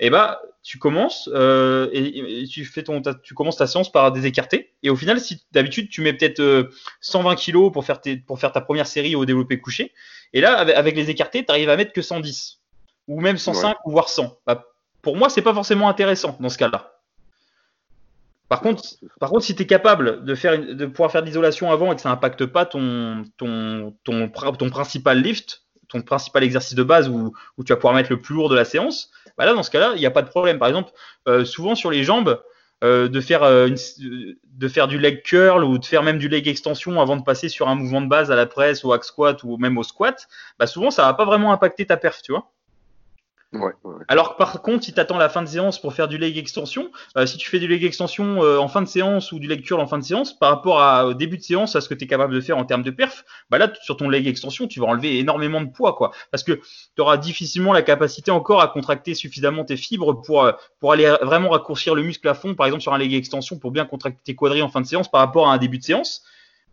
Et 0.00 0.10
bah 0.10 0.40
tu 0.62 0.78
commences 0.78 1.28
euh, 1.32 1.88
et, 1.92 2.42
et 2.42 2.46
tu 2.46 2.64
fais 2.64 2.82
ton, 2.82 3.00
ta- 3.00 3.14
tu 3.14 3.34
commences 3.34 3.56
ta 3.58 3.66
séance 3.66 3.90
par 3.92 4.12
des 4.12 4.26
écartés 4.26 4.72
et 4.82 4.90
au 4.90 4.96
final 4.96 5.20
si 5.20 5.42
d'habitude 5.52 5.88
tu 5.88 6.00
mets 6.02 6.12
peut-être 6.12 6.40
euh, 6.40 6.70
120 7.00 7.34
kilos 7.36 7.72
pour 7.72 7.84
faire 7.84 8.00
tes, 8.00 8.16
pour 8.16 8.38
faire 8.38 8.52
ta 8.52 8.60
première 8.60 8.86
série 8.86 9.14
au 9.14 9.24
développé 9.24 9.58
couché 9.58 9.92
et 10.34 10.40
là 10.42 10.58
avec, 10.58 10.74
avec 10.76 10.96
les 10.96 11.08
écartés 11.10 11.44
tu 11.44 11.50
arrives 11.50 11.70
à 11.70 11.76
mettre 11.76 11.92
que 11.92 12.02
110 12.02 12.60
ou 13.08 13.20
même 13.20 13.36
105 13.38 13.76
ou 13.86 13.90
voire 13.92 14.08
100. 14.10 14.38
Bah, 14.46 14.64
pour 15.02 15.16
moi 15.16 15.28
c'est 15.30 15.42
pas 15.42 15.54
forcément 15.54 15.88
intéressant 15.88 16.36
dans 16.40 16.48
ce 16.50 16.58
cas-là. 16.58 16.92
Par 18.48 18.60
contre, 18.62 18.82
par 19.20 19.30
contre, 19.30 19.44
si 19.44 19.54
tu 19.54 19.62
es 19.62 19.66
capable 19.66 20.24
de, 20.24 20.34
faire 20.34 20.54
une- 20.54 20.74
de 20.74 20.86
pouvoir 20.86 21.12
faire 21.12 21.20
de 21.22 21.26
l'isolation 21.26 21.70
avant 21.70 21.92
et 21.92 21.94
que 21.94 22.00
ça 22.02 22.08
n'impacte 22.08 22.44
pas 22.46 22.66
ton, 22.66 23.22
ton, 23.36 23.94
ton, 24.02 24.26
pr- 24.26 24.56
ton 24.56 24.70
principal 24.70 25.22
lift, 25.22 25.62
ton 25.90 26.02
principal 26.02 26.42
exercice 26.44 26.74
de 26.74 26.82
base 26.82 27.08
où, 27.08 27.34
tu 27.64 27.72
vas 27.72 27.76
pouvoir 27.76 27.94
mettre 27.94 28.10
le 28.10 28.20
plus 28.20 28.34
lourd 28.34 28.48
de 28.48 28.56
la 28.56 28.64
séance, 28.64 29.10
bah 29.36 29.44
là, 29.44 29.54
dans 29.54 29.62
ce 29.62 29.70
cas-là, 29.70 29.92
il 29.94 30.00
n'y 30.00 30.06
a 30.06 30.10
pas 30.10 30.22
de 30.22 30.28
problème. 30.28 30.58
Par 30.58 30.68
exemple, 30.68 30.92
euh, 31.28 31.44
souvent 31.44 31.74
sur 31.74 31.90
les 31.90 32.04
jambes, 32.04 32.40
euh, 32.82 33.08
de, 33.08 33.20
faire, 33.20 33.42
euh, 33.42 33.68
de 33.98 34.68
faire 34.68 34.88
du 34.88 34.98
leg 34.98 35.22
curl 35.22 35.64
ou 35.64 35.76
de 35.76 35.84
faire 35.84 36.02
même 36.02 36.16
du 36.16 36.28
leg 36.28 36.48
extension 36.48 36.98
avant 36.98 37.16
de 37.16 37.22
passer 37.22 37.50
sur 37.50 37.68
un 37.68 37.74
mouvement 37.74 38.00
de 38.00 38.08
base 38.08 38.30
à 38.30 38.36
la 38.36 38.46
presse, 38.46 38.86
au 38.86 38.92
hack 38.92 39.04
squat 39.04 39.42
ou 39.44 39.58
même 39.58 39.76
au 39.76 39.82
squat, 39.82 40.28
bah 40.58 40.66
souvent 40.66 40.90
ça 40.90 41.02
va 41.02 41.12
pas 41.12 41.26
vraiment 41.26 41.52
impacter 41.52 41.84
ta 41.84 41.98
perf, 41.98 42.22
tu 42.22 42.32
vois. 42.32 42.50
Alors 44.06 44.32
que 44.32 44.38
par 44.38 44.62
contre, 44.62 44.84
si 44.84 44.94
tu 44.94 45.00
attends 45.00 45.18
la 45.18 45.28
fin 45.28 45.42
de 45.42 45.48
séance 45.48 45.80
pour 45.80 45.92
faire 45.92 46.06
du 46.06 46.18
leg 46.18 46.38
extension, 46.38 46.90
euh, 47.16 47.26
si 47.26 47.36
tu 47.36 47.50
fais 47.50 47.58
du 47.58 47.66
leg 47.66 47.82
extension 47.82 48.44
euh, 48.44 48.58
en 48.58 48.68
fin 48.68 48.80
de 48.80 48.86
séance 48.86 49.32
ou 49.32 49.40
du 49.40 49.48
leg 49.48 49.62
curl 49.62 49.80
en 49.80 49.88
fin 49.88 49.98
de 49.98 50.04
séance, 50.04 50.38
par 50.38 50.50
rapport 50.50 50.80
à, 50.80 51.06
au 51.06 51.14
début 51.14 51.36
de 51.36 51.42
séance, 51.42 51.74
à 51.74 51.80
ce 51.80 51.88
que 51.88 51.94
tu 51.94 52.04
es 52.04 52.06
capable 52.06 52.32
de 52.32 52.40
faire 52.40 52.58
en 52.58 52.64
termes 52.64 52.84
de 52.84 52.92
perf, 52.92 53.24
bah 53.50 53.58
là, 53.58 53.72
sur 53.82 53.96
ton 53.96 54.08
leg 54.08 54.28
extension, 54.28 54.68
tu 54.68 54.78
vas 54.78 54.86
enlever 54.86 55.18
énormément 55.18 55.60
de 55.60 55.68
poids, 55.68 55.94
quoi. 55.94 56.12
Parce 56.30 56.44
que 56.44 56.52
tu 56.52 57.02
auras 57.02 57.16
difficilement 57.16 57.72
la 57.72 57.82
capacité 57.82 58.30
encore 58.30 58.60
à 58.60 58.68
contracter 58.68 59.14
suffisamment 59.14 59.64
tes 59.64 59.76
fibres 59.76 60.22
pour, 60.22 60.44
euh, 60.44 60.52
aller 60.92 61.12
vraiment 61.22 61.50
raccourcir 61.50 61.96
le 61.96 62.02
muscle 62.02 62.28
à 62.28 62.34
fond, 62.34 62.54
par 62.54 62.66
exemple 62.66 62.82
sur 62.82 62.94
un 62.94 62.98
leg 62.98 63.12
extension, 63.14 63.58
pour 63.58 63.72
bien 63.72 63.84
contracter 63.84 64.22
tes 64.22 64.36
quadris 64.36 64.62
en 64.62 64.68
fin 64.68 64.80
de 64.80 64.86
séance 64.86 65.10
par 65.10 65.22
rapport 65.22 65.48
à 65.48 65.54
un 65.54 65.58
début 65.58 65.78
de 65.78 65.84
séance. 65.84 66.22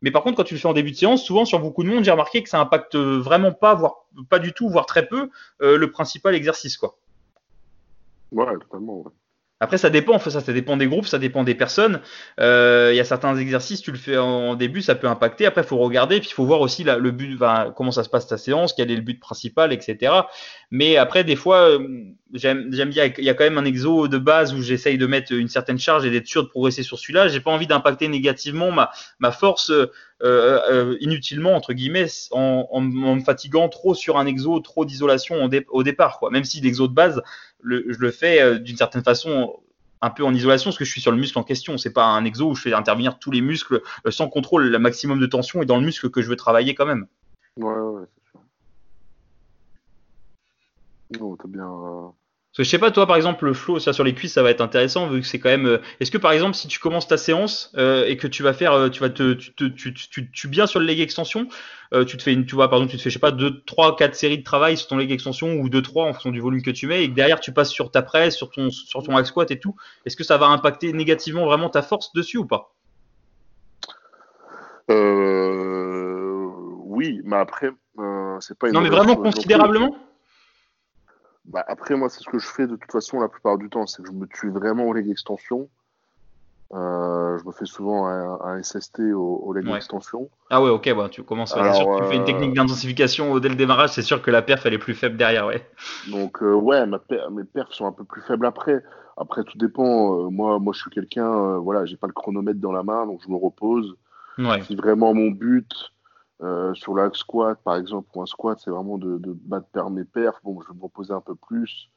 Mais 0.01 0.11
par 0.11 0.23
contre, 0.23 0.37
quand 0.37 0.43
tu 0.43 0.53
le 0.53 0.59
fais 0.59 0.67
en 0.67 0.73
début 0.73 0.91
de 0.91 0.95
séance, 0.95 1.23
souvent 1.23 1.45
sur 1.45 1.59
beaucoup 1.59 1.83
de 1.83 1.89
monde, 1.89 2.03
j'ai 2.03 2.11
remarqué 2.11 2.43
que 2.43 2.49
ça 2.49 2.59
impacte 2.59 2.95
euh, 2.95 3.19
vraiment 3.19 3.51
pas, 3.51 3.73
voire 3.73 4.05
pas 4.29 4.39
du 4.39 4.53
tout, 4.53 4.69
voire 4.69 4.85
très 4.85 5.07
peu, 5.07 5.29
euh, 5.61 5.77
le 5.77 5.91
principal 5.91 6.35
exercice, 6.35 6.77
quoi. 6.77 6.97
Ouais, 8.31 8.45
totalement. 8.59 8.99
ouais. 8.99 9.11
Après, 9.59 9.79
ça 9.79 9.89
dépend, 9.89 10.19
ça, 10.19 10.29
ça 10.39 10.53
dépend 10.53 10.77
des 10.77 10.85
groupes, 10.85 11.07
ça 11.07 11.17
dépend 11.17 11.43
des 11.43 11.55
personnes. 11.55 11.99
Euh, 12.39 12.89
Il 12.93 12.95
y 12.95 12.99
a 12.99 13.03
certains 13.03 13.35
exercices, 13.37 13.81
tu 13.81 13.91
le 13.91 13.97
fais 13.97 14.15
en 14.17 14.53
début, 14.55 14.83
ça 14.83 14.93
peut 14.93 15.07
impacter. 15.07 15.47
Après, 15.47 15.61
il 15.61 15.67
faut 15.67 15.77
regarder, 15.79 16.19
puis 16.19 16.29
il 16.29 16.33
faut 16.33 16.45
voir 16.45 16.61
aussi 16.61 16.83
la- 16.83 16.97
le 16.99 17.09
but, 17.09 17.39
comment 17.75 17.91
ça 17.91 18.03
se 18.03 18.09
passe 18.09 18.27
ta 18.27 18.37
séance, 18.37 18.73
quel 18.73 18.91
est 18.91 18.95
le 18.95 19.01
but 19.01 19.19
principal, 19.19 19.73
etc. 19.73 20.27
Mais 20.69 20.97
après, 20.97 21.23
des 21.23 21.35
fois, 21.35 21.69
euh, 21.69 21.79
j'aime 22.33 22.69
bien, 22.69 22.85
il 23.17 23.23
y 23.23 23.29
a 23.29 23.33
quand 23.33 23.45
même 23.45 23.57
un 23.57 23.65
exo 23.65 24.07
de 24.07 24.17
base 24.19 24.53
où 24.53 24.61
j'essaye 24.61 24.97
de 24.99 25.07
mettre 25.07 25.31
une 25.33 25.47
certaine 25.47 25.79
charge 25.79 26.05
et 26.05 26.11
d'être 26.11 26.27
sûr 26.27 26.43
de 26.43 26.49
progresser 26.49 26.83
sur 26.83 26.99
celui-là. 26.99 27.27
J'ai 27.27 27.39
pas 27.39 27.51
envie 27.51 27.67
d'impacter 27.67 28.07
négativement 28.09 28.71
ma, 28.71 28.91
ma 29.19 29.31
force 29.31 29.71
euh, 29.71 29.91
inutilement, 30.99 31.55
entre 31.55 31.73
guillemets, 31.73 32.07
en, 32.31 32.81
me 32.81 33.19
fatiguant 33.21 33.69
trop 33.69 33.93
sur 33.93 34.17
un 34.17 34.25
exo, 34.25 34.59
trop 34.59 34.85
d'isolation 34.85 35.43
au, 35.43 35.47
dé- 35.47 35.65
au 35.69 35.83
départ, 35.83 36.19
quoi. 36.19 36.31
Même 36.31 36.43
si 36.43 36.61
l'exo 36.61 36.87
de 36.87 36.93
base, 36.93 37.21
je 37.63 37.99
le 37.99 38.11
fais 38.11 38.41
euh, 38.41 38.59
d'une 38.59 38.77
certaine 38.77 39.03
façon 39.03 39.59
un 40.01 40.09
peu 40.09 40.23
en 40.23 40.33
isolation 40.33 40.69
parce 40.69 40.77
que 40.77 40.85
je 40.85 40.91
suis 40.91 41.01
sur 41.01 41.11
le 41.11 41.17
muscle 41.17 41.37
en 41.39 41.43
question. 41.43 41.77
C'est 41.77 41.93
pas 41.93 42.05
un 42.05 42.23
exo 42.23 42.51
où 42.51 42.55
je 42.55 42.61
fais 42.61 42.73
intervenir 42.73 43.17
tous 43.19 43.31
les 43.31 43.41
muscles 43.41 43.81
euh, 44.05 44.11
sans 44.11 44.29
contrôle, 44.29 44.67
le 44.67 44.79
maximum 44.79 45.19
de 45.19 45.25
tension 45.25 45.61
est 45.61 45.65
dans 45.65 45.77
le 45.77 45.85
muscle 45.85 46.09
que 46.09 46.21
je 46.21 46.29
veux 46.29 46.35
travailler 46.35 46.75
quand 46.75 46.85
même. 46.85 47.07
Ouais, 47.57 47.73
ouais, 47.73 48.03
c'est 48.15 48.31
sûr. 51.19 51.37
T'as 51.41 51.47
bien. 51.47 52.13
Parce 52.57 52.65
que 52.65 52.71
je 52.71 52.71
sais 52.71 52.79
pas, 52.79 52.89
toi 52.89 53.05
par 53.05 53.17
exemple, 53.17 53.45
le 53.45 53.53
flow, 53.53 53.77
ça 53.77 53.93
sur 53.93 54.03
les 54.03 54.15
cuisses, 54.15 54.33
ça 54.33 54.41
va 54.41 54.49
être 54.49 54.61
intéressant 54.61 55.07
vu 55.07 55.21
que 55.21 55.27
c'est 55.27 55.37
quand 55.37 55.49
même. 55.49 55.67
euh, 55.67 55.77
Est-ce 55.99 56.09
que 56.09 56.17
par 56.17 56.31
exemple, 56.31 56.55
si 56.55 56.67
tu 56.67 56.79
commences 56.79 57.07
ta 57.07 57.15
séance 57.15 57.71
euh, 57.77 58.03
et 58.07 58.17
que 58.17 58.25
tu 58.25 58.41
vas 58.41 58.53
faire, 58.53 58.73
euh, 58.73 58.89
tu 58.89 58.99
vas 58.99 59.11
te, 59.11 59.33
tu, 59.33 59.53
te, 59.53 59.65
tu, 59.65 59.93
tu, 59.93 60.09
tu, 60.09 60.31
tu 60.31 60.47
bien 60.47 60.65
sur 60.65 60.79
le 60.79 60.87
leg 60.87 60.99
extension, 60.99 61.47
euh, 61.93 62.03
tu 62.03 62.17
te 62.17 62.23
fais 62.23 62.33
une, 62.33 62.47
tu 62.47 62.55
vois, 62.55 62.67
par 62.67 62.79
exemple, 62.79 62.93
tu 62.93 62.97
te 62.97 63.03
fais, 63.03 63.11
je 63.11 63.13
sais 63.13 63.19
pas, 63.19 63.29
2, 63.29 63.61
3, 63.67 63.95
4 63.95 64.15
séries 64.15 64.39
de 64.39 64.43
travail 64.43 64.75
sur 64.75 64.87
ton 64.87 64.97
leg 64.97 65.11
extension 65.11 65.53
ou 65.53 65.69
2, 65.69 65.83
3 65.83 66.05
en 66.05 66.13
fonction 66.13 66.31
du 66.31 66.39
volume 66.39 66.63
que 66.63 66.71
tu 66.71 66.87
mets 66.87 67.03
et 67.03 67.09
que 67.11 67.13
derrière 67.13 67.39
tu 67.39 67.51
passes 67.51 67.69
sur 67.69 67.91
ta 67.91 68.01
presse, 68.01 68.35
sur 68.35 68.49
ton, 68.49 68.71
sur 68.71 69.03
ton 69.03 69.15
hack 69.15 69.27
squat 69.27 69.51
et 69.51 69.59
tout. 69.59 69.75
Est-ce 70.07 70.15
que 70.15 70.23
ça 70.23 70.37
va 70.37 70.47
impacter 70.47 70.93
négativement 70.93 71.45
vraiment 71.45 71.69
ta 71.69 71.83
force 71.83 72.11
dessus 72.13 72.39
ou 72.39 72.45
pas? 72.47 72.73
Euh... 74.89 76.47
Oui, 76.85 77.21
mais 77.23 77.37
après, 77.37 77.69
c'est 78.39 78.57
pas 78.57 78.69
une. 78.69 78.73
Non, 78.73 78.81
mais 78.81 78.89
vraiment 78.89 79.15
considérablement? 79.15 79.95
Bah, 81.47 81.63
après, 81.67 81.95
moi, 81.95 82.09
c'est 82.09 82.19
ce 82.23 82.29
que 82.29 82.39
je 82.39 82.47
fais 82.47 82.67
de 82.67 82.75
toute 82.75 82.91
façon 82.91 83.19
la 83.19 83.29
plupart 83.29 83.57
du 83.57 83.69
temps, 83.69 83.87
c'est 83.87 84.01
que 84.01 84.07
je 84.09 84.13
me 84.13 84.27
tue 84.27 84.49
vraiment 84.49 84.85
au 84.85 84.93
leg 84.93 85.09
extension. 85.09 85.69
Euh, 86.73 87.37
je 87.39 87.45
me 87.45 87.51
fais 87.53 87.65
souvent 87.65 88.07
un, 88.07 88.39
un 88.41 88.61
SST 88.61 89.13
au, 89.13 89.37
au 89.37 89.53
leg 89.53 89.65
Ouais. 89.65 89.77
extension. 89.77 90.29
Ah 90.49 90.61
ouais, 90.61 90.69
ok, 90.69 90.93
bah, 90.93 91.07
tu 91.09 91.23
commences. 91.23 91.53
ouais, 91.53 91.61
Alors, 91.61 91.75
sûr 91.75 91.87
tu 91.95 92.03
fais 92.03 92.15
une 92.17 92.23
euh, 92.23 92.25
technique 92.25 92.53
d'intensification 92.55 93.31
au- 93.31 93.39
dès 93.39 93.47
le 93.47 93.55
démarrage, 93.55 93.91
c'est 93.91 94.01
sûr 94.01 94.21
que 94.21 94.29
la 94.31 94.41
perf 94.41 94.65
elle 94.65 94.73
est 94.73 94.77
plus 94.77 94.93
faible 94.93 95.15
derrière, 95.15 95.47
ouais. 95.47 95.65
Donc, 96.11 96.43
euh, 96.43 96.53
ouais, 96.53 96.85
ma 96.85 96.99
per- 96.99 97.27
mes 97.31 97.45
perfs 97.45 97.73
sont 97.73 97.85
un 97.85 97.93
peu 97.93 98.03
plus 98.03 98.21
faibles 98.21 98.45
après. 98.45 98.83
Après, 99.15 99.43
tout 99.45 99.57
dépend. 99.57 100.25
Euh, 100.25 100.29
moi, 100.29 100.59
moi, 100.59 100.73
je 100.73 100.81
suis 100.81 100.91
quelqu'un, 100.91 101.57
voilà, 101.59 101.85
j'ai 101.85 101.95
pas 101.95 102.07
le 102.07 102.13
chronomètre 102.13 102.59
dans 102.59 102.73
la 102.73 102.83
main, 102.83 103.05
donc 103.05 103.21
je 103.25 103.29
me 103.31 103.37
repose. 103.37 103.95
Ouais. 104.37 104.61
Si 104.63 104.75
vraiment 104.75 105.13
mon 105.13 105.31
but 105.31 105.71
euh, 106.43 106.73
sur 106.75 106.95
la 106.95 107.09
squat, 107.13 107.59
par 107.63 107.75
exemple, 107.77 108.09
ou 108.15 108.21
un 108.21 108.25
squat, 108.25 108.59
c'est 108.63 108.69
vraiment 108.71 108.97
de, 108.97 109.17
de 109.17 109.33
battre 109.33 109.67
per 109.71 109.89
mes 109.91 110.05
perfs, 110.05 110.39
bon, 110.43 110.61
je 110.61 110.67
vais 110.71 110.75
me 110.77 110.83
reposer 110.83 111.13
un 111.13 111.21
peu 111.21 111.35
plus. 111.35 111.89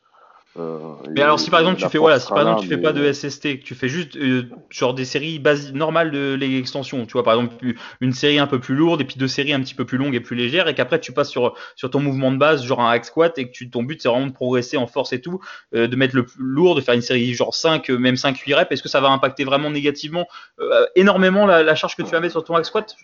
Euh, 0.57 0.95
Mais 1.15 1.23
alors 1.23 1.39
si 1.39 1.49
par 1.49 1.61
exemple 1.61 1.79
tu 1.81 1.87
fais 1.87 1.99
voilà, 1.99 2.19
si 2.19 2.29
par 2.29 2.39
exemple 2.41 2.57
là, 2.57 2.63
tu 2.63 2.69
fais 2.69 2.77
mais- 2.77 2.83
pas 2.83 2.93
de 2.93 3.05
SST, 3.05 3.61
que 3.61 3.65
tu 3.65 3.77
fais 3.77 3.89
juste 3.89 4.17
euh, 4.17 4.49
genre 4.69 4.95
des 4.95 5.05
séries 5.05 5.39
basi- 5.39 5.71
normales 5.73 6.11
de 6.11 6.35
leg 6.35 6.53
extension, 6.55 7.07
tu 7.07 7.13
vois 7.13 7.23
par 7.23 7.35
exemple 7.35 7.55
une 8.01 8.13
série 8.13 8.41
un 8.41 8.49
peu 8.49 8.59
plus 8.59 8.75
lourde 8.75 9.01
et 9.01 9.05
puis 9.05 9.15
deux 9.17 9.29
séries 9.29 9.53
un 9.53 9.61
petit 9.61 9.77
peu 9.77 9.85
plus 9.85 9.97
longues 9.97 10.17
et 10.17 10.21
plus 10.21 10.35
légères 10.35 10.67
et 10.67 10.75
qu'après 10.75 10.99
tu 10.99 11.13
passes 11.13 11.31
sur 11.31 11.55
sur 11.77 11.89
ton 11.89 12.01
mouvement 12.01 12.33
de 12.33 12.37
base 12.37 12.65
genre 12.65 12.81
un 12.81 12.91
hack 12.91 13.05
squat 13.05 13.39
et 13.39 13.47
que 13.47 13.53
tu, 13.53 13.71
ton 13.71 13.85
but 13.85 14.03
c'est 14.03 14.09
vraiment 14.09 14.27
de 14.27 14.33
progresser 14.33 14.77
en 14.77 14.89
force 14.89 15.13
et 15.13 15.21
tout, 15.21 15.39
euh, 15.77 15.87
de 15.87 15.95
mettre 15.95 16.17
le 16.17 16.27
plus 16.27 16.43
lourd, 16.43 16.75
de 16.75 16.81
faire 16.81 16.95
une 16.95 17.01
série 17.01 17.33
genre 17.35 17.55
5 17.55 17.89
euh, 17.89 17.97
même 17.97 18.17
5 18.17 18.37
8 18.39 18.55
reps, 18.55 18.73
est-ce 18.73 18.83
que 18.83 18.89
ça 18.89 19.01
va 19.01 19.11
impacter 19.11 19.45
vraiment 19.45 19.71
négativement 19.71 20.27
euh, 20.59 20.85
énormément 20.97 21.47
la, 21.47 21.63
la 21.63 21.75
charge 21.77 21.95
que 21.95 22.03
tu 22.03 22.11
vas 22.11 22.19
mettre 22.19 22.33
sur 22.33 22.43
ton 22.43 22.57
hack 22.57 22.67
squat? 22.67 22.97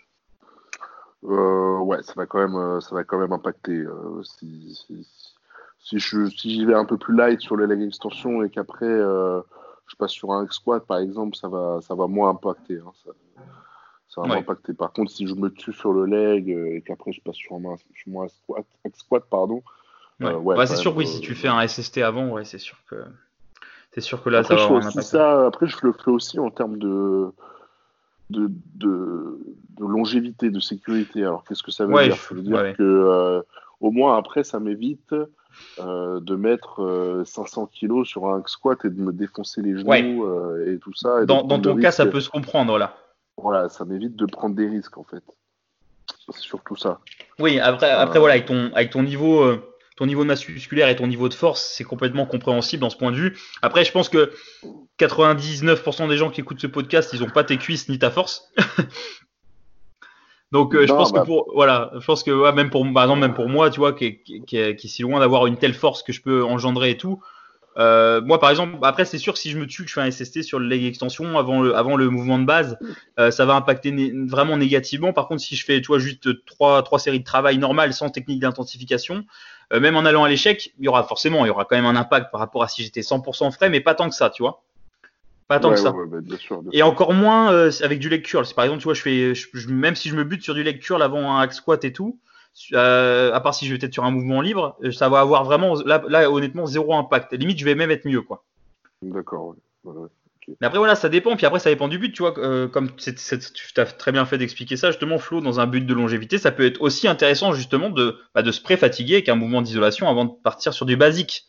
Euh, 1.27 1.79
ouais, 1.79 2.01
ça 2.03 2.13
va 2.15 2.25
quand 2.25 2.39
même, 2.39 2.55
euh, 2.55 2.79
ça 2.79 2.95
va 2.95 3.03
quand 3.03 3.19
même 3.19 3.33
impacter. 3.33 3.77
euh, 3.77 4.21
si 4.23 4.73
si, 4.75 5.07
si 5.79 5.99
je 5.99 6.25
si 6.29 6.51
j'y 6.51 6.65
vais 6.65 6.73
un 6.73 6.85
peu 6.85 6.97
plus 6.97 7.15
light 7.15 7.41
sur 7.41 7.55
le 7.55 7.65
leg 7.65 7.81
extension 7.81 8.43
et 8.43 8.49
qu'après 8.49 8.85
euh, 8.85 9.41
je 9.87 9.95
passe 9.95 10.11
sur 10.11 10.31
un 10.31 10.47
squat 10.49 10.85
par 10.85 10.99
exemple, 10.99 11.35
ça 11.35 11.47
va 11.49 11.79
ça 11.81 11.95
va 11.95 12.07
moins 12.07 12.29
impacter. 12.29 12.77
hein, 12.79 12.91
ça, 13.03 13.11
ça 14.09 14.21
va 14.21 14.27
moins 14.27 14.37
impacter. 14.37 14.73
Par 14.73 14.93
contre, 14.93 15.11
si 15.11 15.27
je 15.27 15.35
me 15.35 15.49
tue 15.49 15.73
sur 15.73 15.91
le 15.93 16.05
leg 16.05 16.49
et 16.49 16.81
qu'après 16.85 17.11
je 17.11 17.21
passe 17.21 17.35
sur 17.35 17.55
un, 17.55 17.75
sur 17.77 18.21
un 18.21 18.27
squat, 18.29 18.65
squat 18.95 19.23
pardon. 19.29 19.61
Ouais, 20.19 20.27
ouais, 20.33 20.35
Ouais, 20.35 20.55
quand 20.55 20.65
c'est 20.67 20.77
sûr 20.77 20.93
que 20.93 20.99
oui, 20.99 21.07
si 21.07 21.19
tu 21.21 21.35
fais 21.35 21.47
un 21.49 21.67
SST 21.67 21.97
avant, 21.99 22.29
ouais, 22.29 22.43
c'est 22.45 22.57
sûr 22.57 22.77
que 22.89 22.95
c'est 23.91 24.01
sûr 24.01 24.23
que 24.23 24.29
là 24.29 24.39
Après, 24.39 24.55
ça 24.55 24.61
va 24.61 24.65
avoir 24.65 24.83
un 24.83 24.87
impact. 24.87 25.05
ça. 25.07 25.45
Après, 25.45 25.67
je 25.67 25.77
le 25.83 25.91
fais 25.93 26.09
aussi 26.11 26.39
en 26.39 26.49
termes 26.51 26.77
de 26.77 27.31
de, 28.29 28.49
de, 28.75 29.39
longévité, 29.79 30.49
de 30.49 30.59
sécurité. 30.59 31.23
Alors, 31.23 31.43
qu'est-ce 31.43 31.63
que 31.63 31.71
ça 31.71 31.85
veut 31.85 32.03
dire 32.03 32.15
Ça 32.15 32.35
veut 32.35 32.41
dire 32.41 32.75
que, 32.75 32.83
euh, 32.83 33.41
au 33.79 33.91
moins, 33.91 34.17
après, 34.17 34.43
ça 34.43 34.59
m'évite 34.59 35.13
euh, 35.79 36.19
de 36.19 36.35
mettre 36.35 37.23
500 37.25 37.63
euh, 37.63 37.65
kilos 37.71 38.07
sur 38.07 38.27
un 38.27 38.43
squat 38.45 38.83
et 38.85 38.89
de 38.89 39.01
me 39.01 39.13
défoncer 39.13 39.61
les 39.61 39.77
genoux 39.77 40.25
et 40.65 40.77
tout 40.79 40.93
ça. 40.93 41.25
dans, 41.25 41.43
ton 41.45 41.75
cas, 41.77 41.91
ça 41.91 42.05
peut 42.05 42.21
se 42.21 42.29
comprendre, 42.29 42.77
là. 42.77 42.97
Voilà, 43.37 43.69
ça 43.69 43.85
m'évite 43.85 44.15
de 44.15 44.25
prendre 44.25 44.55
des 44.55 44.67
risques, 44.67 44.97
en 44.97 45.03
fait. 45.03 45.23
C'est 46.29 46.41
surtout 46.41 46.75
ça. 46.75 46.99
Oui, 47.39 47.59
après, 47.59 47.91
après 47.91 48.19
voilà, 48.19 48.35
avec 48.35 48.47
ton, 48.47 48.71
avec 48.73 48.89
ton 48.89 49.03
niveau 49.03 49.43
ton 49.97 50.05
niveau 50.05 50.21
de 50.23 50.27
masse 50.27 50.47
musculaire 50.47 50.87
et 50.89 50.95
ton 50.95 51.07
niveau 51.07 51.27
de 51.27 51.33
force, 51.33 51.73
c'est 51.75 51.83
complètement 51.83 52.25
compréhensible 52.25 52.81
dans 52.81 52.89
ce 52.89 52.95
point 52.95 53.11
de 53.11 53.17
vue. 53.17 53.37
Après, 53.63 53.83
je 53.83 53.91
pense 53.91 54.09
que 54.09 54.31
99% 54.99 56.07
des 56.07 56.17
gens 56.17 56.29
qui 56.29 56.41
écoutent 56.41 56.61
ce 56.61 56.67
podcast, 56.67 57.09
ils 57.13 57.19
n'ont 57.19 57.29
pas 57.29 57.43
tes 57.43 57.57
cuisses 57.57 57.89
ni 57.89 57.97
ta 57.99 58.11
force. 58.11 58.53
Donc, 60.51 60.75
euh, 60.75 60.87
je 60.87 60.93
pense 60.93 61.11
que 61.11 61.17
bah. 61.17 61.25
pour, 61.25 61.51
voilà, 61.53 61.91
je 61.99 62.05
pense 62.05 62.23
que 62.23 62.51
même 62.53 62.69
pour, 62.69 62.85
par 62.93 63.03
exemple, 63.03 63.19
même 63.19 63.33
pour 63.33 63.49
moi, 63.49 63.69
tu 63.69 63.79
vois, 63.79 63.91
qui, 63.91 64.19
qui, 64.19 64.55
est 64.55 64.87
si 64.87 65.01
loin 65.01 65.19
d'avoir 65.19 65.47
une 65.47 65.57
telle 65.57 65.73
force 65.73 66.03
que 66.03 66.13
je 66.13 66.21
peux 66.21 66.45
engendrer 66.45 66.91
et 66.91 66.97
tout. 66.97 67.21
Euh, 67.77 68.21
moi, 68.21 68.39
par 68.39 68.49
exemple, 68.49 68.77
après, 68.83 69.05
c'est 69.05 69.17
sûr 69.17 69.33
que 69.33 69.39
si 69.39 69.51
je 69.51 69.57
me 69.57 69.67
tue, 69.67 69.83
que 69.83 69.89
je 69.89 69.93
fais 69.93 70.01
un 70.01 70.09
SST 70.09 70.43
sur 70.43 70.59
le 70.59 70.67
leg 70.67 70.83
extension 70.83 71.37
avant 71.37 71.61
le, 71.61 71.75
avant 71.75 71.95
le 71.95 72.09
mouvement 72.09 72.39
de 72.39 72.45
base, 72.45 72.77
euh, 73.19 73.29
ça 73.29 73.45
va 73.45 73.55
impacter 73.55 74.13
vraiment 74.27 74.57
négativement. 74.57 75.11
Par 75.11 75.27
contre, 75.27 75.41
si 75.41 75.55
je 75.55 75.65
fais, 75.65 75.81
tu 75.81 75.87
vois, 75.87 75.99
juste 75.99 76.45
trois, 76.45 76.81
trois 76.81 76.97
séries 76.97 77.19
de 77.19 77.25
travail 77.25 77.57
normales 77.57 77.93
sans 77.93 78.09
technique 78.09 78.39
d'intensification, 78.39 79.25
euh, 79.73 79.79
même 79.79 79.97
en 79.97 80.05
allant 80.05 80.23
à 80.23 80.29
l'échec, 80.29 80.73
il 80.79 80.85
y 80.85 80.87
aura 80.87 81.03
forcément, 81.03 81.45
il 81.45 81.49
y 81.49 81.51
aura 81.51 81.65
quand 81.65 81.75
même 81.75 81.85
un 81.85 81.95
impact 81.95 82.31
par 82.31 82.39
rapport 82.39 82.63
à 82.63 82.67
si 82.67 82.83
j'étais 82.83 83.01
100% 83.01 83.51
frais, 83.51 83.69
mais 83.69 83.81
pas 83.81 83.95
tant 83.95 84.09
que 84.09 84.15
ça, 84.15 84.29
tu 84.29 84.43
vois. 84.43 84.63
Pas 85.47 85.59
tant 85.59 85.71
que 85.71 85.77
ça. 85.77 85.91
Bah, 85.91 86.57
et 86.73 86.83
encore 86.83 87.13
moins 87.13 87.53
euh, 87.53 87.71
avec 87.81 87.99
du 87.99 88.09
leg 88.09 88.21
curl. 88.21 88.45
Par 88.53 88.65
exemple, 88.65 88.81
tu 88.81 88.85
vois, 88.85 88.93
je 88.93 89.01
fais, 89.01 89.33
même 89.69 89.95
si 89.95 90.09
je 90.09 90.15
me 90.15 90.25
bute 90.25 90.43
sur 90.43 90.53
du 90.53 90.63
leg 90.63 90.79
curl 90.79 91.01
avant 91.01 91.37
un 91.37 91.41
hack 91.41 91.53
squat 91.53 91.83
et 91.85 91.93
tout, 91.93 92.19
euh, 92.73 93.33
à 93.33 93.39
part 93.39 93.53
si 93.53 93.65
je 93.65 93.71
vais 93.71 93.79
peut-être 93.79 93.93
sur 93.93 94.03
un 94.03 94.11
mouvement 94.11 94.41
libre, 94.41 94.77
ça 94.91 95.07
va 95.07 95.21
avoir 95.21 95.45
vraiment, 95.45 95.75
là, 95.85 96.03
là, 96.07 96.29
honnêtement, 96.29 96.65
zéro 96.65 96.93
impact. 96.95 97.33
Limite, 97.33 97.59
je 97.59 97.65
vais 97.65 97.75
même 97.75 97.91
être 97.91 98.05
mieux, 98.05 98.21
quoi. 98.21 98.43
D'accord. 99.01 99.55
Mais 100.47 100.67
après, 100.67 100.79
voilà, 100.79 100.95
ça 100.95 101.09
dépend. 101.09 101.35
Puis 101.35 101.45
après, 101.45 101.59
ça 101.59 101.69
dépend 101.69 101.87
du 101.87 101.99
but. 101.99 102.13
Tu 102.13 102.21
vois, 102.21 102.37
euh, 102.39 102.67
comme 102.67 102.95
tu 102.95 103.11
as 103.77 103.85
très 103.85 104.11
bien 104.11 104.25
fait 104.25 104.37
d'expliquer 104.37 104.77
ça, 104.77 104.91
justement, 104.91 105.17
Flo, 105.17 105.41
dans 105.41 105.59
un 105.59 105.67
but 105.67 105.85
de 105.85 105.93
longévité, 105.93 106.37
ça 106.37 106.51
peut 106.51 106.65
être 106.65 106.81
aussi 106.81 107.07
intéressant, 107.07 107.51
justement, 107.51 107.89
de, 107.89 108.17
bah, 108.33 108.41
de 108.41 108.51
se 108.51 108.61
pré-fatiguer 108.61 109.15
avec 109.15 109.29
un 109.29 109.35
mouvement 109.35 109.61
d'isolation 109.61 110.07
avant 110.07 110.25
de 110.25 110.31
partir 110.43 110.73
sur 110.73 110.85
du 110.85 110.95
basique. 110.95 111.45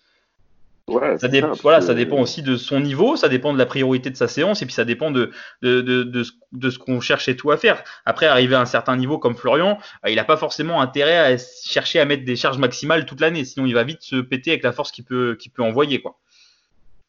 Ouais, 0.88 1.18
ça, 1.18 1.28
voilà, 1.62 1.82
ça 1.82 1.92
dépend 1.92 2.18
aussi 2.18 2.42
de 2.42 2.56
son 2.56 2.80
niveau, 2.80 3.14
ça 3.14 3.28
dépend 3.28 3.52
de 3.52 3.58
la 3.58 3.66
priorité 3.66 4.08
de 4.08 4.16
sa 4.16 4.26
séance, 4.26 4.62
et 4.62 4.64
puis 4.64 4.74
ça 4.74 4.86
dépend 4.86 5.10
de, 5.10 5.30
de, 5.60 5.82
de, 5.82 6.02
de 6.02 6.70
ce, 6.70 6.78
qu'on 6.78 7.00
cherche 7.00 7.28
et 7.28 7.36
tout 7.36 7.50
à 7.50 7.58
faire. 7.58 7.84
Après, 8.06 8.24
arriver 8.24 8.54
à 8.54 8.62
un 8.62 8.66
certain 8.66 8.96
niveau 8.96 9.18
comme 9.18 9.36
Florian, 9.36 9.78
euh, 10.06 10.10
il 10.10 10.16
n'a 10.16 10.24
pas 10.24 10.38
forcément 10.38 10.80
intérêt 10.80 11.34
à 11.34 11.36
chercher 11.36 12.00
à 12.00 12.06
mettre 12.06 12.24
des 12.24 12.36
charges 12.36 12.56
maximales 12.56 13.04
toute 13.04 13.20
l'année, 13.20 13.44
sinon 13.44 13.66
il 13.66 13.74
va 13.74 13.84
vite 13.84 14.00
se 14.00 14.16
péter 14.16 14.52
avec 14.52 14.62
la 14.62 14.72
force 14.72 14.90
qu'il 14.90 15.04
peut, 15.04 15.36
qu'il 15.38 15.52
peut 15.52 15.62
envoyer. 15.62 16.00
Quoi. 16.00 16.18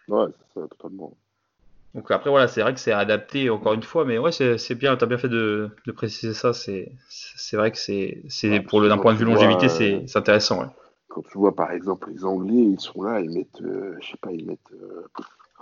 Ouais, 0.09 0.25
c'est 0.27 0.59
ça, 0.59 0.67
totalement. 0.67 1.15
Donc 1.95 2.11
après 2.11 2.29
voilà, 2.29 2.47
c'est 2.47 2.61
vrai 2.61 2.73
que 2.73 2.79
c'est 2.79 2.91
adapté 2.91 3.49
encore 3.49 3.73
une 3.73 3.83
fois, 3.83 4.05
mais 4.05 4.19
ouais, 4.19 4.31
c'est 4.31 4.75
bien, 4.75 4.95
tu 4.95 5.03
as 5.03 5.07
bien 5.07 5.17
fait 5.17 5.29
de, 5.29 5.71
de 5.87 5.91
préciser 5.91 6.33
ça. 6.33 6.53
C'est 6.53 6.91
vrai 7.53 7.71
que 7.71 7.77
c'est 7.77 8.23
pour 8.67 8.79
le 8.79 8.89
d'un 8.89 8.99
point 8.99 9.13
de 9.13 9.17
vue 9.17 9.25
longévité, 9.25 9.65
euh, 9.65 10.03
c'est 10.05 10.17
intéressant. 10.17 10.61
Ouais. 10.61 10.69
Quand 11.07 11.23
tu 11.23 11.37
vois 11.39 11.55
par 11.55 11.71
exemple 11.71 12.11
les 12.11 12.23
Anglais, 12.23 12.61
ils 12.61 12.79
sont 12.79 13.01
là, 13.01 13.19
ils 13.21 13.31
mettent, 13.31 13.61
euh, 13.61 13.95
je 14.01 14.11
sais 14.11 14.17
pas, 14.21 14.31
ils 14.31 14.45
mettent, 14.45 14.59
euh, 14.73 15.07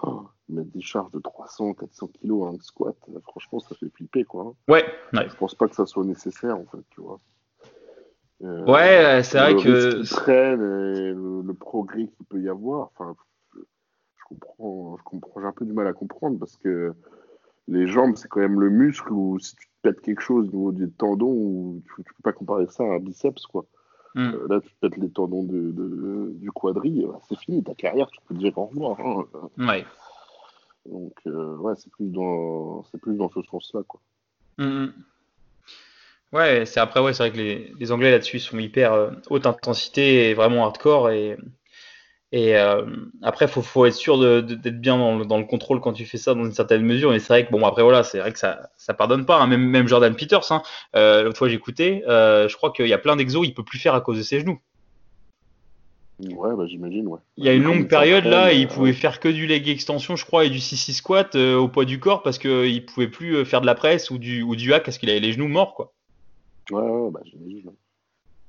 oh, 0.04 0.24
ils 0.50 0.56
mettent 0.56 0.72
des 0.72 0.82
charges 0.82 1.12
de 1.12 1.20
300, 1.20 1.76
400 1.76 2.08
kilos 2.20 2.48
à 2.48 2.50
un 2.56 2.60
squat. 2.60 2.98
Franchement, 3.24 3.60
ça 3.60 3.74
fait 3.76 3.90
flipper 3.96 4.26
quoi. 4.26 4.48
Hein. 4.50 4.54
Ouais, 4.68 4.86
ouais. 5.14 5.30
Je 5.30 5.36
pense 5.36 5.56
pas 5.56 5.70
que 5.70 5.76
ça 5.76 5.86
soit 5.86 6.04
nécessaire 6.04 6.58
en 6.58 6.66
fait, 6.66 6.84
tu 6.90 7.00
vois. 7.00 7.22
ouais, 8.42 9.22
c'est 9.24 9.40
vrai 9.40 9.56
que. 9.56 10.04
Traîne 10.14 10.60
et 10.60 11.14
le, 11.14 11.42
le 11.42 11.54
progrès 11.54 12.08
qu'il 12.08 12.26
peut 12.26 12.42
y 12.42 12.50
avoir. 12.50 12.92
Enfin, 12.98 13.16
comprends, 14.28 14.98
je 14.98 15.04
comprends, 15.04 15.42
j'ai 15.42 15.48
un 15.48 15.52
peu 15.52 15.66
du 15.66 15.74
mal 15.74 15.88
à 15.88 15.94
comprendre 15.94 16.40
parce 16.40 16.58
que 16.58 16.94
les 17.68 17.88
jambes, 17.88 18.16
c'est 18.16 18.28
quand 18.28 18.40
même 18.40 18.60
le 18.60 18.70
muscle 18.70 19.12
où 19.12 19.40
si 19.40 19.56
tu 19.56 19.68
te 19.68 19.72
pètes 19.82 20.02
quelque 20.02 20.22
chose 20.22 20.48
au 20.50 20.52
niveau 20.52 20.72
des 20.72 20.90
tendons, 20.90 21.82
tu, 21.86 22.02
ne 22.02 22.04
peux 22.04 22.24
pas 22.24 22.34
comparer 22.34 22.68
ça 22.68 22.84
à 22.84 22.88
un 22.88 23.00
biceps, 23.00 23.46
quoi. 23.46 23.66
Hmm. 24.16 24.32
Euh, 24.34 24.48
là, 24.50 24.62
tu 24.62 24.70
te 24.70 24.88
pètes 24.88 24.98
les 24.98 25.10
tendons 25.10 25.44
de, 25.44 26.32
du 26.36 26.52
quadri, 26.52 27.04
euh, 27.04 27.12
c'est 27.28 27.38
fini, 27.38 27.64
ta 27.64 27.76
carrière, 27.76 28.08
tu 28.08 28.20
peux 28.28 28.36
dire 28.36 28.58
au 28.58 28.66
revoir. 28.66 29.00
Hein. 29.00 29.26
Ouais. 29.58 29.86
Donc, 30.86 31.14
euh, 31.28 31.58
ouais, 31.58 31.74
c'est 31.76 31.92
plus 31.92 32.10
dans, 32.10 32.84
c'est 32.84 33.00
plus 33.00 33.16
dans 33.16 33.30
ce 33.30 33.42
sens-là, 33.44 33.82
quoi. 33.88 34.00
Hmm, 34.58 34.86
hmm. 34.86 34.94
Ouais, 36.34 36.66
c'est 36.66 36.80
après, 36.80 37.00
ouais, 37.00 37.14
c'est 37.14 37.24
vrai 37.24 37.32
que 37.32 37.38
les, 37.38 37.74
les 37.80 37.92
Anglais 37.92 38.12
là-dessus 38.12 38.40
sont 38.40 38.58
hyper 38.60 39.12
haute 39.30 39.46
intensité 39.46 40.30
et 40.30 40.34
vraiment 40.34 40.66
hardcore 40.66 41.10
et 41.10 41.38
et 42.32 42.58
euh, 42.58 42.86
après, 43.22 43.46
il 43.46 43.48
faut, 43.48 43.62
faut, 43.62 43.86
être 43.86 43.94
sûr 43.94 44.20
d'être 44.44 44.82
bien 44.82 44.98
dans 44.98 45.18
le, 45.18 45.26
dans 45.26 45.38
le, 45.38 45.46
contrôle 45.46 45.80
quand 45.80 45.94
tu 45.94 46.06
fais 46.06 46.18
ça 46.18 46.34
dans 46.34 46.44
une 46.44 46.52
certaine 46.52 46.82
mesure. 46.82 47.14
Et 47.14 47.20
c'est 47.20 47.34
vrai 47.34 47.46
que, 47.46 47.52
bon, 47.52 47.66
après, 47.66 47.84
voilà, 47.84 48.04
c'est 48.04 48.20
vrai 48.20 48.34
que 48.34 48.40
ça, 48.40 48.70
ça 48.76 48.94
pardonne 48.94 49.26
pas. 49.26 49.40
Hein. 49.40 49.48
Même, 49.48 49.64
même 49.64 49.88
Jordan 49.88 50.14
Peters, 50.14 50.52
hein. 50.52 50.62
euh, 50.96 51.24
l'autre 51.24 51.38
fois 51.38 51.48
j'écoutais, 51.48 52.04
euh, 52.08 52.50
je 52.50 52.58
crois 52.58 52.72
qu'il 52.72 52.88
y 52.88 52.94
a 52.94 52.98
plein 52.98 53.16
d'exos, 53.16 53.48
il 53.48 53.54
peut 53.54 53.64
plus 53.64 53.80
faire 53.80 53.96
à 53.96 54.02
cause 54.02 54.18
de 54.18 54.24
ses 54.24 54.42
genoux. 54.42 54.60
Ouais, 56.20 56.56
bah, 56.56 56.66
j'imagine, 56.66 57.08
ouais. 57.08 57.20
Il 57.38 57.46
y 57.46 57.50
a 57.50 57.54
une 57.54 57.64
longue 57.64 57.88
période 57.88 58.26
là, 58.26 58.52
il 58.52 58.68
pouvait 58.68 58.94
faire 58.94 59.20
que 59.20 59.30
du 59.30 59.46
leg 59.46 59.70
extension, 59.70 60.16
je 60.16 60.26
crois, 60.26 60.46
et 60.46 60.50
du 60.50 60.58
6-6 60.58 60.94
squat 60.94 61.36
euh, 61.36 61.56
au 61.56 61.68
poids 61.68 61.86
du 61.86 62.00
corps 62.00 62.24
parce 62.24 62.40
qu'il 62.40 62.86
pouvait 62.86 63.08
plus 63.08 63.36
euh, 63.36 63.46
faire 63.46 63.62
de 63.62 63.68
la 63.68 63.76
presse 63.76 64.10
ou 64.10 64.18
du, 64.18 64.42
ou 64.42 64.56
du 64.56 64.74
hack 64.74 64.84
parce 64.84 64.98
qu'il 64.98 65.12
avait 65.12 65.20
les 65.20 65.32
genoux 65.32 65.48
morts, 65.48 65.76
quoi. 65.76 65.94
Ouais, 66.72 66.82
ouais, 66.82 67.12
bah, 67.12 67.20
j'imagine. 67.24 67.72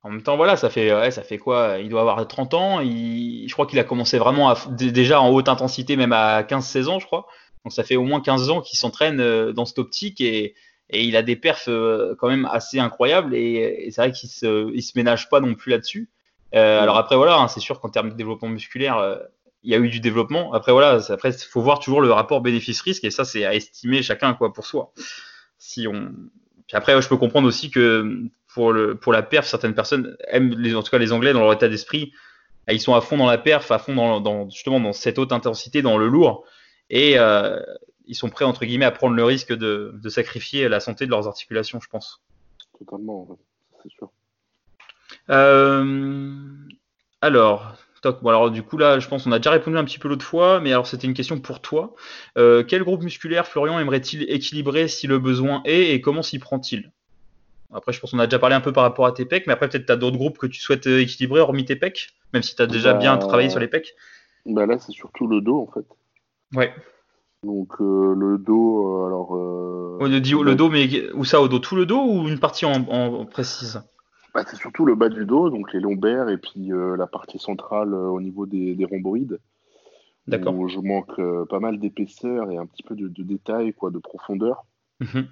En 0.02 0.10
même 0.10 0.22
temps, 0.22 0.36
voilà, 0.36 0.56
ça 0.56 0.70
fait, 0.70 0.94
ouais, 0.94 1.10
ça 1.10 1.22
fait 1.22 1.38
quoi? 1.38 1.78
Il 1.80 1.88
doit 1.88 2.00
avoir 2.02 2.26
30 2.26 2.54
ans. 2.54 2.80
je 2.80 3.52
crois 3.52 3.66
qu'il 3.66 3.78
a 3.78 3.84
commencé 3.84 4.18
vraiment 4.18 4.54
déjà 4.70 5.20
en 5.20 5.30
haute 5.30 5.48
intensité, 5.48 5.96
même 5.96 6.12
à 6.12 6.42
15-16 6.42 6.86
ans, 6.86 6.98
je 7.00 7.06
crois. 7.06 7.26
Donc 7.64 7.72
ça 7.72 7.82
fait 7.82 7.96
au 7.96 8.04
moins 8.04 8.20
15 8.20 8.50
ans 8.50 8.60
qu'il 8.60 8.78
s'entraîne 8.78 9.20
euh, 9.20 9.52
dans 9.52 9.64
cette 9.64 9.78
optique 9.78 10.20
et, 10.20 10.54
il 10.90 11.16
a 11.16 11.22
des 11.22 11.36
perfs 11.36 11.68
euh, 11.68 12.14
quand 12.18 12.28
même 12.28 12.48
assez 12.50 12.78
incroyables. 12.78 13.34
Et, 13.34 13.90
c'est 13.90 14.00
vrai 14.00 14.12
qu'il 14.12 14.30
se, 14.30 14.72
il 14.72 14.82
se 14.82 14.92
ménage 14.96 15.28
pas 15.28 15.40
non 15.40 15.54
plus 15.54 15.70
là-dessus. 15.70 16.08
Euh, 16.54 16.80
alors 16.80 16.96
après, 16.96 17.16
voilà, 17.16 17.36
hein, 17.36 17.48
c'est 17.48 17.60
sûr 17.60 17.78
qu'en 17.80 17.90
termes 17.90 18.08
de 18.08 18.14
développement 18.14 18.48
musculaire, 18.48 19.20
il 19.64 19.70
y 19.70 19.74
a 19.74 19.78
eu 19.78 19.90
du 19.90 20.00
développement. 20.00 20.54
Après, 20.54 20.72
voilà, 20.72 21.00
après, 21.10 21.30
il 21.32 21.44
faut 21.44 21.60
voir 21.60 21.80
toujours 21.80 22.00
le 22.00 22.10
rapport 22.10 22.40
bénéfice-risque 22.40 23.04
et 23.04 23.10
ça, 23.10 23.26
c'est 23.26 23.44
à 23.44 23.54
estimer 23.54 24.02
chacun 24.02 24.32
quoi 24.32 24.54
pour 24.54 24.64
soi. 24.64 24.92
Si 25.58 25.86
on, 25.86 26.10
puis 26.68 26.76
après, 26.76 27.00
je 27.02 27.08
peux 27.08 27.16
comprendre 27.16 27.48
aussi 27.48 27.70
que 27.70 28.22
pour, 28.58 28.72
le, 28.72 28.96
pour 28.96 29.12
la 29.12 29.22
perf, 29.22 29.46
certaines 29.46 29.76
personnes 29.76 30.16
aiment, 30.26 30.52
les, 30.58 30.74
en 30.74 30.82
tout 30.82 30.90
cas 30.90 30.98
les 30.98 31.12
Anglais, 31.12 31.32
dans 31.32 31.42
leur 31.42 31.52
état 31.52 31.68
d'esprit, 31.68 32.12
ah, 32.66 32.72
ils 32.72 32.80
sont 32.80 32.92
à 32.92 33.00
fond 33.00 33.16
dans 33.16 33.28
la 33.28 33.38
perf, 33.38 33.70
à 33.70 33.78
fond 33.78 33.94
dans, 33.94 34.20
dans 34.20 34.50
justement 34.50 34.80
dans 34.80 34.92
cette 34.92 35.16
haute 35.20 35.30
intensité, 35.30 35.80
dans 35.80 35.96
le 35.96 36.08
lourd, 36.08 36.44
et 36.90 37.20
euh, 37.20 37.60
ils 38.06 38.16
sont 38.16 38.30
prêts 38.30 38.44
entre 38.44 38.64
guillemets 38.64 38.84
à 38.84 38.90
prendre 38.90 39.14
le 39.14 39.22
risque 39.22 39.52
de, 39.52 39.92
de, 39.94 40.08
sacrifier 40.08 40.68
la 40.68 40.80
santé 40.80 41.06
de 41.06 41.10
leurs 41.12 41.28
articulations, 41.28 41.78
je 41.80 41.88
pense. 41.88 42.20
Totalement, 42.76 43.38
c'est 43.80 43.92
sûr. 43.92 44.10
Euh, 45.30 46.34
alors, 47.20 47.76
Bon, 48.02 48.28
alors 48.28 48.50
du 48.50 48.64
coup 48.64 48.76
là, 48.76 48.98
je 48.98 49.08
pense 49.08 49.24
qu'on 49.24 49.32
a 49.32 49.38
déjà 49.38 49.52
répondu 49.52 49.76
un 49.76 49.84
petit 49.84 49.98
peu 50.00 50.08
l'autre 50.08 50.24
fois, 50.24 50.58
mais 50.58 50.72
alors 50.72 50.88
c'était 50.88 51.06
une 51.06 51.14
question 51.14 51.38
pour 51.38 51.60
toi. 51.60 51.94
Euh, 52.36 52.64
quel 52.66 52.82
groupe 52.82 53.02
musculaire 53.02 53.46
Florian 53.46 53.78
aimerait-il 53.78 54.28
équilibrer 54.30 54.88
si 54.88 55.06
le 55.06 55.20
besoin 55.20 55.62
est 55.64 55.92
et 55.92 56.00
comment 56.00 56.22
s'y 56.22 56.38
prend-il? 56.40 56.92
Après, 57.72 57.92
je 57.92 58.00
pense 58.00 58.12
qu'on 58.12 58.18
a 58.18 58.26
déjà 58.26 58.38
parlé 58.38 58.54
un 58.56 58.60
peu 58.60 58.72
par 58.72 58.82
rapport 58.84 59.06
à 59.06 59.12
tes 59.12 59.24
pecs, 59.24 59.46
mais 59.46 59.52
après 59.52 59.68
peut-être 59.68 59.86
tu 59.86 59.92
as 59.92 59.96
d'autres 59.96 60.16
groupes 60.16 60.38
que 60.38 60.46
tu 60.46 60.60
souhaites 60.60 60.86
euh, 60.86 61.00
équilibrer 61.00 61.40
hormis 61.40 61.64
tes 61.64 61.76
pecs, 61.76 62.14
même 62.32 62.42
si 62.42 62.56
tu 62.56 62.62
as 62.62 62.66
déjà 62.66 62.94
bien 62.94 63.16
bah, 63.16 63.26
travaillé 63.26 63.50
sur 63.50 63.60
les 63.60 63.68
pecs. 63.68 63.94
Bah 64.46 64.66
là, 64.66 64.78
c'est 64.78 64.92
surtout 64.92 65.26
le 65.26 65.40
dos 65.40 65.60
en 65.60 65.72
fait. 65.72 65.86
Ouais. 66.56 66.72
Donc 67.44 67.80
euh, 67.80 68.14
le 68.16 68.38
dos, 68.38 69.04
alors. 69.04 69.36
le, 69.36 70.54
dos, 70.54 70.68
mais 70.70 71.12
où 71.12 71.24
ça 71.24 71.40
au 71.40 71.48
dos 71.48 71.58
Tout 71.58 71.76
le 71.76 71.86
dos 71.86 72.02
ou 72.02 72.28
une 72.28 72.38
partie 72.38 72.64
en 72.64 73.26
précise? 73.26 73.82
Bah, 74.34 74.44
c'est 74.46 74.56
surtout 74.56 74.84
le 74.84 74.94
bas 74.94 75.08
du 75.08 75.24
dos, 75.24 75.50
donc 75.50 75.72
les 75.72 75.80
lombaires 75.80 76.28
et 76.28 76.36
puis 76.36 76.72
euh, 76.72 76.96
la 76.96 77.06
partie 77.06 77.38
centrale 77.38 77.94
euh, 77.94 78.08
au 78.08 78.20
niveau 78.20 78.46
des, 78.46 78.76
rhomboïdes. 78.84 79.40
D'accord. 80.26 80.54
Où 80.54 80.68
je 80.68 80.78
manque 80.78 81.18
euh, 81.18 81.46
pas 81.46 81.58
mal 81.58 81.80
d'épaisseur 81.80 82.50
et 82.50 82.58
un 82.58 82.66
petit 82.66 82.82
peu 82.82 82.94
de, 82.94 83.08
détail, 83.22 83.72
quoi, 83.72 83.90
de 83.90 83.98
profondeur. 83.98 84.64
Mhm. 85.00 85.26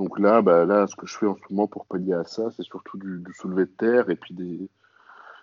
Donc 0.00 0.18
là, 0.18 0.40
bah, 0.40 0.64
là, 0.64 0.86
ce 0.86 0.96
que 0.96 1.06
je 1.06 1.16
fais 1.16 1.26
en 1.26 1.36
ce 1.36 1.42
moment 1.50 1.66
pour 1.66 1.84
pallier 1.84 2.14
à 2.14 2.24
ça, 2.24 2.50
c'est 2.50 2.62
surtout 2.62 2.96
du, 2.96 3.22
soulevé 3.34 3.64
de 3.64 3.70
terre 3.70 4.08
et 4.08 4.16
puis 4.16 4.34
des, 4.34 4.68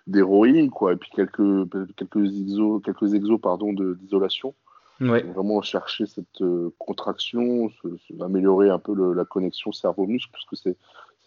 des 0.06 0.20
rowing, 0.20 0.68
quoi, 0.68 0.92
et 0.92 0.96
puis 0.96 1.10
quelques, 1.14 1.70
quelques 1.96 2.40
exos, 2.40 2.82
quelques 2.82 3.14
exos 3.14 3.40
pardon, 3.40 3.72
d'isolation. 3.72 4.54
Ouais. 5.00 5.22
Vraiment 5.22 5.62
chercher 5.62 6.06
cette 6.06 6.42
contraction, 6.76 7.70
améliorer 8.20 8.68
un 8.68 8.80
peu 8.80 9.14
la 9.14 9.24
connexion 9.24 9.70
cerveau-muscle, 9.70 10.30
parce 10.32 10.44
que 10.44 10.56
c'est 10.56 10.76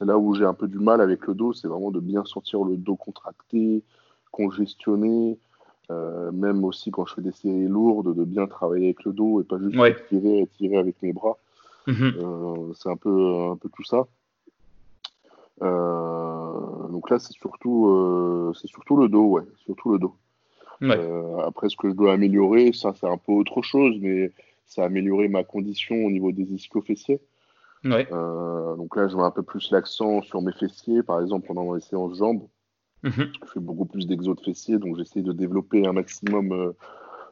c'est 0.02 0.08
là 0.08 0.18
où 0.18 0.34
j'ai 0.34 0.46
un 0.46 0.56
peu 0.56 0.68
du 0.68 0.80
mal 0.80 1.00
avec 1.00 1.28
le 1.28 1.36
dos, 1.36 1.54
c'est 1.54 1.68
vraiment 1.68 1.92
de 1.92 2.00
bien 2.00 2.26
sentir 2.26 2.64
le 2.64 2.76
dos 2.76 2.96
contracté, 2.96 3.84
congestionné, 4.32 5.38
euh, 5.92 6.32
même 6.32 6.64
aussi 6.64 6.90
quand 6.90 7.06
je 7.06 7.14
fais 7.14 7.22
des 7.22 7.32
séries 7.32 7.68
lourdes, 7.68 8.16
de 8.16 8.24
bien 8.24 8.48
travailler 8.48 8.86
avec 8.86 9.04
le 9.04 9.14
dos 9.14 9.42
et 9.42 9.44
pas 9.44 9.60
juste 9.60 9.78
tirer 10.10 10.40
et 10.40 10.48
tirer 10.48 10.78
avec 10.78 10.96
mes 11.04 11.14
bras. 11.14 11.38
Mhm. 11.88 12.74
c'est 12.76 12.90
un 12.90 12.98
peu, 12.98 13.50
un 13.52 13.58
peu 13.58 13.70
tout 13.70 13.84
ça. 13.84 14.08
donc 15.60 17.10
là, 17.10 17.20
c'est 17.20 17.34
surtout, 17.34 18.54
c'est 18.60 18.68
surtout 18.68 18.98
le 18.98 19.10
dos, 19.10 19.26
ouais, 19.26 19.44
surtout 19.66 19.92
le 19.92 20.00
dos. 20.00 20.16
après, 21.46 21.70
ce 21.70 21.78
que 21.78 21.90
je 21.90 21.96
dois 21.96 22.14
améliorer, 22.14 22.72
ça, 22.74 22.94
c'est 23.00 23.08
un 23.08 23.18
peu 23.18 23.32
autre 23.32 23.62
chose, 23.62 23.96
mais 24.00 24.32
ça 24.66 24.84
a 24.84 24.86
amélioré 24.86 25.28
ma 25.28 25.44
condition 25.44 25.96
au 25.96 26.12
niveau 26.12 26.32
des 26.32 26.54
ischio-fessiers. 26.54 27.20
donc 28.78 28.96
là, 28.96 29.08
je 29.08 29.16
mets 29.16 29.24
un 29.24 29.32
peu 29.32 29.44
plus 29.44 29.72
l'accent 29.72 30.22
sur 30.22 30.42
mes 30.42 30.54
fessiers, 30.54 31.04
par 31.04 31.20
exemple 31.22 31.48
pendant 31.48 31.74
les 31.74 31.82
séances 31.82 32.18
jambes. 32.18 32.44
Mhm. 33.04 33.32
Je 33.46 33.52
fais 33.54 33.60
beaucoup 33.60 33.86
plus 33.86 34.06
d'exos 34.06 34.36
de 34.36 34.42
fessiers, 34.42 34.78
donc 34.78 34.98
j'essaie 34.98 35.22
de 35.22 35.34
développer 35.34 35.88
un 35.88 35.94
maximum 35.94 36.52
euh, 36.52 36.72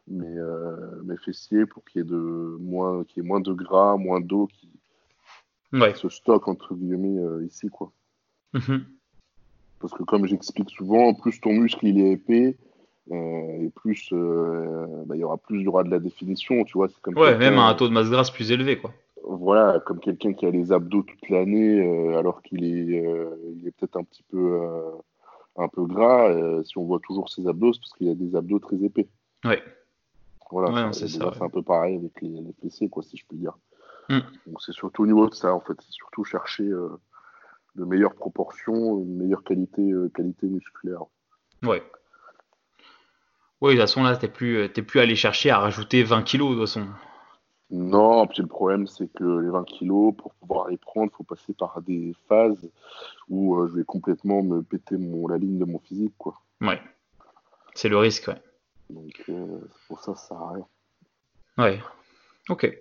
mes, 0.10 0.38
euh, 0.38 1.02
mes, 1.04 1.18
fessiers 1.18 1.66
pour 1.66 1.84
qu'il 1.86 2.02
y, 2.02 2.02
ait 2.02 2.08
de 2.08 2.58
moins, 2.60 3.04
qu'il 3.04 3.24
y 3.24 3.26
ait 3.26 3.28
moins 3.28 3.40
de 3.40 3.54
gras, 3.54 3.98
moins 3.98 4.20
d'eau 4.20 4.48
qui, 4.48 4.70
se 5.96 6.10
stocke 6.10 6.48
entre 6.48 6.74
guillemets 6.74 7.20
euh, 7.20 7.46
ici. 7.46 7.70
quoi. 7.70 7.92
Mhm. 8.54 8.86
Parce 9.80 9.94
que 9.94 10.04
comme 10.04 10.26
j'explique 10.26 10.70
souvent, 10.70 11.14
plus 11.14 11.40
ton 11.40 11.54
muscle 11.54 11.88
il 11.88 12.00
est 12.00 12.12
épais, 12.12 12.58
et 13.12 13.72
plus 13.76 14.10
bah, 14.12 15.16
il 15.16 15.20
y 15.20 15.24
aura 15.24 15.38
plus, 15.38 15.60
du 15.60 15.64
droit 15.64 15.84
de 15.84 15.90
la 15.90 16.00
définition, 16.00 16.64
tu 16.64 16.74
vois. 16.74 16.90
Comme 17.02 17.18
ouais, 17.18 17.38
même 17.38 17.58
un 17.58 17.74
taux 17.74 17.88
de 17.88 17.94
masse 17.94 18.10
grasse 18.10 18.30
plus 18.30 18.52
élevé, 18.52 18.78
quoi. 18.78 18.94
Voilà, 19.28 19.80
comme 19.80 20.00
quelqu'un 20.00 20.34
qui 20.34 20.46
a 20.46 20.52
les 20.52 20.72
abdos 20.72 21.04
toute 21.04 21.30
l'année, 21.30 22.16
alors 22.16 22.42
qu'il 22.44 22.64
est, 22.64 23.04
il 23.56 23.68
est 23.68 23.72
peut-être 23.72 23.98
un 23.98 24.04
petit 24.04 24.24
peu 24.30 24.60
un 25.60 25.68
peu 25.68 25.86
gras, 25.86 26.30
euh, 26.30 26.64
si 26.64 26.78
on 26.78 26.86
voit 26.86 27.00
toujours 27.00 27.30
ses 27.30 27.48
abdos, 27.48 27.74
c'est 27.74 27.80
parce 27.80 27.94
qu'il 27.94 28.10
a 28.10 28.16
des 28.16 28.36
abdos 28.36 28.60
très 28.60 28.78
épais. 28.78 29.08
Ouais. 29.46 29.62
Voilà, 30.52 30.92
c'est 30.94 31.08
ça. 31.08 31.32
C'est 31.34 31.44
un 31.44 31.50
peu 31.50 31.62
pareil 31.62 31.98
avec 31.98 32.22
les, 32.22 32.54
fessiers, 32.62 32.90
quoi, 32.90 33.04
si 33.04 33.18
je 33.18 33.26
puis 33.28 33.38
dire. 33.38 33.58
Mm. 34.10 34.20
Donc 34.48 34.62
c'est 34.62 34.72
surtout 34.72 35.04
au 35.04 35.08
niveau 35.08 35.30
de 35.30 35.36
ça, 35.36 35.54
en 35.54 35.60
fait. 35.60 35.74
C'est 35.80 35.92
surtout 35.92 36.24
chercher 36.24 36.64
euh, 36.64 36.90
de 37.76 37.86
meilleures 37.86 38.16
proportions, 38.16 39.00
une 39.00 39.18
meilleure 39.18 39.44
qualité, 39.44 39.82
euh, 39.92 40.10
qualité 40.10 40.48
musculaire. 40.48 41.04
Ouais. 41.64 41.84
Oui, 43.62 43.74
de 43.74 43.80
toute 43.80 43.82
façon, 43.82 44.04
là, 44.04 44.16
t'es 44.16 44.30
plus, 44.30 44.70
plus 44.70 45.00
allé 45.00 45.16
chercher 45.16 45.52
à 45.52 45.60
rajouter 45.60 46.04
20 46.04 46.24
kilos, 46.24 46.52
de 46.52 46.56
toute 46.56 46.68
façon. 46.68 46.88
Non, 47.72 48.26
puis 48.26 48.42
le 48.42 48.48
problème, 48.48 48.88
c'est 48.88 49.12
que 49.14 49.24
les 49.24 49.50
20 49.50 49.64
kilos, 49.66 50.16
pour 50.18 50.34
pouvoir 50.36 50.70
les 50.70 50.78
prendre, 50.78 51.12
il 51.14 51.16
faut 51.16 51.24
passer 51.24 51.54
par 51.54 51.82
des 51.82 52.16
phases 52.28 52.68
où 53.30 53.56
euh, 53.56 53.68
je 53.68 53.78
vais 53.78 53.84
complètement 53.84 54.42
me 54.42 54.64
péter 54.64 54.98
mon, 54.98 55.28
la 55.28 55.38
ligne 55.38 55.60
de 55.60 55.66
mon 55.66 55.78
physique. 55.78 56.14
Quoi. 56.18 56.34
Ouais. 56.62 56.82
C'est 57.76 57.90
le 57.90 57.98
risque, 57.98 58.28
ouais. 58.28 58.42
Donc, 58.90 59.24
euh, 59.30 59.60
pour 59.88 60.00
ça, 60.00 60.16
ça 60.16 60.28
sert 60.28 60.38
à 60.38 60.54
rien. 60.54 60.66
Ouais. 61.58 61.80
Ok. 62.50 62.78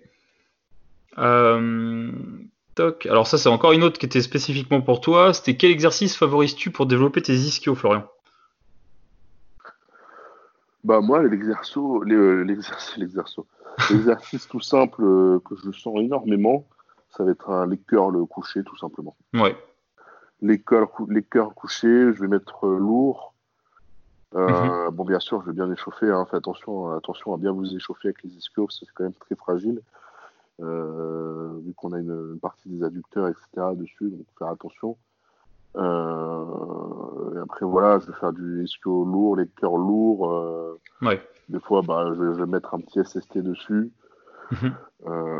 Euh, 1.17 2.11
toc. 2.75 3.05
Alors, 3.05 3.27
ça, 3.27 3.37
c'est 3.37 3.49
encore 3.49 3.73
une 3.73 3.83
autre 3.83 3.99
qui 3.99 4.05
était 4.05 4.21
spécifiquement 4.21 4.81
pour 4.81 5.01
toi. 5.01 5.33
C'était 5.33 5.57
quel 5.57 5.71
exercice 5.71 6.15
favorises-tu 6.15 6.71
pour 6.71 6.85
développer 6.85 7.21
tes 7.21 7.33
ischios, 7.33 7.75
Florian? 7.75 8.07
Bah, 10.83 11.01
moi, 11.01 11.21
l'exercice, 11.23 11.75
l'exercice, 12.05 13.39
L'exercice 13.89 14.47
tout 14.47 14.59
simple 14.59 15.03
euh, 15.03 15.39
que 15.45 15.55
je 15.55 15.71
sens 15.71 15.99
énormément, 15.99 16.67
ça 17.09 17.23
va 17.23 17.31
être 17.31 17.49
un 17.49 17.65
les 17.65 17.77
le 17.77 18.25
couché, 18.25 18.63
tout 18.63 18.77
simplement. 18.77 19.15
Ouais. 19.33 19.55
Les 20.41 20.59
cœurs, 20.59 20.89
les 21.09 21.23
couchés, 21.23 22.13
je 22.13 22.21
vais 22.21 22.27
mettre 22.27 22.67
euh, 22.67 22.77
lourd. 22.77 23.28
Euh, 24.35 24.89
mhm. 24.89 24.95
Bon, 24.95 25.05
bien 25.05 25.19
sûr, 25.19 25.41
je 25.41 25.47
vais 25.47 25.53
bien 25.53 25.71
échauffer. 25.71 26.09
Hein. 26.09 26.25
Faites 26.25 26.39
attention, 26.39 26.91
attention 26.91 27.33
à 27.33 27.37
bien 27.37 27.51
vous 27.51 27.75
échauffer 27.75 28.09
avec 28.09 28.23
les 28.23 28.29
ischios, 28.31 28.69
c'est 28.69 28.85
quand 28.93 29.03
même 29.03 29.13
très 29.13 29.35
fragile. 29.35 29.81
vu 30.59 31.73
qu'on 31.75 31.93
a 31.93 31.99
une, 31.99 32.37
partie 32.39 32.69
des 32.69 32.83
adducteurs, 32.83 33.27
etc. 33.27 33.47
dessus, 33.75 34.09
donc 34.09 34.25
faire 34.37 34.49
attention. 34.49 34.97
et 35.75 37.39
après, 37.39 37.65
voilà, 37.65 37.99
je 37.99 38.07
vais 38.07 38.17
faire 38.19 38.33
du 38.33 38.63
ischio 38.63 39.05
lourd, 39.05 39.35
les 39.37 39.47
cœurs 39.47 39.77
lourds. 39.77 40.77
ouais. 41.01 41.21
Des 41.49 41.59
fois, 41.59 41.81
bah, 41.81 42.11
je, 42.15 42.23
vais 42.23 42.45
mettre 42.45 42.75
un 42.75 42.79
petit 42.79 43.03
SST 43.03 43.39
dessus. 43.39 43.91
Mhm. 44.51 44.73
Euh, 45.07 45.39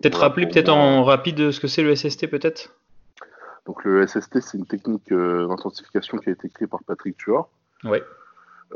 peut-être 0.00 0.20
rappeler 0.20 0.46
peut-être 0.46 0.68
en 0.70 1.04
rapide 1.04 1.50
ce 1.50 1.60
que 1.60 1.68
c'est 1.68 1.82
le 1.82 1.94
SST 1.94 2.26
peut-être? 2.28 2.74
Donc 3.66 3.84
le 3.84 4.06
SST 4.06 4.40
c'est 4.40 4.58
une 4.58 4.66
technique 4.66 5.12
euh, 5.12 5.46
d'intensification 5.46 6.18
qui 6.18 6.30
a 6.30 6.32
été 6.32 6.48
créée 6.48 6.66
par 6.66 6.82
Patrick 6.84 7.16
Tuor. 7.16 7.48
Ouais. 7.84 8.02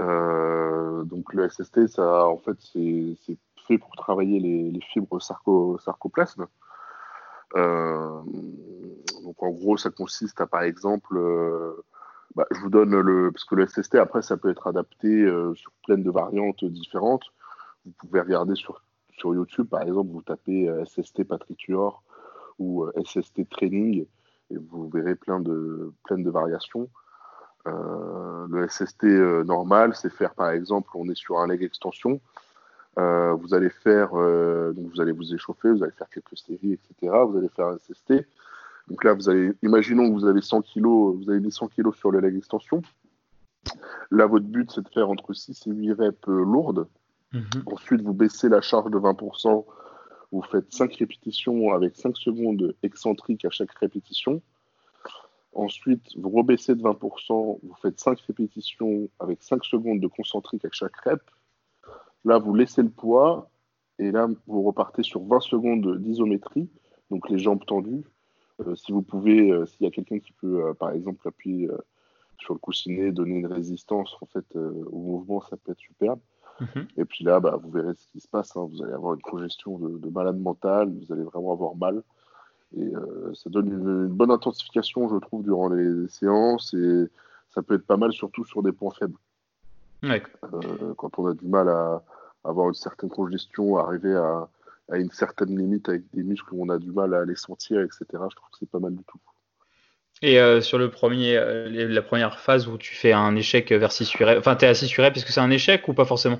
Euh, 0.00 1.04
donc 1.04 1.32
le 1.34 1.48
SST 1.48 1.86
ça 1.86 2.26
en 2.26 2.38
fait 2.38 2.56
c'est 2.60 3.38
fait 3.68 3.78
pour 3.78 3.94
travailler 3.96 4.40
les, 4.40 4.80
fibres 4.80 5.22
sarco, 5.22 5.78
sarcoplasmes. 5.78 6.46
donc 7.54 9.42
en 9.42 9.50
gros 9.50 9.76
ça 9.76 9.90
consiste 9.90 10.40
à 10.40 10.46
par 10.46 10.62
exemple 10.62 11.16
bah, 12.34 12.46
je 12.50 12.58
vous 12.60 12.70
donne 12.70 12.98
le. 12.98 13.30
Parce 13.30 13.44
que 13.44 13.54
le 13.54 13.66
SST, 13.66 13.96
après, 13.96 14.22
ça 14.22 14.36
peut 14.36 14.50
être 14.50 14.66
adapté 14.66 15.08
euh, 15.08 15.54
sur 15.54 15.70
plein 15.86 15.98
de 15.98 16.10
variantes 16.10 16.64
différentes. 16.64 17.24
Vous 17.84 17.92
pouvez 17.92 18.20
regarder 18.20 18.54
sur, 18.54 18.80
YouTube, 19.22 19.68
par 19.68 19.82
exemple, 19.82 20.10
vous 20.10 20.22
tapez 20.22 20.68
euh, 20.68 20.84
SST 20.84 21.24
Patricior 21.24 22.02
ou 22.58 22.84
euh, 22.84 22.92
SST 23.04 23.48
Training 23.48 24.06
et 24.50 24.56
vous 24.56 24.88
verrez 24.90 25.14
plein 25.14 25.42
plein 26.04 26.18
de 26.18 26.30
variations. 26.30 26.90
Le 27.66 28.66
SST 28.68 29.04
normal, 29.46 29.94
c'est 29.94 30.10
faire, 30.10 30.34
par 30.34 30.50
exemple, 30.50 30.90
on 30.94 31.08
est 31.08 31.16
sur 31.16 31.38
un 31.38 31.46
leg 31.46 31.62
extension. 31.62 32.20
vous 32.96 33.54
allez 33.54 33.70
faire, 33.70 34.10
donc 34.10 34.90
vous 34.92 35.00
allez 35.00 35.12
vous 35.12 35.34
échauffer, 35.34 35.70
vous 35.70 35.82
allez 35.82 35.92
faire 35.92 36.08
quelques 36.10 36.36
séries, 36.36 36.72
etc. 36.72 37.12
Vous 37.26 37.38
allez 37.38 37.48
faire 37.48 37.66
un 37.66 37.78
SST. 37.78 38.26
Donc 38.88 39.02
là, 39.04 39.14
vous 39.14 39.30
imaginons 39.62 40.08
que 40.08 40.14
vous 40.14 40.26
avez 40.26 40.42
100 40.42 40.62
kg, 40.62 40.84
vous 40.84 41.30
avez 41.30 41.40
mis 41.40 41.52
100 41.52 41.68
kg 41.68 41.92
sur 41.94 42.10
le 42.10 42.20
leg 42.20 42.36
extension. 42.36 42.82
Là, 44.10 44.26
votre 44.26 44.46
but, 44.46 44.70
c'est 44.70 44.82
de 44.82 44.88
faire 44.88 45.08
entre 45.08 45.32
6 45.32 45.66
et 45.66 45.70
8 45.70 45.92
reps 45.92 46.28
euh, 46.28 46.44
lourdes. 46.44 46.86
Mhm. 47.32 47.44
Ensuite, 47.66 48.02
vous 48.02 48.12
baissez 48.12 48.48
la 48.48 48.60
charge 48.60 48.90
de 48.90 48.98
20%. 48.98 49.64
Vous 50.32 50.42
faites 50.42 50.72
5 50.72 50.94
répétitions 50.96 51.72
avec 51.72 51.96
5 51.96 52.16
secondes 52.16 52.74
excentriques 52.82 53.44
à 53.44 53.50
chaque 53.50 53.72
répétition. 53.72 54.42
Ensuite, 55.54 56.16
vous 56.16 56.30
rebaissez 56.30 56.74
de 56.74 56.82
20%. 56.82 57.58
Vous 57.62 57.74
faites 57.80 58.00
5 58.00 58.18
répétitions 58.20 59.08
avec 59.20 59.42
5 59.42 59.64
secondes 59.64 60.00
de 60.00 60.06
concentrique 60.06 60.64
à 60.64 60.68
chaque 60.72 60.96
rep. 60.96 61.22
Là, 62.24 62.38
vous 62.38 62.54
laissez 62.54 62.82
le 62.82 62.90
poids. 62.90 63.50
Et 63.98 64.10
là, 64.10 64.26
vous 64.46 64.62
repartez 64.62 65.02
sur 65.02 65.22
20 65.22 65.40
secondes 65.40 65.98
d'isométrie. 65.98 66.68
Donc 67.10 67.28
les 67.30 67.38
jambes 67.38 67.64
tendues. 67.64 68.04
Euh, 68.60 68.74
si 68.74 68.92
vous 68.92 69.02
pouvez, 69.02 69.50
euh, 69.50 69.66
s'il 69.66 69.84
y 69.84 69.86
a 69.86 69.90
quelqu'un 69.90 70.18
qui 70.18 70.32
peut, 70.32 70.66
euh, 70.66 70.74
par 70.74 70.90
exemple, 70.90 71.26
appuyer 71.26 71.68
sur 72.38 72.54
le 72.54 72.60
coussinet, 72.60 73.12
donner 73.12 73.36
une 73.36 73.46
résistance 73.46 74.16
en 74.20 74.26
fait 74.26 74.44
au 74.56 74.98
mouvement, 74.98 75.40
ça 75.40 75.56
peut 75.56 75.72
être 75.72 75.78
superbe. 75.78 76.20
Mhm. 76.60 76.86
Et 76.96 77.04
puis 77.04 77.24
là, 77.24 77.40
bah, 77.40 77.58
vous 77.60 77.70
verrez 77.70 77.94
ce 77.94 78.06
qui 78.08 78.20
se 78.20 78.28
passe. 78.28 78.56
Hein. 78.56 78.68
Vous 78.70 78.82
allez 78.82 78.92
avoir 78.92 79.14
une 79.14 79.22
congestion 79.22 79.78
de, 79.78 80.08
malade 80.08 80.38
mental, 80.38 80.92
vous 80.92 81.12
allez 81.12 81.22
vraiment 81.22 81.52
avoir 81.52 81.76
mal. 81.76 82.02
Et 82.76 82.92
ça 83.34 83.50
donne 83.50 83.68
une, 83.68 84.06
bonne 84.08 84.30
intensification, 84.30 85.08
je 85.08 85.16
trouve, 85.16 85.42
durant 85.42 85.68
les, 85.68 86.08
séances. 86.08 86.74
Et 86.74 87.06
ça 87.50 87.62
peut 87.62 87.74
être 87.74 87.86
pas 87.86 87.96
mal, 87.96 88.12
surtout 88.12 88.44
sur 88.44 88.62
des 88.62 88.72
points 88.72 88.92
faibles. 88.92 89.18
quand 90.96 91.18
on 91.18 91.26
a 91.26 91.34
du 91.34 91.46
mal 91.46 91.68
à, 91.68 92.02
avoir 92.44 92.68
une 92.68 92.74
certaine 92.74 93.10
congestion, 93.10 93.78
arriver 93.78 94.14
à, 94.14 94.48
à 94.90 94.98
une 94.98 95.10
certaine 95.10 95.56
limite 95.56 95.88
avec 95.88 96.02
des 96.12 96.22
muscles 96.22 96.52
où 96.52 96.64
on 96.64 96.68
a 96.68 96.78
du 96.78 96.90
mal 96.90 97.14
à 97.14 97.24
les 97.24 97.36
sentir, 97.36 97.80
etc. 97.80 98.04
Je 98.10 98.36
trouve 98.36 98.50
que 98.50 98.58
c'est 98.58 98.70
pas 98.70 98.80
mal 98.80 98.94
du 98.94 99.04
tout. 99.04 99.18
Et 100.22 100.40
euh, 100.40 100.60
sur 100.60 100.78
le 100.78 100.90
premier, 100.90 101.36
euh, 101.36 101.68
la 101.68 102.02
première 102.02 102.38
phase 102.38 102.68
où 102.68 102.78
tu 102.78 102.94
fais 102.94 103.12
un 103.12 103.34
échec 103.36 103.70
vers 103.72 103.92
6 103.92 104.14
reps, 104.16 104.38
enfin 104.38 104.56
tu 104.56 104.64
es 104.64 104.68
à 104.68 104.74
6 104.74 104.86
reps, 105.00 105.16
est-ce 105.16 105.26
que 105.26 105.32
c'est 105.32 105.40
un 105.40 105.50
échec 105.50 105.86
ou 105.88 105.94
pas 105.94 106.04
forcément? 106.04 106.38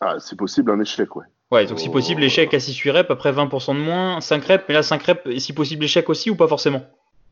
Ah, 0.00 0.16
c'est 0.18 0.36
possible 0.36 0.70
un 0.70 0.80
échec, 0.80 1.14
ouais. 1.16 1.26
Ouais, 1.52 1.66
donc 1.66 1.78
si 1.78 1.88
possible 1.88 2.24
échec 2.24 2.52
à 2.54 2.60
6 2.60 2.90
reps, 2.90 3.10
après 3.10 3.30
20% 3.30 3.74
de 3.74 3.80
moins, 3.80 4.20
5 4.20 4.44
reps, 4.44 4.64
mais 4.68 4.74
là 4.74 4.82
5 4.82 5.02
reps, 5.02 5.26
et 5.26 5.38
si 5.38 5.52
possible 5.52 5.84
échec 5.84 6.08
aussi 6.08 6.28
ou 6.28 6.36
pas 6.36 6.48
forcément? 6.48 6.82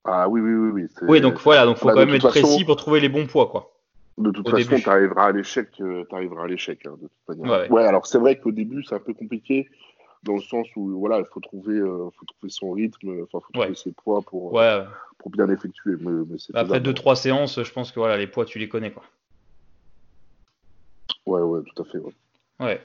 Ah 0.04 0.28
oui, 0.28 0.40
oui, 0.40 0.52
oui. 0.52 0.70
Oui, 0.72 0.88
oui 1.08 1.20
donc 1.20 1.40
voilà, 1.40 1.64
donc 1.64 1.78
faut 1.78 1.88
bah, 1.88 1.94
quand 1.94 2.06
même 2.06 2.14
être 2.14 2.28
précis 2.28 2.64
pour 2.64 2.76
trouver 2.76 3.00
les 3.00 3.08
bons 3.08 3.26
poids, 3.26 3.48
quoi. 3.48 3.72
De 4.16 4.30
toute 4.30 4.48
façon, 4.48 4.76
tu 4.76 4.88
arriveras 4.88 5.26
à 5.26 5.32
l'échec, 5.32 5.68
euh, 5.80 6.04
tu 6.08 6.14
arriveras 6.14 6.44
à 6.44 6.46
l'échec, 6.46 6.86
hein, 6.86 6.94
de 7.02 7.08
toute 7.08 7.40
manière. 7.40 7.70
Ouais, 7.70 7.82
alors 7.82 8.06
c'est 8.06 8.18
vrai 8.18 8.38
qu'au 8.38 8.52
début, 8.52 8.84
c'est 8.84 8.94
un 8.94 9.00
peu 9.00 9.14
compliqué 9.14 9.68
dans 10.22 10.34
le 10.36 10.40
sens 10.40 10.66
où 10.76 10.98
voilà, 10.98 11.18
il 11.18 11.26
faut 11.32 11.40
trouver, 11.40 11.74
euh, 11.74 12.08
faut 12.16 12.26
trouver 12.26 12.50
son 12.50 12.70
rythme, 12.70 13.24
enfin, 13.24 13.44
faut 13.44 13.52
trouver 13.52 13.74
ses 13.74 13.92
poids 13.92 14.22
pour, 14.22 14.58
euh, 14.58 14.84
pour 15.18 15.30
bien 15.30 15.48
effectuer. 15.50 15.96
Mais, 16.00 16.12
Après 16.54 16.80
deux 16.80 16.94
trois 16.94 17.16
séances, 17.16 17.62
je 17.62 17.72
pense 17.72 17.90
que 17.90 17.98
voilà, 17.98 18.16
les 18.16 18.28
poids, 18.28 18.44
tu 18.44 18.60
les 18.60 18.68
connais 18.68 18.92
quoi. 18.92 19.02
Ouais, 21.26 21.40
ouais, 21.40 21.60
tout 21.74 21.82
à 21.82 21.86
fait. 21.86 21.98
Ouais. 22.60 22.80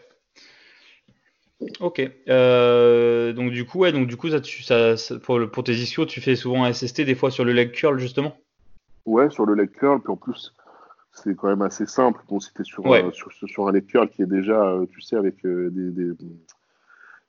Ok. 1.79 2.01
donc 2.27 3.51
du 3.51 3.65
coup, 3.65 3.79
ouais, 3.79 3.91
donc 3.91 4.07
du 4.07 4.17
coup, 4.17 4.29
ça, 4.29 4.39
tu, 4.39 4.63
ça, 4.63 4.95
pour, 5.23 5.39
pour, 5.51 5.63
tes 5.63 5.73
ischios, 5.73 6.05
tu 6.05 6.21
fais 6.21 6.35
souvent 6.35 6.63
un 6.63 6.73
SST 6.73 7.01
des 7.01 7.15
fois 7.15 7.31
sur 7.31 7.43
le 7.43 7.51
leg 7.51 7.71
curl 7.71 7.99
justement? 7.99 8.37
Ouais, 9.05 9.29
sur 9.29 9.45
le 9.45 9.55
leg 9.55 9.71
curl, 9.71 10.01
puis 10.01 10.11
en 10.11 10.17
plus, 10.17 10.53
c'est 11.11 11.35
quand 11.35 11.47
même 11.47 11.61
assez 11.61 11.85
simple. 11.85 12.21
Bon, 12.29 12.39
si 12.39 12.51
sur, 12.63 12.83
sur, 13.13 13.31
sur, 13.31 13.67
un 13.67 13.71
leg 13.71 13.85
curl 13.85 14.09
qui 14.09 14.21
est 14.21 14.27
déjà, 14.27 14.79
tu 14.91 15.01
sais, 15.01 15.15
avec 15.15 15.43
des, 15.43 16.13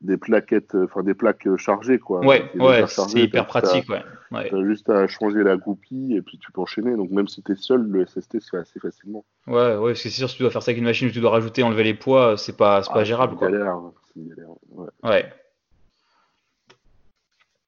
des 0.01 0.16
plaquettes, 0.16 0.74
enfin 0.74 1.02
des 1.02 1.15
plaques 1.15 1.47
chargées 1.57 1.98
quoi. 1.98 2.20
Ouais, 2.20 2.51
ouais, 2.55 2.86
c'est 2.86 3.20
hyper 3.20 3.47
pratique, 3.47 3.89
ouais. 3.90 4.02
ouais. 4.31 4.52
As 4.52 4.65
juste 4.65 4.89
à 4.89 5.07
changer 5.07 5.43
la 5.43 5.57
goupille 5.57 6.16
et 6.16 6.23
puis 6.23 6.39
tu 6.39 6.51
peux 6.52 6.61
enchaîner. 6.61 6.97
Donc 6.97 7.11
même 7.11 7.28
si 7.28 7.43
tu 7.43 7.52
es 7.52 7.55
seul, 7.55 7.82
le 7.82 8.07
SST 8.07 8.40
se 8.40 8.51
fait 8.51 8.57
assez 8.57 8.81
facilement. 8.81 9.24
Ouais, 9.47 9.77
ouais, 9.77 9.93
parce 9.93 10.02
que 10.02 10.09
c'est 10.09 10.11
sûr 10.11 10.31
si 10.31 10.36
tu 10.36 10.43
dois 10.43 10.51
faire 10.51 10.62
ça 10.62 10.70
avec 10.70 10.78
une 10.78 10.85
machine 10.85 11.09
où 11.09 11.11
tu 11.11 11.20
dois 11.20 11.31
rajouter, 11.31 11.62
enlever 11.62 11.85
les 11.85 11.94
poids, 11.94 12.36
c'est 12.39 12.57
pas, 12.57 12.82
c'est 12.82 12.93
pas 12.93 13.01
ah, 13.01 13.05
gérable 13.05 13.36
quoi. 13.36 13.51
Galère, 13.51 13.78
ouais. 14.16 14.88
ouais. 15.02 15.32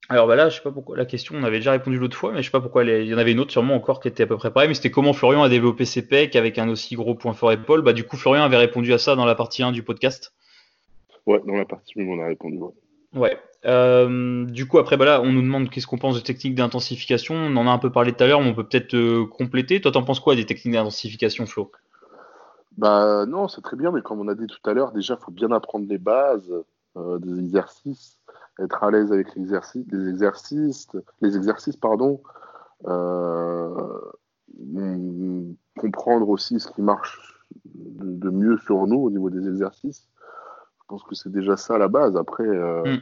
Alors 0.09 0.27
bah 0.27 0.37
là, 0.37 0.49
je 0.49 0.57
sais 0.57 0.63
pas 0.63 0.73
pourquoi 0.73 0.97
la 0.97 1.07
question, 1.07 1.37
on 1.37 1.45
avait 1.45 1.59
déjà 1.59 1.73
répondu 1.73 1.99
l'autre 1.99 2.17
fois, 2.17 2.33
mais 2.33 2.43
je 2.43 2.47
sais 2.47 2.51
pas 2.51 2.61
pourquoi 2.61 2.85
il 2.85 3.07
y 3.07 3.15
en 3.15 3.19
avait 3.19 3.33
une 3.33 3.41
autre 3.41 3.53
sûrement 3.53 3.75
encore 3.75 4.01
qui 4.01 4.09
était 4.09 4.25
à 4.25 4.27
peu 4.27 4.37
près 4.37 4.53
pareil, 4.53 4.69
mais 4.69 4.75
c'était 4.75 4.91
comment 4.91 5.13
Florian 5.13 5.43
a 5.43 5.49
développé 5.49 5.85
ses 5.85 6.07
pecs 6.07 6.37
avec 6.37 6.59
un 6.59 6.69
aussi 6.69 6.97
gros 6.97 7.15
point 7.15 7.33
fort 7.33 7.53
épaule. 7.53 7.83
Bah 7.83 7.93
du 7.93 8.05
coup, 8.05 8.17
Florian 8.17 8.43
avait 8.43 8.59
répondu 8.59 8.93
à 8.93 8.99
ça 8.99 9.17
dans 9.17 9.25
la 9.25 9.35
partie 9.35 9.63
1 9.63 9.73
du 9.73 9.83
podcast. 9.83 10.35
Ouais, 11.25 11.41
dans 11.47 11.55
la 11.55 11.65
partie 11.65 11.95
1, 11.99 12.05
on 12.05 12.21
a 12.21 12.27
répondu. 12.27 12.59
Ouais. 13.15 13.39
Euh, 13.65 14.45
du 14.45 14.67
coup, 14.67 14.79
après, 14.79 14.97
bah 14.97 15.05
là, 15.05 15.23
on 15.23 15.33
nous 15.33 15.43
demande 15.43 15.71
qu'est-ce 15.71 15.87
qu'on 15.87 15.99
pense 15.99 16.17
de 16.17 16.21
techniques 16.21 16.57
d'intensification. 16.57 17.35
On 17.35 17.57
en 17.57 17.67
a 17.67 17.71
un 17.71 17.79
peu 17.79 17.91
parlé 17.91 18.13
tout 18.13 18.25
à 18.25 18.27
l'heure, 18.27 18.41
mais 18.41 18.51
on 18.51 18.55
peut 18.55 18.67
peut-être 18.67 18.95
euh, 18.95 19.25
compléter. 19.27 19.81
Toi, 19.81 19.93
t'en 19.93 20.03
penses 20.03 20.21
quoi 20.21 20.35
des 20.35 20.45
techniques 20.45 20.75
d'intensification, 20.75 21.47
Flo? 21.47 21.71
Bah 22.79 23.27
non, 23.27 23.49
c'est 23.49 23.61
très 23.61 23.77
bien, 23.77 23.91
mais 23.91 24.03
comme 24.03 24.21
on 24.21 24.29
a 24.29 24.35
dit 24.35 24.47
tout 24.47 24.71
à 24.71 24.73
l'heure, 24.73 24.93
déjà, 24.93 25.15
il 25.15 25.25
faut 25.25 25.33
bien 25.33 25.51
apprendre 25.51 25.87
les 25.89 25.99
bases 25.99 26.53
euh, 26.97 27.19
des 27.19 27.39
exercices 27.39 28.19
être 28.59 28.83
à 28.85 28.91
l'aise 28.91 29.13
avec 29.13 29.35
l'exercice, 29.35 29.85
les 29.91 30.09
exercices, 30.09 30.89
les 31.21 31.37
exercices, 31.37 31.77
pardon, 31.77 32.23
euh, 32.87 33.99
comprendre 35.79 36.29
aussi 36.29 36.61
ce 36.61 36.71
qui 36.71 36.83
marche 36.83 37.19
de, 37.65 38.31
mieux 38.31 38.59
sur 38.59 38.87
nous 38.87 39.01
au 39.01 39.11
niveau 39.11 39.31
des 39.31 39.49
exercices. 39.49 40.09
Je 40.81 40.85
pense 40.89 41.03
que 41.05 41.15
c'est 41.15 41.33
déjà 41.33 41.57
ça 41.57 41.79
la 41.79 41.89
base. 41.89 42.17
Après, 42.17 42.47
euh, 42.47 42.83
mm. 42.85 43.01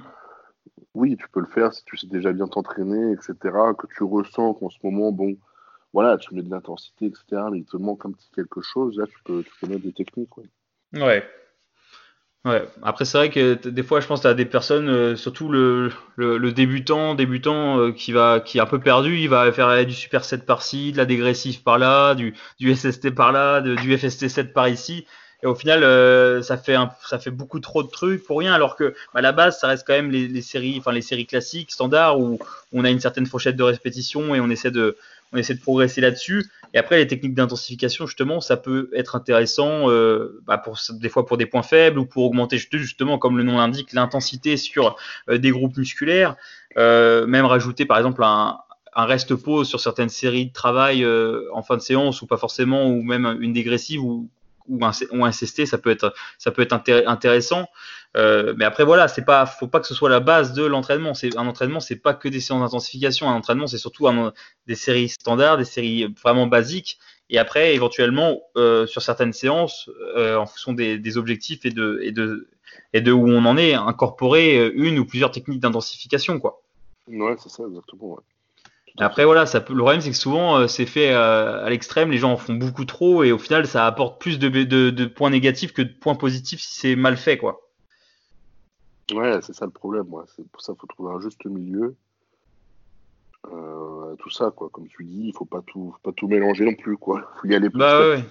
oui, 0.94 1.16
tu 1.16 1.28
peux 1.28 1.40
le 1.40 1.47
faire 1.47 1.72
si 1.72 1.84
tu 1.84 1.97
sais 1.97 2.06
déjà 2.06 2.32
bien 2.32 2.47
t'entraîner, 2.47 3.12
etc., 3.12 3.34
que 3.76 3.86
tu 3.88 4.05
ressens 4.05 4.55
qu'en 4.55 4.70
ce 4.70 4.78
moment, 4.84 5.10
bon, 5.12 5.36
voilà, 5.92 6.16
tu 6.18 6.34
mets 6.34 6.42
de 6.42 6.50
l'intensité, 6.50 7.06
etc., 7.06 7.42
mais 7.50 7.58
il 7.58 7.64
te 7.64 7.76
manque 7.76 8.04
un 8.06 8.12
petit 8.12 8.30
quelque 8.34 8.60
chose, 8.60 8.96
là, 8.98 9.06
tu 9.06 9.16
peux, 9.24 9.42
tu 9.42 9.50
peux 9.60 9.66
mettre 9.66 9.82
des 9.82 9.92
techniques. 9.92 10.36
Ouais. 10.92 11.24
ouais. 12.44 12.68
Après, 12.82 13.04
c'est 13.04 13.18
vrai 13.18 13.30
que 13.30 13.54
des 13.68 13.82
fois, 13.82 14.00
je 14.00 14.06
pense 14.06 14.20
que 14.20 14.24
tu 14.24 14.28
as 14.28 14.34
des 14.34 14.44
personnes, 14.44 14.88
euh, 14.88 15.16
surtout 15.16 15.48
le, 15.48 15.90
le, 16.16 16.52
débutant, 16.52 17.14
débutant 17.14 17.78
euh, 17.78 17.92
qui 17.92 18.12
va, 18.12 18.40
qui 18.40 18.58
est 18.58 18.60
un 18.60 18.66
peu 18.66 18.78
perdu, 18.78 19.18
il 19.18 19.28
va 19.28 19.50
faire 19.52 19.84
du 19.84 19.94
superset 19.94 20.38
par-ci, 20.38 20.92
de 20.92 20.96
la 20.96 21.06
dégressive 21.06 21.62
par-là, 21.62 22.14
du, 22.14 22.34
du 22.60 22.74
SST 22.74 23.10
par-là, 23.10 23.60
du 23.60 23.96
FST7 23.96 24.52
par 24.52 24.68
ici. 24.68 25.06
Et 25.42 25.46
au 25.46 25.54
final, 25.54 25.82
euh, 25.84 26.42
ça 26.42 26.58
fait 26.58 26.76
ça 27.00 27.18
fait 27.18 27.30
beaucoup 27.30 27.60
trop 27.60 27.82
de 27.82 27.88
trucs 27.88 28.22
pour 28.24 28.38
rien, 28.38 28.52
alors 28.52 28.76
que 28.76 28.94
bah, 29.14 29.20
à 29.20 29.20
la 29.22 29.32
base, 29.32 29.58
ça 29.58 29.68
reste 29.68 29.86
quand 29.86 29.94
même 29.94 30.10
les, 30.10 30.42
séries, 30.42 30.82
les 30.92 31.02
séries 31.02 31.26
classiques, 31.26 31.70
standards, 31.70 32.20
où 32.20 32.38
on 32.72 32.84
a 32.84 32.90
une 32.90 33.00
certaine 33.00 33.26
fourchette 33.26 33.56
de 33.56 33.62
répétition 33.62 34.34
et 34.34 34.40
on 34.40 34.50
essaie 34.50 34.70
de, 34.70 34.98
on 35.32 35.36
essaie 35.36 35.55
de 35.55 35.61
progresser 35.61 36.01
là-dessus. 36.01 36.51
Et 36.74 36.78
après, 36.78 36.98
les 36.98 37.07
techniques 37.07 37.35
d'intensification, 37.35 38.07
justement, 38.07 38.40
ça 38.40 38.57
peut 38.57 38.90
être 38.94 39.16
intéressant 39.16 39.90
euh, 39.90 40.40
bah 40.47 40.62
des 40.90 41.09
fois 41.09 41.27
pour 41.27 41.36
des 41.36 41.47
points 41.47 41.62
faibles 41.62 41.98
ou 41.98 42.07
pour 42.07 42.24
augmenter 42.24 42.59
justement, 42.59 43.19
comme 43.19 43.36
le 43.36 43.44
nom 43.44 43.57
l'indique, 43.57 43.93
l'intensité 43.93 44.57
sur 44.57 44.97
euh, 45.28 45.39
des 45.39 45.51
groupes 45.51 45.77
musculaires. 45.77 46.36
Euh, 46.77 47.27
même 47.27 47.44
rajouter, 47.44 47.86
par 47.86 47.98
exemple, 47.98 48.23
un, 48.23 48.59
un 48.94 49.05
reste 49.05 49.35
pause 49.35 49.69
sur 49.69 49.81
certaines 49.81 50.09
séries 50.09 50.47
de 50.47 50.52
travail 50.52 51.07
en 51.52 51.62
fin 51.62 51.77
de 51.77 51.82
séance 51.82 52.23
ou 52.23 52.27
pas 52.27 52.36
forcément, 52.36 52.86
ou 52.86 53.02
même 53.02 53.39
une 53.40 53.52
dégressive 53.52 54.02
ou, 54.02 54.28
ou 54.70 54.84
un, 54.84 54.92
ou 55.12 55.24
un 55.24 55.30
CST, 55.30 55.66
ça 55.66 55.78
peut 55.78 55.90
être, 55.90 56.14
ça 56.38 56.51
peut 56.51 56.62
être 56.62 56.72
intéressant. 56.72 57.66
Euh, 58.16 58.55
mais 58.56 58.64
après 58.64 58.84
voilà, 58.84 59.09
c'est 59.09 59.24
pas, 59.24 59.47
faut 59.47 59.68
pas 59.68 59.80
que 59.80 59.86
ce 59.86 59.94
soit 59.94 60.09
la 60.09 60.20
base 60.20 60.52
de 60.52 60.64
l'entraînement. 60.64 61.14
C'est 61.14 61.36
un 61.36 61.47
entraînement, 61.47 61.80
c'est 61.80 61.97
pas 61.97 62.14
que 62.14 62.28
des 62.28 62.40
séances 62.40 62.62
d'intensification. 62.62 63.28
Un 63.28 63.34
entraînement, 63.34 63.66
c'est 63.66 63.78
surtout 63.78 64.09
des 64.66 64.74
séries 64.74 65.09
standards, 65.09 65.59
des 65.59 65.64
séries 65.64 66.06
vraiment 66.22 66.47
basiques. 66.47 66.98
Et 67.28 67.38
après, 67.38 67.74
éventuellement, 67.74 68.40
euh, 68.56 68.86
sur 68.86 69.02
certaines 69.02 69.32
séances, 69.32 69.88
euh, 70.16 70.36
en 70.36 70.47
fonction 70.47 70.72
des, 70.72 70.98
des, 70.98 71.16
objectifs 71.16 71.64
et 71.64 71.70
de, 71.70 72.01
et 72.02 72.10
de 72.10 72.48
et 72.92 73.01
de 73.01 73.12
où 73.12 73.28
on 73.28 73.44
en 73.44 73.56
est, 73.56 73.74
incorporer 73.74 74.68
une 74.74 74.98
ou 74.98 75.05
plusieurs 75.05 75.30
techniques 75.30 75.60
d'intensification, 75.60 76.40
quoi. 76.40 76.60
Ouais, 77.06 77.36
c'est 77.38 77.48
ça 77.48 77.64
exactement. 77.68 78.14
Ouais. 78.14 78.22
Après 79.01 79.24
voilà, 79.24 79.47
ça 79.47 79.60
peut, 79.60 79.72
le 79.72 79.81
problème 79.81 80.01
c'est 80.01 80.10
que 80.10 80.16
souvent 80.16 80.59
euh, 80.59 80.66
c'est 80.66 80.86
fait 80.86 81.12
euh, 81.12 81.64
à 81.64 81.70
l'extrême, 81.70 82.10
les 82.10 82.18
gens 82.18 82.32
en 82.32 82.36
font 82.36 82.55
beaucoup 82.55 82.85
trop 82.85 83.24
et 83.24 83.32
au 83.32 83.39
final 83.39 83.66
ça 83.66 83.86
apporte 83.86 84.20
plus 84.20 84.39
de, 84.39 84.48
de, 84.48 84.90
de 84.90 85.05
points 85.06 85.31
négatifs 85.31 85.72
que 85.72 85.82
de 85.82 85.93
points 85.93 86.14
positifs 86.14 86.60
si 86.60 86.81
c'est 86.81 86.97
mal 86.97 87.16
fait 87.16 87.39
quoi. 87.39 87.70
Ouais, 89.12 89.40
c'est 89.43 89.55
ça 89.55 89.66
le 89.66 89.72
problème. 89.72 90.12
Ouais. 90.12 90.24
C'est 90.36 90.48
pour 90.51 90.60
ça 90.60 90.72
qu'il 90.72 90.81
faut 90.81 90.86
trouver 90.86 91.12
un 91.12 91.20
juste 91.20 91.44
milieu. 91.44 91.97
Euh, 93.52 94.14
tout 94.16 94.31
ça, 94.31 94.51
quoi. 94.51 94.68
Comme 94.70 94.86
tu 94.89 95.05
dis, 95.05 95.28
il 95.28 95.32
faut 95.32 95.44
pas 95.44 95.62
tout, 95.66 95.93
faut 95.93 96.10
pas 96.10 96.14
tout 96.14 96.28
mélanger 96.28 96.64
non 96.64 96.74
plus, 96.74 96.97
quoi. 96.97 97.31
Faut 97.40 97.48
y 97.48 97.55
aller 97.55 97.70
plus. 97.70 97.78
Bah 97.78 98.01
ouais. 98.01 98.24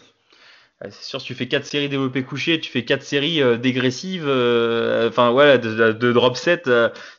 C'est 0.81 1.03
sûr, 1.03 1.21
tu 1.21 1.35
fais 1.35 1.47
4 1.49 1.65
séries 1.65 1.89
développées 1.89 2.23
couchées, 2.23 2.57
tu 2.61 2.71
fais 2.71 2.85
4 2.85 3.03
séries 3.03 3.41
euh, 3.41 3.57
dégressives, 3.57 4.25
euh, 4.25 5.09
enfin 5.09 5.29
voilà, 5.31 5.57
de, 5.57 5.91
de, 5.91 6.13
drop 6.13 6.37
set. 6.37 6.69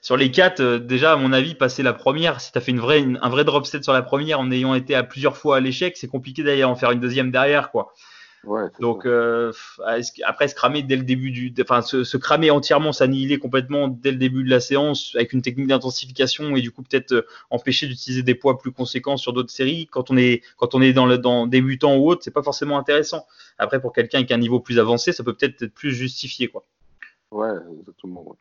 sur 0.01 0.16
les 0.16 0.31
4, 0.31 0.78
déjà, 0.78 1.12
à 1.12 1.16
mon 1.16 1.31
avis, 1.35 1.55
passer 1.55 1.82
la 1.82 1.93
première, 1.93 2.41
si 2.41 2.53
tu 2.53 2.59
as 2.59 2.62
fait 2.62 2.70
une 2.70 2.81
vraie, 2.81 3.05
un 3.20 3.28
vrai 3.28 3.45
drop 3.45 3.66
set 3.66 3.85
sur 3.85 3.93
la 3.93 4.01
première 4.01 4.41
en 4.41 4.51
ayant 4.51 4.74
été 4.74 4.95
à 4.95 5.03
plusieurs 5.03 5.37
fois 5.37 5.59
à 5.59 5.61
l'échec, 5.61 5.99
c'est 5.99 6.09
compliqué 6.09 6.43
d'ailleurs 6.43 6.70
en 6.70 6.74
faire 6.74 6.91
une 6.91 7.01
deuxième 7.01 7.31
derrière, 7.31 7.70
quoi. 7.70 7.93
Donc 8.80 9.04
euh, 9.04 9.52
après 10.24 10.48
se 10.48 10.54
cramer 10.54 10.82
dès 10.82 10.96
le 10.96 11.02
début 11.02 11.30
du, 11.30 11.54
enfin 11.60 11.82
se, 11.82 12.16
cramer 12.16 12.50
entièrement, 12.50 12.92
s'annihiler 12.92 13.38
complètement 13.38 13.88
dès 13.88 14.12
le 14.12 14.16
début 14.16 14.44
de 14.44 14.48
la 14.48 14.60
séance 14.60 15.12
avec 15.14 15.34
une 15.34 15.42
technique 15.42 15.66
d'intensification 15.66 16.56
et 16.56 16.62
du 16.62 16.70
coup 16.70 16.82
peut-être 16.82 17.12
euh, 17.12 17.26
empêcher 17.50 17.86
d'utiliser 17.86 18.22
des 18.22 18.34
poids 18.34 18.58
plus 18.58 18.72
conséquents 18.72 19.18
sur 19.18 19.34
d'autres 19.34 19.52
séries. 19.52 19.88
Quand 19.88 20.10
on 20.10 20.16
est 20.16 20.42
quand 20.56 20.74
on 20.74 20.80
est 20.80 20.94
dans 20.94 21.04
le 21.04 21.18
dans 21.18 21.46
débutant 21.46 21.96
ou 21.96 22.08
autre, 22.08 22.22
c'est 22.24 22.30
pas 22.30 22.42
forcément 22.42 22.78
intéressant. 22.78 23.26
Après 23.58 23.80
pour 23.80 23.92
quelqu'un 23.92 24.18
avec 24.18 24.30
un 24.30 24.38
niveau 24.38 24.58
plus 24.58 24.78
avancé, 24.78 25.12
ça 25.12 25.22
peut 25.22 25.34
peut-être 25.34 25.62
être 25.62 25.74
plus 25.74 25.92
justifié 25.92 26.48
quoi. 26.48 26.64
Ouais, 27.30 27.52
exactement. 27.78 28.36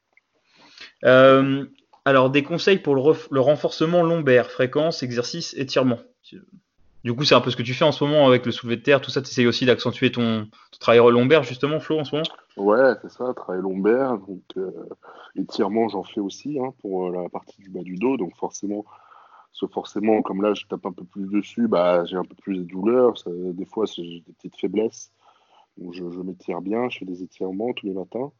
Euh, 1.03 1.65
alors 2.05 2.30
des 2.30 2.43
conseils 2.43 2.80
pour 2.80 2.95
le, 2.95 3.01
le 3.31 3.39
renforcement 3.41 4.01
lombaire, 4.01 4.49
fréquence, 4.49 5.03
exercice, 5.03 5.53
étirement. 5.55 5.99
Du 7.03 7.13
coup, 7.13 7.23
c'est 7.23 7.35
un 7.35 7.39
peu 7.41 7.49
ce 7.49 7.55
que 7.55 7.63
tu 7.63 7.73
fais 7.73 7.85
en 7.85 7.93
ce 7.93 8.03
moment 8.03 8.27
avec 8.27 8.45
le 8.45 8.51
soulevé 8.51 8.76
de 8.76 8.81
terre, 8.81 8.99
tout 8.99 9.09
ça. 9.09 9.21
Tu 9.21 9.30
essayes 9.30 9.47
aussi 9.47 9.65
d'accentuer 9.65 10.11
ton, 10.11 10.47
travail 10.80 10.99
lombaire, 11.11 11.43
justement, 11.43 11.80
Flo, 11.80 11.99
en 11.99 12.03
ce 12.03 12.15
moment? 12.15 12.27
Ouais, 12.57 12.93
c'est 13.01 13.09
ça, 13.09 13.34
travail 13.34 13.61
lombaire. 13.61 14.17
Donc, 14.17 14.43
euh, 14.57 14.71
étirement, 15.35 15.88
j'en 15.88 16.03
fais 16.03 16.19
aussi 16.19 16.59
hein, 16.59 16.73
pour 16.81 17.07
euh, 17.07 17.23
la 17.23 17.30
partie 17.30 17.61
du 17.61 17.69
bas 17.69 17.84
du 17.84 17.95
dos. 17.95 18.17
Donc, 18.17 18.35
forcément, 18.35 18.84
forcément 19.71 20.21
comme 20.21 20.41
là, 20.41 20.53
je 20.53 20.65
tape 20.65 20.85
un 20.85 20.91
peu 20.91 21.05
plus 21.05 21.27
dessus, 21.27 21.67
bah, 21.69 22.03
j'ai 22.03 22.17
un 22.17 22.26
peu 22.26 22.35
plus 22.35 22.57
de 22.57 22.63
douleur. 22.63 23.13
des 23.27 23.65
fois, 23.65 23.85
j'ai 23.85 24.21
des 24.26 24.34
petites 24.34 24.57
faiblesses. 24.57 25.11
Donc, 25.77 25.93
je, 25.93 26.03
m'étire 26.03 26.59
bien, 26.59 26.89
je 26.89 26.99
fais 26.99 27.05
des 27.05 27.23
étirements 27.23 27.71
tous 27.71 27.85
les 27.85 27.93
matins. 27.93 28.31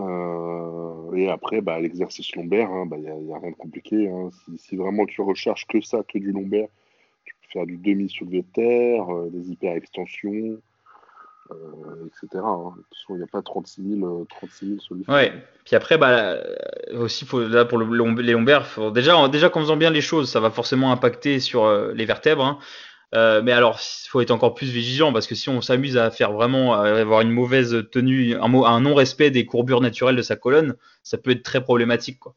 Euh, 0.00 1.12
et 1.14 1.28
après, 1.28 1.60
bah, 1.60 1.78
l'exercice 1.78 2.34
lombaire, 2.34 2.68
il 2.70 2.76
hein, 2.76 2.84
n'y 2.98 3.26
bah, 3.28 3.36
a, 3.36 3.38
rien 3.38 3.50
de 3.50 3.56
compliqué. 3.56 4.08
Hein. 4.08 4.30
Si, 4.44 4.58
si, 4.58 4.76
vraiment 4.76 5.06
tu 5.06 5.20
recherches 5.22 5.66
que 5.66 5.80
ça, 5.80 6.02
que 6.02 6.18
du 6.18 6.32
lombaire, 6.32 6.68
faire 7.52 7.66
du 7.66 7.76
demi-soulevé 7.76 8.42
de 8.42 8.52
terre, 8.52 9.14
euh, 9.14 9.28
des 9.30 9.50
hyper-extensions, 9.50 10.58
euh, 11.50 12.06
etc. 12.06 12.42
Hein. 12.44 12.74
Il 13.08 13.16
n'y 13.16 13.22
a 13.22 13.26
pas 13.26 13.42
36 13.42 13.82
000, 13.98 14.26
36 14.28 14.80
solutions. 14.80 15.12
Ouais. 15.12 15.32
Puis 15.64 15.76
après, 15.76 15.98
bah, 15.98 16.10
euh, 16.10 16.56
aussi, 16.98 17.26
là, 17.32 17.64
pour 17.64 17.78
le, 17.78 18.20
les 18.22 18.32
lombaires, 18.32 18.66
déjà, 18.92 19.28
déjà 19.28 19.48
qu'en 19.48 19.60
faisant 19.60 19.76
bien 19.76 19.90
les 19.90 20.00
choses, 20.00 20.30
ça 20.30 20.40
va 20.40 20.50
forcément 20.50 20.92
impacter 20.92 21.40
sur 21.40 21.70
les 21.92 22.04
vertèbres. 22.04 22.44
Hein. 22.44 22.58
mais 23.42 23.52
alors, 23.52 23.78
il 23.80 24.08
faut 24.08 24.20
être 24.20 24.30
encore 24.30 24.54
plus 24.54 24.70
vigilant 24.70 25.12
parce 25.12 25.26
que 25.26 25.34
si 25.34 25.48
on 25.48 25.60
s'amuse 25.60 25.96
à 25.96 26.10
faire 26.10 26.32
vraiment, 26.32 26.74
à 26.74 26.88
avoir 26.88 27.22
une 27.22 27.30
mauvaise 27.30 27.84
tenue, 27.90 28.36
un, 28.36 28.54
un 28.54 28.80
non-respect 28.80 29.30
des 29.30 29.46
courbures 29.46 29.80
naturelles 29.80 30.16
de 30.16 30.22
sa 30.22 30.36
colonne, 30.36 30.74
ça 31.02 31.16
peut 31.16 31.30
être 31.30 31.42
très 31.42 31.62
problématique. 31.62 32.18
Quoi. 32.18 32.34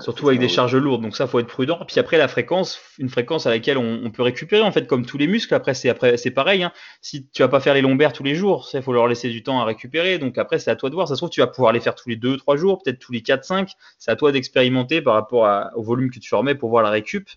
Surtout 0.00 0.28
avec 0.28 0.40
des 0.40 0.48
charges 0.48 0.76
lourdes, 0.76 1.02
donc 1.02 1.16
ça 1.16 1.26
faut 1.26 1.38
être 1.38 1.46
prudent. 1.46 1.78
Puis 1.86 1.98
après 1.98 2.18
la 2.18 2.28
fréquence, 2.28 2.80
une 2.98 3.08
fréquence 3.08 3.46
à 3.46 3.50
laquelle 3.50 3.78
on, 3.78 4.10
peut 4.10 4.22
récupérer 4.22 4.62
en 4.62 4.72
fait 4.72 4.86
comme 4.86 5.04
tous 5.04 5.18
les 5.18 5.26
muscles. 5.26 5.54
Après 5.54 5.74
c'est 5.74 5.88
après 5.88 6.16
c'est 6.16 6.30
pareil. 6.30 6.62
Hein. 6.62 6.72
Si 7.00 7.28
tu 7.28 7.42
vas 7.42 7.48
pas 7.48 7.60
faire 7.60 7.74
les 7.74 7.82
lombaires 7.82 8.12
tous 8.12 8.22
les 8.22 8.34
jours, 8.34 8.68
il 8.74 8.82
faut 8.82 8.92
leur 8.92 9.06
laisser 9.06 9.28
du 9.30 9.42
temps 9.42 9.60
à 9.60 9.64
récupérer. 9.64 10.18
Donc 10.18 10.38
après 10.38 10.58
c'est 10.58 10.70
à 10.70 10.76
toi 10.76 10.90
de 10.90 10.94
voir. 10.94 11.08
Ça 11.08 11.14
se 11.14 11.18
trouve 11.18 11.30
tu 11.30 11.40
vas 11.40 11.46
pouvoir 11.46 11.72
les 11.72 11.80
faire 11.80 11.94
tous 11.94 12.08
les 12.08 12.16
2 12.16 12.36
trois 12.36 12.56
jours, 12.56 12.82
peut-être 12.82 12.98
tous 12.98 13.12
les 13.12 13.22
4 13.22 13.44
5 13.44 13.70
C'est 13.98 14.10
à 14.10 14.16
toi 14.16 14.32
d'expérimenter 14.32 15.02
par 15.02 15.14
rapport 15.14 15.48
au 15.74 15.82
volume 15.82 16.10
que 16.10 16.18
tu 16.18 16.34
remets 16.34 16.54
pour 16.54 16.70
voir 16.70 16.82
la 16.82 16.90
récup. 16.90 17.28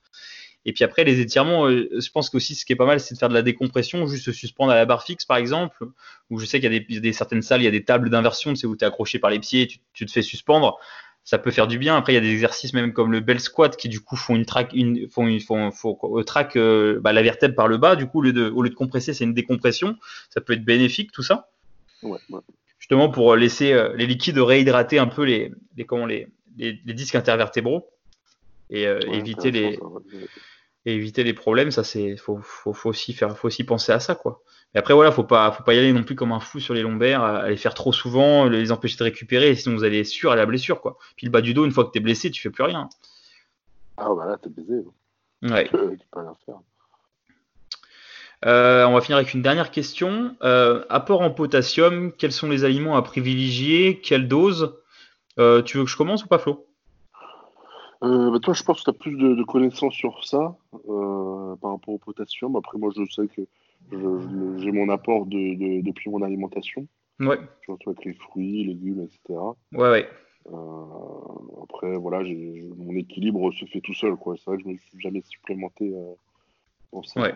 Et 0.65 0.73
puis 0.73 0.83
après 0.83 1.03
les 1.03 1.21
étirements, 1.21 1.67
euh, 1.67 1.89
je 1.99 2.09
pense 2.11 2.29
qu'aussi 2.29 2.53
ce 2.53 2.65
qui 2.65 2.73
est 2.73 2.75
pas 2.75 2.85
mal 2.85 2.99
c'est 2.99 3.13
de 3.13 3.19
faire 3.19 3.29
de 3.29 3.33
la 3.33 3.41
décompression, 3.41 4.05
juste 4.07 4.25
se 4.25 4.31
suspendre 4.31 4.71
à 4.71 4.75
la 4.75 4.85
barre 4.85 5.03
fixe 5.03 5.25
par 5.25 5.37
exemple. 5.37 5.87
Où 6.29 6.37
je 6.39 6.45
sais 6.45 6.59
qu'il 6.59 6.71
y 6.71 6.97
a 6.97 6.99
des, 6.99 7.13
certaines 7.13 7.41
salles, 7.41 7.61
il 7.61 7.65
y 7.65 7.67
a 7.67 7.71
des 7.71 7.83
tables 7.83 8.09
d'inversion, 8.09 8.53
c'est 8.55 8.67
où 8.67 8.75
tu 8.75 8.83
es 8.83 8.87
accroché 8.87 9.17
par 9.19 9.31
les 9.31 9.39
pieds, 9.39 9.67
tu, 9.67 9.79
tu 9.93 10.05
te 10.05 10.11
fais 10.11 10.21
suspendre 10.21 10.77
ça 11.23 11.37
peut 11.37 11.51
faire 11.51 11.67
du 11.67 11.77
bien. 11.77 11.95
Après, 11.95 12.13
il 12.13 12.15
y 12.15 12.17
a 12.17 12.21
des 12.21 12.31
exercices 12.31 12.73
même 12.73 12.93
comme 12.93 13.11
le 13.11 13.19
bell 13.19 13.39
squat 13.39 13.77
qui 13.77 13.89
du 13.89 13.99
coup 13.99 14.15
font 14.15 14.35
une 14.35 14.45
track, 14.45 14.71
une, 14.73 15.07
font, 15.09 15.27
une, 15.27 15.39
font, 15.39 15.71
font, 15.71 15.97
euh, 16.03 16.23
track 16.23 16.55
euh, 16.55 16.99
bah, 17.01 17.13
la 17.13 17.21
vertèbre 17.21 17.55
par 17.55 17.67
le 17.67 17.77
bas. 17.77 17.95
Du 17.95 18.07
coup, 18.07 18.19
au 18.19 18.21
lieu 18.21 18.33
de, 18.33 18.49
au 18.49 18.63
lieu 18.63 18.69
de 18.69 18.75
compresser, 18.75 19.13
c'est 19.13 19.25
une 19.25 19.33
décompression. 19.33 19.95
Ça 20.29 20.41
peut 20.41 20.53
être 20.53 20.65
bénéfique 20.65 21.11
tout 21.11 21.23
ça. 21.23 21.49
Ouais, 22.01 22.17
ouais. 22.29 22.39
justement 22.79 23.09
pour 23.09 23.35
laisser 23.35 23.77
les 23.95 24.07
liquides 24.07 24.37
réhydrater 24.37 24.99
un 24.99 25.07
peu 25.07 25.23
les, 25.23 25.51
les, 25.75 25.85
comment, 25.85 26.05
les, 26.05 26.29
les, 26.57 26.93
disques 26.93 27.15
intervertébraux 27.15 27.89
et 28.69 28.83
éviter 29.11 29.51
les 29.51 29.77
et 30.85 30.93
éviter 30.93 31.25
les 31.25 31.33
problèmes. 31.33 31.71
Ça 31.71 31.83
c'est 31.83 32.15
faut, 32.15 32.39
faut, 32.41 32.71
faut, 32.71 32.89
aussi 32.89 33.11
faire 33.11 33.37
faut 33.37 33.47
aussi 33.47 33.65
penser 33.65 33.91
à 33.91 33.99
ça 33.99 34.15
quoi. 34.15 34.41
Et 34.75 34.77
après 34.77 34.93
voilà, 34.93 35.11
faut 35.11 35.23
pas 35.23 35.51
faut 35.51 35.63
pas 35.63 35.73
y 35.73 35.79
aller 35.79 35.93
non 35.93 36.03
plus 36.03 36.15
comme 36.15 36.31
un 36.31 36.39
fou 36.39 36.59
sur 36.59 36.73
les 36.73 36.83
lombaires, 36.83 37.23
à 37.23 37.49
les 37.49 37.57
faire 37.57 37.73
trop 37.73 37.91
souvent, 37.91 38.45
les 38.45 38.71
empêcher 38.71 38.97
de 38.97 39.03
récupérer, 39.03 39.55
sinon 39.55 39.75
vous 39.75 39.83
allez 39.83 40.03
sûr 40.03 40.31
à 40.31 40.35
la 40.35 40.45
blessure 40.45 40.81
quoi. 40.81 40.97
Puis 41.15 41.25
le 41.25 41.31
bas 41.31 41.41
du 41.41 41.53
dos, 41.53 41.65
une 41.65 41.71
fois 41.71 41.85
que 41.85 41.91
tu 41.91 41.97
es 41.97 42.01
blessé, 42.01 42.29
tu 42.29 42.41
fais 42.41 42.51
plus 42.51 42.63
rien. 42.63 42.87
Ah 43.97 44.09
bah 44.15 44.27
là 44.27 44.37
t'es 44.37 44.49
baisé. 44.49 44.83
Ouais. 45.41 45.69
Tu 45.71 46.07
peux, 46.11 46.19
rien 46.19 46.35
faire. 46.45 46.59
Euh, 48.45 48.85
on 48.85 48.93
va 48.93 49.01
finir 49.01 49.17
avec 49.17 49.33
une 49.33 49.41
dernière 49.41 49.71
question. 49.71 50.35
Euh, 50.43 50.85
apport 50.89 51.21
en 51.21 51.31
potassium, 51.31 52.11
quels 52.13 52.31
sont 52.31 52.49
les 52.49 52.63
aliments 52.63 52.95
à 52.95 53.01
privilégier? 53.01 53.99
Quelle 53.99 54.27
dose? 54.27 54.77
Euh, 55.39 55.61
Tu 55.61 55.77
veux 55.77 55.83
que 55.83 55.89
je 55.89 55.97
commence 55.97 56.23
ou 56.23 56.27
pas, 56.27 56.39
Flo? 56.39 56.65
Bah, 58.01 58.39
Toi, 58.41 58.53
je 58.53 58.63
pense 58.63 58.79
que 58.79 58.83
tu 58.83 58.89
as 58.91 58.99
plus 58.99 59.17
de, 59.17 59.43
connaissances 59.43 59.93
sur 59.93 60.23
ça 60.25 60.55
par 60.81 61.71
rapport 61.71 61.89
au 61.89 61.97
potassium. 61.97 62.55
Après, 62.55 62.77
moi, 62.77 62.91
je 62.95 63.03
sais 63.11 63.27
que 63.27 63.41
j'ai 63.91 64.71
mon 64.71 64.89
apport 64.89 65.25
depuis 65.25 66.09
mon 66.09 66.21
alimentation. 66.21 66.87
Ouais. 67.19 67.37
Tu 67.61 67.71
vois, 67.71 67.77
avec 67.87 68.05
les 68.05 68.13
fruits, 68.13 68.63
légumes, 68.65 69.01
etc. 69.01 69.39
Ouais, 69.73 69.89
ouais. 69.89 70.09
après, 71.63 71.95
voilà, 71.97 72.21
mon 72.77 72.95
équilibre 72.95 73.51
se 73.51 73.65
fait 73.65 73.81
tout 73.81 73.93
seul. 73.93 74.15
C'est 74.37 74.45
vrai 74.45 74.57
que 74.57 74.63
je 74.63 74.67
ne 74.67 74.73
me 74.73 74.77
suis 74.77 74.99
jamais 74.99 75.21
supplémenté 75.21 75.93
en 76.91 77.03
ça. 77.03 77.21
Ouais. 77.21 77.33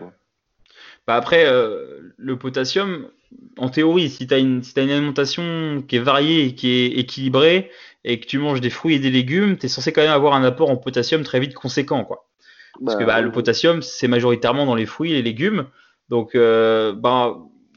Bah 1.06 1.16
après, 1.16 1.44
euh, 1.46 2.14
le 2.16 2.38
potassium, 2.38 3.08
en 3.58 3.68
théorie, 3.68 4.10
si 4.10 4.26
tu 4.26 4.34
as, 4.34 4.38
une 4.38 4.62
alimentation 4.76 5.82
qui 5.86 5.96
est 5.96 6.00
variée, 6.00 6.54
qui 6.54 6.70
est 6.70 6.86
équilibrée, 6.98 7.70
et 8.04 8.20
que 8.20 8.26
tu 8.26 8.38
manges 8.38 8.60
des 8.60 8.70
fruits 8.70 8.94
et 8.94 8.98
des 8.98 9.10
légumes, 9.10 9.56
tu 9.56 9.66
es 9.66 9.68
censé 9.68 9.92
quand 9.92 10.02
même 10.02 10.10
avoir 10.10 10.34
un 10.34 10.44
apport 10.44 10.70
en 10.70 10.76
potassium 10.76 11.22
très 11.22 11.40
vite 11.40 11.54
conséquent. 11.54 12.04
Quoi. 12.04 12.28
Parce 12.84 12.96
que 12.96 13.04
bah, 13.04 13.20
le 13.20 13.30
potassium, 13.30 13.82
c'est 13.82 14.08
majoritairement 14.08 14.66
dans 14.66 14.74
les 14.74 14.86
fruits 14.86 15.12
et 15.12 15.14
les 15.14 15.22
légumes. 15.22 15.66
Donc, 16.08 16.34
euh, 16.34 16.92
bah, 16.92 17.36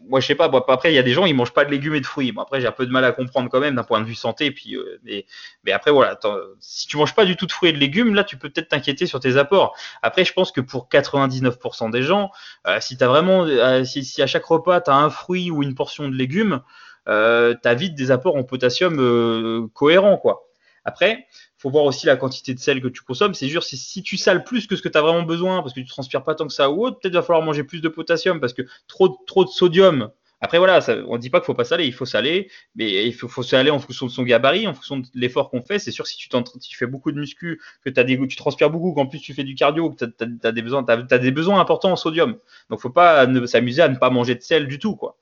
moi, 0.09 0.19
je 0.19 0.27
sais 0.27 0.35
pas. 0.35 0.45
après, 0.45 0.91
il 0.91 0.95
y 0.95 0.99
a 0.99 1.03
des 1.03 1.13
gens, 1.13 1.25
ils 1.25 1.35
mangent 1.35 1.53
pas 1.53 1.65
de 1.65 1.71
légumes 1.71 1.95
et 1.95 2.01
de 2.01 2.05
fruits. 2.05 2.31
Bon, 2.31 2.41
après, 2.41 2.61
j'ai 2.61 2.67
un 2.67 2.71
peu 2.71 2.85
de 2.85 2.91
mal 2.91 3.03
à 3.03 3.11
comprendre 3.11 3.49
quand 3.49 3.59
même 3.59 3.75
d'un 3.75 3.83
point 3.83 3.99
de 3.99 4.05
vue 4.05 4.15
santé. 4.15 4.51
Puis, 4.51 4.75
euh, 4.75 4.99
mais, 5.03 5.25
mais, 5.63 5.71
après, 5.71 5.91
voilà. 5.91 6.17
Si 6.59 6.87
tu 6.87 6.97
manges 6.97 7.15
pas 7.15 7.25
du 7.25 7.35
tout 7.35 7.45
de 7.45 7.51
fruits 7.51 7.69
et 7.69 7.73
de 7.73 7.77
légumes, 7.77 8.15
là, 8.15 8.23
tu 8.23 8.37
peux 8.37 8.49
peut-être 8.49 8.69
t'inquiéter 8.69 9.05
sur 9.05 9.19
tes 9.19 9.37
apports. 9.37 9.75
Après, 10.01 10.25
je 10.25 10.33
pense 10.33 10.51
que 10.51 10.61
pour 10.61 10.87
99% 10.89 11.89
des 11.89 12.03
gens, 12.03 12.31
euh, 12.67 12.79
si 12.79 12.97
t'as 12.97 13.07
vraiment, 13.07 13.43
euh, 13.43 13.83
si, 13.83 14.21
à 14.21 14.27
chaque 14.27 14.45
repas 14.45 14.81
tu 14.81 14.91
as 14.91 14.95
un 14.95 15.09
fruit 15.09 15.51
ou 15.51 15.63
une 15.63 15.75
portion 15.75 16.07
de 16.07 16.15
légumes, 16.15 16.61
euh, 17.07 17.55
as 17.63 17.73
vite 17.73 17.95
des 17.95 18.11
apports 18.11 18.35
en 18.35 18.43
potassium 18.43 19.69
cohérents, 19.73 20.17
quoi. 20.17 20.43
Après, 20.85 21.27
faut 21.57 21.69
voir 21.69 21.85
aussi 21.85 22.05
la 22.05 22.15
quantité 22.15 22.53
de 22.53 22.59
sel 22.59 22.81
que 22.81 22.87
tu 22.87 23.01
consommes. 23.01 23.33
C'est 23.33 23.49
sûr, 23.49 23.63
si 23.63 24.03
tu 24.03 24.17
sales 24.17 24.43
plus 24.43 24.67
que 24.67 24.75
ce 24.75 24.81
que 24.81 24.89
tu 24.89 24.97
as 24.97 25.01
vraiment 25.01 25.23
besoin, 25.23 25.61
parce 25.61 25.73
que 25.73 25.79
tu 25.79 25.87
transpires 25.87 26.23
pas 26.23 26.35
tant 26.35 26.47
que 26.47 26.53
ça 26.53 26.69
ou 26.69 26.85
autre, 26.85 26.99
peut-être 26.99 27.15
va 27.15 27.21
falloir 27.21 27.43
manger 27.43 27.63
plus 27.63 27.81
de 27.81 27.89
potassium, 27.89 28.39
parce 28.39 28.53
que 28.53 28.61
trop, 28.87 29.09
trop 29.25 29.43
de 29.43 29.49
sodium. 29.49 30.11
Après, 30.39 30.59
voilà, 30.59 30.81
ça, 30.81 30.95
on 31.07 31.13
ne 31.13 31.17
dit 31.17 31.31
pas 31.31 31.39
qu'il 31.39 31.47
faut 31.47 31.55
pas 31.55 31.63
saler, 31.63 31.85
il 31.85 31.93
faut 31.93 32.05
saler, 32.05 32.51
mais 32.75 33.07
il 33.07 33.13
faut, 33.13 33.27
faut 33.27 33.41
saler 33.41 33.71
en 33.71 33.79
fonction 33.79 34.05
de 34.05 34.11
son 34.11 34.21
gabarit, 34.21 34.67
en 34.67 34.75
fonction 34.75 34.97
de 34.97 35.07
l'effort 35.15 35.49
qu'on 35.49 35.63
fait. 35.63 35.79
C'est 35.79 35.91
sûr, 35.91 36.05
si 36.05 36.15
tu, 36.15 36.29
tu, 36.29 36.77
fais 36.77 36.85
beaucoup 36.85 37.11
de 37.11 37.19
muscu, 37.19 37.59
que 37.83 37.89
as 37.99 38.03
des, 38.03 38.19
tu 38.27 38.35
transpires 38.35 38.69
beaucoup, 38.69 38.93
qu'en 38.93 39.07
plus 39.07 39.19
tu 39.19 39.33
fais 39.33 39.43
du 39.43 39.55
cardio, 39.55 39.89
que 39.89 40.05
tu 40.05 40.23
as, 40.43 40.51
des 40.51 40.61
besoins, 40.61 40.85
as, 40.87 41.17
des 41.17 41.31
besoins 41.31 41.59
importants 41.59 41.91
en 41.91 41.95
sodium. 41.95 42.37
Donc, 42.69 42.79
faut 42.79 42.91
pas 42.91 43.27
s'amuser 43.47 43.81
à 43.81 43.89
ne 43.89 43.95
pas 43.95 44.11
manger 44.11 44.35
de 44.35 44.41
sel 44.41 44.67
du 44.67 44.77
tout, 44.77 44.95
quoi. 44.95 45.17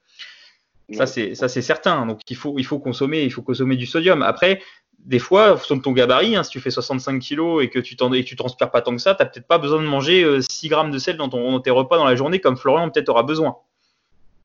Ça 0.94 1.08
c'est 1.08 1.34
ça 1.34 1.48
c'est 1.48 1.64
certain. 1.64 2.06
Donc 2.06 2.22
il 2.30 2.36
faut 2.36 2.60
il 2.60 2.64
faut 2.64 2.78
consommer 2.78 3.24
il 3.24 3.32
faut 3.32 3.42
consommer 3.42 3.76
du 3.76 3.88
sodium. 3.88 4.22
Après 4.22 4.62
des 5.06 5.20
fois, 5.20 5.56
de 5.56 5.82
ton 5.82 5.92
gabarit, 5.92 6.36
hein, 6.36 6.44
si 6.44 6.50
tu 6.50 6.60
fais 6.60 6.72
65 6.72 7.22
kg 7.22 7.62
et 7.62 7.70
que 7.70 7.80
tu 7.80 7.96
ne 8.02 8.22
tu 8.22 8.36
transpires 8.36 8.72
pas 8.72 8.82
tant 8.82 8.96
que 8.96 9.02
ça, 9.02 9.14
tu 9.14 9.22
n'as 9.22 9.30
peut-être 9.30 9.48
pas 9.48 9.60
besoin 9.60 9.82
de 9.82 9.88
manger 9.88 10.26
6 10.42 10.66
euh, 10.66 10.70
grammes 10.70 10.92
de 10.92 10.98
sel 10.98 11.18
dans, 11.18 11.30
ton, 11.30 11.60
tes 11.60 11.70
repas 11.70 11.98
dans 11.98 12.06
la 12.06 12.16
journée 12.16 12.40
comme 12.40 12.58
Florian 12.58 12.90
peut-être 12.90 13.10
aura 13.10 13.24
besoin. 13.24 13.58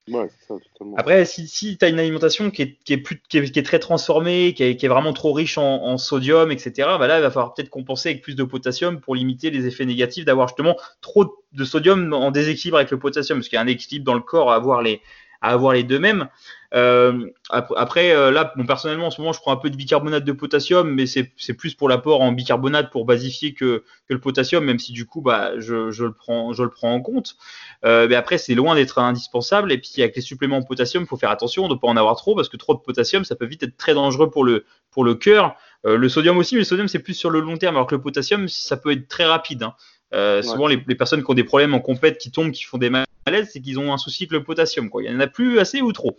Ouais, 0.09 0.28
ça, 0.47 0.55
totalement. 0.73 0.97
Après, 0.97 1.24
si, 1.24 1.47
si 1.47 1.78
tu 1.78 1.85
as 1.85 1.89
une 1.89 1.99
alimentation 1.99 2.51
qui 2.51 2.62
est, 2.62 2.78
qui 2.85 2.95
est, 2.95 2.99
plus, 2.99 3.23
qui 3.28 3.39
est, 3.39 3.62
très 3.62 3.78
transformée, 3.78 4.55
qui 4.55 4.65
est, 4.65 4.77
qui 4.77 4.87
est, 4.87 4.89
vraiment 4.89 5.12
trop 5.12 5.32
riche 5.32 5.57
en, 5.57 5.85
en 5.85 5.99
sodium, 5.99 6.51
etc., 6.51 6.73
bah 6.99 7.07
là, 7.07 7.19
il 7.19 7.23
va 7.23 7.31
falloir 7.31 7.55
peut-être 7.55 7.70
compenser 7.70 8.11
avec 8.11 8.23
plus 8.23 8.35
de 8.35 8.43
potassium 8.43 9.01
pour 9.01 9.15
limiter 9.15 9.51
les 9.51 9.66
effets 9.66 9.87
négatifs 9.87 10.24
d'avoir 10.24 10.49
justement 10.49 10.77
trop 11.01 11.37
de 11.53 11.65
sodium 11.65 12.12
en 12.12 12.31
déséquilibre 12.31 12.78
avec 12.78 12.91
le 12.91 12.99
potassium, 12.99 13.39
parce 13.39 13.49
qu'il 13.49 13.57
y 13.57 13.59
a 13.59 13.62
un 13.62 13.66
équilibre 13.66 14.05
dans 14.05 14.15
le 14.15 14.20
corps 14.20 14.51
à 14.51 14.57
avoir 14.57 14.82
les, 14.82 15.01
à 15.41 15.51
avoir 15.53 15.73
les 15.73 15.83
deux 15.83 15.99
mêmes. 15.99 16.29
Euh, 16.73 17.27
après, 17.51 18.12
euh, 18.12 18.31
là, 18.31 18.53
personnellement, 18.67 19.07
en 19.07 19.11
ce 19.11 19.21
moment, 19.21 19.33
je 19.33 19.41
prends 19.41 19.53
un 19.53 19.57
peu 19.57 19.71
de 19.71 19.77
bicarbonate 19.77 20.25
de 20.25 20.33
potassium, 20.33 20.89
mais 20.89 21.07
c'est 21.07 21.55
plus 21.55 21.75
pour 21.75 21.89
l'apport 21.89 22.21
en 22.21 22.33
bicarbonate 22.33 22.91
pour 22.91 23.05
basifier 23.05 23.55
que, 23.55 23.83
que, 24.09 24.15
le 24.15 24.21
potassium, 24.21 24.65
même 24.65 24.79
si 24.79 24.93
du 24.93 25.07
coup, 25.07 25.21
bah, 25.21 25.59
je, 25.59 25.91
je 25.91 26.05
le, 26.05 26.12
prends, 26.12 26.53
je 26.53 26.62
le 26.62 26.71
prends 26.71 26.93
en 26.93 27.01
compte. 27.01 27.37
Euh, 27.85 28.07
mais 28.09 28.15
après, 28.15 28.39
c'est 28.39 28.55
loin 28.55 28.75
d'être 28.75 28.99
indispensable. 28.99 29.73
Et 29.73 29.79
puis, 29.79 29.91
avec 29.99 30.15
les 30.15 30.23
suppléments 30.23 30.59
en 30.59 30.62
potassium, 30.62 31.03
il 31.03 31.07
faut 31.07 31.17
faire 31.17 31.31
attention 31.31 31.67
de 31.67 31.75
ne 31.75 31.79
pas 31.79 31.89
en 31.89 31.97
avoir 31.97 32.17
trop, 32.17 32.35
parce 32.37 32.49
que 32.49 32.57
trop 32.57 32.75
de 32.75 32.81
potassium, 32.81 33.25
ça 33.25 33.35
peut 33.35 33.47
vite 33.47 33.62
être 33.62 33.77
très 33.77 33.95
dangereux 33.95 34.31
pour 34.31 34.45
le, 34.45 34.65
pour 34.91 35.05
le 35.05 35.15
cœur. 35.15 35.57
Le 35.83 36.11
sodium 36.11 36.37
aussi, 36.37 36.57
mais 36.57 36.61
le 36.61 36.67
sodium, 36.67 36.89
c'est 36.89 36.99
plus 36.99 37.15
sur 37.15 37.31
le 37.31 37.41
long 37.41 37.57
terme, 37.57 37.77
alors 37.77 37.87
que 37.87 37.95
le 37.95 38.03
potassium, 38.03 38.49
ça 38.49 38.77
peut 38.77 38.93
être 38.93 39.09
très 39.09 39.25
rapide. 39.25 39.62
Hein. 39.62 39.75
Euh, 40.12 40.43
souvent, 40.43 40.66
les, 40.66 40.82
les, 40.87 40.95
personnes 40.95 41.23
qui 41.23 41.31
ont 41.31 41.35
des 41.35 41.45
problèmes 41.45 41.74
en 41.74 41.81
compète, 41.81 42.19
qui 42.19 42.31
tombent, 42.31 42.51
qui 42.51 42.65
font 42.65 42.78
des 42.78 42.91
malaises, 42.91 43.51
c'est 43.53 43.61
qu'ils 43.61 43.78
ont 43.78 43.93
un 43.93 43.99
souci 43.99 44.24
avec 44.24 44.32
le 44.32 44.43
potassium. 44.43 44.91
Quoi. 44.91 45.03
Il 45.05 45.11
n'y 45.11 45.16
en 45.16 45.20
a 45.20 45.27
plus 45.27 45.59
assez 45.59 45.81
ou 45.82 45.93
trop. 45.93 46.16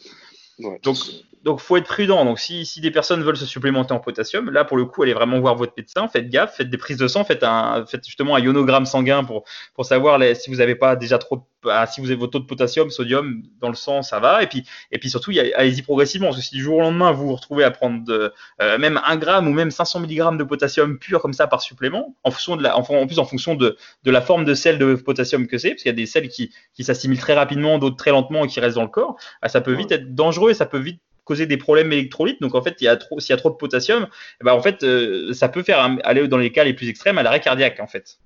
Donc, 0.83 0.97
donc, 1.43 1.59
faut 1.59 1.77
être 1.77 1.87
prudent. 1.87 2.23
Donc, 2.23 2.39
si, 2.39 2.65
si, 2.65 2.81
des 2.81 2.91
personnes 2.91 3.23
veulent 3.23 3.37
se 3.37 3.45
supplémenter 3.45 3.93
en 3.93 3.99
potassium, 3.99 4.49
là, 4.51 4.63
pour 4.63 4.77
le 4.77 4.85
coup, 4.85 5.03
allez 5.03 5.13
vraiment 5.13 5.39
voir 5.39 5.55
votre 5.55 5.73
médecin. 5.75 6.07
Faites 6.07 6.29
gaffe, 6.29 6.55
faites 6.55 6.69
des 6.69 6.77
prises 6.77 6.97
de 6.97 7.07
sang, 7.07 7.23
faites, 7.23 7.43
un, 7.43 7.85
faites 7.85 8.05
justement 8.05 8.35
un 8.35 8.39
ionogramme 8.39 8.85
sanguin 8.85 9.23
pour, 9.23 9.43
pour 9.73 9.85
savoir 9.85 10.19
les, 10.19 10.35
si 10.35 10.51
vous 10.51 10.57
n'avez 10.57 10.75
pas 10.75 10.95
déjà 10.95 11.17
trop 11.17 11.43
bah, 11.63 11.85
si 11.85 12.01
vous 12.01 12.07
avez 12.07 12.15
votre 12.15 12.31
taux 12.31 12.39
de 12.39 12.45
potassium, 12.45 12.89
sodium 12.89 13.43
dans 13.59 13.69
le 13.69 13.75
sang, 13.75 14.01
ça 14.01 14.19
va. 14.19 14.43
Et 14.43 14.47
puis, 14.47 14.65
et 14.91 14.97
puis 14.97 15.09
surtout, 15.09 15.31
allez-y 15.55 15.81
progressivement. 15.81 16.27
Parce 16.27 16.39
que 16.39 16.43
si 16.43 16.55
du 16.55 16.61
jour 16.61 16.77
au 16.77 16.81
lendemain, 16.81 17.11
vous 17.11 17.27
vous 17.27 17.35
retrouvez 17.35 17.63
à 17.63 17.71
prendre 17.71 18.03
de, 18.03 18.33
euh, 18.61 18.77
même 18.77 18.99
1 19.05 19.17
gramme 19.17 19.47
ou 19.47 19.53
même 19.53 19.71
500 19.71 20.01
mg 20.01 20.37
de 20.37 20.43
potassium 20.43 20.97
pur 20.97 21.21
comme 21.21 21.33
ça 21.33 21.47
par 21.47 21.61
supplément, 21.61 22.15
en, 22.23 22.31
fonction 22.31 22.55
de 22.55 22.63
la, 22.63 22.77
en, 22.77 22.83
plus 23.07 23.19
en 23.19 23.25
fonction 23.25 23.55
de, 23.55 23.77
de, 24.03 24.11
la 24.11 24.21
forme 24.21 24.45
de 24.45 24.53
sel 24.53 24.77
de 24.77 24.95
potassium 24.95 25.47
que 25.47 25.57
c'est, 25.57 25.69
parce 25.69 25.83
qu'il 25.83 25.89
y 25.89 25.93
a 25.93 25.95
des 25.95 26.05
sels 26.05 26.29
qui, 26.29 26.51
qui 26.73 26.83
s'assimilent 26.83 27.19
très 27.19 27.33
rapidement, 27.33 27.77
d'autres 27.77 27.97
très 27.97 28.11
lentement 28.11 28.45
et 28.45 28.47
qui 28.47 28.59
restent 28.59 28.75
dans 28.75 28.83
le 28.83 28.87
corps, 28.87 29.17
ah, 29.41 29.49
ça 29.49 29.61
peut 29.61 29.73
vite 29.73 29.91
être 29.91 30.15
dangereux 30.15 30.51
et 30.51 30.53
ça 30.53 30.65
peut 30.65 30.79
vite 30.79 31.01
causer 31.23 31.45
des 31.45 31.57
problèmes 31.57 31.91
électrolytes. 31.93 32.41
Donc 32.41 32.55
en 32.55 32.61
fait, 32.61 32.75
il 32.81 32.85
y 32.85 32.87
a 32.87 32.97
trop, 32.97 33.19
s'il 33.19 33.31
y 33.31 33.33
a 33.33 33.37
trop 33.37 33.49
de 33.49 33.55
potassium, 33.55 34.07
eh 34.41 34.43
ben, 34.43 34.53
en 34.53 34.61
fait, 34.61 34.83
euh, 34.83 35.33
ça 35.33 35.49
peut 35.49 35.63
faire 35.63 35.79
aller 36.03 36.27
dans 36.27 36.37
les 36.37 36.51
cas 36.51 36.63
les 36.63 36.73
plus 36.73 36.89
extrêmes 36.89 37.17
à 37.17 37.23
l'arrêt 37.23 37.39
cardiaque 37.39 37.79
en 37.79 37.87
fait. 37.87 38.19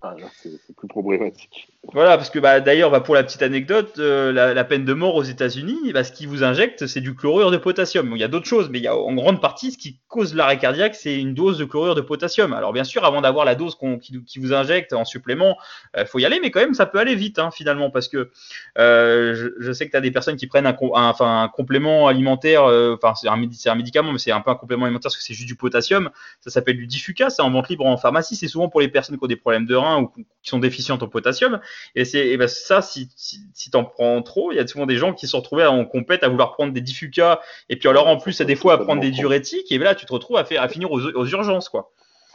Ah, 0.00 0.14
c'est 0.32 0.74
plus 0.76 0.88
problématique. 0.88 1.68
Voilà, 1.84 2.18
parce 2.18 2.28
que 2.28 2.38
bah, 2.38 2.60
d'ailleurs, 2.60 2.90
bah, 2.90 3.00
pour 3.00 3.14
la 3.14 3.22
petite 3.22 3.40
anecdote, 3.40 3.94
euh, 3.98 4.32
la, 4.32 4.64
peine 4.64 4.84
de 4.84 4.92
mort 4.92 5.14
aux 5.14 5.22
États-Unis, 5.22 5.92
bah, 5.94 6.04
ce 6.04 6.12
qui 6.12 6.26
vous 6.26 6.42
injecte, 6.42 6.86
c'est 6.86 7.00
du 7.00 7.14
chlorure 7.14 7.50
de 7.50 7.56
potassium. 7.56 8.10
il 8.14 8.20
y 8.20 8.24
a 8.24 8.28
d'autres 8.28 8.46
choses, 8.46 8.68
mais 8.68 8.86
en 8.88 9.14
grande 9.14 9.40
partie 9.40 9.72
ce 9.72 9.78
qui 9.78 9.98
cause 10.08 10.34
l'arrêt 10.34 10.58
cardiaque, 10.58 10.96
c'est 10.96 11.18
une 11.18 11.34
dose 11.34 11.56
de 11.56 11.64
chlorure 11.64 11.94
de 11.94 12.00
potassium. 12.00 12.52
Alors 12.52 12.72
bien 12.72 12.84
sûr, 12.84 13.04
avant 13.04 13.22
d'avoir 13.22 13.44
la 13.46 13.54
dose 13.54 13.78
qui, 14.02 14.38
vous 14.38 14.52
injecte 14.52 14.92
en 14.92 15.04
supplément, 15.04 15.56
il 15.96 16.00
euh, 16.00 16.04
faut 16.04 16.18
y 16.18 16.26
aller, 16.26 16.40
mais 16.42 16.50
quand 16.50 16.60
même, 16.60 16.74
ça 16.74 16.84
peut 16.84 16.98
aller 16.98 17.14
vite 17.14 17.38
hein, 17.38 17.50
finalement, 17.50 17.90
parce 17.90 18.08
que 18.08 18.30
euh, 18.76 19.50
je, 19.58 19.72
sais 19.72 19.86
que 19.86 19.92
tu 19.92 19.96
as 19.96 20.02
des 20.02 20.10
personnes 20.10 20.36
qui 20.36 20.48
prennent 20.48 20.66
un, 20.66 21.48
complément 21.48 22.08
alimentaire, 22.08 22.64
enfin 22.64 23.14
c'est 23.14 23.28
un, 23.28 23.36
médicament, 23.76 24.12
mais 24.12 24.18
c'est 24.18 24.32
un 24.32 24.40
peu 24.40 24.50
un 24.50 24.56
complément 24.56 24.84
alimentaire 24.84 25.08
parce 25.08 25.16
que 25.16 25.22
c'est 25.22 25.34
juste 25.34 25.48
du 25.48 25.56
potassium. 25.56 26.10
Ça 26.40 26.50
s'appelle 26.50 26.76
du 26.76 26.86
Diffuca, 26.86 27.30
c'est 27.30 27.42
en 27.42 27.50
vente 27.50 27.68
libre 27.68 27.86
en 27.86 27.96
pharmacie. 27.96 28.36
C'est 28.36 28.48
souvent 28.48 28.68
pour 28.68 28.80
les 28.80 28.88
personnes 28.88 29.16
qui 29.16 29.24
ont 29.24 29.28
des 29.28 29.36
problèmes 29.36 29.64
de 29.64 29.74
rein 29.74 30.02
ou 30.02 30.08
qui 30.08 30.26
sont 30.42 30.58
déficientes 30.58 31.02
en 31.02 31.08
potassium. 31.08 31.60
Et 31.94 32.04
c'est 32.04 32.36
ben 32.36 32.48
ça, 32.48 32.82
si, 32.82 33.08
si, 33.16 33.40
si 33.54 33.70
t'en 33.70 33.84
prends 33.84 34.20
trop, 34.22 34.52
il 34.52 34.56
y 34.56 34.58
a 34.58 34.66
souvent 34.66 34.86
des 34.86 34.96
gens 34.96 35.12
qui 35.12 35.26
se 35.26 35.32
sont 35.32 35.38
retrouvés 35.38 35.66
en 35.66 35.84
compète 35.84 36.22
à 36.22 36.28
vouloir 36.28 36.52
prendre 36.52 36.72
des 36.72 36.80
diffucas 36.80 37.40
et 37.68 37.76
puis 37.76 37.88
alors 37.88 38.06
en 38.08 38.16
plus 38.16 38.40
à 38.40 38.44
des 38.44 38.56
fois 38.56 38.74
à 38.74 38.78
prendre 38.78 39.00
des 39.00 39.10
diurétiques 39.10 39.70
et 39.72 39.78
là 39.78 39.94
tu 39.94 40.06
te 40.06 40.12
retrouves 40.12 40.36
à, 40.36 40.44
faire, 40.44 40.62
à 40.62 40.68
finir 40.68 40.90
aux, 40.90 41.00
aux 41.00 41.26
urgences 41.26 41.68
quoi. 41.68 41.92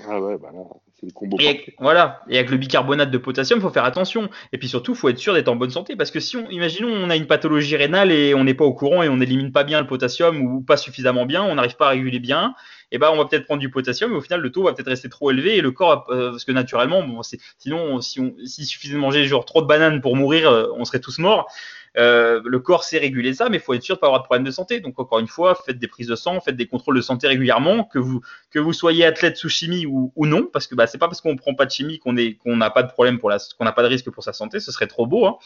Ah 0.07 0.19
ouais, 0.19 0.37
bah 0.37 0.49
là, 0.51 0.61
c'est 0.99 1.05
le 1.05 1.11
combo. 1.11 1.37
Et 1.39 1.75
voilà, 1.79 2.21
et 2.27 2.37
avec 2.37 2.49
le 2.49 2.57
bicarbonate 2.57 3.11
de 3.11 3.17
potassium, 3.17 3.59
il 3.59 3.61
faut 3.61 3.69
faire 3.69 3.85
attention. 3.85 4.29
Et 4.51 4.57
puis 4.57 4.67
surtout, 4.67 4.93
il 4.93 4.97
faut 4.97 5.09
être 5.09 5.19
sûr 5.19 5.33
d'être 5.33 5.47
en 5.49 5.55
bonne 5.55 5.69
santé. 5.69 5.95
Parce 5.95 6.09
que 6.09 6.19
si 6.19 6.35
on, 6.35 6.49
imaginons, 6.49 6.89
on 6.89 7.09
a 7.09 7.15
une 7.15 7.27
pathologie 7.27 7.75
rénale 7.75 8.11
et 8.11 8.33
on 8.33 8.43
n'est 8.43 8.55
pas 8.55 8.65
au 8.65 8.73
courant 8.73 9.03
et 9.03 9.09
on 9.09 9.17
n'élimine 9.17 9.51
pas 9.51 9.63
bien 9.63 9.79
le 9.79 9.87
potassium 9.87 10.41
ou 10.41 10.61
pas 10.61 10.77
suffisamment 10.77 11.25
bien, 11.25 11.43
on 11.43 11.55
n'arrive 11.55 11.75
pas 11.75 11.87
à 11.87 11.89
réguler 11.91 12.19
bien, 12.19 12.55
eh 12.95 12.99
ben 12.99 13.09
on 13.11 13.17
va 13.17 13.25
peut-être 13.25 13.45
prendre 13.45 13.59
du 13.59 13.69
potassium, 13.69 14.11
mais 14.11 14.17
au 14.17 14.21
final, 14.21 14.39
le 14.39 14.51
taux 14.51 14.63
va 14.63 14.73
peut-être 14.73 14.87
rester 14.87 15.09
trop 15.09 15.31
élevé 15.31 15.57
et 15.57 15.61
le 15.61 15.71
corps, 15.71 16.05
euh, 16.09 16.31
parce 16.31 16.45
que 16.45 16.51
naturellement, 16.51 17.21
sinon, 17.57 18.01
si 18.01 18.19
on, 18.19 18.35
s'il 18.45 18.65
suffisait 18.65 18.93
de 18.93 18.99
manger 18.99 19.25
genre 19.25 19.45
trop 19.45 19.61
de 19.61 19.67
bananes 19.67 19.99
pour 19.99 20.15
mourir, 20.15 20.49
euh, 20.49 20.67
on 20.75 20.85
serait 20.85 20.99
tous 20.99 21.17
morts. 21.19 21.47
Euh, 21.95 22.41
le 22.43 22.59
corps 22.59 22.83
sait 22.83 22.97
réguler 22.97 23.33
ça, 23.33 23.49
mais 23.49 23.57
il 23.57 23.59
faut 23.59 23.73
être 23.73 23.83
sûr 23.83 23.95
de 23.95 23.99
pas 23.99 24.07
avoir 24.07 24.21
de 24.21 24.25
problème 24.25 24.43
de 24.43 24.51
santé. 24.51 24.79
Donc 24.79 24.99
encore 24.99 25.19
une 25.19 25.27
fois, 25.27 25.55
faites 25.55 25.77
des 25.77 25.87
prises 25.87 26.07
de 26.07 26.15
sang, 26.15 26.39
faites 26.39 26.55
des 26.55 26.65
contrôles 26.65 26.95
de 26.95 27.01
santé 27.01 27.27
régulièrement, 27.27 27.83
que 27.83 27.99
vous 27.99 28.21
que 28.51 28.59
vous 28.59 28.73
soyez 28.73 29.05
athlète 29.05 29.37
sous 29.37 29.49
chimie 29.49 29.85
ou, 29.85 30.11
non, 30.17 30.47
parce 30.51 30.67
que 30.67 30.75
bah, 30.75 30.87
c'est 30.87 30.97
pas 30.97 31.07
parce 31.07 31.21
qu'on 31.21 31.35
prend 31.35 31.53
pas 31.53 31.65
de 31.65 31.71
chimie 31.71 31.99
qu'on 31.99 32.17
est 32.17 32.35
qu'on 32.35 32.57
n'a 32.57 32.69
pas 32.69 32.83
de 32.83 32.91
problème 32.91 33.19
pour 33.19 33.31
qu'on 33.57 33.65
n'a 33.65 33.71
pas 33.71 33.83
de 33.83 33.87
risque 33.87 34.09
pour 34.09 34.23
sa 34.23 34.33
santé. 34.33 34.59
Ce 34.59 34.71
serait 34.71 34.87
trop 34.87 35.05
beau. 35.05 35.25
Hein. 35.25 35.37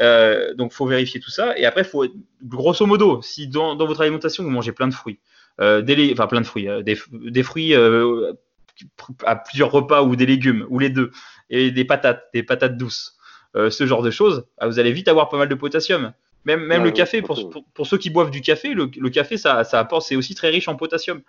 Euh, 0.00 0.54
donc 0.54 0.72
faut 0.72 0.86
vérifier 0.86 1.20
tout 1.20 1.30
ça. 1.30 1.56
Et 1.58 1.66
après, 1.66 1.84
faut 1.84 2.06
grosso 2.42 2.86
modo, 2.86 3.20
si 3.22 3.46
dans, 3.46 3.76
votre 3.76 4.00
alimentation 4.00 4.44
vous 4.44 4.50
mangez 4.50 4.72
plein 4.72 4.88
de 4.88 4.94
fruits, 4.94 5.18
des, 5.82 6.12
enfin 6.12 6.26
plein 6.26 6.40
de 6.40 6.46
fruits, 6.46 6.68
euh, 6.68 6.82
des, 6.82 6.98
des 7.12 7.42
fruits 7.42 7.74
euh, 7.74 8.32
à 9.24 9.36
plusieurs 9.36 9.70
repas 9.70 10.02
ou 10.02 10.16
des 10.16 10.26
légumes 10.26 10.66
ou 10.68 10.78
les 10.78 10.90
deux 10.90 11.10
et 11.50 11.70
des 11.70 11.84
patates, 11.84 12.24
des 12.32 12.42
patates 12.42 12.76
douces, 12.76 13.16
euh, 13.54 13.70
ce 13.70 13.86
genre 13.86 14.02
de 14.02 14.10
choses, 14.10 14.46
bah, 14.58 14.66
vous 14.66 14.78
allez 14.78 14.92
vite 14.92 15.08
avoir 15.08 15.28
pas 15.28 15.36
mal 15.36 15.48
de 15.48 15.54
potassium. 15.54 16.12
Même, 16.44 16.64
même 16.64 16.82
le 16.82 16.90
café, 16.90 17.22
pour, 17.22 17.50
pour, 17.72 17.86
ceux 17.86 17.98
qui 17.98 18.10
boivent 18.10 18.30
du 18.30 18.40
café, 18.40 18.74
le, 18.74 18.90
le 18.96 19.10
café, 19.10 19.36
ça, 19.36 19.62
ça 19.62 19.78
apporte, 19.78 20.08
c'est 20.08 20.16
aussi 20.16 20.34
très 20.34 20.48
riche 20.48 20.66
en 20.66 20.74
potassium. 20.74 21.20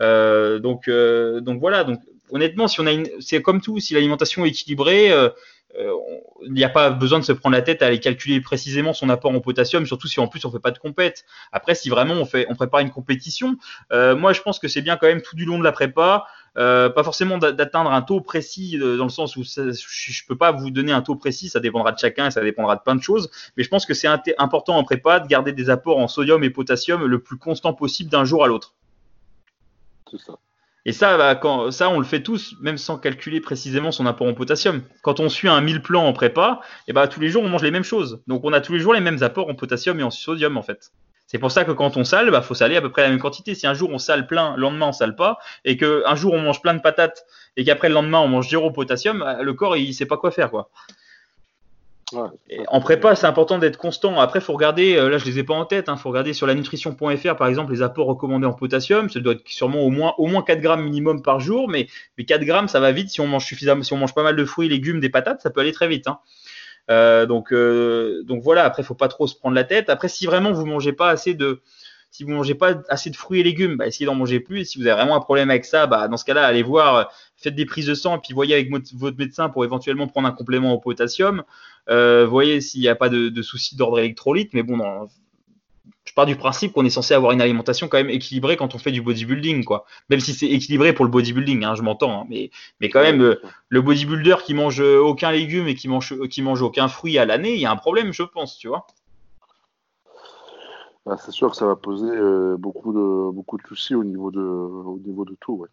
Euh, 0.00 0.58
donc, 0.58 0.88
euh, 0.88 1.40
donc 1.40 1.60
voilà. 1.60 1.84
Donc 1.84 2.00
honnêtement, 2.30 2.66
si 2.66 2.80
on 2.80 2.86
a, 2.86 2.90
c'est 3.20 3.40
comme 3.42 3.60
tout, 3.60 3.78
si 3.78 3.94
l'alimentation 3.94 4.44
est 4.44 4.48
équilibrée, 4.48 5.12
euh, 5.12 5.26
euh, 5.26 5.30
il 5.74 6.52
n'y 6.52 6.64
a 6.64 6.68
pas 6.68 6.90
besoin 6.90 7.18
de 7.18 7.24
se 7.24 7.32
prendre 7.32 7.54
la 7.54 7.62
tête 7.62 7.82
à 7.82 7.86
aller 7.86 8.00
calculer 8.00 8.40
précisément 8.40 8.92
son 8.92 9.08
apport 9.08 9.32
en 9.32 9.40
potassium, 9.40 9.84
surtout 9.86 10.08
si 10.08 10.20
en 10.20 10.28
plus 10.28 10.44
on 10.44 10.50
fait 10.50 10.58
pas 10.58 10.70
de 10.70 10.78
compète. 10.78 11.24
Après, 11.52 11.74
si 11.74 11.90
vraiment 11.90 12.14
on 12.14 12.54
prépare 12.54 12.80
une 12.80 12.90
compétition, 12.90 13.56
euh, 13.92 14.16
moi 14.16 14.32
je 14.32 14.40
pense 14.42 14.58
que 14.58 14.68
c'est 14.68 14.82
bien 14.82 14.96
quand 14.96 15.06
même 15.06 15.22
tout 15.22 15.36
du 15.36 15.44
long 15.44 15.58
de 15.58 15.64
la 15.64 15.72
prépa, 15.72 16.26
euh, 16.56 16.88
pas 16.88 17.04
forcément 17.04 17.36
d'atteindre 17.36 17.92
un 17.92 18.00
taux 18.00 18.20
précis 18.20 18.78
dans 18.78 19.04
le 19.04 19.10
sens 19.10 19.36
où 19.36 19.44
ça, 19.44 19.70
je 19.70 20.26
peux 20.26 20.36
pas 20.36 20.52
vous 20.52 20.70
donner 20.70 20.92
un 20.92 21.02
taux 21.02 21.16
précis, 21.16 21.48
ça 21.48 21.60
dépendra 21.60 21.92
de 21.92 21.98
chacun, 21.98 22.30
ça 22.30 22.40
dépendra 22.40 22.76
de 22.76 22.80
plein 22.80 22.94
de 22.94 23.02
choses. 23.02 23.30
Mais 23.56 23.62
je 23.62 23.68
pense 23.68 23.84
que 23.84 23.94
c'est 23.94 24.08
important 24.38 24.76
en 24.76 24.84
prépa 24.84 25.20
de 25.20 25.26
garder 25.26 25.52
des 25.52 25.68
apports 25.68 25.98
en 25.98 26.08
sodium 26.08 26.42
et 26.44 26.50
potassium 26.50 27.04
le 27.04 27.18
plus 27.22 27.36
constant 27.36 27.74
possible 27.74 28.10
d'un 28.10 28.24
jour 28.24 28.44
à 28.44 28.46
l'autre. 28.46 28.74
C'est 30.10 30.18
ça. 30.18 30.38
Et 30.88 30.92
ça, 30.92 31.18
bah, 31.18 31.34
quand, 31.34 31.72
ça, 31.72 31.90
on 31.90 31.98
le 31.98 32.04
fait 32.04 32.22
tous, 32.22 32.54
même 32.60 32.78
sans 32.78 32.96
calculer 32.96 33.40
précisément 33.40 33.90
son 33.90 34.06
apport 34.06 34.28
en 34.28 34.34
potassium. 34.34 34.82
Quand 35.02 35.18
on 35.18 35.28
suit 35.28 35.48
un 35.48 35.60
1000 35.60 35.82
plans 35.82 36.06
en 36.06 36.12
prépa, 36.12 36.60
et 36.86 36.92
bah, 36.92 37.08
tous 37.08 37.18
les 37.18 37.28
jours, 37.28 37.42
on 37.42 37.48
mange 37.48 37.64
les 37.64 37.72
mêmes 37.72 37.82
choses. 37.82 38.22
Donc, 38.28 38.44
on 38.44 38.52
a 38.52 38.60
tous 38.60 38.72
les 38.72 38.78
jours 38.78 38.94
les 38.94 39.00
mêmes 39.00 39.20
apports 39.24 39.50
en 39.50 39.54
potassium 39.56 39.98
et 39.98 40.04
en 40.04 40.12
sodium, 40.12 40.56
en 40.56 40.62
fait. 40.62 40.92
C'est 41.26 41.38
pour 41.38 41.50
ça 41.50 41.64
que 41.64 41.72
quand 41.72 41.96
on 41.96 42.04
sale, 42.04 42.30
bah, 42.30 42.40
faut 42.40 42.54
saler 42.54 42.76
à 42.76 42.80
peu 42.80 42.90
près 42.90 43.02
la 43.02 43.08
même 43.08 43.18
quantité. 43.18 43.56
Si 43.56 43.66
un 43.66 43.74
jour 43.74 43.90
on 43.90 43.98
sale 43.98 44.28
plein, 44.28 44.54
le 44.54 44.62
lendemain 44.62 44.86
on 44.86 44.92
sale 44.92 45.16
pas, 45.16 45.38
et 45.64 45.76
qu'un 45.76 46.14
jour 46.14 46.34
on 46.34 46.40
mange 46.40 46.62
plein 46.62 46.74
de 46.74 46.80
patates, 46.80 47.26
et 47.56 47.64
qu'après 47.64 47.88
le 47.88 47.94
lendemain 47.94 48.20
on 48.20 48.28
mange 48.28 48.48
zéro 48.48 48.70
potassium, 48.70 49.18
bah, 49.18 49.42
le 49.42 49.54
corps 49.54 49.76
il 49.76 49.92
sait 49.92 50.06
pas 50.06 50.18
quoi 50.18 50.30
faire, 50.30 50.52
quoi 50.52 50.70
en 52.12 52.80
prépa, 52.80 53.16
c'est 53.16 53.26
important 53.26 53.58
d'être 53.58 53.78
constant. 53.78 54.20
Après, 54.20 54.40
faut 54.40 54.52
regarder, 54.52 54.96
euh, 54.96 55.08
là 55.08 55.18
je 55.18 55.24
les 55.24 55.40
ai 55.40 55.44
pas 55.44 55.54
en 55.54 55.64
tête, 55.64 55.88
hein, 55.88 55.96
faut 55.96 56.08
regarder 56.08 56.32
sur 56.32 56.46
la 56.46 56.54
nutrition.fr 56.54 57.36
par 57.36 57.48
exemple 57.48 57.72
les 57.72 57.82
apports 57.82 58.06
recommandés 58.06 58.46
en 58.46 58.52
potassium. 58.52 59.10
Ça 59.10 59.18
doit 59.18 59.32
être 59.32 59.42
sûrement 59.46 59.80
au 59.80 59.90
moins, 59.90 60.14
au 60.18 60.26
moins 60.26 60.42
4 60.42 60.60
grammes 60.60 60.84
minimum 60.84 61.22
par 61.22 61.40
jour, 61.40 61.68
mais, 61.68 61.88
mais 62.16 62.24
4 62.24 62.44
grammes 62.44 62.68
ça 62.68 62.78
va 62.78 62.92
vite 62.92 63.10
si 63.10 63.20
on 63.20 63.26
mange 63.26 63.44
suffisamment, 63.44 63.82
si 63.82 63.92
on 63.92 63.96
mange 63.96 64.14
pas 64.14 64.22
mal 64.22 64.36
de 64.36 64.44
fruits, 64.44 64.68
légumes, 64.68 65.00
des 65.00 65.10
patates, 65.10 65.40
ça 65.40 65.50
peut 65.50 65.60
aller 65.60 65.72
très 65.72 65.88
vite. 65.88 66.06
Hein. 66.06 66.20
Euh, 66.90 67.26
donc, 67.26 67.52
euh, 67.52 68.22
donc 68.24 68.42
voilà, 68.42 68.64
après, 68.64 68.82
faut 68.82 68.94
pas 68.94 69.08
trop 69.08 69.26
se 69.26 69.34
prendre 69.34 69.56
la 69.56 69.64
tête. 69.64 69.90
Après, 69.90 70.08
si 70.08 70.26
vraiment 70.26 70.52
vous 70.52 70.66
mangez 70.66 70.92
pas 70.92 71.08
assez 71.08 71.34
de, 71.34 71.60
si 72.10 72.24
vous 72.24 72.30
mangez 72.30 72.54
pas 72.54 72.82
assez 72.88 73.10
de 73.10 73.16
fruits 73.16 73.40
et 73.40 73.42
légumes, 73.42 73.76
bah, 73.76 73.86
essayez 73.86 74.06
d'en 74.06 74.14
manger 74.14 74.40
plus. 74.40 74.60
Et 74.60 74.64
si 74.64 74.78
vous 74.78 74.86
avez 74.86 74.96
vraiment 74.96 75.16
un 75.16 75.20
problème 75.20 75.50
avec 75.50 75.64
ça, 75.64 75.86
bah, 75.86 76.08
dans 76.08 76.16
ce 76.16 76.24
cas-là, 76.24 76.46
allez 76.46 76.62
voir, 76.62 77.10
faites 77.36 77.54
des 77.54 77.66
prises 77.66 77.86
de 77.86 77.94
sang, 77.94 78.16
et 78.16 78.20
puis 78.20 78.32
voyez 78.32 78.54
avec 78.54 78.70
votre 78.70 79.18
médecin 79.18 79.48
pour 79.48 79.64
éventuellement 79.64 80.06
prendre 80.06 80.26
un 80.26 80.32
complément 80.32 80.72
au 80.72 80.78
potassium. 80.78 81.44
Euh, 81.90 82.26
voyez 82.26 82.60
s'il 82.60 82.80
n'y 82.80 82.88
a 82.88 82.94
pas 82.94 83.08
de, 83.08 83.42
soucis 83.42 83.76
d'ordre 83.76 83.98
électrolyte. 83.98 84.54
Mais 84.54 84.62
bon, 84.62 85.08
je 86.04 86.14
pars 86.14 86.26
du 86.26 86.36
principe 86.36 86.72
qu'on 86.72 86.84
est 86.84 86.90
censé 86.90 87.12
avoir 87.12 87.32
une 87.32 87.42
alimentation 87.42 87.88
quand 87.88 87.98
même 87.98 88.10
équilibrée 88.10 88.56
quand 88.56 88.74
on 88.74 88.78
fait 88.78 88.92
du 88.92 89.02
bodybuilding, 89.02 89.64
quoi. 89.64 89.84
Même 90.08 90.20
si 90.20 90.32
c'est 90.32 90.46
équilibré 90.46 90.94
pour 90.94 91.04
le 91.04 91.10
bodybuilding, 91.10 91.64
hein, 91.64 91.74
je 91.74 91.82
m'entends. 91.82 92.22
Hein, 92.22 92.26
mais, 92.30 92.50
mais 92.80 92.88
quand 92.88 93.02
même, 93.02 93.20
euh, 93.20 93.40
le 93.68 93.82
bodybuilder 93.82 94.36
qui 94.44 94.54
mange 94.54 94.80
aucun 94.80 95.32
légume 95.32 95.68
et 95.68 95.74
qui 95.74 95.88
mange, 95.88 96.14
qui 96.28 96.40
mange 96.40 96.62
aucun 96.62 96.88
fruit 96.88 97.18
à 97.18 97.26
l'année, 97.26 97.54
il 97.54 97.60
y 97.60 97.66
a 97.66 97.70
un 97.70 97.76
problème, 97.76 98.12
je 98.12 98.22
pense, 98.22 98.58
tu 98.58 98.68
vois. 98.68 98.86
Bah, 101.06 101.16
c'est 101.18 101.30
sûr 101.30 101.50
que 101.50 101.56
ça 101.56 101.66
va 101.66 101.76
poser 101.76 102.10
euh, 102.10 102.56
beaucoup, 102.58 102.92
de, 102.92 103.30
beaucoup 103.32 103.56
de 103.56 103.66
soucis 103.66 103.94
au 103.94 104.04
niveau 104.04 104.30
de, 104.30 104.40
au 104.40 104.98
niveau 105.04 105.24
de 105.24 105.36
tout. 105.40 105.54
Ouais. 105.54 105.68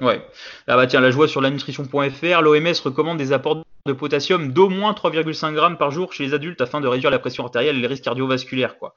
Ouais. 0.00 0.24
Ah 0.66 0.76
bah 0.76 0.86
tiens, 0.86 1.00
la 1.00 1.10
joie 1.10 1.26
sur 1.26 1.40
la 1.40 1.50
nutrition.fr, 1.50 2.42
l'OMS 2.42 2.80
recommande 2.84 3.18
des 3.18 3.32
apports 3.32 3.64
de 3.86 3.92
potassium 3.92 4.52
d'au 4.52 4.68
moins 4.68 4.92
3,5 4.92 5.54
grammes 5.54 5.76
par 5.76 5.90
jour 5.90 6.12
chez 6.12 6.24
les 6.24 6.34
adultes 6.34 6.60
afin 6.60 6.80
de 6.80 6.86
réduire 6.86 7.10
la 7.10 7.18
pression 7.18 7.44
artérielle 7.44 7.76
et 7.76 7.80
les 7.80 7.86
risques 7.86 8.04
cardiovasculaires. 8.04 8.78
Quoi. 8.78 8.94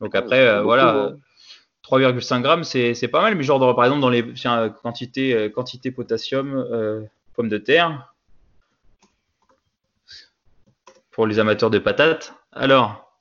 Donc 0.00 0.14
après, 0.14 0.46
euh, 0.46 0.62
voilà, 0.62 1.12
3,5 1.82 2.42
grammes, 2.42 2.64
c'est 2.64 3.08
pas 3.08 3.20
mal, 3.20 3.34
mais 3.34 3.42
genre 3.42 3.74
par 3.74 3.84
exemple 3.84 4.00
dans 4.00 4.10
les 4.10 4.32
tiens, 4.34 4.68
quantité, 4.68 5.34
euh, 5.34 5.48
quantité 5.48 5.90
potassium, 5.90 6.54
euh, 6.54 7.02
pommes 7.34 7.48
de 7.48 7.58
terre, 7.58 8.12
pour 11.10 11.26
les 11.26 11.38
amateurs 11.38 11.70
de 11.70 11.78
patates. 11.78 12.34
Alors, 12.52 13.13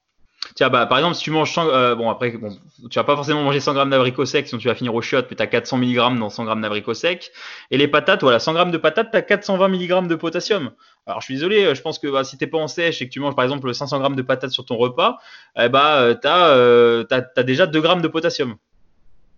Tiens, 0.55 0.69
bah, 0.69 0.85
par 0.85 0.99
exemple, 0.99 1.15
si 1.15 1.23
tu 1.23 1.31
manges 1.31 1.51
100, 1.51 1.67
euh, 1.69 1.95
bon, 1.95 2.09
après, 2.09 2.31
bon, 2.31 2.55
tu 2.89 2.99
vas 2.99 3.03
pas 3.03 3.15
forcément 3.15 3.43
manger 3.43 3.59
100 3.59 3.73
grammes 3.73 3.89
d'abricots 3.89 4.25
secs, 4.25 4.47
sinon 4.47 4.59
tu 4.59 4.67
vas 4.67 4.75
finir 4.75 4.93
au 4.93 5.01
shot, 5.01 5.23
mais 5.29 5.35
tu 5.35 5.41
as 5.41 5.47
400 5.47 5.77
mg 5.77 6.19
dans 6.19 6.29
100 6.29 6.45
grammes 6.45 6.61
d'abricots 6.61 6.93
secs. 6.93 7.31
Et 7.71 7.77
les 7.77 7.87
patates, 7.87 8.21
voilà, 8.21 8.39
100 8.39 8.53
grammes 8.53 8.71
de 8.71 8.77
patates, 8.77 9.09
tu 9.11 9.17
as 9.17 9.23
420 9.23 9.67
mg 9.69 10.07
de 10.07 10.15
potassium. 10.15 10.71
Alors, 11.07 11.21
je 11.21 11.25
suis 11.25 11.33
désolé, 11.35 11.63
euh, 11.65 11.75
je 11.75 11.81
pense 11.81 11.97
que 11.97 12.07
bah, 12.07 12.23
si 12.23 12.37
t'es 12.37 12.47
pas 12.47 12.59
en 12.59 12.67
sèche 12.67 13.01
et 13.01 13.07
que 13.07 13.13
tu 13.13 13.19
manges, 13.19 13.35
par 13.35 13.43
exemple, 13.43 13.73
500 13.73 13.99
grammes 13.99 14.15
de 14.15 14.21
patates 14.21 14.51
sur 14.51 14.65
ton 14.65 14.77
repas, 14.77 15.17
eh 15.59 15.69
bah, 15.69 16.13
tu 16.21 16.27
as, 16.27 16.47
euh, 16.49 17.03
déjà 17.37 17.65
2 17.65 17.81
grammes 17.81 18.01
de 18.01 18.07
potassium. 18.07 18.55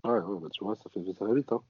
Ouais, 0.06 0.20
bah, 0.42 0.48
tu 0.52 0.64
vois, 0.64 0.76
ça 0.76 0.84
fait 0.94 1.00
ça 1.18 1.26
vite. 1.34 1.52
Hein. 1.52 1.62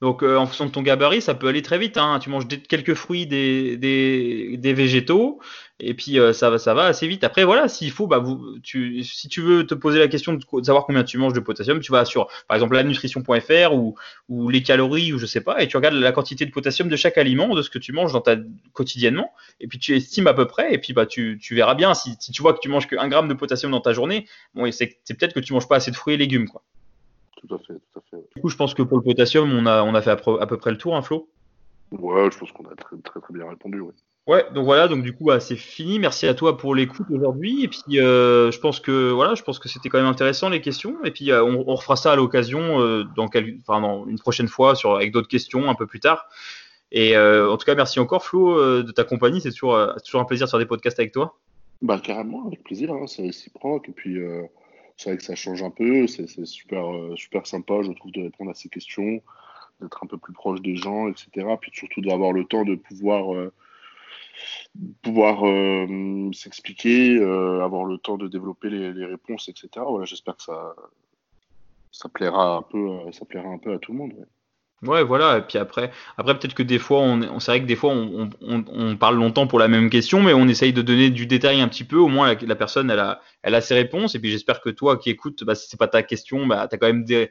Donc, 0.00 0.22
euh, 0.24 0.36
en 0.36 0.46
fonction 0.46 0.66
de 0.66 0.70
ton 0.70 0.82
gabarit, 0.82 1.22
ça 1.22 1.34
peut 1.34 1.46
aller 1.46 1.62
très 1.62 1.78
vite. 1.78 1.96
Hein. 1.96 2.18
Tu 2.20 2.28
manges 2.28 2.48
des, 2.48 2.58
quelques 2.58 2.94
fruits, 2.94 3.26
des, 3.26 3.76
des, 3.76 4.72
végétaux, 4.72 5.38
et 5.78 5.94
puis 5.94 6.18
euh, 6.18 6.32
ça, 6.32 6.50
va, 6.50 6.58
ça 6.58 6.74
va 6.74 6.86
assez 6.86 7.06
vite. 7.06 7.22
Après, 7.22 7.44
voilà, 7.44 7.68
s'il 7.68 7.92
faut, 7.92 8.08
bah, 8.08 8.24
tu, 8.64 9.04
si 9.04 9.28
tu 9.28 9.42
veux 9.42 9.64
te 9.64 9.74
poser 9.74 10.00
la 10.00 10.08
question 10.08 10.32
de, 10.34 10.64
savoir 10.64 10.86
combien 10.86 11.04
tu 11.04 11.18
manges 11.18 11.34
de 11.34 11.40
potassium, 11.40 11.78
tu 11.78 11.92
vas 11.92 12.04
sur, 12.04 12.26
par 12.48 12.56
exemple, 12.56 12.74
la 12.74 12.82
nutrition.fr 12.82 13.74
ou, 13.74 13.94
ou 14.28 14.48
les 14.48 14.62
calories, 14.64 15.12
ou 15.12 15.18
je 15.18 15.26
sais 15.26 15.40
pas, 15.40 15.62
et 15.62 15.68
tu 15.68 15.76
regardes 15.76 15.94
la 15.94 16.12
quantité 16.12 16.46
de 16.46 16.50
potassium 16.50 16.88
de 16.88 16.96
chaque 16.96 17.16
aliment, 17.16 17.54
de 17.54 17.62
ce 17.62 17.70
que 17.70 17.78
tu 17.78 17.92
manges 17.92 18.12
dans 18.12 18.22
ta, 18.22 18.36
quotidiennement, 18.72 19.30
et 19.60 19.68
puis 19.68 19.78
tu 19.78 19.94
estimes 19.94 20.26
à 20.26 20.34
peu 20.34 20.46
près, 20.46 20.74
et 20.74 20.78
puis 20.78 20.92
bah, 20.94 21.06
tu, 21.06 21.38
verras 21.52 21.76
bien. 21.76 21.94
Si, 21.94 22.16
si 22.18 22.32
tu 22.32 22.42
vois 22.42 22.54
que 22.54 22.60
tu 22.60 22.68
manges 22.68 22.88
qu'un 22.88 23.08
gramme 23.08 23.28
de 23.28 23.34
potassium 23.34 23.70
dans 23.70 23.80
ta 23.80 23.92
journée, 23.92 24.26
c'est 24.72 24.98
peut-être 25.08 25.34
que 25.34 25.40
tu 25.40 25.52
manges 25.52 25.68
pas 25.68 25.76
assez 25.76 25.92
de 25.92 25.96
fruits 25.96 26.14
et 26.14 26.18
légumes, 26.18 26.48
quoi 26.48 26.62
tout 27.46 27.54
à 27.54 27.58
fait, 27.58 27.74
tout 27.74 27.98
à 27.98 28.02
fait. 28.10 28.22
Du 28.36 28.42
coup, 28.42 28.48
je 28.48 28.56
pense 28.56 28.74
que 28.74 28.82
pour 28.82 28.98
le 28.98 29.02
potassium, 29.02 29.52
on 29.52 29.66
a, 29.66 29.82
on 29.82 29.94
a 29.94 30.02
fait 30.02 30.10
à, 30.10 30.16
peu 30.16 30.56
près 30.56 30.70
le 30.70 30.78
tour, 30.78 30.96
hein, 30.96 31.02
Flo? 31.02 31.28
Ouais, 31.92 32.30
je 32.30 32.38
pense 32.38 32.52
qu'on 32.52 32.64
a 32.64 32.74
très, 32.74 32.96
très, 32.96 33.20
très 33.20 33.34
bien 33.34 33.48
répondu, 33.48 33.80
ouais. 33.80 33.92
Ouais, 34.26 34.46
donc 34.54 34.64
voilà, 34.64 34.88
donc 34.88 35.02
du 35.02 35.12
coup, 35.12 35.26
bah, 35.26 35.38
c'est 35.38 35.56
fini. 35.56 35.98
Merci 35.98 36.26
à 36.26 36.32
toi 36.32 36.56
pour 36.56 36.74
l'écoute 36.74 37.06
aujourd'hui. 37.10 37.64
Et 37.64 37.68
puis, 37.68 38.00
euh, 38.00 38.50
je 38.50 38.58
pense 38.58 38.80
que 38.80 39.10
voilà, 39.10 39.34
je 39.34 39.42
pense 39.42 39.58
que 39.58 39.68
c'était 39.68 39.90
quand 39.90 39.98
même 39.98 40.06
intéressant 40.06 40.48
les 40.48 40.62
questions. 40.62 40.96
Et 41.04 41.10
puis, 41.10 41.30
euh, 41.30 41.44
on, 41.44 41.62
on, 41.68 41.74
refera 41.74 41.96
ça 41.96 42.12
à 42.12 42.16
l'occasion 42.16 42.80
euh, 42.80 43.04
dans, 43.16 43.26
enfin, 43.26 43.82
dans 43.82 44.06
une 44.06 44.18
prochaine 44.18 44.48
fois 44.48 44.74
sur 44.76 44.96
avec 44.96 45.12
d'autres 45.12 45.28
questions 45.28 45.68
un 45.68 45.74
peu 45.74 45.86
plus 45.86 46.00
tard. 46.00 46.26
Et 46.90 47.18
en 47.18 47.56
tout 47.56 47.66
cas, 47.66 47.74
merci 47.74 47.98
encore 47.98 48.24
Flo 48.24 48.82
de 48.82 48.92
ta 48.92 49.02
compagnie. 49.02 49.40
C'est 49.40 49.50
toujours, 49.50 49.76
toujours 50.04 50.20
un 50.20 50.24
plaisir 50.24 50.46
de 50.46 50.50
faire 50.50 50.60
des 50.60 50.66
podcasts 50.66 51.00
avec 51.00 51.12
toi. 51.12 51.36
Bah 51.82 51.98
carrément, 52.00 52.46
avec 52.46 52.62
plaisir. 52.62 52.92
Hein, 52.92 53.08
c'est 53.08 53.22
réciproque. 53.22 53.88
Et 53.88 53.92
puis 53.92 54.16
c'est 54.96 55.10
vrai 55.10 55.16
que 55.18 55.24
ça 55.24 55.34
change 55.34 55.62
un 55.62 55.70
peu, 55.70 56.06
c'est 56.06 56.26
super, 56.44 56.92
euh, 56.92 57.16
super 57.16 57.46
sympa, 57.46 57.82
je 57.82 57.92
trouve, 57.92 58.12
de 58.12 58.22
répondre 58.22 58.50
à 58.50 58.54
ces 58.54 58.68
questions, 58.68 59.20
d'être 59.80 60.04
un 60.04 60.06
peu 60.06 60.18
plus 60.18 60.32
proche 60.32 60.60
des 60.62 60.76
gens, 60.76 61.08
etc. 61.08 61.46
Puis 61.60 61.72
surtout 61.74 62.00
d'avoir 62.00 62.32
le 62.32 62.44
temps 62.44 62.64
de 62.64 62.76
pouvoir, 62.76 63.34
euh, 63.34 63.52
pouvoir 65.02 65.46
euh, 65.46 66.30
s'expliquer, 66.32 67.20
avoir 67.20 67.84
le 67.84 67.98
temps 67.98 68.16
de 68.16 68.28
développer 68.28 68.70
les, 68.70 68.92
les 68.92 69.06
réponses, 69.06 69.48
etc. 69.48 69.68
Voilà, 69.88 70.04
j'espère 70.04 70.36
que 70.36 70.44
ça, 70.44 70.74
ça 71.90 72.08
plaira 72.08 72.56
un 72.56 72.62
peu, 72.62 73.12
ça 73.12 73.24
plaira 73.24 73.48
un 73.48 73.58
peu 73.58 73.72
à 73.74 73.78
tout 73.78 73.92
le 73.92 73.98
monde. 73.98 74.26
Ouais, 74.82 75.02
voilà. 75.02 75.38
Et 75.38 75.40
puis 75.42 75.56
après, 75.58 75.90
après 76.18 76.38
peut-être 76.38 76.54
que 76.54 76.62
des 76.62 76.78
fois, 76.78 77.00
on, 77.00 77.40
c'est 77.40 77.50
vrai 77.52 77.60
que 77.62 77.66
des 77.66 77.76
fois, 77.76 77.92
on, 77.92 78.96
parle 78.96 79.16
longtemps 79.16 79.46
pour 79.46 79.58
la 79.58 79.68
même 79.68 79.88
question, 79.88 80.22
mais 80.22 80.34
on 80.34 80.46
essaye 80.46 80.72
de 80.72 80.82
donner 80.82 81.10
du 81.10 81.26
détail 81.26 81.60
un 81.60 81.68
petit 81.68 81.84
peu. 81.84 81.96
Au 81.96 82.08
moins, 82.08 82.34
la, 82.34 82.38
la 82.40 82.54
personne, 82.54 82.90
elle 82.90 82.98
a, 82.98 83.20
elle 83.42 83.54
a 83.54 83.60
ses 83.60 83.74
réponses. 83.74 84.14
Et 84.14 84.18
puis, 84.18 84.30
j'espère 84.30 84.60
que 84.60 84.70
toi 84.70 84.98
qui 84.98 85.10
écoutes, 85.10 85.44
bah, 85.44 85.54
si 85.54 85.68
c'est 85.68 85.78
pas 85.78 85.88
ta 85.88 86.02
question, 86.02 86.46
bah, 86.46 86.68
as 86.70 86.76
quand 86.76 86.86
même 86.86 87.04
des, 87.04 87.30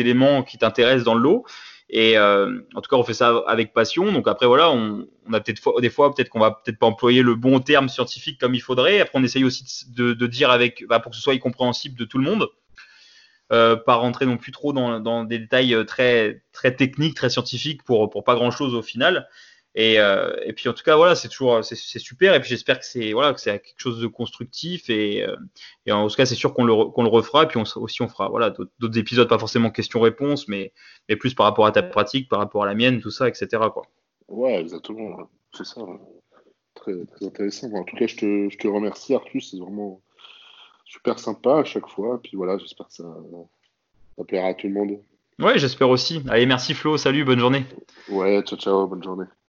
éléments 0.00 0.42
qui 0.42 0.58
t'intéressent 0.58 1.04
dans 1.04 1.14
le 1.14 1.22
lot. 1.22 1.44
Et 1.90 2.18
euh, 2.18 2.60
en 2.74 2.80
tout 2.80 2.88
cas, 2.88 2.96
on 2.96 3.04
fait 3.04 3.14
ça 3.14 3.44
avec 3.46 3.72
passion. 3.72 4.10
Donc 4.10 4.26
après, 4.26 4.46
voilà, 4.46 4.70
on, 4.72 5.06
a 5.32 5.40
peut-être 5.40 5.80
des 5.80 5.90
fois, 5.90 6.12
peut-être 6.12 6.28
qu'on 6.28 6.40
va 6.40 6.50
peut-être 6.50 6.78
pas 6.78 6.86
employer 6.86 7.22
le 7.22 7.36
bon 7.36 7.60
terme 7.60 7.88
scientifique 7.88 8.40
comme 8.40 8.54
il 8.54 8.60
faudrait. 8.60 9.00
Après, 9.00 9.16
on 9.16 9.22
essaye 9.22 9.44
aussi 9.44 9.64
de, 9.92 10.12
de 10.12 10.26
dire 10.26 10.50
avec, 10.50 10.84
bah, 10.88 10.98
pour 10.98 11.10
que 11.10 11.16
ce 11.16 11.22
soit 11.22 11.38
compréhensible 11.38 11.96
de 11.96 12.04
tout 12.04 12.18
le 12.18 12.24
monde. 12.24 12.48
Euh, 13.54 13.76
pas 13.76 13.94
rentrer 13.94 14.26
non 14.26 14.36
plus 14.36 14.50
trop 14.50 14.72
dans, 14.72 14.98
dans, 14.98 15.22
des 15.22 15.38
détails 15.38 15.74
euh, 15.74 15.84
très, 15.84 16.42
très 16.52 16.74
techniques, 16.74 17.14
très 17.14 17.30
scientifiques 17.30 17.84
pour, 17.84 18.10
pour 18.10 18.24
pas 18.24 18.34
grand 18.34 18.50
chose 18.50 18.74
au 18.74 18.82
final. 18.82 19.28
Et, 19.76 19.98
euh, 20.00 20.34
et 20.44 20.52
puis 20.52 20.68
en 20.68 20.72
tout 20.72 20.82
cas 20.82 20.96
voilà, 20.96 21.14
c'est 21.14 21.28
toujours 21.28 21.64
c'est 21.64 21.98
super. 21.98 22.34
Et 22.34 22.40
puis 22.40 22.48
j'espère 22.48 22.78
que 22.80 22.86
c'est 22.86 23.12
voilà 23.12 23.32
que 23.32 23.40
c'est 23.40 23.60
quelque 23.60 23.78
chose 23.78 24.00
de 24.00 24.06
constructif 24.06 24.90
et, 24.90 25.24
euh, 25.24 25.36
et 25.86 25.92
en 25.92 26.08
tout 26.08 26.14
cas 26.14 26.26
c'est 26.26 26.34
sûr 26.34 26.54
qu'on 26.54 26.64
le 26.64 26.74
qu'on 26.86 27.02
le 27.02 27.08
refera. 27.08 27.44
Et 27.44 27.46
puis 27.46 27.58
on, 27.58 27.64
aussi 27.80 28.02
on 28.02 28.08
fera 28.08 28.28
voilà 28.28 28.50
d'autres 28.50 28.98
épisodes, 28.98 29.28
pas 29.28 29.38
forcément 29.38 29.70
questions-réponses, 29.70 30.48
mais 30.48 30.72
mais 31.08 31.16
plus 31.16 31.34
par 31.34 31.46
rapport 31.46 31.66
à 31.66 31.72
ta 31.72 31.82
pratique, 31.82 32.28
par 32.28 32.38
rapport 32.38 32.62
à 32.64 32.66
la 32.66 32.74
mienne, 32.74 33.00
tout 33.00 33.10
ça, 33.10 33.28
etc. 33.28 33.62
Quoi. 33.72 33.82
Ouais, 34.28 34.60
exactement. 34.60 35.28
C'est 35.52 35.66
ça. 35.66 35.80
Très, 36.74 37.04
très 37.06 37.26
intéressant. 37.26 37.72
En 37.72 37.84
tout 37.84 37.96
cas, 37.96 38.06
je 38.06 38.16
te, 38.16 38.48
je 38.50 38.58
te 38.58 38.66
remercie, 38.66 39.14
Arthus. 39.14 39.40
C'est 39.40 39.58
vraiment 39.58 40.00
super 40.84 41.18
sympa 41.18 41.58
à 41.58 41.64
chaque 41.64 41.88
fois. 41.88 42.20
Puis 42.22 42.36
voilà, 42.36 42.58
j'espère 42.58 42.88
que 42.88 42.94
ça, 42.94 43.04
ça 44.16 44.24
plaira 44.24 44.48
à 44.48 44.54
tout 44.54 44.66
le 44.66 44.74
monde. 44.74 44.98
Ouais, 45.38 45.58
j'espère 45.58 45.88
aussi. 45.88 46.22
Allez, 46.28 46.46
merci 46.46 46.74
Flo. 46.74 46.96
Salut, 46.96 47.24
bonne 47.24 47.40
journée. 47.40 47.66
Ouais, 48.08 48.40
ciao, 48.42 48.58
ciao, 48.58 48.86
bonne 48.86 49.02
journée. 49.02 49.26